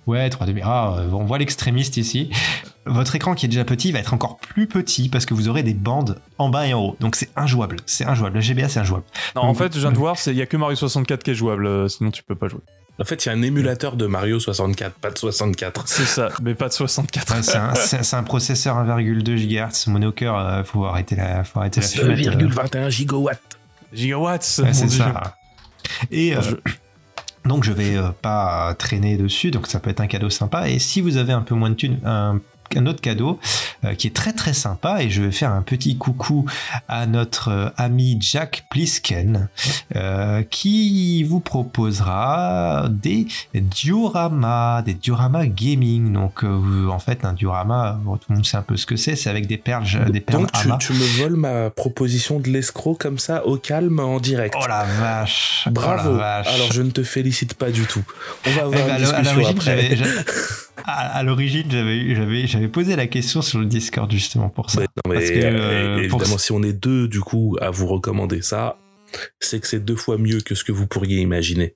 Ouais, 0.10 0.30
3 0.30 0.48
demi. 0.48 0.62
Ah, 0.64 0.96
euh, 0.98 1.10
on 1.12 1.26
voit 1.26 1.38
l'extrémiste 1.38 1.98
ici. 1.98 2.30
Votre 2.86 3.16
écran 3.16 3.36
qui 3.36 3.46
est 3.46 3.50
déjà 3.50 3.64
petit 3.66 3.92
va 3.92 4.00
être 4.00 4.14
encore 4.14 4.38
plus 4.38 4.66
petit 4.68 5.10
parce 5.10 5.26
que 5.28 5.34
vous 5.36 5.48
aurez 5.50 5.62
des 5.62 5.74
bandes 5.76 6.20
en 6.40 6.50
bas 6.50 6.66
et 6.68 6.74
en 6.74 6.82
haut. 6.82 6.98
Donc 7.00 7.16
c'est 7.16 7.30
injouable. 7.36 7.76
C'est 7.86 8.06
injouable. 8.06 8.36
La 8.36 8.42
GBA, 8.42 8.70
c'est 8.70 8.80
injouable. 8.80 9.04
Non, 9.36 9.44
en 9.44 9.54
fait, 9.54 9.74
je 9.76 9.80
viens 9.80 9.92
de 9.92 9.96
euh, 9.96 10.00
voir, 10.00 10.18
c'est 10.18 10.32
il 10.32 10.38
y 10.38 10.42
a 10.42 10.46
que 10.48 10.58
Mario 10.58 10.76
64 10.76 11.22
qui 11.24 11.32
est 11.32 11.36
jouable, 11.36 11.68
euh, 11.68 11.88
sinon 11.88 12.10
tu 12.10 12.24
peux 12.24 12.36
pas 12.36 12.48
jouer. 12.48 12.62
En 13.00 13.06
fait, 13.06 13.24
il 13.26 13.30
y 13.30 13.32
a 13.32 13.36
un 13.36 13.42
émulateur 13.44 13.96
de 13.96 14.08
Mario 14.08 14.40
64, 14.40 14.94
pas 14.96 15.12
de 15.12 15.18
64. 15.18 15.88
C'est 15.88 16.04
ça, 16.06 16.30
mais 16.42 16.54
pas 16.56 16.68
de 16.68 16.74
64. 16.74 17.36
Ouais, 17.36 17.44
c'est 17.44 17.56
un, 17.56 17.76
c'est- 17.76 18.04
c'est 18.04 18.16
un 18.16 18.24
processeur 18.24 18.78
1,2 18.78 19.36
GHz 19.38 19.88
monocœur. 19.88 20.38
euh, 20.38 20.64
faut 20.64 20.84
arrêter 20.86 21.16
la, 21.16 21.44
faut 21.44 21.60
arrêter 21.60 21.80
la 21.82 21.88
fumette. 21.88 22.18
2,21 22.18 22.90
gigawatts. 22.90 23.40
Gigawatts, 23.94 24.60
Ouais, 24.64 24.74
c'est 24.74 24.90
ça. 24.90 25.36
Et 26.12 26.36
euh, 26.36 26.42
donc 27.46 27.64
je 27.64 27.72
vais 27.72 27.98
euh, 27.98 28.10
pas 28.22 28.74
traîner 28.78 29.18
dessus, 29.18 29.52
donc 29.52 29.68
ça 29.68 29.80
peut 29.80 29.90
être 29.90 30.02
un 30.02 30.08
cadeau 30.08 30.30
sympa. 30.30 30.70
Et 30.70 30.80
si 30.80 31.02
vous 31.02 31.18
avez 31.18 31.34
un 31.34 31.42
peu 31.42 31.56
moins 31.56 31.70
de 31.70 31.76
thunes, 31.76 32.00
un, 32.06 32.40
un 32.76 32.86
autre 32.86 33.02
cadeau 33.02 33.40
euh, 33.86 33.94
qui 33.94 34.08
est 34.08 34.16
très 34.16 34.34
très 34.34 34.54
sympa, 34.54 35.02
et 35.04 35.10
je 35.10 35.22
vais 35.24 35.32
faire 35.32 35.52
un 35.52 35.62
petit 35.62 35.98
coucou 35.98 36.46
à 36.88 37.06
notre 37.06 37.50
euh, 37.50 37.70
ami 37.78 38.18
Jack 38.20 38.66
Plisken, 38.70 39.48
euh, 39.96 40.44
qui 40.44 41.24
vous 41.24 41.40
proposera 41.40 42.88
des 42.90 43.28
dioramas, 43.54 44.82
des 44.82 44.94
dioramas 44.94 45.46
gaming. 45.46 46.14
Donc 46.14 46.44
en 46.44 47.00
fait 47.00 47.26
un 47.26 47.34
diorama, 47.34 48.00
bon, 48.04 48.18
tout 48.18 48.26
le 48.30 48.36
monde 48.36 48.46
sait 48.46 48.58
un 48.58 48.62
peu 48.62 48.78
ce 48.78 48.86
que 48.86 48.96
c'est, 48.96 49.16
c'est 49.16 49.30
avec 49.30 49.48
des 49.48 49.58
perles, 49.58 49.86
des 50.12 50.20
perles 50.20 50.48
Donc, 50.66 50.80
tu, 50.80 50.94
me 50.94 51.20
voles 51.22 51.36
ma 51.36 51.70
proposition 51.70 52.40
de 52.40 52.50
l'escroc 52.50 52.96
comme 53.00 53.20
ça, 53.20 53.46
au 53.46 53.58
calme, 53.58 54.00
en 54.00 54.20
direct. 54.20 54.56
Oh 54.60 54.68
la 54.68 54.84
vache! 54.84 55.64
oh 55.66 55.70
la 55.70 55.72
Bravo. 55.72 56.16
vache. 56.16 56.48
Alors, 56.48 56.72
je 56.72 56.82
ne 56.82 56.92
te 56.92 57.04
félicite 57.04 57.54
pas 57.54 57.72
du 57.72 57.84
tout. 57.86 58.04
On 58.46 58.52
va 58.52 58.56
Eh 58.58 58.62
avoir 58.62 58.86
ben, 58.88 58.96
une 58.96 59.06
discussion 59.06 59.48
après. 59.48 59.98
à, 60.86 61.18
à 61.18 61.24
l'origine, 61.24 61.66
j'avais, 61.70 62.68
posé 62.68 62.96
la 62.96 63.08
question 63.08 63.42
sur 63.42 63.60
le 63.60 63.66
Discord 63.66 64.12
justement 64.12 64.50
pour 64.50 64.70
ça. 64.70 64.82
Mais 64.82 64.88
non, 65.06 65.14
mais 65.14 65.16
Parce 65.20 65.30
que, 65.32 65.40
euh, 65.44 66.08
pour- 66.10 66.20
évidemment, 66.22 66.38
si 66.38 66.52
on 66.52 66.64
est 66.64 66.74
deux, 66.74 67.08
du 67.08 67.22
coup, 67.22 67.58
à 67.62 67.70
vous 67.70 67.88
recommander 67.88 68.42
ça, 68.42 68.78
c'est 69.40 69.60
que 69.60 69.68
c'est 69.68 69.80
deux 69.84 69.96
fois 69.96 70.18
mieux 70.18 70.42
que 70.42 70.56
ce 70.56 70.64
que 70.64 70.72
vous 70.72 70.88
pourriez 70.88 71.20
imaginer. 71.22 71.76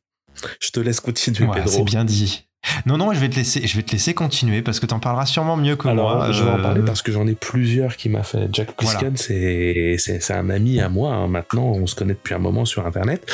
Je 0.60 0.70
te 0.72 0.80
laisse 0.80 0.99
continuer, 0.99 1.45
Ouais, 1.47 1.56
Pedro. 1.56 1.70
c'est 1.78 1.84
bien 1.84 2.04
dit. 2.06 2.47
Non, 2.86 2.97
non, 2.97 3.14
je 3.14 3.20
vais 3.20 3.30
te 3.30 3.36
laisser, 3.36 3.66
je 3.68 3.76
vais 3.76 3.84
te 3.84 3.91
laisser 3.91 4.14
continuer 4.14 4.61
parce 4.61 4.80
que 4.80 4.86
t'en 4.86 4.99
parleras 4.99 5.26
sûrement 5.26 5.57
mieux 5.57 5.76
que 5.76 5.88
Alors, 5.88 6.16
moi. 6.18 6.32
je 6.32 6.43
vais 6.43 6.49
en 6.49 6.59
euh, 6.59 6.61
parler 6.61 6.82
parce 6.86 7.01
que 7.01 7.11
j'en 7.11 7.28
ai 7.28 7.36
plusieurs 7.36 7.95
qui 7.97 8.09
m'a 8.09 8.24
fait. 8.24 8.47
Jack 8.51 8.74
Plisken, 8.76 9.16
c'est, 9.18 9.95
c'est, 9.97 10.22
c'est 10.22 10.34
un 10.34 10.49
ami 10.49 10.80
à 10.80 10.89
moi. 10.89 11.14
hein. 11.14 11.28
Maintenant, 11.28 11.66
on 11.72 11.88
se 11.88 11.95
connaît 11.95 12.14
depuis 12.14 12.34
un 12.34 12.39
moment 12.39 12.66
sur 12.66 12.86
Internet. 12.86 13.26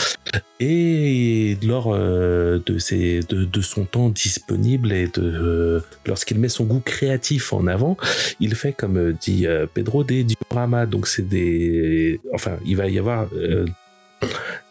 Et 0.60 1.58
lors 1.64 1.94
euh, 1.94 2.62
de, 2.66 2.78
ses, 2.80 3.22
de, 3.30 3.46
de 3.46 3.62
son 3.62 3.86
temps 3.86 4.10
disponible 4.10 4.92
et 4.92 5.08
de, 5.08 5.22
euh, 5.22 5.80
lorsqu'il 6.06 6.40
met 6.40 6.50
son 6.50 6.66
goût 6.66 6.82
créatif 6.84 7.54
en 7.54 7.68
avant, 7.68 7.98
il 8.40 8.56
fait, 8.56 8.74
comme 8.74 8.98
euh, 8.98 9.14
dit 9.20 9.46
Pedro, 9.74 10.04
des 10.04 10.24
dioramas. 10.24 10.86
Donc, 10.86 11.08
c'est 11.08 11.28
des. 11.28 12.20
Enfin, 12.34 12.58
il 12.66 12.76
va 12.78 12.88
y 12.88 12.98
avoir. 13.00 13.28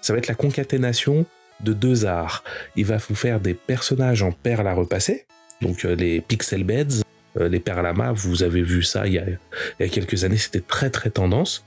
ça 0.01 0.13
va 0.13 0.19
être 0.19 0.27
la 0.29 0.35
concaténation 0.35 1.27
de 1.61 1.73
deux 1.73 2.07
arts. 2.07 2.45
Il 2.77 2.85
va 2.87 2.97
vous 2.99 3.15
faire 3.15 3.41
des 3.41 3.55
personnages 3.55 4.23
en 4.23 4.33
perles 4.33 4.67
à 4.69 4.75
repasser, 4.75 5.27
donc 5.61 5.85
euh, 5.85 5.95
les 5.95 6.21
pixel 6.21 6.65
beds, 6.65 7.03
euh, 7.39 7.49
les 7.49 7.61
perlamas, 7.61 8.13
vous 8.13 8.43
avez 8.43 8.63
vu 8.63 8.83
ça 8.83 9.07
il 9.07 9.15
y 9.15 9.19
a, 9.19 9.25
il 9.29 9.39
y 9.81 9.83
a 9.85 9.89
quelques 9.89 10.25
années, 10.25 10.37
c'était 10.39 10.61
très 10.61 10.91
très 10.91 11.11
tendance, 11.11 11.65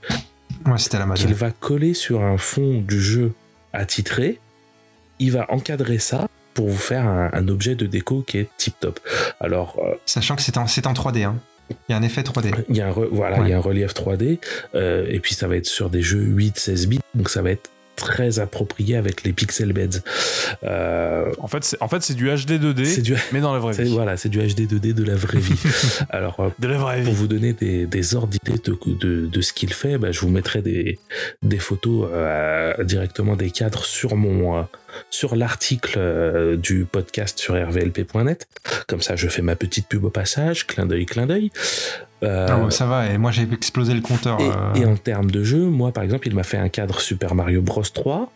Ouais, 0.66 0.78
c'était 0.78 1.00
la 1.00 1.06
mode. 1.06 1.18
qu'il 1.18 1.34
va 1.34 1.50
coller 1.52 1.94
sur 1.94 2.22
un 2.24 2.38
fond 2.38 2.82
du 2.82 3.00
jeu 3.02 3.32
attitré, 3.74 4.40
il 5.20 5.32
va 5.32 5.46
encadrer 5.52 5.98
ça 6.00 6.28
pour 6.54 6.68
vous 6.68 6.78
faire 6.78 7.08
un, 7.08 7.30
un 7.34 7.48
objet 7.48 7.76
de 7.76 7.86
déco 7.86 8.22
qui 8.22 8.38
est 8.40 8.50
tip 8.58 8.76
top. 8.80 9.00
Alors, 9.40 9.80
euh, 9.86 9.96
Sachant 10.06 10.36
que 10.36 10.42
c'est 10.42 10.58
en, 10.58 10.64
en 10.64 10.66
3D. 10.66 11.24
Hein. 11.24 11.38
Il 11.88 11.94
y 11.94 11.96
a 11.96 11.98
un 11.98 12.02
effet 12.04 12.22
3D. 12.22 12.52
il 12.68 12.76
y 12.76 12.82
a 12.82 12.88
un, 12.88 12.92
re- 12.92 13.08
voilà, 13.12 13.40
Ouais. 13.40 13.48
il 13.48 13.50
y 13.52 13.54
a 13.54 13.58
un 13.58 13.62
relief 13.62 13.94
3D, 13.94 14.40
euh, 14.76 15.06
et 15.10 15.20
puis 15.22 15.34
ça 15.34 15.48
va 15.48 15.56
être 15.56 15.66
sur 15.66 15.90
des 15.90 16.02
jeux 16.02 16.22
8-16 16.22 16.88
bits, 16.88 17.00
donc 17.16 17.30
ça 17.30 17.42
va 17.42 17.52
être 17.52 17.70
très 17.96 18.40
approprié 18.40 18.96
avec 18.96 19.24
les 19.24 19.34
pixel 19.34 19.74
beds. 19.74 20.00
Euh, 20.64 21.32
En 21.40 21.48
fait, 21.48 21.64
c'est 21.64 21.78
en 21.82 21.88
fait, 21.88 22.12
du 22.14 22.26
HD 22.30 22.54
2D, 22.62 22.86
c'est 22.86 23.02
du, 23.02 23.16
mais 23.32 23.42
dans 23.42 23.54
la 23.54 23.60
vraie 23.60 23.74
vie. 23.84 23.94
voilà, 23.94 24.18
c'est 24.18 24.30
du 24.30 24.40
HD 24.40 24.62
2D 24.72 24.94
de 24.94 25.04
la 25.04 25.16
vraie 25.16 25.40
vie. 25.40 25.54
Alors, 26.10 26.40
euh, 26.40 26.50
De 26.60 26.68
la 26.68 26.78
vraie 26.78 27.02
pour 27.04 27.14
vie. 27.14 27.20
vous 27.20 27.28
donner 27.28 27.54
des, 27.54 27.86
des 27.86 28.16
ordres 28.16 28.30
d'idées 28.30 28.60
de, 28.64 28.78
de, 29.00 29.28
de 29.28 29.42
ce 29.42 29.54
qu'il 29.54 29.74
fait, 29.74 29.98
bah, 29.98 30.12
je 30.12 30.20
vous 30.22 30.30
mettrai 30.30 30.62
des, 30.62 31.00
des 31.44 31.60
photos 31.60 32.10
euh, 32.12 32.84
directement 32.84 33.36
des 33.36 33.52
cadres 33.52 33.86
sur 33.86 34.16
mon 34.16 34.58
euh, 34.58 34.62
sur 35.10 35.36
l'article 35.36 36.58
du 36.58 36.86
podcast 36.86 37.40
sur 37.40 37.54
rvlp.net. 37.56 38.46
Comme 38.88 39.02
ça, 39.02 39.16
je 39.16 39.28
fais 39.30 39.42
ma 39.42 39.56
petite 39.56 39.88
pub 39.88 40.04
au 40.04 40.10
passage, 40.10 40.68
clin 40.68 40.86
d'œil, 40.86 41.06
clin 41.06 41.28
d'œil. 41.28 41.50
Euh, 42.24 42.48
Ah, 42.50 42.70
ça 42.72 42.86
va, 42.86 43.08
et 43.10 43.18
moi 43.18 43.32
j'ai 43.32 43.44
explosé 43.52 43.94
le 43.94 44.02
compteur. 44.02 44.40
et, 44.40 44.50
euh, 44.50 44.74
et 44.82 44.86
en 44.86 44.96
termes 44.96 45.32
de 45.32 45.44
jeu, 45.44 45.66
moi 45.66 45.92
par 45.92 46.04
exemple, 46.04 46.28
il 46.28 46.36
m'a 46.36 46.44
fait 46.44 46.58
un 46.58 46.70
cadre 46.70 47.00
Super 47.00 47.36
Mario 47.36 47.62
Bros 47.62 47.82
3. 47.84 48.32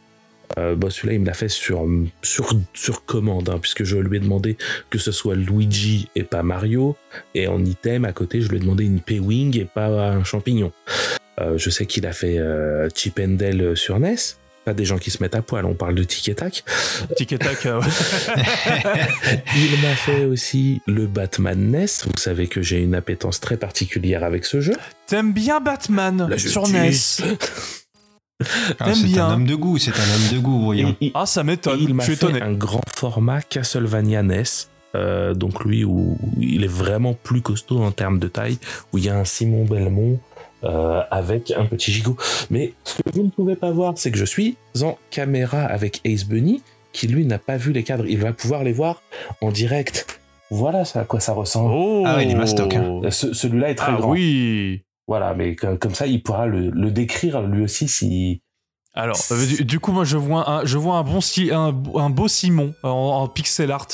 Euh, 0.60 0.76
bah, 0.76 0.90
celui-là, 0.92 1.14
il 1.16 1.22
me 1.22 1.26
l'a 1.26 1.34
fait 1.34 1.50
sur, 1.50 1.86
sur, 2.22 2.50
sur 2.74 3.04
commande, 3.06 3.50
hein, 3.50 3.58
puisque 3.60 3.84
je 3.84 3.98
lui 3.98 4.18
ai 4.18 4.20
demandé 4.20 4.58
que 4.92 5.00
ce 5.00 5.12
soit 5.12 5.36
Luigi 5.36 6.08
et 6.16 6.24
pas 6.24 6.44
Mario. 6.44 6.96
Et 7.34 7.48
en 7.48 7.64
item, 7.66 8.06
à 8.06 8.12
côté, 8.14 8.42
je 8.42 8.50
lui 8.50 8.58
ai 8.58 8.60
demandé 8.60 8.86
une 8.86 9.00
P-Wing 9.02 9.60
et 9.60 9.66
pas 9.66 9.88
un 9.88 10.24
champignon. 10.24 10.72
Euh, 11.42 11.58
je 11.58 11.70
sais 11.72 11.88
qu'il 11.88 12.06
a 12.06 12.14
fait 12.14 12.38
euh, 12.38 12.88
Chip 12.94 13.20
and 13.20 13.30
Dale 13.40 13.76
sur 13.76 14.00
NES. 14.00 14.16
Pas 14.66 14.74
des 14.74 14.84
gens 14.86 14.97
qui 14.97 15.11
se 15.11 15.22
mettent 15.22 15.36
à 15.36 15.41
poil, 15.43 15.63
on 15.66 15.76
parle 15.76 15.93
de 15.95 16.03
tic 16.03 16.28
et 16.30 16.36
tac. 16.36 16.63
Tic 17.18 17.32
et 17.34 17.38
tac. 17.38 17.66
euh, 17.68 17.80
ouais. 17.80 17.88
Il 19.55 19.82
m'a 19.82 19.95
fait 19.95 20.26
aussi 20.26 20.82
le 20.88 21.05
Batman 21.05 21.70
NES. 21.72 21.86
Vous 22.05 22.18
savez 22.18 22.47
que 22.47 22.61
j'ai 22.63 22.82
une 22.82 22.95
appétence 22.95 23.39
très 23.39 23.57
particulière 23.57 24.24
avec 24.24 24.43
ce 24.45 24.61
jeu. 24.61 24.74
T'aimes 25.07 25.34
bien 25.34 25.59
Batman 25.59 26.28
sur 26.38 26.68
NES 26.68 26.91
justice. 26.91 27.22
ah, 28.80 28.93
c'est 28.93 29.03
bien. 29.05 29.28
un 29.28 29.34
homme 29.36 29.45
de 29.45 29.55
goût, 29.55 29.78
c'est 29.78 29.91
un 29.91 29.93
homme 30.16 30.34
de 30.34 30.39
goût, 30.39 30.63
voyons. 30.63 30.95
Et- 30.99 31.07
et- 31.07 31.11
Ah, 31.13 31.26
ça 31.26 31.43
m'étonne. 31.43 31.80
il 31.80 31.89
Je 31.89 31.93
m'a 31.93 32.03
suis 32.03 32.16
fait 32.16 32.26
étonné. 32.28 32.41
un 32.41 32.51
grand 32.53 32.82
format 32.93 33.41
Castlevania 33.41 34.24
NES. 34.24 34.43
Euh, 34.95 35.34
donc 35.34 35.66
lui 35.66 35.84
où 35.84 36.18
il 36.39 36.63
est 36.63 36.68
vraiment 36.72 37.13
plus 37.13 37.41
costaud 37.41 37.84
en 37.84 37.91
termes 37.91 38.18
de 38.18 38.30
taille, 38.30 38.57
où 38.93 38.97
il 38.97 39.03
y 39.05 39.09
a 39.09 39.18
un 39.20 39.26
Simon 39.26 39.66
Belmont 39.66 40.20
euh, 40.66 41.01
avec 41.11 41.51
un 41.51 41.66
petit 41.66 41.91
gigot. 41.91 42.18
Mais 42.49 42.74
ce 42.84 43.01
que 43.03 43.09
vous 43.13 43.24
ne 43.24 43.30
pouvez 43.30 43.55
pas 43.55 43.72
voir, 43.72 43.93
c'est 43.95 44.11
que 44.11 44.18
je 44.18 44.26
suis 44.26 44.57
en 44.82 44.97
caméra 45.11 45.61
avec 45.63 46.01
Ace 46.05 46.26
Bunny, 46.26 46.61
qui 46.91 47.07
lui 47.07 47.26
n'a 47.26 47.39
pas 47.39 47.57
vu 47.57 47.72
les 47.72 47.84
cadres. 47.84 48.05
Il 48.07 48.20
va 48.20 48.34
pouvoir 48.34 48.63
les 48.63 48.74
voir 48.74 49.01
en 49.41 49.51
direct. 49.51 50.20
Voilà 50.51 50.86
ça, 50.86 51.01
à 51.01 51.03
quoi 51.05 51.20
ça 51.20 51.34
ressemble. 51.34 51.72
Oh 51.74 52.03
Ah 52.05 52.18
ouais, 52.18 52.26
il 52.26 52.32
est 52.32 52.36
mastoc, 52.36 52.74
hein. 52.76 53.01
Euh, 53.03 53.09
ce- 53.11 53.34
Celui-là 53.34 53.72
est 53.72 53.76
très 53.76 53.91
Ah 53.93 53.97
grand. 53.99 54.11
oui 54.11 54.84
Voilà, 55.07 55.34
mais 55.34 55.55
co- 55.55 55.76
comme 55.78 55.93
ça, 55.95 56.05
il 56.07 56.22
pourra 56.24 56.45
le, 56.45 56.70
le 56.70 56.91
décrire 56.91 57.41
lui 57.41 57.63
aussi 57.63 57.88
si. 57.88 58.41
Alors, 58.93 59.18
euh, 59.32 59.45
du, 59.45 59.66
du 59.66 59.80
coup, 59.80 59.91
moi, 59.91 60.03
je 60.05 60.16
vois 60.18 60.49
un, 60.49 60.66
je 60.66 60.78
vois 60.78 60.95
un 60.97 61.03
bon 61.03 61.20
si- 61.20 61.51
un, 61.51 61.74
un 61.95 62.09
beau 62.09 62.28
Simon 62.28 62.74
en, 62.84 62.89
en 62.89 63.28
pixel 63.28 63.72
art, 63.72 63.88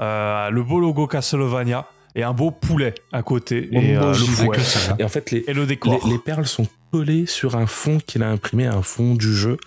euh, 0.00 0.50
le 0.50 0.62
beau 0.62 0.78
logo 0.80 1.06
Castlevania 1.06 1.86
et 2.16 2.24
un 2.24 2.32
beau 2.32 2.50
poulet 2.50 2.94
à 3.12 3.22
côté 3.22 3.68
Mon 3.70 3.80
et 3.80 3.96
euh, 3.96 4.12
le. 4.12 4.98
Et 4.98 5.04
en 5.04 5.08
fait, 5.08 5.30
les, 5.30 5.44
et 5.46 5.52
le 5.52 5.60
Les, 5.62 5.66
décor. 5.68 6.08
les 6.08 6.18
perles 6.18 6.46
sont 6.46 6.66
collées 6.90 7.26
sur 7.26 7.56
un 7.56 7.66
fond 7.66 7.98
qu'il 8.04 8.22
a 8.22 8.28
imprimé, 8.30 8.66
un 8.66 8.82
fond 8.82 9.14
du 9.14 9.32
jeu, 9.34 9.58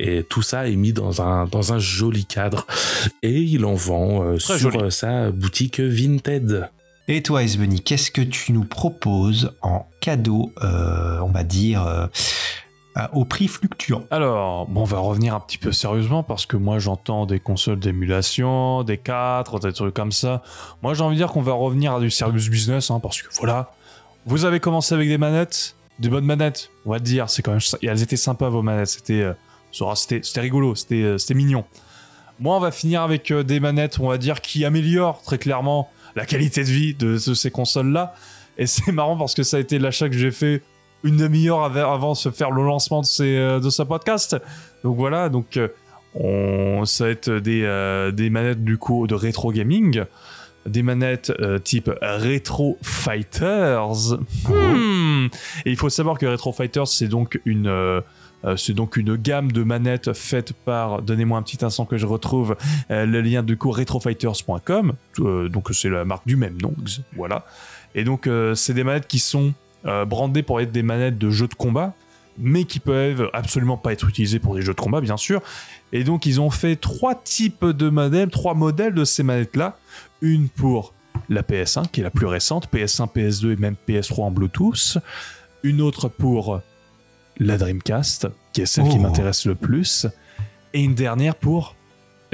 et 0.00 0.22
tout 0.22 0.42
ça 0.42 0.68
est 0.68 0.76
mis 0.76 0.92
dans 0.92 1.20
un, 1.20 1.46
dans 1.46 1.72
un 1.74 1.78
joli 1.78 2.24
cadre. 2.24 2.66
Et 3.22 3.32
il 3.40 3.64
en 3.66 3.74
vend 3.74 4.22
euh, 4.22 4.38
sur 4.38 4.56
joli. 4.56 4.78
euh, 4.84 4.90
sa 4.90 5.30
boutique 5.30 5.80
Vinted. 5.80 6.70
Et 7.08 7.22
toi, 7.22 7.42
Bunny, 7.56 7.80
qu'est-ce 7.82 8.10
que 8.10 8.20
tu 8.22 8.52
nous 8.52 8.64
proposes 8.64 9.52
en 9.62 9.86
cadeau, 10.00 10.52
euh, 10.64 11.20
on 11.20 11.30
va 11.30 11.44
dire, 11.44 11.86
euh, 11.86 12.06
au 13.12 13.24
prix 13.24 13.48
fluctuant 13.48 14.04
Alors, 14.10 14.66
bon, 14.66 14.82
on 14.82 14.84
va 14.84 14.98
revenir 14.98 15.34
un 15.34 15.40
petit 15.40 15.58
peu 15.58 15.72
sérieusement 15.72 16.22
parce 16.22 16.46
que 16.46 16.56
moi 16.56 16.78
j'entends 16.78 17.26
des 17.26 17.40
consoles 17.40 17.78
d'émulation, 17.78 18.84
des 18.84 18.96
4, 18.96 19.60
des 19.60 19.72
trucs 19.72 19.94
comme 19.94 20.12
ça. 20.12 20.42
Moi 20.82 20.94
j'ai 20.94 21.02
envie 21.02 21.16
de 21.16 21.20
dire 21.20 21.30
qu'on 21.30 21.42
va 21.42 21.52
revenir 21.52 21.94
à 21.94 22.00
du 22.00 22.10
service 22.10 22.48
business 22.48 22.90
hein, 22.90 23.00
parce 23.00 23.20
que 23.20 23.28
voilà, 23.38 23.72
vous 24.24 24.44
avez 24.44 24.60
commencé 24.60 24.94
avec 24.94 25.08
des 25.08 25.18
manettes, 25.18 25.76
des 25.98 26.08
bonnes 26.08 26.24
manettes, 26.24 26.70
on 26.86 26.90
va 26.90 26.98
dire, 26.98 27.28
c'est 27.28 27.42
quand 27.42 27.52
même, 27.52 27.60
et 27.82 27.86
elles 27.86 28.02
étaient 28.02 28.16
sympas 28.16 28.48
vos 28.48 28.62
manettes, 28.62 28.88
c'était, 28.88 29.22
euh, 29.22 29.94
c'était 29.94 30.40
rigolo, 30.40 30.74
c'était, 30.74 31.02
euh, 31.02 31.18
c'était 31.18 31.34
mignon. 31.34 31.64
Moi 32.40 32.56
on 32.56 32.60
va 32.60 32.70
finir 32.70 33.02
avec 33.02 33.30
euh, 33.30 33.42
des 33.42 33.60
manettes, 33.60 33.98
on 34.00 34.08
va 34.08 34.16
dire, 34.16 34.40
qui 34.40 34.64
améliorent 34.64 35.20
très 35.22 35.38
clairement 35.38 35.90
la 36.14 36.24
qualité 36.24 36.64
de 36.64 36.70
vie 36.70 36.94
de, 36.94 37.12
de 37.12 37.34
ces 37.34 37.50
consoles 37.50 37.92
là. 37.92 38.14
Et 38.56 38.66
c'est 38.66 38.90
marrant 38.92 39.18
parce 39.18 39.34
que 39.34 39.42
ça 39.42 39.58
a 39.58 39.60
été 39.60 39.78
l'achat 39.78 40.08
que 40.08 40.16
j'ai 40.16 40.30
fait 40.30 40.62
une 41.06 41.16
demi-heure 41.16 41.62
av- 41.62 41.76
avant 41.78 42.12
de 42.12 42.16
se 42.16 42.30
faire 42.30 42.50
le 42.50 42.62
lancement 42.64 43.00
de, 43.00 43.06
ces, 43.06 43.36
euh, 43.36 43.60
de 43.60 43.70
ce 43.70 43.82
podcast. 43.82 44.36
Donc 44.84 44.96
voilà, 44.96 45.28
donc 45.28 45.56
euh, 45.56 45.68
on, 46.14 46.84
ça 46.84 47.04
va 47.04 47.10
être 47.10 47.30
des, 47.30 47.62
euh, 47.64 48.10
des 48.10 48.30
manettes 48.30 48.64
du 48.64 48.78
coup 48.78 49.06
de 49.06 49.14
rétro 49.14 49.52
gaming, 49.52 50.04
des 50.66 50.82
manettes 50.82 51.32
euh, 51.40 51.58
type 51.58 51.90
Retro 52.02 52.78
Fighters. 52.82 54.18
Hmm. 54.48 55.26
Et 55.64 55.70
il 55.70 55.76
faut 55.76 55.88
savoir 55.90 56.18
que 56.18 56.26
Retro 56.26 56.52
Fighters 56.52 56.88
c'est 56.88 57.08
donc 57.08 57.40
une 57.44 57.68
euh, 57.68 58.00
c'est 58.56 58.74
donc 58.74 58.96
une 58.96 59.16
gamme 59.16 59.50
de 59.50 59.64
manettes 59.64 60.12
faites 60.12 60.52
par, 60.52 61.02
donnez-moi 61.02 61.38
un 61.38 61.42
petit 61.42 61.64
instant 61.64 61.84
que 61.84 61.96
je 61.96 62.06
retrouve 62.06 62.54
le 62.90 63.20
lien 63.20 63.42
du 63.42 63.56
coup 63.56 63.72
retrofighters.com, 63.72 64.92
donc 65.18 65.68
c'est 65.72 65.88
la 65.88 66.04
marque 66.04 66.26
du 66.28 66.36
même 66.36 66.56
nom, 66.60 66.72
voilà. 67.16 67.44
Et 67.96 68.04
donc 68.04 68.28
c'est 68.54 68.74
des 68.74 68.84
manettes 68.84 69.08
qui 69.08 69.18
sont 69.18 69.52
euh, 69.86 70.04
brandées 70.04 70.42
pour 70.42 70.60
être 70.60 70.72
des 70.72 70.82
manettes 70.82 71.18
de 71.18 71.30
jeux 71.30 71.48
de 71.48 71.54
combat, 71.54 71.94
mais 72.38 72.64
qui 72.64 72.80
peuvent 72.80 73.30
absolument 73.32 73.76
pas 73.76 73.92
être 73.92 74.08
utilisées 74.08 74.38
pour 74.40 74.54
des 74.54 74.62
jeux 74.62 74.74
de 74.74 74.80
combat, 74.80 75.00
bien 75.00 75.16
sûr. 75.16 75.40
Et 75.92 76.02
donc, 76.04 76.26
ils 76.26 76.40
ont 76.40 76.50
fait 76.50 76.76
trois 76.76 77.14
types 77.14 77.64
de 77.64 77.88
modèles, 77.88 78.28
trois 78.30 78.54
modèles 78.54 78.94
de 78.94 79.04
ces 79.04 79.22
manettes-là. 79.22 79.78
Une 80.20 80.48
pour 80.48 80.92
la 81.28 81.42
PS1, 81.42 81.88
qui 81.90 82.00
est 82.00 82.04
la 82.04 82.10
plus 82.10 82.26
récente, 82.26 82.68
PS1, 82.72 83.08
PS2 83.12 83.52
et 83.52 83.56
même 83.56 83.76
PS3 83.88 84.22
en 84.24 84.30
Bluetooth. 84.30 84.98
Une 85.62 85.80
autre 85.80 86.08
pour 86.08 86.60
la 87.38 87.56
Dreamcast, 87.58 88.28
qui 88.52 88.62
est 88.62 88.66
celle 88.66 88.88
qui 88.88 88.96
Oh. 88.98 89.02
m'intéresse 89.02 89.46
le 89.46 89.54
plus. 89.54 90.06
Et 90.74 90.82
une 90.82 90.94
dernière 90.94 91.34
pour 91.36 91.75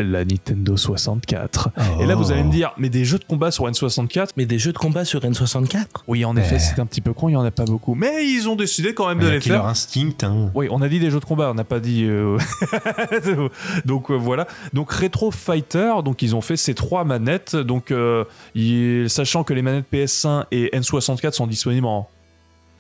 la 0.02 0.24
Nintendo 0.24 0.76
64. 0.76 1.70
Et 2.00 2.06
là, 2.06 2.14
vous 2.14 2.32
allez 2.32 2.42
me 2.44 2.50
dire, 2.50 2.72
mais 2.78 2.88
des 2.88 3.04
jeux 3.04 3.18
de 3.18 3.24
combat 3.24 3.50
sur 3.50 3.68
N64 3.68 4.30
Mais 4.36 4.46
des 4.46 4.58
jeux 4.58 4.72
de 4.72 4.78
combat 4.78 5.04
sur 5.04 5.20
N64 5.20 5.84
Oui, 6.08 6.24
en 6.24 6.36
effet, 6.36 6.54
Ouais. 6.54 6.58
c'est 6.58 6.78
un 6.80 6.86
petit 6.86 7.00
peu 7.00 7.12
con, 7.12 7.28
il 7.28 7.32
y 7.32 7.36
en 7.36 7.44
a 7.44 7.50
pas 7.50 7.64
beaucoup. 7.64 7.94
Mais 7.94 8.26
ils 8.26 8.48
ont 8.48 8.56
décidé 8.56 8.94
quand 8.94 9.08
même 9.08 9.18
de 9.20 9.28
les 9.28 9.40
faire. 9.40 9.66
Instinct. 9.66 10.10
hein. 10.22 10.50
Oui, 10.54 10.66
on 10.70 10.82
a 10.82 10.88
dit 10.88 10.98
des 11.00 11.10
jeux 11.10 11.20
de 11.20 11.24
combat, 11.24 11.50
on 11.50 11.54
n'a 11.54 11.64
pas 11.64 11.80
dit. 11.80 12.04
euh, 12.04 12.38
donc 13.84 14.10
euh, 14.10 14.14
voilà. 14.14 14.46
Donc 14.72 14.90
Retro 14.92 15.30
Fighter, 15.30 15.92
donc 16.04 16.22
ils 16.22 16.34
ont 16.36 16.40
fait 16.40 16.56
ces 16.56 16.74
trois 16.74 17.04
manettes. 17.04 17.56
Donc 17.56 17.90
euh, 17.90 18.24
sachant 19.08 19.44
que 19.44 19.54
les 19.54 19.62
manettes 19.62 19.86
PS1 19.92 20.44
et 20.50 20.70
N64 20.74 21.32
sont 21.32 21.46
disponibles 21.46 21.86
en 21.86 22.08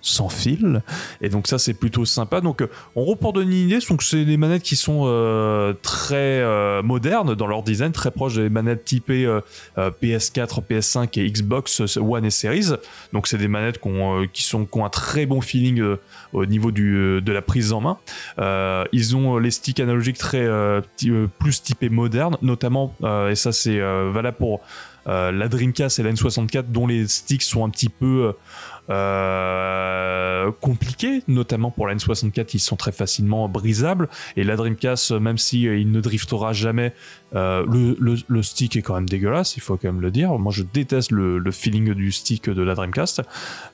sans 0.02 0.28
fil. 0.28 0.82
Et 1.20 1.28
donc 1.28 1.46
ça 1.46 1.58
c'est 1.58 1.74
plutôt 1.74 2.04
sympa. 2.04 2.40
Donc 2.40 2.60
euh, 2.60 2.68
gros 2.94 3.16
pour 3.16 3.32
donner 3.32 3.62
une 3.62 3.68
idée 3.68 3.78
donc 3.88 4.02
c'est 4.02 4.24
des 4.24 4.36
manettes 4.36 4.62
qui 4.62 4.76
sont 4.76 5.04
euh, 5.06 5.72
très 5.82 6.40
euh, 6.40 6.82
modernes 6.82 7.34
dans 7.34 7.46
leur 7.46 7.62
design 7.62 7.92
très 7.92 8.10
proches 8.10 8.34
des 8.34 8.48
manettes 8.48 8.84
typées 8.84 9.24
euh, 9.24 9.40
euh, 9.78 9.90
PS4 10.02 10.62
PS5 10.68 11.20
et 11.20 11.30
Xbox 11.30 11.96
One 11.96 12.24
et 12.24 12.30
Series. 12.30 12.72
Donc 13.12 13.26
c'est 13.26 13.38
des 13.38 13.48
manettes 13.48 13.80
qui 13.80 13.88
ont, 13.88 14.26
qui 14.32 14.42
sont 14.42 14.66
qui 14.66 14.78
ont 14.78 14.84
un 14.84 14.90
très 14.90 15.26
bon 15.26 15.40
feeling 15.40 15.82
au 16.32 16.46
niveau 16.46 16.70
du, 16.70 17.20
de 17.20 17.32
la 17.32 17.42
prise 17.42 17.72
en 17.72 17.80
main. 17.80 17.98
Ils 18.92 19.16
ont 19.16 19.38
les 19.38 19.50
sticks 19.50 19.80
analogiques 19.80 20.18
très 20.18 20.48
plus 21.38 21.62
typés 21.62 21.88
modernes, 21.88 22.36
notamment, 22.42 22.94
et 23.30 23.34
ça 23.34 23.52
c'est 23.52 23.78
valable 23.78 24.36
pour 24.38 24.60
la 25.06 25.48
Dreamcast 25.48 25.98
et 25.98 26.02
la 26.02 26.12
N64, 26.12 26.64
dont 26.68 26.86
les 26.86 27.06
sticks 27.08 27.42
sont 27.42 27.64
un 27.64 27.70
petit 27.70 27.88
peu 27.88 28.34
compliqués, 30.60 31.22
notamment 31.28 31.70
pour 31.70 31.86
la 31.86 31.94
N64, 31.94 32.50
ils 32.54 32.60
sont 32.60 32.76
très 32.76 32.92
facilement 32.92 33.48
brisables, 33.48 34.08
et 34.36 34.44
la 34.44 34.56
Dreamcast, 34.56 35.12
même 35.12 35.38
si 35.38 35.68
euh, 35.68 35.78
il 35.78 35.90
ne 35.90 36.00
driftera 36.00 36.52
jamais, 36.52 36.94
euh, 37.34 37.64
le, 37.70 37.96
le- 38.00 38.18
le 38.28 38.42
stick 38.42 38.76
est 38.76 38.82
quand 38.82 38.94
même 38.94 39.08
dégueulasse, 39.08 39.56
il 39.56 39.60
faut 39.60 39.76
quand 39.76 39.88
même 39.92 40.00
le 40.00 40.10
dire. 40.10 40.32
Moi 40.38 40.52
je 40.54 40.62
déteste 40.62 41.10
le, 41.12 41.38
le 41.38 41.50
feeling 41.50 41.94
du 41.94 42.12
stick 42.12 42.48
de 42.50 42.62
la 42.62 42.74
Dreamcast. 42.74 43.22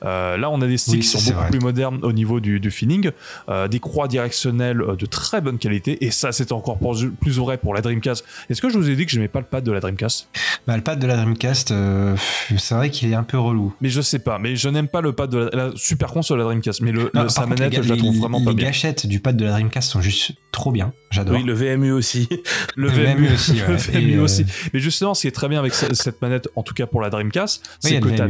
Euh, 0.05 0.37
là 0.37 0.49
on 0.49 0.61
a 0.61 0.67
des 0.67 0.77
sticks 0.77 0.93
Oui, 0.93 0.99
qui 1.01 1.07
sont 1.07 1.19
beaucoup 1.19 1.39
vrai. 1.41 1.49
plus 1.49 1.59
modernes 1.59 1.99
au 2.03 2.11
niveau 2.13 2.39
du, 2.39 2.59
du 2.59 2.71
feeling, 2.71 3.11
euh, 3.49 3.67
des 3.67 3.79
croix 3.79 4.07
directionnelles 4.07 4.81
de 4.97 5.05
très 5.05 5.41
bonne 5.41 5.57
qualité, 5.57 6.03
et 6.05 6.11
ça 6.11 6.31
c'est 6.31 6.51
encore 6.51 6.77
plus, 6.77 7.09
plus 7.11 7.37
vrai 7.37 7.57
pour 7.57 7.73
la 7.73 7.81
Dreamcast. 7.81 8.23
Est-ce 8.49 8.61
que 8.61 8.69
je 8.69 8.77
vous 8.77 8.89
ai 8.89 8.95
dit 8.95 9.05
que 9.05 9.11
j'aimais 9.11 9.27
pas 9.27 9.39
le 9.39 9.45
pad 9.45 9.63
de 9.63 9.71
la 9.71 9.79
Dreamcast? 9.79 10.29
Bah, 10.67 10.75
le 10.75 10.83
pad 10.83 10.99
de 10.99 11.07
la 11.07 11.15
Dreamcast, 11.15 11.71
euh, 11.71 12.15
c'est 12.57 12.75
vrai 12.75 12.89
qu'il 12.89 13.11
est 13.11 13.15
un 13.15 13.23
peu 13.23 13.37
relou. 13.39 13.73
Mais 13.81 13.89
je 13.89 14.01
sais 14.01 14.19
pas, 14.19 14.39
mais 14.39 14.55
je 14.55 14.69
n'aime 14.69 14.87
pas 14.87 15.01
le 15.01 15.13
pad 15.13 15.29
de 15.29 15.49
la, 15.53 15.67
la 15.69 15.71
super 15.75 16.09
console 16.11 16.37
de 16.39 16.43
la 16.43 16.49
Dreamcast, 16.49 16.81
mais 16.81 16.91
le, 16.91 16.99
Non, 16.99 17.05
le- 17.05 17.11
par 17.11 17.31
sa 17.31 17.41
contre, 17.43 17.55
manette 17.59 17.75
les, 17.77 17.83
je 17.83 17.89
la 17.89 17.97
trouve 17.97 18.13
les- 18.13 18.19
vraiment 18.19 18.39
les 18.39 18.45
pas 18.45 18.53
bien. 18.53 18.65
gâchettes 18.67 19.05
du 19.07 19.19
pad 19.19 19.35
de 19.37 19.45
la 19.45 19.51
Dreamcast 19.51 19.91
sont 19.91 20.01
juste 20.01 20.31
trop 20.51 20.71
bien. 20.71 20.93
J'adore. 21.11 21.35
Oui, 21.35 21.43
le 21.43 21.53
VMU 21.53 21.91
aussi. 21.91 22.27
Le 22.75 22.87
le 22.87 22.93
VMU, 22.93 23.27
VMU 23.27 23.27
aussi, 23.51 23.91
ouais. 23.91 24.15
euh, 24.15 24.21
aussi. 24.23 24.45
Mais 24.73 24.79
justement, 24.79 25.13
ce 25.13 25.21
qui 25.21 25.27
est 25.27 25.31
très 25.31 25.49
bien 25.49 25.59
avec 25.59 25.73
ce- 25.73 25.93
cette 25.93 26.21
manette, 26.21 26.47
en 26.55 26.63
tout 26.63 26.73
cas 26.73 26.85
pour 26.87 27.01
la 27.01 27.09
Dreamcast, 27.09 27.63
c'est 27.79 27.99
que 27.99 28.09
tu 28.09 28.21
as 28.21 28.27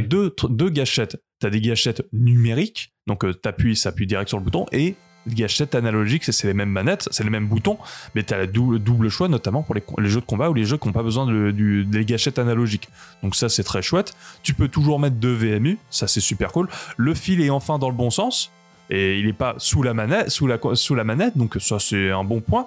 deux, 0.49 0.69
gâchettes. 0.69 1.17
Tu 1.41 1.47
as 1.47 1.49
des 1.49 1.61
gâchettes 1.61 2.03
numériques, 2.13 2.93
donc 3.07 3.23
tu 3.25 3.47
appuies, 3.49 3.75
ça 3.75 3.89
appuie 3.89 4.07
direct 4.07 4.29
sur 4.29 4.37
le 4.37 4.43
bouton, 4.43 4.65
et 4.71 4.95
des 5.25 5.35
gâchettes 5.35 5.75
analogiques, 5.75 6.23
c'est- 6.23 6.47
les 6.47 6.53
mêmes 6.53 6.69
manettes, 6.71 7.07
c'est 7.11 7.23
les 7.23 7.29
mêmes 7.29 7.47
boutons, 7.47 7.77
mais 8.15 8.23
tu 8.23 8.33
as 8.33 8.39
le 8.39 8.47
double, 8.47 8.79
double 8.79 9.09
choix, 9.09 9.27
notamment 9.27 9.61
pour 9.63 9.75
les, 9.75 9.83
jeux 10.09 10.21
de 10.21 10.25
combat 10.25 10.49
ou 10.49 10.53
les 10.53 10.63
jeux 10.63 10.77
qui 10.77 10.87
n'ont 10.87 10.93
pas 10.93 11.03
besoin 11.03 11.25
de, 11.25 11.51
du- 11.51 11.85
des 11.85 12.05
gâchettes 12.05 12.39
analogiques. 12.39 12.87
Donc 13.21 13.35
ça, 13.35 13.49
c'est 13.49 13.63
très 13.63 13.81
chouette. 13.81 14.13
Tu 14.43 14.53
peux 14.53 14.67
toujours 14.69 14.99
mettre 14.99 15.17
deux 15.17 15.33
VMU, 15.33 15.77
ça 15.89 16.07
c'est 16.07 16.21
super 16.21 16.51
cool. 16.51 16.67
Le 16.97 17.13
fil 17.13 17.41
est 17.41 17.49
enfin 17.49 17.77
dans 17.79 17.89
le 17.89 17.95
bon 17.95 18.09
sens. 18.09 18.51
Et 18.89 19.19
il 19.19 19.27
n'est 19.27 19.33
pas 19.33 19.53
sous 19.57 19.83
la 19.83 19.93
manette, 19.93 20.29
sous 20.29 20.47
la, 20.47 20.57
sous 20.73 20.95
la 20.95 21.03
manette, 21.03 21.37
donc 21.37 21.57
ça 21.59 21.77
c'est 21.79 22.09
un 22.09 22.23
bon 22.23 22.41
point. 22.41 22.65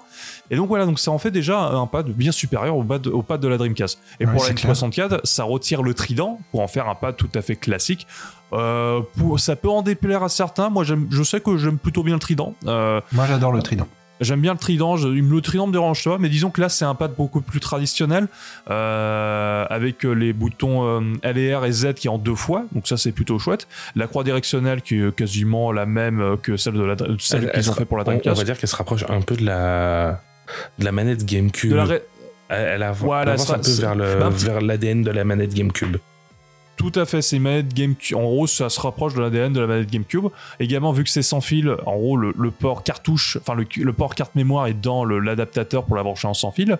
Et 0.50 0.56
donc 0.56 0.68
voilà, 0.68 0.86
donc 0.86 0.98
ça 1.00 1.10
en 1.10 1.18
fait 1.18 1.30
déjà 1.32 1.58
un 1.58 1.86
pad 1.86 2.08
bien 2.10 2.30
supérieur 2.30 2.76
au 2.76 2.84
pad, 2.84 3.06
au 3.08 3.22
pad 3.22 3.40
de 3.40 3.48
la 3.48 3.58
Dreamcast. 3.58 3.98
Et 4.20 4.26
Ouais, 4.26 4.32
pour 4.32 4.42
la 4.42 4.48
c'est 4.48 4.54
clair. 4.54 4.72
N64, 4.72 5.20
ça 5.24 5.44
retire 5.44 5.82
le 5.82 5.94
trident 5.94 6.38
pour 6.50 6.60
en 6.60 6.68
faire 6.68 6.88
un 6.88 6.94
pad 6.94 7.16
tout 7.16 7.30
à 7.34 7.42
fait 7.42 7.56
classique. 7.56 8.06
Euh, 8.52 9.00
pour, 9.16 9.40
ça 9.40 9.56
peut 9.56 9.68
en 9.68 9.82
déplaire 9.82 10.22
à 10.22 10.28
certains. 10.28 10.68
Moi, 10.68 10.84
je 10.84 11.22
sais 11.22 11.40
que 11.40 11.56
j'aime 11.56 11.78
plutôt 11.78 12.02
bien 12.02 12.14
le 12.14 12.20
trident. 12.20 12.54
Euh, 12.66 13.00
Moi, 13.12 13.26
j'adore 13.26 13.52
le 13.52 13.62
trident. 13.62 13.88
J'aime 14.22 14.40
bien 14.40 14.52
le 14.52 14.58
trident, 14.58 14.96
je- 14.96 15.08
le 15.08 15.40
trident 15.40 15.66
me 15.66 15.72
dérange 15.72 16.04
pas, 16.04 16.16
mais 16.18 16.28
disons 16.28 16.50
que 16.50 16.60
là 16.60 16.68
c'est 16.68 16.84
un 16.84 16.94
pad 16.94 17.12
beaucoup 17.16 17.40
plus 17.40 17.60
traditionnel, 17.60 18.28
euh, 18.70 19.66
avec 19.68 20.02
les 20.04 20.32
boutons 20.32 20.84
euh, 21.00 21.00
L 21.22 21.38
et 21.38 21.54
R 21.54 21.64
et 21.64 21.72
Z 21.72 21.94
qui 21.94 22.06
est 22.06 22.10
en 22.10 22.18
deux 22.18 22.34
fois, 22.34 22.64
donc 22.72 22.86
ça 22.88 22.96
c'est 22.96 23.12
plutôt 23.12 23.38
chouette. 23.38 23.66
La 23.96 24.06
croix 24.06 24.24
directionnelle 24.24 24.82
qui 24.82 25.00
est 25.00 25.14
quasiment 25.14 25.72
la 25.72 25.86
même 25.86 26.36
que 26.42 26.56
celle 26.56 26.74
de 26.74 26.82
la 26.82 26.96
celle 27.18 27.44
Elle- 27.44 27.52
qu'ils 27.52 27.70
ont 27.70 27.74
fait 27.74 27.84
pour 27.84 27.96
la 27.98 28.04
on, 28.04 28.06
on 28.08 28.10
Dreamcast. 28.12 28.38
va 28.38 28.44
dire 28.44 28.58
qu'elle 28.58 28.68
se 28.68 28.76
rapproche 28.76 29.04
un 29.08 29.20
peu 29.20 29.36
de 29.36 29.44
la, 29.44 30.20
de 30.78 30.84
la 30.84 30.92
manette 30.92 31.24
GameCube. 31.24 31.70
De 31.72 31.76
la 31.76 31.84
ré- 31.84 32.02
Elle, 32.48 32.68
elle 32.74 32.82
av- 32.82 32.98
Voilà, 33.00 33.22
elle 33.22 33.28
avance 33.30 33.46
ça- 33.46 33.54
un 33.54 33.58
peu 33.58 33.70
vers 33.70 34.30
petit- 34.30 34.44
vers 34.44 34.60
l'ADN 34.60 35.02
de 35.02 35.10
la 35.10 35.24
manette 35.24 35.54
GameCube. 35.54 35.96
Tout 36.82 36.98
à 36.98 37.04
fait, 37.06 37.22
c'est 37.22 37.36
une 37.36 37.42
manette 37.42 37.72
GameCube. 37.72 38.16
En 38.16 38.22
gros, 38.22 38.46
ça 38.48 38.68
se 38.68 38.80
rapproche 38.80 39.14
de 39.14 39.20
l'ADN 39.20 39.52
de 39.52 39.60
la 39.60 39.68
manette 39.68 39.88
GameCube. 39.90 40.26
Également, 40.58 40.90
vu 40.92 41.04
que 41.04 41.10
c'est 41.10 41.22
sans 41.22 41.40
fil, 41.40 41.76
en 41.86 41.94
gros, 41.96 42.16
le, 42.16 42.34
le 42.36 42.50
port 42.50 42.82
cartouche, 42.82 43.38
enfin 43.40 43.54
le, 43.54 43.64
le 43.76 43.92
port 43.92 44.16
carte 44.16 44.34
mémoire 44.34 44.66
est 44.66 44.74
dans 44.74 45.04
l'adaptateur 45.04 45.84
pour 45.84 45.94
la 45.94 46.02
brancher 46.02 46.26
en 46.26 46.34
sans 46.34 46.50
fil. 46.50 46.76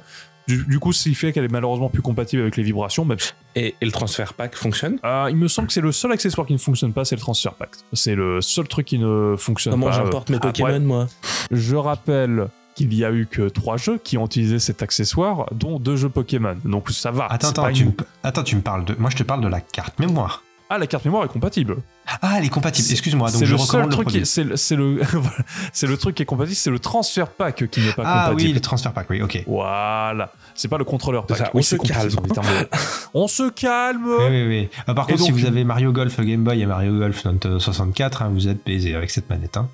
Du, 0.49 0.65
du 0.67 0.81
coup, 0.81 0.93
ce 0.93 1.05
qui 1.05 1.15
fait 1.15 1.33
qu'elle 1.33 1.45
est 1.45 1.53
malheureusement 1.53 1.89
plus 1.89 2.03
compatible 2.03 2.43
avec 2.43 2.57
les 2.57 2.65
vibrations, 2.65 3.05
même 3.05 3.21
si 3.21 3.31
Et, 3.55 3.77
et 3.81 3.85
le 3.87 3.93
transfert 3.93 4.35
pack 4.35 4.57
fonctionne? 4.57 4.99
Euh, 5.05 5.29
il 5.31 5.37
me 5.37 5.47
semble 5.47 5.69
que 5.69 5.73
c'est 5.75 5.81
le 5.81 5.93
seul 5.93 6.11
accessoire 6.11 6.49
qui 6.49 6.53
ne 6.53 6.59
fonctionne 6.59 6.93
pas, 6.93 7.05
c'est 7.05 7.15
le 7.15 7.21
transfer 7.21 7.55
pack. 7.55 7.71
C'est 7.93 8.17
le 8.17 8.41
seul 8.41 8.67
truc 8.67 8.87
qui 8.87 8.99
ne 8.99 9.37
fonctionne 9.39 9.73
Comment 9.75 9.87
pas. 9.87 9.93
j'importe 9.93 10.31
mes 10.31 10.39
Après, 10.39 10.51
Pokémon, 10.51 10.81
moi? 10.81 11.07
Je 11.53 11.77
rappelle 11.77 12.49
qu'il 12.75 12.93
y 12.95 13.05
a 13.05 13.13
eu 13.13 13.27
que 13.27 13.49
trois 13.49 13.77
jeux 13.77 13.99
qui 14.03 14.17
ont 14.19 14.27
utilisé 14.27 14.59
cet 14.59 14.83
accessoire, 14.83 15.47
dont 15.53 15.79
deux 15.79 15.97
jeux 15.97 16.09
Pokémon. 16.09 16.57
Donc 16.65 16.91
ça 16.91 17.11
va. 17.11 17.27
Attends, 17.27 17.49
c'est 17.49 17.53
attends, 17.53 17.63
pas 17.65 17.73
tu 17.73 17.83
une- 17.85 17.93
attends, 18.23 18.43
tu 18.43 18.57
me 18.57 18.61
parles 18.63 18.85
de. 18.85 18.95
Moi, 18.99 19.11
je 19.11 19.17
te 19.17 19.23
parle 19.23 19.41
de 19.43 19.49
la 19.49 19.61
carte 19.61 19.99
mémoire. 19.99 20.43
Ah, 20.75 20.79
la 20.79 20.87
carte 20.87 21.05
mémoire 21.05 21.23
est 21.27 21.29
compatible. 21.29 21.77
Ah, 22.23 22.37
elle 22.39 22.47
est 22.47 22.49
compatible. 22.49 22.89
Excuse-moi. 22.91 23.31
Donc, 23.31 23.45
je 23.45 23.53
le 23.53 23.59
seul 23.59 23.83
recommande 23.83 23.91
le 24.07 24.11
truc, 24.11 24.27
c'est 24.27 24.43
le, 24.45 24.57
c'est 24.57 24.75
le, 24.75 25.03
c'est 25.75 25.87
le 25.87 25.99
truc 25.99 26.15
qui 26.15 26.23
est 26.23 26.27
compatible, 26.27 26.57
c'est 26.57 26.71
le 26.71 26.79
transfer 26.79 27.29
pack 27.29 27.69
qui 27.71 27.81
n'est 27.83 27.93
pas 27.93 28.03
Ah 28.07 28.25
oui, 28.25 28.31
compatible. 28.31 28.55
le 28.55 28.61
transfert 28.61 28.93
pack. 28.95 29.11
Oui, 29.11 29.21
ok. 29.21 29.45
Voilà, 29.47 30.33
c'est 30.55 30.69
pas 30.69 30.79
le 30.79 30.85
contrôleur 30.85 31.27
pack. 31.27 31.37
Ça, 31.37 31.51
on 31.53 31.61
se 31.61 31.77
calme. 31.77 32.11
compatible, 32.15 32.69
on 33.13 33.29
se 33.29 33.51
calme. 33.51 34.07
Oui, 34.19 34.25
oui, 34.31 34.47
oui. 34.49 34.69
Ah, 34.87 34.95
par 34.95 35.11
Et 35.11 35.13
contre, 35.13 35.25
si 35.25 35.31
vous 35.31 35.45
avez 35.45 35.63
Mario 35.65 35.93
Golf 35.93 36.19
Game 36.21 36.43
Boy 36.43 36.63
et 36.63 36.67
Mario 36.67 36.97
Golf 36.99 37.23
Nintendo 37.27 37.59
64, 37.59 38.23
hein, 38.23 38.31
vous 38.33 38.49
êtes 38.49 38.65
baisé 38.65 38.95
avec 38.95 39.11
cette 39.11 39.29
manette. 39.29 39.59
Hein. 39.59 39.69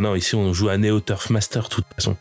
Bah 0.00 0.08
Non, 0.08 0.14
ici 0.14 0.34
on 0.36 0.52
joue 0.52 0.68
à 0.68 0.76
Neo 0.78 1.00
Turf 1.00 1.30
Master 1.30 1.64
de 1.64 1.68
toute 1.68 1.84
façon. 1.94 2.16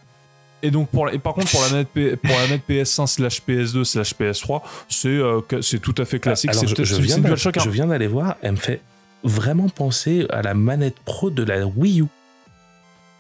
Et 0.64 0.72
donc 0.72 0.90
pour 0.90 1.06
la- 1.06 1.14
et 1.14 1.20
par 1.20 1.36
contre 1.36 1.52
pour 1.52 1.62
la 1.62 1.70
manette 1.70 1.90
P- 1.90 2.16
pour 2.16 2.36
la 2.36 2.42
manette 2.48 2.64
PS1 2.68 3.06
slash 3.06 3.42
PS2 3.48 3.84
slash 3.84 4.16
PS3 4.16 4.62
c'est 4.90 5.08
euh, 5.10 5.42
c'est 5.62 5.80
tout 5.80 5.94
à 6.00 6.06
fait 6.06 6.20
classique. 6.20 6.50
Alors, 6.50 6.62
c'est 6.62 6.70
je, 6.70 6.76
je 6.84 6.96
viens 7.02 7.16
je 7.64 7.70
viens 7.70 7.86
d'aller 7.88 8.08
voir, 8.08 8.38
elle 8.42 8.54
me 8.54 8.58
fait 8.58 8.82
vraiment 9.24 9.70
penser 9.70 10.26
à 10.32 10.42
la 10.42 10.54
manette 10.56 10.96
pro 11.06 11.30
de 11.30 11.44
la 11.44 11.66
Wii 11.68 12.02
U. 12.02 12.06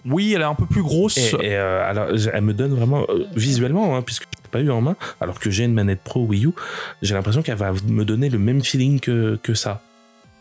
Oui, 0.05 0.33
elle 0.33 0.41
est 0.41 0.45
un 0.45 0.55
peu 0.55 0.65
plus 0.65 0.81
grosse. 0.83 1.17
Et, 1.17 1.47
et, 1.47 1.55
euh, 1.57 1.87
alors, 1.89 2.07
elle 2.33 2.41
me 2.41 2.53
donne 2.53 2.73
vraiment 2.73 3.05
euh, 3.09 3.25
visuellement, 3.35 3.95
hein, 3.97 4.01
puisque 4.01 4.23
je 4.23 4.41
l'ai 4.43 4.49
pas 4.49 4.61
eu 4.61 4.71
en 4.71 4.79
main, 4.79 4.95
alors 5.19 5.37
que 5.39 5.49
j'ai 5.51 5.65
une 5.65 5.73
manette 5.73 6.01
pro 6.01 6.21
Wii 6.25 6.45
U, 6.45 6.51
j'ai 7.01 7.13
l'impression 7.13 7.41
qu'elle 7.41 7.57
va 7.57 7.73
me 7.87 8.05
donner 8.05 8.29
le 8.29 8.39
même 8.39 8.63
feeling 8.63 8.99
que, 9.01 9.37
que 9.43 9.53
ça. 9.53 9.81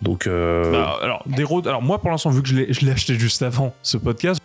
Donc, 0.02 0.26
euh, 0.26 0.72
Bah, 0.72 0.96
alors, 1.02 1.22
des 1.26 1.42
road- 1.44 1.66
alors 1.66 1.82
moi 1.82 1.98
pour 1.98 2.10
l'instant 2.10 2.30
vu 2.30 2.42
que 2.42 2.48
je 2.48 2.54
l'ai 2.54 2.72
je 2.72 2.84
l'ai 2.84 2.92
acheté 2.92 3.14
juste 3.18 3.42
avant 3.42 3.74
ce 3.82 3.96
podcast. 3.96 4.40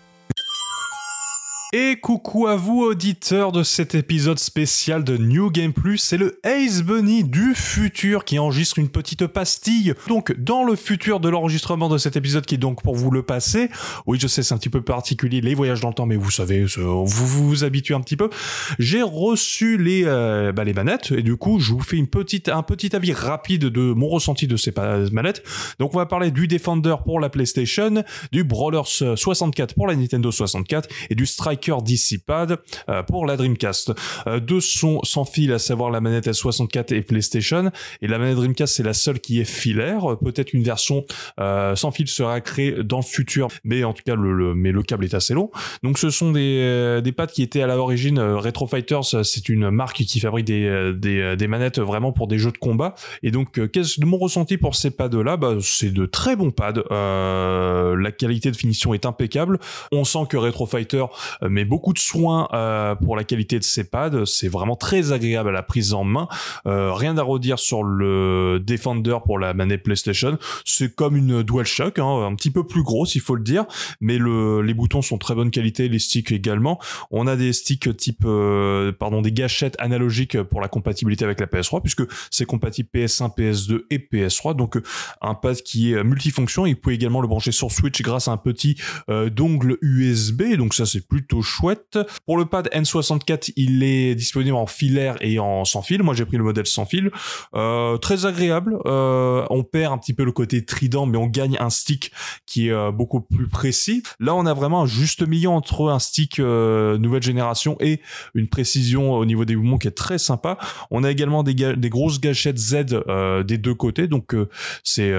Et 1.74 1.95
coucou 1.95 2.47
à 2.47 2.57
vous 2.57 2.82
auditeurs 2.82 3.53
de 3.53 3.63
cet 3.63 3.95
épisode 3.95 4.39
spécial 4.39 5.05
de 5.05 5.15
New 5.15 5.49
Game 5.49 5.72
Plus, 5.72 5.99
c'est 5.99 6.17
le 6.17 6.38
Ace 6.43 6.82
Bunny 6.82 7.24
du 7.24 7.55
futur 7.55 8.26
qui 8.26 8.38
enregistre 8.39 8.78
une 8.78 8.89
petite 8.89 9.26
pastille. 9.28 9.93
Donc 10.09 10.38
dans 10.38 10.65
le 10.65 10.76
futur 10.76 11.22
de 11.22 11.30
l'enregistrement 11.30 11.88
de 11.88 11.97
cet 11.97 12.17
épisode 12.17 12.45
qui 12.45 12.55
est 12.55 12.57
donc 12.57 12.84
pour 12.84 12.97
vous 12.97 13.09
le 13.09 13.24
passer, 13.24 13.69
oui 14.05 14.17
je 14.19 14.28
sais 14.28 14.43
c'est 14.43 14.53
un 14.53 14.57
petit 14.57 14.67
peu 14.67 14.82
particulier 14.82 15.39
les 15.39 15.55
voyages 15.55 15.80
dans 15.80 15.88
le 15.88 15.93
temps 15.93 16.05
mais 16.05 16.17
vous 16.17 16.30
savez 16.30 16.65
vous 16.65 17.05
vous, 17.05 17.63
habituez 17.63 17.93
un 17.93 18.01
petit 18.01 18.17
peu. 18.17 18.30
J'ai 18.78 19.01
reçu 19.01 19.78
les, 19.78 20.03
euh, 20.05 20.51
bah, 20.51 20.65
les 20.65 20.74
manettes 20.74 21.13
et 21.13 21.22
du 21.22 21.38
coup 21.38 21.61
je 21.61 21.72
vous 21.72 21.80
fais 21.80 21.95
une 21.95 22.07
petite, 22.07 22.49
un 22.49 22.63
petit 22.63 22.93
avis 22.97 23.13
rapide 23.13 23.67
de 23.67 23.93
mon 23.93 24.09
ressenti 24.09 24.45
de 24.45 24.57
ces 24.57 24.74
manettes. 25.13 25.41
Donc 25.80 25.95
on 25.95 25.99
va 25.99 26.05
parler 26.05 26.32
du 26.32 26.49
Defender 26.49 26.97
pour 27.05 27.22
la 27.22 27.30
PlayStation, 27.30 28.03
du 28.34 28.43
Brawlers 28.43 29.15
64 29.15 29.74
pour 29.74 29.88
la 29.88 29.95
Nintendo 29.95 30.32
64 30.32 30.89
et 31.09 31.15
du 31.15 31.26
Striker 31.26 31.61
Striker 31.62 31.82
DC 31.84 32.26
Pad 32.26 32.57
euh, 32.89 33.03
pour 33.03 33.26
la 33.26 33.38
Dreamcast. 33.38 33.93
Euh, 34.28 34.39
deux 34.39 34.59
sont 34.59 34.99
sans 35.03 35.26
fil, 35.26 35.53
à 35.53 35.59
savoir 35.59 35.91
la 35.91 36.01
manette 36.01 36.28
S64 36.28 36.93
et 36.93 37.01
PlayStation. 37.01 37.72
Et 38.01 38.07
la 38.07 38.18
manette 38.18 38.36
Dreamcast, 38.36 38.76
c'est 38.76 38.84
la 38.84 38.93
seule 38.93 39.20
qui 39.20 39.39
est 39.39 39.45
filaire. 39.45 40.18
Peut-être 40.24 40.53
une 40.53 40.64
version 40.64 41.05
euh, 41.39 41.76
sans 41.76 41.91
fil 41.91 42.07
sera 42.07 42.41
créée 42.41 42.84
dans 42.84 42.97
le 42.97 43.03
futur, 43.03 43.49
mais 43.64 43.84
en 43.84 43.93
tout 43.93 44.03
cas, 44.05 44.16
le, 44.16 44.55
mais 44.55 44.72
le 44.72 44.82
câble 44.82 45.05
est 45.05 45.14
assez 45.14 45.34
long. 45.34 45.51
Donc, 45.84 45.97
ce 45.97 46.09
sont 46.09 46.32
des, 46.32 46.99
des 47.03 47.12
pads 47.12 47.28
qui 47.28 47.43
étaient 47.43 47.62
à 47.62 47.68
l'origine. 47.68 48.20
Retro 48.20 48.68
Fighters, 48.68 49.24
c'est 49.24 49.49
une 49.49 49.70
marque 49.70 49.97
qui 49.97 50.20
fabrique 50.20 50.45
des, 50.45 50.93
des, 50.95 51.36
des, 51.36 51.47
manettes 51.47 51.80
vraiment 51.80 52.12
pour 52.12 52.28
des 52.28 52.38
jeux 52.38 52.51
de 52.51 52.57
combat. 52.57 52.95
Et 53.24 53.32
donc, 53.32 53.70
qu'est-ce 53.72 53.99
de 53.99 54.05
mon 54.05 54.18
ressenti 54.18 54.57
pour 54.57 54.76
ces 54.76 54.91
pads-là 54.91 55.38
bah, 55.38 55.57
C'est 55.62 55.93
de 55.93 56.05
très 56.05 56.36
bons 56.36 56.51
pads. 56.51 56.84
la 56.89 58.12
qualité 58.12 58.51
de 58.51 58.55
finition 58.55 58.93
est 58.93 59.05
impeccable. 59.05 59.59
On 59.91 60.03
sent 60.03 60.26
que 60.30 60.38
Retro 60.38 60.66
Fighter 60.66 61.05
met 61.51 61.65
beaucoup 61.65 61.93
de 61.93 61.99
soin 61.99 62.47
euh, 62.53 62.95
pour 62.95 63.15
la 63.15 63.23
qualité 63.23 63.59
de 63.59 63.63
ses 63.63 63.83
pads. 63.83 64.25
C'est 64.25 64.47
vraiment 64.47 64.75
très 64.75 65.11
agréable 65.11 65.49
à 65.49 65.51
la 65.51 65.63
prise 65.63 65.93
en 65.93 66.03
main. 66.03 66.27
Euh, 66.65 66.93
rien 66.93 67.17
à 67.17 67.23
redire 67.23 67.59
sur 67.59 67.83
le 67.83 68.59
Defender 68.59 69.17
pour 69.25 69.37
la 69.37 69.53
manette 69.53 69.83
PlayStation. 69.83 70.37
C'est 70.65 70.95
comme 70.95 71.15
une 71.15 71.43
DualShock, 71.43 71.99
hein, 71.99 72.25
un 72.25 72.35
petit 72.35 72.51
peu 72.51 72.65
plus 72.65 72.83
grosse, 72.83 73.15
il 73.15 73.21
faut 73.21 73.35
le 73.35 73.43
dire, 73.43 73.65
mais 73.99 74.17
le, 74.17 74.61
les 74.61 74.73
boutons 74.73 75.01
sont 75.01 75.17
très 75.17 75.35
bonne 75.35 75.51
qualité, 75.51 75.89
les 75.89 75.99
sticks 75.99 76.31
également. 76.31 76.79
On 77.11 77.27
a 77.27 77.35
des 77.35 77.53
sticks 77.53 77.95
type, 77.97 78.23
euh, 78.25 78.91
pardon, 78.91 79.21
des 79.21 79.31
gâchettes 79.31 79.75
analogiques 79.79 80.41
pour 80.43 80.61
la 80.61 80.67
compatibilité 80.67 81.25
avec 81.25 81.39
la 81.39 81.47
PS3, 81.47 81.81
puisque 81.81 82.03
c'est 82.29 82.45
compatible 82.45 82.89
PS1, 82.93 83.35
PS2 83.35 83.81
et 83.89 83.97
PS3. 83.99 84.55
Donc 84.55 84.79
un 85.21 85.35
pad 85.35 85.61
qui 85.61 85.93
est 85.93 86.03
multifonction. 86.03 86.65
Il 86.65 86.79
peut 86.79 86.91
également 86.91 87.21
le 87.21 87.27
brancher 87.27 87.51
sur 87.51 87.71
Switch 87.71 88.01
grâce 88.01 88.27
à 88.27 88.31
un 88.31 88.37
petit 88.37 88.77
dongle 89.07 89.77
USB. 89.81 90.55
Donc 90.55 90.73
ça 90.73 90.85
c'est 90.85 91.05
plutôt 91.07 91.40
chouette. 91.41 91.99
Pour 92.25 92.37
le 92.37 92.45
pad 92.45 92.69
N64, 92.73 93.53
il 93.55 93.83
est 93.83 94.15
disponible 94.15 94.55
en 94.55 94.67
filaire 94.67 95.17
et 95.21 95.39
en 95.39 95.65
sans 95.65 95.81
fil. 95.81 96.03
Moi, 96.03 96.13
j'ai 96.13 96.25
pris 96.25 96.37
le 96.37 96.43
modèle 96.43 96.65
sans 96.65 96.85
fil. 96.85 97.11
Euh, 97.55 97.97
très 97.97 98.25
agréable. 98.25 98.77
Euh, 98.85 99.45
on 99.49 99.63
perd 99.63 99.93
un 99.93 99.97
petit 99.97 100.13
peu 100.13 100.23
le 100.23 100.31
côté 100.31 100.63
trident, 100.65 101.05
mais 101.05 101.17
on 101.17 101.27
gagne 101.27 101.57
un 101.59 101.69
stick 101.69 102.11
qui 102.45 102.67
est 102.67 102.71
euh, 102.71 102.91
beaucoup 102.91 103.21
plus 103.21 103.47
précis. 103.47 104.03
Là, 104.19 104.35
on 104.35 104.45
a 104.45 104.53
vraiment 104.53 104.83
un 104.83 104.85
juste 104.85 105.27
milieu 105.27 105.49
entre 105.49 105.89
un 105.89 105.99
stick 105.99 106.39
nouvelle 106.39 107.23
génération 107.23 107.77
et 107.79 108.01
une 108.33 108.47
précision 108.47 109.13
au 109.13 109.25
niveau 109.25 109.45
des 109.45 109.55
mouvements 109.55 109.77
qui 109.77 109.87
est 109.87 109.91
très 109.91 110.17
sympa. 110.17 110.57
On 110.89 111.03
a 111.03 111.11
également 111.11 111.43
des, 111.43 111.55
grosses 111.89 112.19
gâchettes 112.19 112.57
Z 112.57 113.03
des 113.45 113.57
deux 113.57 113.75
côtés, 113.75 114.07
donc 114.07 114.35
c'est 114.83 115.13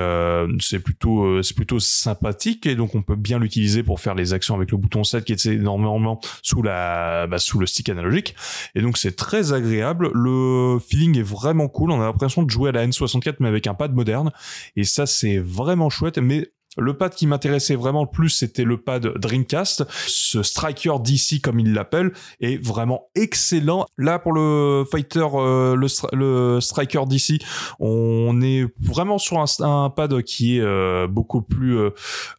c'est 0.60 0.80
plutôt 0.80 1.42
c'est 1.42 1.54
plutôt 1.54 1.80
sympathique 1.80 2.66
et 2.66 2.74
donc 2.74 2.94
on 2.94 3.02
peut 3.02 3.16
bien 3.16 3.38
l'utiliser 3.38 3.82
pour 3.82 4.00
faire 4.00 4.14
les 4.14 4.32
actions 4.32 4.54
avec 4.54 4.70
le 4.70 4.76
bouton 4.76 5.04
7 5.04 5.24
qui 5.24 5.32
est 5.32 5.46
énormément 5.46 6.11
sous 6.42 6.62
la 6.62 7.26
bah, 7.26 7.38
sous 7.38 7.58
le 7.58 7.66
stick 7.66 7.88
analogique. 7.88 8.34
Et 8.74 8.80
donc 8.80 8.98
c'est 8.98 9.16
très 9.16 9.52
agréable. 9.52 10.10
Le 10.14 10.78
feeling 10.78 11.18
est 11.18 11.22
vraiment 11.22 11.68
cool. 11.68 11.90
On 11.90 12.00
a 12.00 12.04
l'impression 12.04 12.42
de 12.42 12.50
jouer 12.50 12.70
à 12.70 12.72
la 12.72 12.86
N64 12.86 13.36
mais 13.40 13.48
avec 13.48 13.66
un 13.66 13.74
pad 13.74 13.94
moderne. 13.94 14.30
Et 14.76 14.84
ça 14.84 15.06
c'est 15.06 15.38
vraiment 15.38 15.90
chouette. 15.90 16.18
Mais 16.18 16.48
le 16.78 16.96
pad 16.96 17.14
qui 17.14 17.26
m'intéressait 17.26 17.74
vraiment 17.74 18.02
le 18.02 18.08
plus, 18.08 18.30
c'était 18.30 18.64
le 18.64 18.78
pad 18.78 19.06
Dreamcast. 19.18 19.84
Ce 20.06 20.42
Striker 20.42 20.94
DC, 21.04 21.40
comme 21.42 21.60
il 21.60 21.74
l'appelle, 21.74 22.12
est 22.40 22.62
vraiment 22.62 23.08
excellent. 23.14 23.86
Là, 23.98 24.18
pour 24.18 24.32
le 24.32 24.84
Fighter, 24.90 25.26
euh, 25.34 25.76
le, 25.76 26.60
Striker 26.60 27.02
DC, 27.06 27.42
on 27.78 28.40
est 28.40 28.66
vraiment 28.80 29.18
sur 29.18 29.38
un, 29.38 29.90
pad 29.90 30.22
qui 30.22 30.56
est 30.56 30.60
euh, 30.60 31.06
beaucoup 31.06 31.42
plus 31.42 31.76
euh, 31.78 31.90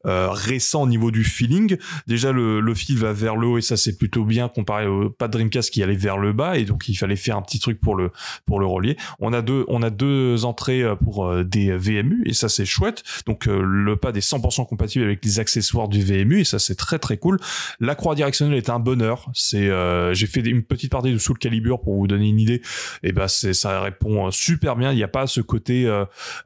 récent 0.06 0.84
au 0.84 0.88
niveau 0.88 1.12
du 1.12 1.24
feeling. 1.24 1.78
Déjà, 2.08 2.32
le, 2.32 2.74
fil 2.74 2.98
va 2.98 3.14
vers 3.14 3.36
le 3.36 3.48
haut 3.48 3.58
et 3.60 3.62
ça, 3.62 3.78
c'est 3.78 3.98
plutôt 3.98 4.26
bien 4.26 4.48
comparé 4.48 4.88
au 4.88 5.12
pad 5.12 5.32
Dreamcast 5.32 5.70
qui 5.70 5.84
allait 5.84 5.96
vers 5.96 6.18
le 6.18 6.34
bas 6.34 6.58
et 6.58 6.66
donc 6.66 6.90
il 6.90 6.96
fallait 6.96 7.16
faire 7.16 7.38
un 7.38 7.44
petit 7.44 7.60
truc 7.60 7.80
pour 7.80 7.96
le, 7.96 8.10
pour 8.48 8.60
le 8.60 8.66
relier. 8.66 8.98
On 9.20 9.32
a 9.32 9.44
deux, 9.44 9.64
on 9.68 9.84
a 9.84 9.92
deux 9.92 10.44
entrées 10.44 10.84
pour 11.04 11.44
des 11.44 11.78
VMU 11.78 12.24
et 12.26 12.34
ça, 12.34 12.50
c'est 12.50 12.66
chouette. 12.66 13.04
Donc, 13.28 13.46
le 13.46 13.96
pad 13.96 14.18
est 14.18 14.23
100% 14.24 14.68
compatible 14.68 15.06
avec 15.06 15.24
les 15.24 15.40
accessoires 15.40 15.88
du 15.88 16.02
VMU 16.02 16.42
et 16.42 16.44
ça 16.44 16.60
c'est 16.60 16.76
très 16.76 17.00
très 17.00 17.18
cool. 17.18 17.40
La 17.80 17.96
croix 17.96 18.16
directionnelle 18.16 18.58
est 18.58 18.70
un 18.70 18.80
bonheur. 18.80 19.30
C'est 19.34 19.70
euh, 19.70 20.14
j'ai 20.14 20.28
fait 20.28 20.42
une 20.42 20.64
petite 20.64 20.92
partie 20.92 21.12
de 21.12 21.18
Soul 21.18 21.38
Calibur 21.38 21.82
pour 21.82 21.96
vous 21.96 22.08
donner 22.08 22.28
une 22.28 22.40
idée. 22.40 22.62
Et 23.04 23.12
ben 23.12 23.28
c'est 23.28 23.54
ça 23.54 23.82
répond 23.82 24.28
euh, 24.28 24.32
super 24.32 24.76
bien. 24.76 24.92
Il 24.92 24.96
n'y 24.96 25.04
a 25.04 25.08
pas 25.08 25.28
ce 25.28 25.42
côté 25.42 25.86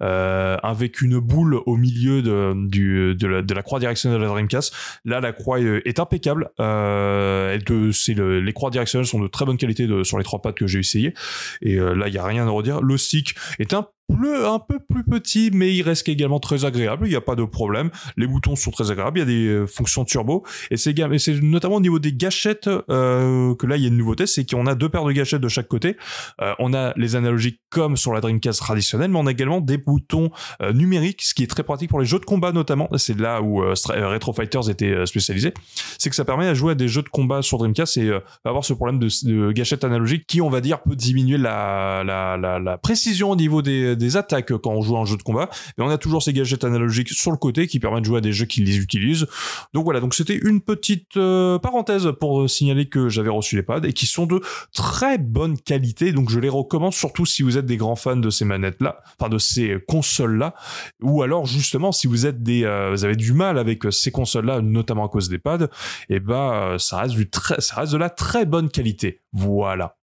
euh, 0.02 0.58
avec 0.62 1.02
une 1.02 1.20
boule 1.20 1.60
au 1.66 1.76
milieu 1.78 2.22
de 2.22 2.54
du 2.68 3.16
de 3.16 3.28
la, 3.28 3.42
de 3.42 3.54
la 3.54 3.64
croix 3.64 3.80
directionnelle 3.80 4.20
de 4.20 4.24
la 4.24 4.30
Dreamcast. 4.30 4.74
Là 5.06 5.20
la 5.20 5.34
croix 5.34 5.60
est 5.60 6.00
impeccable. 6.00 6.50
Euh, 6.60 7.58
c'est 7.92 8.14
le, 8.14 8.40
les 8.40 8.54
croix 8.54 8.70
directionnelles 8.70 9.08
sont 9.08 9.20
de 9.20 9.28
très 9.28 9.46
bonne 9.46 9.58
qualité 9.58 9.88
de, 9.88 10.04
sur 10.04 10.18
les 10.18 10.24
trois 10.24 10.42
pattes 10.42 10.58
que 10.58 10.68
j'ai 10.68 10.80
essayé. 10.80 11.14
Et 11.62 11.76
là 11.76 12.08
il 12.08 12.14
y 12.14 12.18
a 12.18 12.26
rien 12.26 12.48
à 12.48 12.50
redire. 12.50 12.82
Le 12.82 12.98
stick 12.98 13.36
est 13.60 13.74
un 13.74 13.88
un 14.10 14.60
peu 14.60 14.80
plus 14.80 15.04
petit, 15.04 15.52
mais 15.54 15.74
il 15.74 15.82
reste 15.82 16.08
également 16.08 16.40
très 16.40 16.66
agréable. 16.66 17.08
Il 17.08 17.10
n'y 17.10 17.16
a 17.16 17.22
pas 17.22 17.36
de 17.36 17.44
problème. 17.44 17.90
Les 18.16 18.28
boutons 18.28 18.56
sont 18.56 18.72
très 18.72 18.90
agréables. 18.92 19.20
Il 19.20 19.22
y 19.22 19.24
a 19.24 19.26
des 19.26 19.48
euh, 19.48 19.68
fonctions 19.68 20.06
turbo. 20.06 20.44
Et 20.72 20.78
c'est 20.78 20.94
notamment 21.42 21.76
au 21.76 21.82
niveau 21.82 22.00
des 22.00 22.14
gâchettes 22.14 22.68
euh, 22.68 23.56
que 23.56 23.68
là, 23.68 23.78
il 23.78 23.84
y 23.84 23.86
a 23.86 23.90
une 23.90 23.98
nouveauté. 23.98 24.26
C'est 24.26 24.50
qu'on 24.50 24.66
a 24.66 24.76
deux 24.76 24.90
paires 24.90 25.04
de 25.04 25.12
gâchettes 25.12 25.42
de 25.42 25.48
chaque 25.48 25.68
côté. 25.68 25.98
Euh, 26.42 26.54
on 26.60 26.74
a 26.74 26.94
les 26.96 27.16
analogiques 27.16 27.60
comme 27.70 27.98
sur 27.98 28.14
la 28.14 28.22
Dreamcast 28.22 28.60
traditionnelle, 28.60 29.12
mais 29.12 29.20
on 29.20 29.28
a 29.28 29.32
également 29.32 29.62
des 29.62 29.78
boutons 29.78 30.32
numériques, 30.74 31.22
ce 31.22 31.34
qui 31.34 31.44
est 31.44 31.48
très 31.48 31.64
pratique 31.64 31.90
pour 31.90 32.00
les 32.00 32.06
jeux 32.06 32.20
de 32.20 32.26
combat 32.26 32.52
notamment. 32.52 32.90
C'est 32.98 33.20
là 33.20 33.42
où 33.42 33.58
Retro 33.58 34.34
Fighters 34.34 34.70
était 34.70 35.06
spécialisé. 35.06 35.54
C'est 35.98 36.10
que 36.10 36.16
ça 36.16 36.24
permet 36.24 36.48
à 36.48 36.54
jouer 36.54 36.72
à 36.72 36.76
des 36.76 36.88
jeux 36.88 37.02
de 37.02 37.10
combat 37.10 37.42
sur 37.42 37.58
Dreamcast 37.58 37.98
et 37.98 38.12
avoir 38.46 38.64
ce 38.64 38.74
problème 38.74 39.00
de, 39.00 39.10
de 39.26 39.52
gâchettes 39.52 39.84
analogiques 39.84 40.26
qui, 40.28 40.42
on 40.42 40.50
va 40.50 40.62
dire, 40.62 40.82
peut 40.82 40.96
diminuer 40.96 41.38
la 41.38 42.80
précision 42.82 43.32
au 43.32 43.36
niveau 43.36 43.62
des 43.62 43.97
des 43.98 44.18
attaques 44.18 44.56
quand 44.58 44.72
on 44.72 44.82
joue 44.82 44.96
à 44.98 45.00
un 45.00 45.06
jeu 45.06 45.18
de 45.18 45.24
combat. 45.24 45.50
Et 45.78 45.82
on 45.82 45.90
a 45.90 45.98
toujours 45.98 46.24
ces 46.24 46.34
gadgets 46.34 46.64
analogiques 46.64 47.10
sur 47.10 47.32
le 47.32 47.38
côté 47.38 47.68
qui 47.68 47.80
permettent 47.80 48.02
de 48.02 48.06
jouer 48.06 48.20
à 48.20 48.22
des 48.22 48.34
jeux 48.34 48.46
qui 48.46 48.64
les 48.64 48.78
utilisent. 48.78 49.28
Donc 49.74 49.86
voilà, 49.86 50.00
donc 50.00 50.14
c'était 50.14 50.38
une 50.38 50.62
petite 50.62 51.18
euh, 51.18 51.60
parenthèse 51.60 52.10
pour 52.20 52.50
signaler 52.50 52.88
que 52.88 53.10
j'avais 53.10 53.30
reçu 53.30 53.56
les 53.56 53.64
pads 53.64 53.82
et 53.84 53.94
qui 53.94 54.06
sont 54.06 54.26
de 54.26 54.42
très 54.74 55.18
bonne 55.18 55.58
qualité. 55.60 56.12
Donc 56.12 56.30
je 56.30 56.40
les 56.40 56.50
recommande 56.50 56.94
surtout 56.94 57.26
si 57.26 57.44
vous 57.44 57.58
êtes 57.58 57.66
des 57.66 57.78
grands 57.78 57.96
fans 57.96 58.16
de 58.16 58.30
ces 58.30 58.46
manettes-là, 58.46 59.02
enfin 59.20 59.30
de 59.30 59.38
ces 59.38 59.78
consoles-là, 59.88 60.56
ou 61.02 61.24
alors 61.24 61.46
justement 61.46 61.92
si 61.92 62.08
vous 62.08 62.26
êtes 62.26 62.44
des, 62.44 62.64
euh, 62.64 62.92
vous 62.92 63.06
avez 63.06 63.16
du 63.16 63.34
mal 63.34 63.58
avec 63.58 63.84
ces 63.92 64.12
consoles-là, 64.12 64.62
notamment 64.62 65.06
à 65.06 65.10
cause 65.10 65.30
des 65.30 65.40
pads, 65.40 65.66
et 66.10 66.16
eh 66.16 66.20
ben 66.20 66.78
ça 66.78 67.00
reste 67.00 67.16
du 67.16 67.30
très, 67.30 67.60
ça 67.62 67.78
reste 67.78 67.94
de 67.94 67.98
la 67.98 68.10
très 68.10 68.46
bonne 68.46 68.70
qualité. 68.70 69.22
Voilà. 69.34 69.98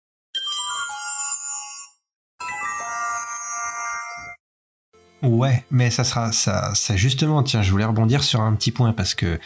Ouais, 5.23 5.65
mais 5.71 5.91
ça 5.91 6.05
sera 6.05 6.33
ça, 6.33 6.75
ça 6.75 6.97
justement. 6.97 7.43
Tiens, 7.43 7.63
je 7.63 7.71
voulais 7.71 7.85
rebondir 7.85 8.23
sur 8.23 8.41
un 8.41 8.55
petit 8.55 8.73
point 8.73 8.93
parce 8.93 9.15
que 9.15 9.39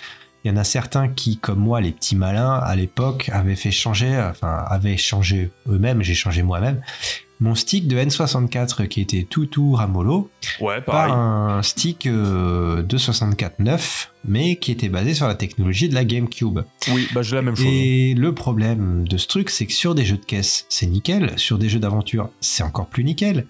il 0.44 0.48
y 0.48 0.52
en 0.52 0.56
a 0.56 0.64
certains 0.64 1.08
qui, 1.08 1.38
comme 1.38 1.58
moi, 1.58 1.80
les 1.80 1.90
petits 1.90 2.14
malins 2.14 2.54
à 2.54 2.76
l'époque, 2.76 3.30
avaient 3.32 3.56
fait 3.56 3.72
changer, 3.72 4.16
enfin 4.30 4.64
avaient 4.68 4.96
changé 4.96 5.50
eux-mêmes. 5.68 6.02
J'ai 6.02 6.14
changé 6.14 6.42
moi-même 6.42 6.80
mon 7.40 7.54
stick 7.54 7.86
de 7.86 7.96
N64 7.96 8.88
qui 8.88 9.00
était 9.00 9.26
tout 9.28 9.46
tout 9.46 9.72
ramolo 9.72 10.30
ouais, 10.60 10.80
par 10.80 11.12
un 11.12 11.62
stick 11.62 12.06
euh, 12.06 12.82
de 12.82 12.96
64 12.96 13.60
9 13.60 14.12
mais 14.28 14.56
qui 14.56 14.72
était 14.72 14.88
basé 14.88 15.14
sur 15.14 15.28
la 15.28 15.34
technologie 15.34 15.88
de 15.88 15.94
la 15.94 16.04
GameCube. 16.04 16.60
Oui, 16.92 17.06
bah 17.14 17.22
j'ai 17.22 17.36
la 17.36 17.42
même 17.42 17.54
chose. 17.54 17.66
Et 17.66 18.14
le 18.14 18.34
problème 18.34 19.06
de 19.06 19.16
ce 19.18 19.28
truc, 19.28 19.50
c'est 19.50 19.66
que 19.66 19.72
sur 19.72 19.94
des 19.94 20.04
jeux 20.04 20.16
de 20.16 20.24
caisse, 20.24 20.66
c'est 20.68 20.86
nickel, 20.86 21.32
sur 21.36 21.58
des 21.58 21.68
jeux 21.68 21.78
d'aventure, 21.78 22.30
c'est 22.40 22.64
encore 22.64 22.86
plus 22.86 23.04
nickel. 23.04 23.46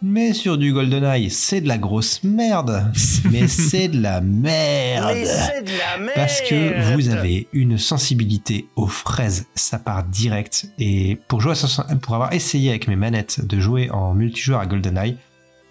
Mais 0.00 0.32
sur 0.32 0.58
du 0.58 0.72
GoldenEye, 0.72 1.28
c'est 1.28 1.60
de 1.60 1.66
la 1.66 1.76
grosse 1.76 2.22
merde. 2.22 2.92
Mais 3.30 3.48
c'est 3.48 3.88
de 3.88 4.00
la 4.00 4.20
merde. 4.20 5.10
Mais 5.12 5.24
c'est 5.24 5.62
de 5.62 5.70
la 5.76 5.98
merde. 5.98 6.12
Parce 6.14 6.40
que 6.42 6.94
vous 6.94 7.08
avez 7.08 7.48
une 7.52 7.78
sensibilité 7.78 8.68
aux 8.76 8.86
fraises, 8.86 9.46
ça 9.56 9.78
part 9.78 10.04
direct. 10.04 10.66
Et 10.78 11.18
pour 11.26 11.40
jouer 11.40 11.54
pour 12.00 12.14
avoir 12.14 12.32
essayé 12.32 12.70
avec 12.70 12.86
mes 12.86 12.94
manettes 12.94 13.44
de 13.44 13.58
jouer 13.58 13.90
en 13.90 14.14
multijoueur 14.14 14.60
à 14.60 14.66
GoldenEye, 14.66 15.16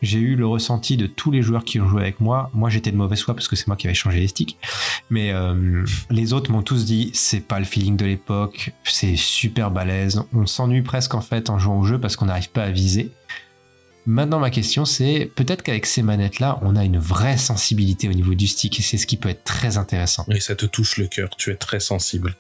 j'ai 0.01 0.19
eu 0.19 0.35
le 0.35 0.45
ressenti 0.45 0.97
de 0.97 1.07
tous 1.07 1.31
les 1.31 1.41
joueurs 1.41 1.64
qui 1.64 1.80
ont 1.80 1.88
joué 1.88 2.01
avec 2.01 2.19
moi. 2.19 2.51
Moi, 2.53 2.69
j'étais 2.69 2.91
de 2.91 2.97
mauvaise 2.97 3.22
foi 3.22 3.34
parce 3.34 3.47
que 3.47 3.56
c'est 3.56 3.68
moi 3.68 3.76
qui 3.76 3.88
avais 3.88 3.95
changé 3.95 4.19
les 4.19 4.27
sticks. 4.27 4.57
Mais 5.10 5.31
euh, 5.31 5.85
les 6.10 6.34
autres 6.34 6.51
m'ont 6.51 6.61
tous 6.61 6.85
dit 6.85 7.11
c'est 7.14 7.39
pas 7.39 7.60
le 7.60 7.65
feeling 7.65 7.95
de 7.95 8.06
l'époque, 8.06 8.72
c'est 8.84 9.15
super 9.15 9.72
balèze. 9.72 10.22
On 10.34 10.45
s'ennuie 10.45 10.81
presque 10.81 11.15
en 11.15 11.22
fait 11.22 11.49
en 11.49 11.57
jouant 11.57 11.80
au 11.80 11.84
jeu 11.84 11.99
parce 11.99 12.15
qu'on 12.15 12.26
n'arrive 12.26 12.49
pas 12.49 12.64
à 12.64 12.72
viser. 12.72 13.11
Maintenant, 14.09 14.39
ma 14.39 14.51
question, 14.51 14.85
c'est 14.85 15.29
peut-être 15.35 15.63
qu'avec 15.63 15.85
ces 15.85 16.01
manettes-là, 16.01 16.59
on 16.61 16.77
a 16.77 16.85
une 16.85 16.97
vraie 16.97 17.35
sensibilité 17.35 18.07
au 18.07 18.13
niveau 18.13 18.35
du 18.35 18.47
stick 18.47 18.79
et 18.79 18.81
c'est 18.81 18.97
ce 18.97 19.05
qui 19.05 19.17
peut 19.17 19.27
être 19.27 19.43
très 19.43 19.77
intéressant. 19.77 20.25
Et 20.29 20.39
ça 20.39 20.55
te 20.55 20.65
touche 20.65 20.95
le 20.95 21.07
cœur, 21.07 21.29
tu 21.38 21.51
es 21.51 21.55
très 21.55 21.81
sensible. 21.81 22.35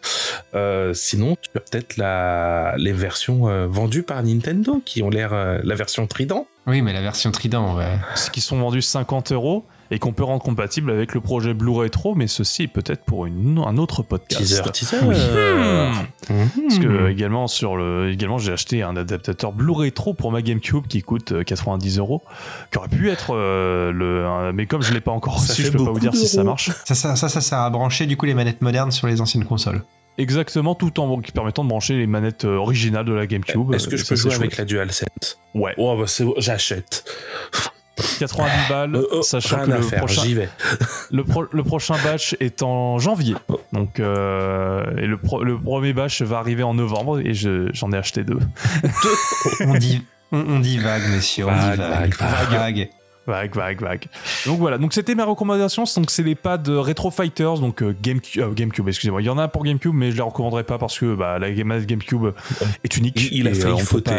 Euh, 0.55 0.93
sinon, 0.93 1.35
tu 1.41 1.49
as 1.55 1.59
peut-être 1.59 1.97
la... 1.97 2.73
les 2.77 2.93
versions 2.93 3.49
euh, 3.49 3.67
vendues 3.67 4.03
par 4.03 4.23
Nintendo 4.23 4.81
qui 4.85 5.03
ont 5.03 5.09
l'air 5.09 5.33
euh, 5.33 5.59
la 5.61 5.75
version 5.75 6.07
Trident 6.07 6.47
Oui, 6.67 6.81
mais 6.81 6.93
la 6.93 7.01
version 7.01 7.33
Trident, 7.33 7.75
ouais. 7.75 7.99
C'est 8.15 8.31
qui 8.31 8.39
sont 8.39 8.57
vendus 8.57 8.81
50 8.81 9.33
euros 9.33 9.65
et 9.91 9.99
qu'on 9.99 10.13
peut 10.13 10.23
rendre 10.23 10.43
compatible 10.43 10.91
avec 10.91 11.13
le 11.13 11.21
projet 11.21 11.53
Blue 11.53 11.71
Retro, 11.71 12.15
mais 12.15 12.27
ceci 12.27 12.63
est 12.63 12.67
peut-être 12.67 13.03
pour 13.05 13.25
une- 13.25 13.61
un 13.65 13.77
autre 13.77 14.03
podcast. 14.03 14.41
Teaser, 14.43 14.71
teaser. 14.71 14.97
Hmm. 15.01 15.93
Mhm. 16.29 16.49
Parce 16.67 16.79
que 16.79 17.09
également 17.09 17.47
sur 17.47 17.77
le 17.77 18.11
également 18.11 18.37
j'ai 18.37 18.51
acheté 18.51 18.83
un 18.83 18.95
adaptateur 18.97 19.51
Blue 19.53 19.71
Retro 19.71 20.13
pour 20.13 20.31
ma 20.31 20.41
GameCube 20.41 20.87
qui 20.87 21.01
coûte 21.01 21.31
euh, 21.31 21.43
90 21.43 21.99
euros 21.99 22.21
qui 22.71 22.77
aurait 22.77 22.89
pu 22.89 23.09
être 23.09 23.33
euh, 23.35 23.91
le 23.91 24.25
un- 24.25 24.51
mais 24.51 24.65
comme 24.65 24.81
je 24.81 24.93
l'ai 24.93 25.01
pas 25.01 25.11
encore 25.11 25.39
Ça 25.39 25.53
reçu 25.53 25.61
fait 25.63 25.67
je 25.67 25.71
peux 25.71 25.77
pas 25.77 25.83
vous 25.85 25.89
beaucoup 25.91 25.99
dire 26.01 26.15
si 26.15 26.27
ça 26.27 26.43
marche 26.43 26.71
Ça, 26.85 26.95
ça, 26.95 27.15
ça, 27.15 27.29
ça 27.29 27.41
sert 27.41 27.59
à 27.59 27.69
brancher 27.69 28.05
du 28.05 28.17
coup 28.17 28.25
les 28.25 28.33
manettes 28.33 28.61
modernes 28.61 28.91
sur 28.91 29.07
les 29.07 29.21
anciennes 29.21 29.45
consoles. 29.45 29.83
exactement 30.17 30.75
tout 30.75 30.99
en 30.99 31.21
permettant 31.21 31.63
de 31.63 31.69
brancher 31.69 31.95
les 31.95 32.07
manettes 32.07 32.43
euh, 32.45 32.55
originales 32.57 33.05
de 33.05 33.13
la 33.13 33.25
GameCube 33.27 33.73
Est-ce 33.73 33.87
que 33.87 33.95
Euh, 33.95 33.97
je 33.97 34.03
ça, 34.03 34.09
peux 34.15 34.15
jouer 34.21 34.31
chouette. 34.31 34.41
avec 34.41 34.57
la 34.57 34.65
DualSense? 34.65 35.39
Ouais 35.55 35.73
Oh, 35.77 35.95
bah 35.97 36.05
j'achète. 36.37 37.05
90 38.19 38.51
balles 38.69 38.95
Euh, 38.95 39.03
oh, 39.11 39.21
sachant 39.21 39.65
que 39.65 39.71
le 39.71 39.81
faire, 39.81 39.99
prochain 39.99 40.23
vais. 40.23 40.49
le, 41.11 41.23
pro- 41.23 41.45
le 41.51 41.63
prochain 41.63 41.95
batch 42.03 42.35
est 42.39 42.61
en 42.63 42.99
janvier 42.99 43.35
donc 43.73 43.99
euh, 43.99 44.83
et 44.97 45.05
le, 45.07 45.17
pro- 45.17 45.43
le 45.43 45.57
premier 45.59 45.93
batch 45.93 46.21
va 46.21 46.37
arriver 46.39 46.63
en 46.63 46.73
novembre 46.73 47.19
et 47.19 47.33
je- 47.33 47.69
j'en 47.73 47.91
ai 47.91 47.97
acheté 47.97 48.23
deux 48.23 48.39
On 49.61 49.73
dit, 49.75 50.03
on, 50.31 50.39
on 50.39 50.59
dit 50.59 50.77
vague, 50.77 51.03
messieurs, 51.09 51.45
on 51.45 51.51
Vague, 51.51 51.71
dit 51.73 51.77
vague. 51.81 52.15
vague, 52.15 52.49
vague. 52.59 52.89
Vague, 53.27 53.53
vague, 53.55 53.81
vague. 53.81 54.05
Donc 54.45 54.57
voilà, 54.59 54.77
donc 54.77 54.93
c'était 54.93 55.13
ma 55.13 55.25
recommandation. 55.25 55.83
Donc 55.97 56.09
c'est 56.11 56.23
les 56.23 56.35
pads 56.35 56.63
Retro 56.67 57.11
Fighters, 57.11 57.59
donc 57.59 57.83
euh, 57.83 57.93
GameCube, 58.01 58.41
euh, 58.41 58.53
GameCube, 58.53 58.87
excusez-moi. 58.87 59.21
Il 59.21 59.25
y 59.25 59.29
en 59.29 59.37
a 59.37 59.47
pour 59.49 59.63
GameCube, 59.65 59.93
mais 59.93 60.11
je 60.11 60.15
les 60.15 60.21
recommanderais 60.21 60.63
pas 60.63 60.77
parce 60.77 60.97
que 60.97 61.13
bah, 61.13 61.37
la 61.39 61.51
Game 61.51 61.77
GameCube 61.85 62.27
est 62.83 62.97
unique. 62.97 63.29
Il- 63.31 63.39
il 63.39 63.47
a 63.47 63.53
failli 63.53 63.79
fauter. 63.79 64.11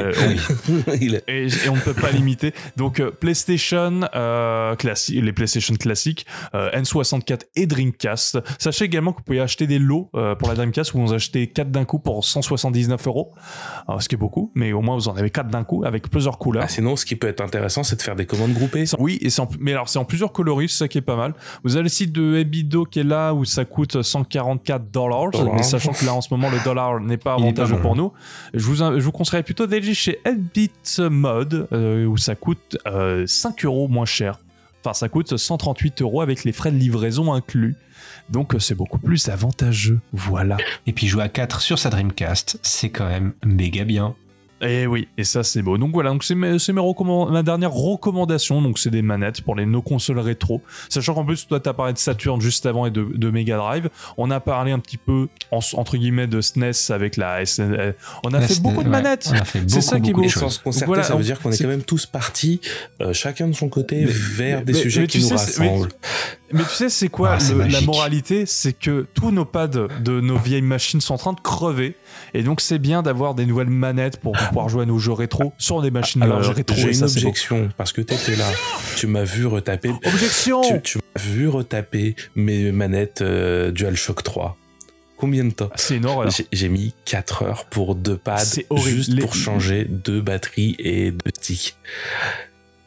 pas- 0.86 0.94
et, 1.28 1.47
et 1.47 1.68
on 1.70 1.74
ne 1.76 1.80
peut 1.80 1.94
pas 1.94 2.10
limiter. 2.10 2.52
Donc 2.76 3.01
euh, 3.01 3.10
PlayStation 3.10 4.01
euh, 4.14 4.74
classique, 4.76 5.22
les 5.24 5.32
PlayStation 5.32 5.74
classiques, 5.74 6.26
euh, 6.55 6.70
N64 6.72 7.40
et 7.56 7.66
Dreamcast. 7.66 8.39
Sachez 8.59 8.85
également 8.85 9.12
que 9.12 9.18
vous 9.18 9.24
pouvez 9.24 9.40
acheter 9.40 9.66
des 9.66 9.78
lots 9.78 10.10
euh, 10.14 10.35
pour 10.35 10.48
la 10.48 10.55
Dreamcast 10.55 10.93
où 10.94 10.98
vous 11.01 11.12
en 11.12 11.16
achetez 11.16 11.47
4 11.47 11.70
d'un 11.70 11.85
coup 11.85 11.98
pour 11.98 12.24
179 12.24 13.06
euros, 13.06 13.32
ce 14.01 14.09
qui 14.09 14.14
est 14.14 14.18
beaucoup, 14.18 14.52
mais 14.55 14.72
au 14.72 14.82
moins 14.82 14.97
vous 14.97 15.09
en 15.09 15.16
avez 15.16 15.30
4 15.30 15.48
d'un 15.48 15.64
coup 15.64 15.85
avec 15.85 16.10
plusieurs 16.10 16.39
couleurs. 16.39 16.64
Ah, 16.66 16.68
sinon, 16.68 16.97
ce 16.97 17.06
qui 17.06 17.16
peut 17.16 17.28
être 17.28 17.40
intéressant, 17.40 17.82
c'est 17.82 17.97
de 17.97 18.02
faire 18.02 18.16
des 18.16 18.26
commandes 18.26 18.52
groupées. 18.52 18.85
Oui, 18.98 19.18
et 19.22 19.28
en- 19.40 19.48
mais 19.60 19.72
alors 19.72 19.88
c'est 19.88 19.98
en 19.98 20.04
plusieurs 20.04 20.32
coloris, 20.32 20.68
c'est 20.68 20.78
ça 20.78 20.88
qui 20.88 20.98
est 20.98 21.02
pas 21.02 21.16
mal. 21.16 21.34
Vous 21.64 21.76
avez 21.76 21.84
le 21.84 21.88
site 21.88 22.12
de 22.12 22.36
Ebido 22.36 22.84
qui 22.84 23.00
est 23.00 23.04
là 23.04 23.32
où 23.32 23.44
ça 23.44 23.64
coûte 23.64 24.02
144 24.02 24.90
dollars, 24.90 25.30
mais 25.54 25.62
sachant 25.62 25.92
que 25.92 26.04
là 26.04 26.14
en 26.14 26.20
ce 26.20 26.28
moment 26.32 26.50
le 26.50 26.58
dollar 26.64 27.00
n'est 27.00 27.16
pas 27.16 27.34
avantageux 27.34 27.76
pour 27.82 27.96
nous, 27.96 28.12
je 28.54 28.64
vous, 28.64 28.76
je 28.76 29.04
vous 29.04 29.12
conseillerais 29.12 29.42
plutôt 29.44 29.66
d'aller 29.66 29.94
chez 29.94 30.18
Edbit 30.24 30.70
Mode 31.10 31.68
euh, 31.72 32.04
où 32.06 32.16
ça 32.16 32.34
coûte 32.34 32.76
euh, 32.86 33.24
5 33.26 33.64
euros 33.64 33.88
moins 33.88 34.04
cher. 34.06 34.40
Enfin, 34.84 34.94
ça 34.94 35.08
coûte 35.08 35.36
138 35.36 36.02
euros 36.02 36.20
avec 36.20 36.44
les 36.44 36.52
frais 36.52 36.70
de 36.70 36.76
livraison 36.76 37.32
inclus. 37.32 37.74
Donc 38.30 38.54
euh, 38.54 38.58
c'est 38.58 38.74
beaucoup 38.74 38.98
plus 38.98 39.28
avantageux. 39.28 40.00
Voilà. 40.12 40.56
Et 40.86 40.92
puis 40.92 41.06
jouer 41.08 41.22
à 41.24 41.28
4 41.28 41.60
sur 41.60 41.78
sa 41.78 41.90
Dreamcast, 41.90 42.58
c'est 42.62 42.90
quand 42.90 43.06
même 43.08 43.32
méga 43.44 43.84
bien. 43.84 44.14
Et 44.60 44.86
oui, 44.89 45.06
et 45.16 45.22
ça 45.24 45.44
c'est 45.44 45.62
beau. 45.62 45.78
Donc 45.78 45.93
voilà, 45.93 46.10
donc 46.10 46.24
c'est 46.24 46.35
mes, 46.35 46.59
c'est 46.59 46.72
mes 46.72 46.80
recommand- 46.80 47.30
ma 47.30 47.43
dernière 47.44 47.70
recommandation. 47.72 48.60
Donc 48.60 48.78
c'est 48.78 48.90
des 48.90 49.02
manettes 49.02 49.40
pour 49.43 49.55
les 49.55 49.66
no 49.66 49.82
consoles 49.82 50.18
rétro. 50.18 50.62
Sachant 50.89 51.14
qu'en 51.14 51.24
plus 51.24 51.47
toi 51.47 51.60
t'as 51.60 51.72
parlé 51.72 51.93
de 51.93 51.98
Saturn 51.98 52.40
juste 52.40 52.66
avant 52.66 52.85
et 52.86 52.90
de, 52.90 53.05
de 53.05 53.30
Mega 53.30 53.56
Drive. 53.56 53.89
On 54.16 54.30
a 54.32 54.40
parlé 54.40 54.72
un 54.72 54.80
petit 54.80 54.97
peu 54.97 55.28
en- 55.52 55.60
entre 55.74 55.97
guillemets 55.97 56.26
de 56.26 56.40
SNES 56.40 56.90
avec 56.90 57.16
la 57.16 57.44
SN. 57.47 57.72
euh, 57.78 57.93
On 58.24 58.35
a 58.35 58.40
fait 58.40 58.60
beaucoup 58.60 58.82
de 58.82 58.89
ouais, 58.89 59.02
manettes. 59.02 59.28
On 59.32 59.36
a 59.36 59.44
fait 59.44 59.60
beaucoup, 59.60 59.70
C'est 59.74 59.80
ça 59.80 60.01
qui 60.01 60.10
est 60.10 60.12
beau. 60.12 60.22
de 60.22 60.26
Et 60.26 60.28
choses. 60.28 60.43
sans 60.43 60.51
se 60.51 60.60
concerter, 60.60 60.86
voilà, 60.86 61.02
ça 61.05 61.14
veut 61.14 61.20
on- 61.20 61.22
dire 61.22 61.39
qu'on 61.40 61.52
est 61.52 61.59
quand 61.62 61.68
même 61.68 61.82
tous 61.85 62.06
partis, 62.06 62.60
euh, 63.01 63.12
chacun 63.12 63.47
de 63.48 63.55
son 63.55 63.68
côté, 63.68 64.01
Mais- 64.01 64.06
vers 64.06 64.62
des 64.64 64.72
mais- 64.72 64.78
sujets 64.80 65.02
mais 65.02 65.06
qui 65.06 65.18
nous 65.20 65.28
sais, 65.28 65.39
c'est- 65.39 65.60
mais- 65.60 65.68
rassemblent. 65.68 65.90
Mais 66.52 66.62
tu 66.64 66.70
sais, 66.74 66.88
c'est 66.88 67.08
quoi 67.08 67.36
Ah, 67.40 67.52
le- 67.52 67.66
la 67.66 67.80
moralité? 67.82 68.46
C'est 68.46 68.72
que 68.72 69.06
tous 69.14 69.30
nos 69.30 69.44
pads 69.44 69.66
de 69.68 70.20
nos 70.20 70.38
vieilles 70.38 70.62
machines 70.62 71.00
sont 71.00 71.14
en 71.14 71.18
train 71.18 71.32
de 71.34 71.40
crever. 71.40 71.94
Et 72.34 72.42
donc, 72.42 72.60
c'est 72.60 72.78
bien 72.78 73.02
d'avoir 73.02 73.34
des 73.34 73.44
nouvelles 73.46 73.68
manettes 73.70 74.18
pour 74.20 74.32
pouvoir 74.32 74.68
jouer 74.68 74.82
à 74.82 74.86
nos 74.86 74.98
jeux 74.98 75.12
rétro 75.12 75.52
sur 75.58 75.82
des 75.82 75.90
machines 75.90 76.22
Alors, 76.22 76.42
j'ai 76.42 76.52
rétro. 76.52 76.76
j'ai 76.76 76.88
une 76.88 76.94
ça, 76.94 77.04
objection, 77.04 77.68
parce 77.76 77.92
que 77.92 78.00
t'étais 78.00 78.36
là. 78.36 78.46
Tu 78.96 79.06
m'as 79.06 79.24
vu 79.24 79.46
retaper. 79.46 79.90
Objection 80.04 80.62
Tu, 80.62 80.80
tu 80.82 80.98
m'as 80.98 81.22
vu 81.22 81.48
retaper 81.48 82.16
mes 82.34 82.72
manettes 82.72 83.22
euh, 83.22 83.70
DualShock 83.70 84.22
3. 84.22 84.56
Combien 85.16 85.44
de 85.44 85.50
temps? 85.50 85.68
C'est 85.74 85.96
une 85.96 86.06
horreur. 86.06 86.30
J'ai- 86.52 86.68
mis 86.68 86.94
4 87.04 87.42
heures 87.42 87.64
pour 87.66 87.96
deux 87.96 88.16
pads, 88.16 88.44
juste 88.84 89.12
Les- 89.12 89.20
pour 89.20 89.34
changer 89.34 89.84
deux 89.84 90.20
batteries 90.20 90.76
et 90.78 91.10
deux 91.10 91.18
sticks. 91.36 91.76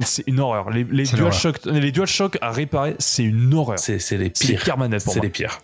C'est 0.06 0.24
une 0.28 0.40
horreur. 0.40 0.70
Les, 0.70 0.84
les 0.84 1.04
DualShock 1.04 1.66
les 1.66 1.92
DualShock 1.92 2.38
à 2.42 2.52
réparer, 2.52 2.96
c'est 3.00 3.24
une 3.24 3.54
horreur. 3.54 3.80
C'est 3.80 3.94
les 3.94 4.00
C'est 4.00 4.18
les 4.18 4.30
pires. 4.30 4.64
pires 4.64 4.78
manettes 4.78 5.04
pour 5.04 5.14
C'est 5.14 5.20
les 5.20 5.30
pires. 5.30 5.60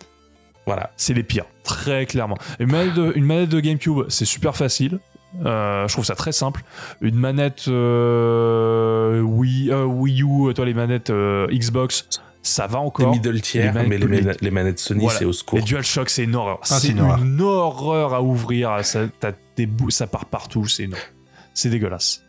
Voilà. 0.66 0.90
C'est 0.96 1.14
les 1.14 1.22
pires, 1.22 1.46
très 1.64 2.04
clairement. 2.06 2.36
Une 2.58 2.70
manette 2.70 2.94
de, 2.94 3.12
une 3.16 3.24
manette 3.24 3.48
de 3.48 3.60
GameCube, 3.60 4.04
c'est 4.08 4.24
super 4.26 4.54
facile. 4.56 4.98
Euh, 5.44 5.86
je 5.88 5.92
trouve 5.92 6.04
ça 6.04 6.14
très 6.14 6.32
simple. 6.32 6.62
Une 7.00 7.14
manette 7.16 7.68
euh, 7.68 9.20
Wii, 9.20 9.70
euh, 9.70 9.84
Wii 9.84 10.22
U, 10.22 10.52
toi 10.54 10.64
les 10.64 10.74
manettes 10.74 11.10
euh, 11.10 11.46
Xbox, 11.48 12.06
ça 12.42 12.66
va 12.66 12.78
Les 12.80 12.84
encore. 12.86 13.10
middle 13.12 13.40
tier, 13.40 13.62
les 13.62 13.72
manettes 13.72 13.88
mais 13.88 13.98
les, 13.98 14.32
les 14.40 14.50
manettes 14.50 14.78
Sony, 14.78 15.02
Voilà. 15.04 15.18
c'est 15.18 15.24
au 15.24 15.32
secours. 15.32 15.58
Les 15.58 15.64
DualShock, 15.64 16.08
c'est 16.10 16.24
une 16.24 16.34
horreur. 16.34 16.58
Ah, 16.62 16.78
c'est 16.78 16.88
une, 16.88 16.98
une 17.00 17.40
horreur. 17.40 18.14
à 18.14 18.22
ouvrir. 18.22 18.84
Ça, 18.84 19.06
t'as 19.20 19.32
des 19.56 19.68
ça 19.90 20.06
part 20.06 20.26
partout. 20.26 20.66
C'est 20.66 21.68
dégueulasse. 21.70 22.22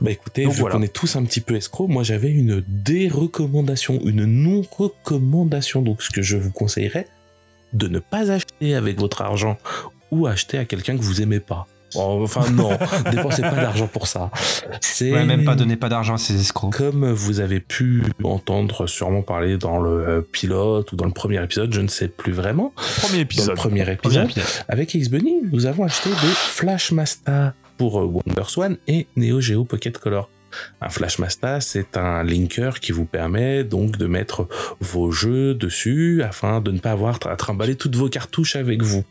Bah 0.00 0.10
écoutez, 0.10 0.44
Donc 0.44 0.54
vu 0.54 0.60
voilà. 0.60 0.76
qu'on 0.76 0.82
est 0.82 0.92
tous 0.92 1.16
un 1.16 1.24
petit 1.24 1.40
peu 1.40 1.54
escrocs, 1.56 1.88
moi 1.88 2.02
j'avais 2.02 2.30
une 2.30 2.62
dérecommandation, 2.66 4.00
une 4.04 4.24
non-recommandation. 4.24 5.82
Donc 5.82 6.02
ce 6.02 6.10
que 6.10 6.22
je 6.22 6.36
vous 6.36 6.50
conseillerais, 6.50 7.06
de 7.72 7.88
ne 7.88 7.98
pas 7.98 8.30
acheter 8.30 8.74
avec 8.74 8.98
votre 8.98 9.22
argent 9.22 9.58
ou 10.10 10.26
acheter 10.26 10.58
à 10.58 10.64
quelqu'un 10.64 10.96
que 10.96 11.02
vous 11.02 11.22
aimez 11.22 11.40
pas. 11.40 11.66
Enfin 11.94 12.48
non, 12.50 12.70
dépensez 13.10 13.42
pas 13.42 13.50
d'argent 13.50 13.86
pour 13.86 14.06
ça. 14.06 14.30
C'est 14.80 15.12
Ouais, 15.12 15.26
même 15.26 15.44
pas 15.44 15.54
donner 15.54 15.76
pas 15.76 15.90
d'argent 15.90 16.14
à 16.14 16.18
ces 16.18 16.40
escrocs. 16.40 16.72
comme 16.74 17.10
vous 17.12 17.40
avez 17.40 17.60
pu 17.60 18.04
entendre 18.24 18.86
sûrement 18.86 19.20
parler 19.20 19.58
dans 19.58 19.78
le 19.78 19.90
euh, 19.90 20.20
pilote 20.22 20.90
ou 20.92 20.96
dans 20.96 21.04
le 21.04 21.10
premier 21.12 21.42
épisode, 21.44 21.70
je 21.74 21.82
ne 21.82 21.88
sais 21.88 22.08
plus 22.08 22.32
vraiment. 22.32 22.72
Premier 22.76 23.10
Dans 23.10 23.16
le 23.16 23.20
épisode. 23.20 23.56
premier 23.56 23.82
Premier 23.84 23.92
épisode, 23.92 24.30
épisode. 24.30 24.64
avec 24.68 24.94
X-Bunny, 24.94 25.34
nous 25.52 25.66
avons 25.66 25.84
acheté 25.84 26.08
des 26.08 26.16
Flashmasta 26.16 27.52
pour 27.82 28.00
euh, 28.00 28.04
WonderSwan 28.04 28.76
et 28.86 29.08
Neo 29.16 29.40
Geo 29.40 29.64
Pocket 29.64 29.98
Color. 29.98 30.30
Un 30.80 30.88
Flashmasta, 30.88 31.60
c'est 31.60 31.96
un 31.96 32.22
linker 32.22 32.78
qui 32.78 32.92
vous 32.92 33.06
permet 33.06 33.64
donc 33.64 33.96
de 33.96 34.06
mettre 34.06 34.46
vos 34.78 35.10
jeux 35.10 35.52
dessus 35.56 36.22
afin 36.22 36.60
de 36.60 36.70
ne 36.70 36.78
pas 36.78 36.92
avoir 36.92 37.18
à 37.26 37.34
trimballer 37.34 37.74
toutes 37.74 37.96
vos 37.96 38.08
cartouches 38.08 38.54
avec 38.54 38.82
vous. 38.82 39.02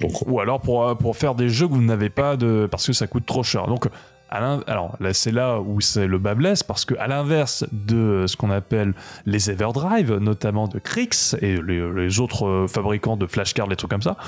Donc, 0.00 0.28
Ou 0.28 0.40
alors 0.40 0.60
pour, 0.60 0.86
euh, 0.86 0.94
pour 0.94 1.16
faire 1.16 1.34
des 1.34 1.48
jeux 1.48 1.68
que 1.68 1.72
vous 1.72 1.80
n'avez 1.80 2.10
pas 2.10 2.36
de 2.36 2.68
parce 2.70 2.86
que 2.86 2.92
ça 2.92 3.06
coûte 3.06 3.24
trop 3.24 3.42
cher. 3.42 3.66
Donc 3.66 3.86
alors 4.28 4.96
là 5.00 5.14
c'est 5.14 5.30
là 5.30 5.60
où 5.60 5.80
c'est 5.80 6.06
le 6.06 6.18
bas 6.18 6.34
blesse 6.34 6.62
parce 6.62 6.84
que 6.84 6.94
à 6.98 7.06
l'inverse 7.06 7.64
de 7.72 8.26
ce 8.26 8.36
qu'on 8.36 8.50
appelle 8.50 8.92
les 9.24 9.50
Everdrive, 9.50 10.16
notamment 10.16 10.68
de 10.68 10.78
Crix 10.78 11.34
et 11.40 11.56
les, 11.62 11.90
les 11.94 12.20
autres 12.20 12.46
euh, 12.46 12.66
fabricants 12.66 13.16
de 13.16 13.26
flashcards, 13.26 13.68
les 13.68 13.76
trucs 13.76 13.90
comme 13.90 14.02
ça. 14.02 14.18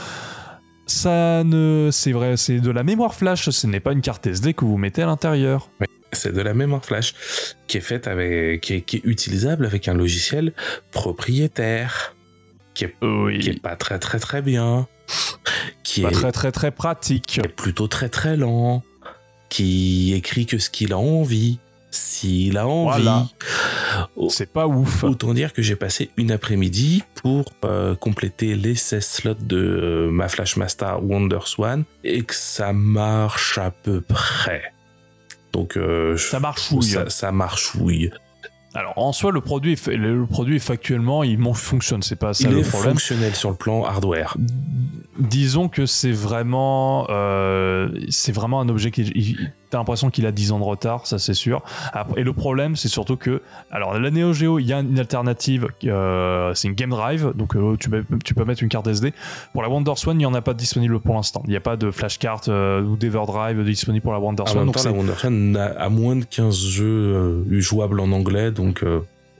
Ça 0.89 1.45
ne, 1.45 1.91
c'est 1.93 2.13
vrai, 2.13 2.37
c'est 2.37 2.61
de 2.61 2.71
la 2.71 2.83
mémoire 2.83 3.15
flash. 3.15 3.51
Ce 3.51 3.67
n'est 3.67 3.79
pas 3.81 3.93
une 3.93 4.01
carte 4.01 4.27
SD 4.27 4.55
que 4.55 4.65
vous 4.65 4.79
mettez 4.79 5.03
à 5.03 5.07
l'intérieur. 5.07 5.71
c'est 6.13 6.33
de 6.33 6.41
la 6.41 6.55
mémoire 6.55 6.85
flash 6.85 7.15
qui 7.67 7.77
est 7.77 7.83
faite 7.83 8.07
avec, 8.09 8.63
qui 8.63 8.75
est, 8.75 8.81
qui 8.81 8.97
est 8.97 9.03
utilisable 9.05 9.67
avec 9.67 9.87
un 9.89 9.95
logiciel 9.95 10.53
propriétaire 10.91 12.17
qui 12.75 12.85
est, 12.87 12.95
Oui. 13.03 13.39
qui 13.39 13.51
est 13.51 13.61
pas 13.61 13.77
très 13.77 13.99
très 13.99 14.19
très 14.19 14.41
bien, 14.41 14.87
qui 15.85 16.03
Pas 16.03 16.09
est 16.09 16.13
très 16.13 16.33
très 16.33 16.53
très 16.53 16.71
pratique. 16.71 17.27
qui 17.27 17.41
est 17.41 17.49
plutôt 17.49 17.89
très 17.89 18.09
très 18.09 18.37
lent, 18.37 18.83
qui 19.51 20.15
écrit 20.15 20.47
que 20.47 20.59
ce 20.59 20.71
qu'il 20.71 20.93
a 20.95 20.99
envie, 20.99 21.59
s'il 21.91 22.59
a 22.59 22.67
envie. 22.67 23.03
Voilà. 23.03 23.27
C'est 24.29 24.53
pas 24.53 24.67
ouf. 24.67 25.05
Autant 25.05 25.33
dire 25.35 25.53
que 25.53 25.63
j'ai 25.63 25.77
passé 25.77 26.11
une 26.17 26.31
après-midi 26.31 27.03
pour 27.15 27.45
euh, 27.65 27.95
compléter 27.95 28.55
les 28.55 28.75
16 28.75 29.05
slots 29.07 29.35
de 29.35 29.57
euh, 29.57 30.11
ma 30.11 30.29
Flashmaster 30.29 31.03
WonderSwan 31.03 31.85
et 32.05 32.23
que 32.23 32.35
ça 32.35 32.73
marche 32.73 33.59
à 33.59 33.71
peu 33.71 34.01
près. 34.01 34.73
Donc 35.53 35.77
euh, 35.77 36.17
Ça 36.17 36.41
marchouille. 36.41 36.83
ça, 36.83 37.09
ça 37.09 37.33
marchouille. 37.33 38.11
Alors 38.75 38.93
en 38.99 39.13
soi 39.13 39.33
le 39.33 39.41
produit 39.41 39.73
est 39.73 39.87
le 39.89 40.27
produit 40.27 40.57
est 40.57 40.61
factuellement 40.61 41.25
il 41.25 41.39
fonctionne. 41.55 42.03
C'est 42.03 42.17
pas 42.17 42.35
ça 42.35 42.45
Il 42.47 42.55
le 42.55 42.59
est 42.61 42.69
problème. 42.69 42.93
fonctionnel 42.93 43.35
sur 43.35 43.49
le 43.51 43.57
plan 43.57 43.83
hardware. 43.85 44.37
disons 45.19 45.69
que 45.69 45.87
c'est 45.87 46.13
vraiment 46.13 47.07
euh, 47.09 47.89
c'est 48.11 48.31
vraiment 48.31 48.61
un 48.61 48.69
objet 48.69 48.91
qui 48.91 49.37
t'as 49.71 49.79
l'impression 49.79 50.11
qu'il 50.11 50.27
a 50.27 50.33
10 50.33 50.53
ans 50.53 50.59
de 50.59 50.65
retard, 50.65 51.07
ça 51.07 51.19
c'est 51.19 51.35
sûr. 51.35 51.63
Et 52.17 52.23
le 52.23 52.33
problème, 52.33 52.77
c'est 52.77 52.89
surtout 52.89 53.17
que, 53.17 53.43
alors 53.71 53.99
la 53.99 54.11
Neo 54.11 54.33
Geo, 54.33 54.59
il 54.59 54.67
y 54.67 54.73
a 54.73 54.81
une 54.81 54.99
alternative, 54.99 55.69
euh, 55.85 56.53
c'est 56.55 56.69
une 56.69 56.75
Game 56.75 56.91
Drive, 56.91 57.33
donc 57.35 57.55
euh, 57.57 57.77
tu, 57.79 57.89
peux, 57.91 58.05
tu 58.25 58.35
peux 58.35 58.45
mettre 58.45 58.63
une 58.63 58.69
carte 58.69 58.87
SD. 58.87 59.13
Pour 59.53 59.63
la 59.63 59.69
WonderSwan, 59.69 60.17
il 60.17 60.19
n'y 60.19 60.27
en 60.27 60.35
a 60.35 60.41
pas 60.43 60.55
disponible 60.55 61.01
pour 61.01 61.15
l'instant. 61.15 61.43
Il 61.45 61.51
n'y 61.51 61.57
a 61.57 61.61
pas 61.61 61.77
de 61.77 61.91
flashcard 61.91 62.43
euh, 62.49 62.83
ou 62.83 62.97
d'Everdrive 62.97 63.63
disponible 63.65 64.03
pour 64.03 64.13
la 64.13 64.19
En 64.19 64.23
WonderSwan. 64.23 64.59
même 64.59 64.67
donc 64.67 64.77
temps, 64.77 64.83
c'est- 64.83 64.91
la 64.91 64.97
Wonder 64.97 65.13
Swan 65.17 65.57
a, 65.57 65.65
a 65.67 65.89
moins 65.89 66.17
de 66.17 66.25
15 66.25 66.57
jeux 66.57 67.45
jouables 67.61 68.01
en 68.01 68.11
anglais, 68.13 68.51
donc 68.51 68.85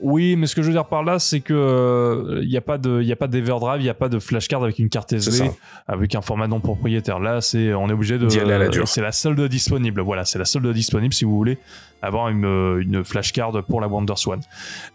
Oui, 0.01 0.35
mais 0.35 0.47
ce 0.47 0.55
que 0.55 0.61
je 0.61 0.67
veux 0.67 0.73
dire 0.73 0.85
par 0.85 1.03
là, 1.03 1.19
c'est 1.19 1.41
que 1.41 1.53
euh, 1.53 2.39
il 2.41 2.49
n'y 2.49 2.57
a 2.57 2.61
pas 2.61 2.77
de, 2.77 3.01
il 3.01 3.07
y 3.07 3.11
a 3.11 3.15
pas 3.15 3.27
d'Everdrive, 3.27 3.81
il 3.81 3.83
n'y 3.83 3.89
a 3.89 3.93
pas 3.93 4.09
de 4.09 4.19
flashcard 4.19 4.63
avec 4.63 4.79
une 4.79 4.89
carte 4.89 5.11
SD, 5.11 5.51
avec 5.87 6.15
un 6.15 6.21
format 6.21 6.47
non 6.47 6.59
propriétaire. 6.59 7.19
Là, 7.19 7.41
c'est, 7.41 7.73
on 7.73 7.89
est 7.89 7.93
obligé 7.93 8.17
de. 8.17 8.25
Aller 8.39 8.53
à 8.53 8.57
la 8.57 8.69
dure. 8.69 8.87
C'est 8.87 9.01
la 9.01 9.11
solde 9.11 9.41
disponible. 9.47 10.01
Voilà, 10.01 10.25
c'est 10.25 10.39
la 10.39 10.45
solde 10.45 10.71
disponible 10.73 11.13
si 11.13 11.25
vous 11.25 11.35
voulez 11.35 11.57
avoir 12.01 12.29
une, 12.29 12.45
euh, 12.45 12.81
une 12.81 13.03
flashcard 13.03 13.63
pour 13.65 13.81
la 13.81 13.87
WonderSwan. 13.87 14.39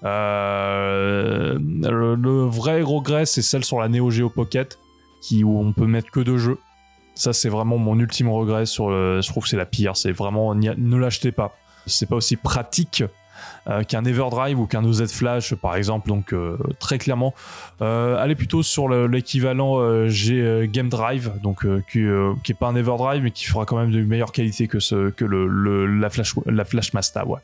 Euh, 0.05 1.59
le, 1.59 2.15
le 2.15 2.45
vrai 2.45 2.83
regret, 2.83 3.27
c'est 3.27 3.43
celle 3.43 3.65
sur 3.65 3.81
la 3.81 3.89
Neo 3.89 4.11
Geo 4.11 4.31
Pocket, 4.31 4.79
qui 5.21 5.45
où 5.45 5.59
on 5.59 5.73
peut 5.73 5.87
mettre 5.87 6.11
que 6.11 6.21
deux 6.21 6.39
jeux. 6.39 6.59
Ça, 7.15 7.33
c'est 7.33 7.49
vraiment 7.49 7.79
mon 7.79 7.99
ultime 7.99 8.29
regret. 8.29 8.67
Sur 8.67 8.91
le, 8.91 9.21
je 9.21 9.29
trouve 9.29 9.45
que 9.45 9.49
c'est 9.49 9.57
la 9.57 9.67
pire. 9.67 9.97
C'est 9.97 10.13
vraiment 10.13 10.55
ne 10.55 10.97
l'achetez 10.97 11.33
pas. 11.33 11.55
C'est 11.87 12.09
pas 12.09 12.17
aussi 12.17 12.37
pratique 12.37 13.03
euh, 13.03 13.09
qu'un 13.89 14.05
Everdrive 14.05 14.59
ou 14.61 14.67
qu'un 14.67 14.85
OZ 14.85 15.11
Flash 15.13 15.55
par 15.55 15.77
exemple 15.77 16.09
donc 16.09 16.33
euh, 16.33 16.59
très 16.79 16.99
clairement 16.99 17.33
euh, 17.83 18.17
allez 18.23 18.35
plutôt 18.35 18.63
sur 18.63 18.89
le- 18.89 19.07
l'équivalent 19.07 19.81
euh, 19.81 20.09
euh, 20.31 20.67
Game 20.71 20.89
Drive 20.89 21.33
donc 21.43 21.65
euh, 21.65 21.83
qui, 21.91 22.01
euh, 22.01 22.35
qui 22.45 22.53
est 22.53 22.55
pas 22.59 22.69
un 22.69 22.77
Everdrive 22.77 23.23
mais 23.23 23.31
qui 23.31 23.45
fera 23.47 23.65
quand 23.65 23.77
même 23.79 23.91
de 23.91 24.03
meilleure 24.03 24.33
qualité 24.33 24.69
que 24.69 24.81
ce 24.81 25.11
que 25.11 25.25
le, 25.25 25.47
le- 25.47 25.87
la 25.87 26.11
Flash 26.11 26.35
la 26.47 26.65
Flash 26.65 26.93
Master 26.93 27.29
ouais 27.29 27.41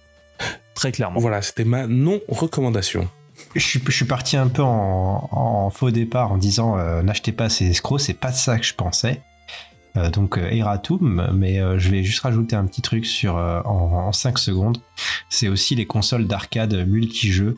très 0.75 0.93
clairement 0.93 1.21
Voilà, 1.21 1.43
c'était 1.43 1.65
ma 1.65 1.87
non-recommandation. 1.87 3.09
Je 3.55 3.61
suis, 3.61 3.81
je 3.87 3.91
suis 3.93 4.05
parti 4.07 4.37
un 4.37 4.49
peu 4.49 4.63
en, 4.63 5.29
en 5.31 5.71
faux 5.71 5.91
départ 5.91 6.33
en 6.33 6.37
disant 6.39 6.79
euh, 6.79 7.03
n'achetez 7.03 7.33
pas 7.33 7.49
ces 7.49 7.69
escrocs, 7.71 8.01
c'est 8.01 8.15
pas 8.19 8.33
ça 8.33 8.59
que 8.59 8.65
je 8.65 8.75
pensais. 8.75 9.21
Euh, 9.97 10.11
donc 10.11 10.39
euh, 10.39 10.49
Eratum, 10.51 11.31
mais 11.35 11.59
euh, 11.61 11.79
je 11.79 11.91
vais 11.91 12.03
juste 12.05 12.21
rajouter 12.21 12.55
un 12.57 12.65
petit 12.67 12.81
truc 12.83 13.05
sur 13.07 13.37
euh, 13.37 13.61
en, 13.65 14.13
5 14.13 14.39
secondes. 14.39 14.79
C'est 15.29 15.49
aussi 15.49 15.75
les 15.75 15.87
consoles 15.87 16.27
d'arcade 16.27 16.75
multijeux. 16.87 17.57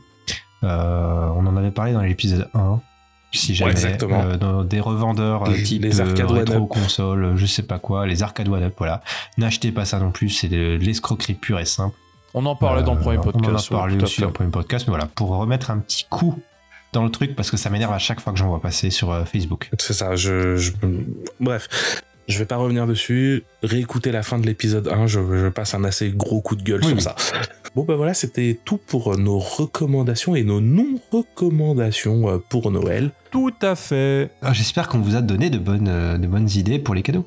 Euh, 0.65 1.29
on 1.37 1.47
en 1.47 1.57
avait 1.57 1.71
parlé 1.71 1.93
dans 1.93 2.01
l'épisode 2.03 2.49
1. 2.55 2.81
Si 3.35 3.55
jamais 3.55 3.71
exactement. 3.73 4.23
euh, 4.23 4.37
dans 4.37 4.63
des 4.63 4.79
revendeurs 4.81 5.49
euh, 5.49 5.53
Les- 5.53 5.63
type 5.63 5.83
les 5.83 6.01
arcade 6.03 6.21
euh, 6.21 6.35
one-up. 6.35 6.49
rétro 6.51 6.67
console, 6.67 7.33
je 7.37 7.47
sais 7.47 7.63
pas 7.63 7.79
quoi, 7.79 8.07
les 8.07 8.23
arcade 8.23 8.49
one 8.49 8.63
up, 8.63 8.75
voilà. 8.77 9.03
N'achetez 9.39 9.73
pas 9.73 9.85
ça 9.87 9.99
non 9.99 10.11
plus, 10.11 10.29
c'est 10.29 10.49
de 10.49 10.77
l'escroquerie 10.81 11.33
pure 11.35 11.59
et 11.59 11.65
simple. 11.65 11.97
on 12.35 12.45
en 12.45 12.55
parlait 12.57 12.83
dans 12.83 12.95
le 12.95 13.01
premier 13.01 13.17
Euh, 13.17 13.21
podcast 13.23 13.69
On 13.71 13.75
en 13.75 13.79
a 13.79 13.81
parlé 13.81 14.03
aussi 14.03 14.21
dans 14.21 14.27
le 14.27 14.33
premier 14.35 14.51
podcast, 14.51 14.87
mais 14.87 14.91
voilà, 14.93 15.07
pour 15.07 15.29
remettre 15.31 15.71
un 15.71 15.79
petit 15.79 16.05
coup 16.11 16.39
dans 16.93 17.05
le 17.05 17.11
truc, 17.11 17.35
parce 17.35 17.51
que 17.51 17.57
ça 17.57 17.71
m'énerve 17.71 17.93
à 17.95 17.99
chaque 17.99 18.21
fois 18.21 18.35
que 18.35 18.39
j'en 18.39 18.49
vois 18.49 18.61
passer 18.61 18.91
sur 18.91 19.11
euh, 19.11 19.25
Facebook. 19.25 19.71
C'est 19.79 19.95
ça, 19.95 20.15
je, 20.15 20.57
je- 20.59 20.73
Bref, 21.41 22.03
je 22.29 22.39
vais 22.39 22.45
pas 22.45 22.57
revenir 22.57 22.87
dessus. 22.87 23.45
Réécouter 23.63 24.13
la 24.13 24.23
fin 24.23 24.39
de 24.39 24.47
l'épisode 24.47 24.89
1, 24.89 25.07
je, 25.07 25.21
je 25.37 25.49
passe 25.49 25.75
un 25.75 25.85
assez 25.85 26.11
gros 26.11 26.41
coup 26.41 26.57
de 26.57 26.63
gueule 26.63 26.81
Oui, 26.83 26.87
sur 26.89 26.97
oui. 26.97 27.03
ça. 27.03 27.15
Bon, 27.75 27.85
bah 27.85 27.97
voilà, 27.97 28.13
c'était 28.15 28.59
tout 28.65 28.77
pour 28.77 29.17
nos 29.19 29.39
recommandations 29.39 30.35
et 30.37 30.45
nos 30.45 30.61
non-recommandations 30.61 32.29
euh, 32.29 32.39
pour 32.39 32.71
Noël. 32.71 33.11
tout 33.31 33.53
à 33.63 33.75
fait 33.75 34.31
Ah, 34.43 34.53
J'espère 34.53 34.89
qu'on 34.89 34.99
vous 35.01 35.17
a 35.17 35.23
donné 35.23 35.51
de 35.51 35.59
bonnes, 35.59 35.89
euh, 35.89 36.19
de 36.19 36.27
bonnes 36.27 36.49
idées 36.55 36.79
pour 36.79 36.95
les 36.95 37.03
cadeaux. 37.03 37.27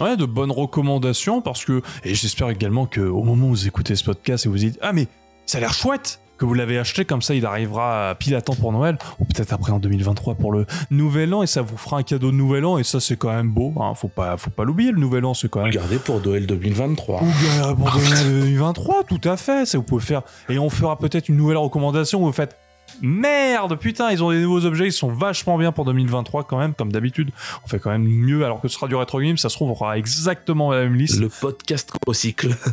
Ouais, 0.00 0.16
de 0.18 0.26
bonnes 0.26 0.50
recommandations 0.50 1.40
parce 1.40 1.64
que 1.64 1.80
et 2.04 2.14
j'espère 2.14 2.50
également 2.50 2.84
que 2.84 3.00
au 3.00 3.22
moment 3.22 3.46
où 3.46 3.50
vous 3.50 3.66
écoutez 3.66 3.96
ce 3.96 4.04
podcast 4.04 4.44
et 4.44 4.48
vous 4.50 4.58
dites 4.58 4.78
ah 4.82 4.92
mais 4.92 5.06
ça 5.46 5.56
a 5.56 5.62
l'air 5.62 5.72
chouette 5.72 6.20
que 6.38 6.44
vous 6.44 6.54
l'avez 6.54 6.78
acheté 6.78 7.04
comme 7.04 7.22
ça 7.22 7.34
il 7.34 7.46
arrivera 7.46 8.14
pile 8.18 8.34
à 8.34 8.42
temps 8.42 8.54
pour 8.54 8.72
Noël 8.72 8.98
ou 9.18 9.24
peut-être 9.24 9.52
après 9.52 9.72
en 9.72 9.78
2023 9.78 10.34
pour 10.34 10.52
le 10.52 10.66
Nouvel 10.90 11.32
An 11.34 11.42
et 11.42 11.46
ça 11.46 11.62
vous 11.62 11.76
fera 11.76 11.98
un 11.98 12.02
cadeau 12.02 12.30
de 12.30 12.36
Nouvel 12.36 12.64
An 12.64 12.78
et 12.78 12.84
ça 12.84 13.00
c'est 13.00 13.16
quand 13.16 13.32
même 13.32 13.50
beau 13.50 13.72
hein, 13.80 13.94
faut 13.94 14.08
pas 14.08 14.36
faut 14.36 14.50
pas 14.50 14.64
l'oublier 14.64 14.92
le 14.92 14.98
Nouvel 15.00 15.24
An 15.24 15.34
c'est 15.34 15.48
quand 15.48 15.60
même 15.60 15.68
Regardez 15.68 15.98
pour 15.98 16.20
Noël 16.20 16.46
2023. 16.46 17.22
ou 17.22 17.24
bien 17.24 17.74
pour 17.74 17.90
2023 17.92 19.04
tout 19.04 19.20
à 19.24 19.36
fait 19.36 19.66
ça 19.66 19.78
vous 19.78 19.84
pouvez 19.84 20.04
faire 20.04 20.22
et 20.48 20.58
on 20.58 20.70
fera 20.70 20.98
peut-être 20.98 21.28
une 21.28 21.36
nouvelle 21.36 21.56
recommandation 21.58 22.22
où 22.22 22.26
vous 22.26 22.32
faites 22.32 22.56
Merde, 23.02 23.76
putain, 23.78 24.10
ils 24.10 24.22
ont 24.24 24.30
des 24.30 24.40
nouveaux 24.40 24.64
objets, 24.64 24.86
ils 24.86 24.92
sont 24.92 25.08
vachement 25.12 25.58
bien 25.58 25.72
pour 25.72 25.84
2023 25.84 26.44
quand 26.44 26.58
même, 26.58 26.74
comme 26.74 26.90
d'habitude. 26.92 27.30
On 27.64 27.68
fait 27.68 27.78
quand 27.78 27.90
même 27.90 28.04
mieux, 28.06 28.44
alors 28.44 28.60
que 28.60 28.68
ce 28.68 28.74
sera 28.74 28.88
du 28.88 28.94
rétro 28.94 29.20
game, 29.20 29.36
ça 29.36 29.48
se 29.48 29.56
trouve, 29.56 29.68
on 29.68 29.72
aura 29.72 29.98
exactement 29.98 30.72
la 30.72 30.80
même 30.82 30.94
liste. 30.94 31.20
Le 31.20 31.28
podcast 31.28 31.92
recycle. 32.06 32.50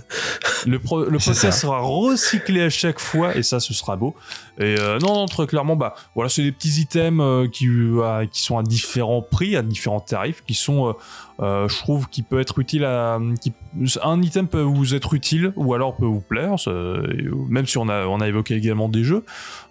Le, 0.66 0.80
pro- 0.80 1.04
le 1.04 1.20
C'est 1.20 1.32
podcast 1.32 1.56
ça. 1.56 1.62
sera 1.64 1.80
recyclé 1.82 2.62
à 2.62 2.70
chaque 2.70 2.98
fois 3.00 3.36
et 3.36 3.44
ça, 3.44 3.60
ce 3.60 3.74
sera 3.74 3.98
beau. 3.98 4.16
Et 4.60 4.76
euh, 4.80 4.98
non, 5.00 5.14
non, 5.14 5.26
très 5.26 5.46
clairement, 5.46 5.76
bah 5.76 5.94
voilà, 6.16 6.30
c'est 6.30 6.42
des 6.42 6.54
petits 6.54 6.80
items 6.80 7.20
euh, 7.22 7.48
qui, 7.50 7.68
euh, 7.68 8.26
qui 8.28 8.42
sont 8.42 8.58
à 8.58 8.64
différents 8.64 9.22
prix, 9.22 9.58
à 9.58 9.62
différents 9.62 10.00
tarifs, 10.00 10.42
qui 10.48 10.54
sont, 10.54 10.96
je 11.40 11.78
trouve, 11.80 12.08
qui 12.08 12.22
peut 12.22 12.40
être 12.40 12.60
utile 12.60 12.86
à. 12.86 13.20
Qui, 13.42 13.52
un 14.04 14.22
item 14.22 14.48
peut 14.48 14.62
vous 14.62 14.96
être 14.96 15.14
utile 15.16 15.52
ou 15.58 15.74
alors 15.74 15.98
peut 15.98 16.06
vous 16.06 16.22
plaire, 16.22 16.56
même 17.50 17.66
si 17.66 17.78
on 17.78 17.90
a, 17.90 18.06
on 18.06 18.22
a 18.22 18.28
évoqué 18.30 18.56
également 18.56 18.88
des 18.88 19.04
jeux. 19.04 19.26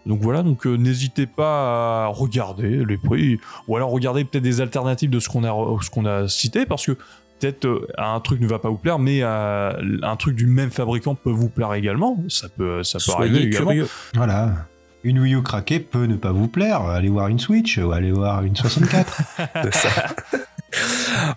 Donc 0.04 0.20
voilà, 0.20 0.31
donc 0.42 0.66
euh, 0.66 0.76
n'hésitez 0.76 1.26
pas 1.26 2.04
à 2.04 2.06
regarder 2.06 2.84
les 2.84 2.96
prix 2.96 3.38
ou 3.68 3.76
alors 3.76 3.90
regarder 3.90 4.24
peut-être 4.24 4.42
des 4.42 4.60
alternatives 4.60 5.10
de 5.10 5.20
ce 5.20 5.28
qu'on 5.28 5.44
a, 5.44 5.82
ce 5.82 5.90
qu'on 5.90 6.06
a 6.06 6.28
cité 6.28 6.64
parce 6.64 6.86
que 6.86 6.96
peut-être 7.38 7.66
euh, 7.66 7.86
un 7.98 8.20
truc 8.20 8.40
ne 8.40 8.46
va 8.46 8.58
pas 8.58 8.68
vous 8.68 8.78
plaire, 8.78 8.98
mais 8.98 9.20
euh, 9.22 9.72
un 10.02 10.16
truc 10.16 10.36
du 10.36 10.46
même 10.46 10.70
fabricant 10.70 11.14
peut 11.14 11.30
vous 11.30 11.48
plaire 11.48 11.74
également. 11.74 12.16
Ça 12.28 12.48
peut, 12.48 12.82
ça 12.82 12.98
peut 13.04 13.12
arriver 13.12 13.42
également. 13.42 13.72
Voilà. 14.14 14.66
Une 15.04 15.18
Wii 15.18 15.34
U 15.34 15.42
craquée 15.42 15.80
peut 15.80 16.04
ne 16.04 16.14
pas 16.14 16.30
vous 16.30 16.46
plaire. 16.46 16.82
Allez 16.82 17.08
voir 17.08 17.28
une 17.28 17.40
Switch 17.40 17.78
ou 17.78 17.90
allez 17.90 18.12
voir 18.12 18.44
une 18.44 18.54
64. 18.54 19.20
C'est 19.64 19.74
ça. 19.74 19.90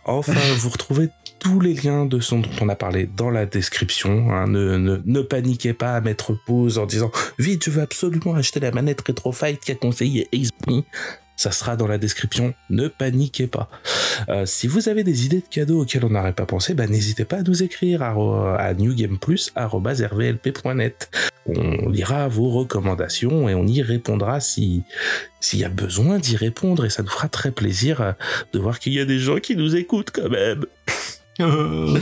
enfin, 0.05 0.34
vous 0.57 0.69
retrouvez 0.69 1.09
tous 1.39 1.59
les 1.59 1.73
liens 1.73 2.05
de 2.05 2.19
ce 2.19 2.35
dont 2.35 2.41
on 2.61 2.69
a 2.69 2.75
parlé 2.75 3.09
dans 3.15 3.29
la 3.29 3.45
description. 3.45 4.31
hein. 4.31 4.47
Ne, 4.47 4.77
ne, 4.77 4.97
ne 5.05 5.21
paniquez 5.21 5.73
pas 5.73 5.95
à 5.95 6.01
mettre 6.01 6.33
pause 6.45 6.77
en 6.77 6.85
disant 6.85 7.11
vite, 7.39 7.65
je 7.65 7.71
veux 7.71 7.81
absolument 7.81 8.35
acheter 8.35 8.59
la 8.59 8.71
manette 8.71 9.01
Retrofight 9.07 9.63
qu'a 9.63 9.75
conseillé 9.75 10.27
Ace 10.33 10.49
Ça 11.35 11.51
sera 11.51 11.75
dans 11.75 11.87
la 11.87 11.97
description. 11.97 12.53
Ne 12.69 12.87
paniquez 12.87 13.47
pas. 13.47 13.69
Euh, 14.29 14.45
si 14.45 14.67
vous 14.67 14.87
avez 14.87 15.03
des 15.03 15.25
idées 15.25 15.41
de 15.41 15.47
cadeaux 15.49 15.81
auxquels 15.81 16.05
on 16.05 16.09
n'aurait 16.09 16.31
pas 16.33 16.45
pensé, 16.45 16.73
bah, 16.73 16.87
n'hésitez 16.87 17.25
pas 17.25 17.37
à 17.37 17.41
nous 17.43 17.61
écrire 17.61 18.01
à, 18.01 18.15
à 18.57 18.73
newgameplus@rvlp.net. 18.73 21.09
On 21.47 21.89
lira 21.89 22.27
vos 22.27 22.49
recommandations 22.49 23.49
et 23.49 23.55
on 23.55 23.67
y 23.67 23.81
répondra 23.81 24.39
si 24.39 24.83
s'il 25.39 25.59
y 25.59 25.65
a 25.65 25.69
besoin 25.69 26.17
d'y 26.17 26.37
répondre 26.37 26.85
et 26.85 26.89
ça 26.89 27.03
nous 27.03 27.09
fera 27.09 27.27
très 27.27 27.51
plaisir 27.51 28.01
euh, 28.01 28.13
de 28.53 28.59
voir 28.59 28.79
qu'il 28.79 28.93
y 28.93 28.99
a 28.99 29.05
des 29.05 29.19
gens 29.19 29.37
qui 29.39 29.55
nous 29.55 29.75
écoutent 29.75 30.11
quand 30.11 30.29
même. 30.29 30.65
Euh, 31.41 31.99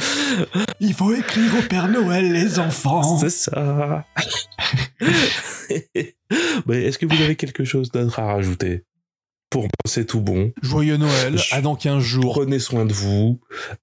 il 0.80 0.94
faut 0.94 1.14
écrire 1.14 1.52
au 1.58 1.62
Père 1.68 1.88
Noël, 1.88 2.32
les 2.32 2.60
enfants. 2.60 3.18
C'est 3.18 3.30
ça. 3.30 4.06
Mais 6.68 6.84
est-ce 6.84 6.98
que 6.98 7.06
vous 7.06 7.22
avez 7.22 7.36
quelque 7.36 7.64
chose 7.64 7.90
d'autre 7.92 8.20
à 8.20 8.26
rajouter? 8.34 8.84
Pour 9.50 9.64
moi, 9.64 9.70
c'est 9.86 10.06
tout 10.06 10.20
bon. 10.22 10.52
Joyeux 10.64 10.98
Noël, 10.98 11.38
Je- 11.38 11.54
à 11.54 11.62
dans 11.62 11.76
15 11.76 12.02
jours. 12.02 12.34
Prenez 12.34 12.58
soin 12.58 12.86
de 12.86 12.94
vous. 12.94 13.40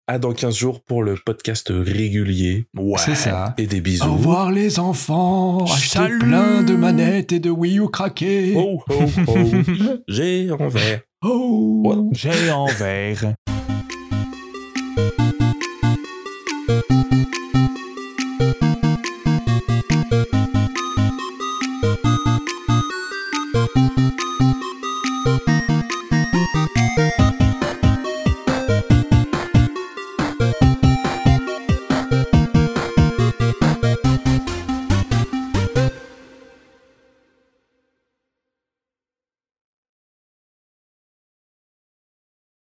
À 0.09 0.19
dans 0.19 0.33
15 0.33 0.57
jours 0.57 0.83
pour 0.83 1.05
le 1.05 1.15
podcast 1.25 1.69
régulier. 1.71 2.67
Ouais. 2.77 2.99
C'est 2.99 3.15
ça. 3.15 3.55
Et 3.57 3.67
des 3.69 3.81
bisous. 3.81 4.05
Au 4.05 4.15
revoir 4.15 4.51
les 4.51 4.81
enfants. 4.81 5.65
Achetez 5.65 6.09
plein 6.19 6.63
de 6.63 6.75
manettes 6.75 7.31
et 7.31 7.39
de 7.39 7.51
Wii 7.51 7.79
U 7.79 7.89
craquées. 7.89 8.55
Oh, 8.57 8.83
oh, 8.89 9.05
oh. 9.29 9.35
J'ai 10.09 10.51
envers. 10.51 11.03
Oh. 11.25 11.83
Ouais. 11.85 11.97
J'ai 12.15 12.51
en 12.51 12.67
vert. 12.67 13.35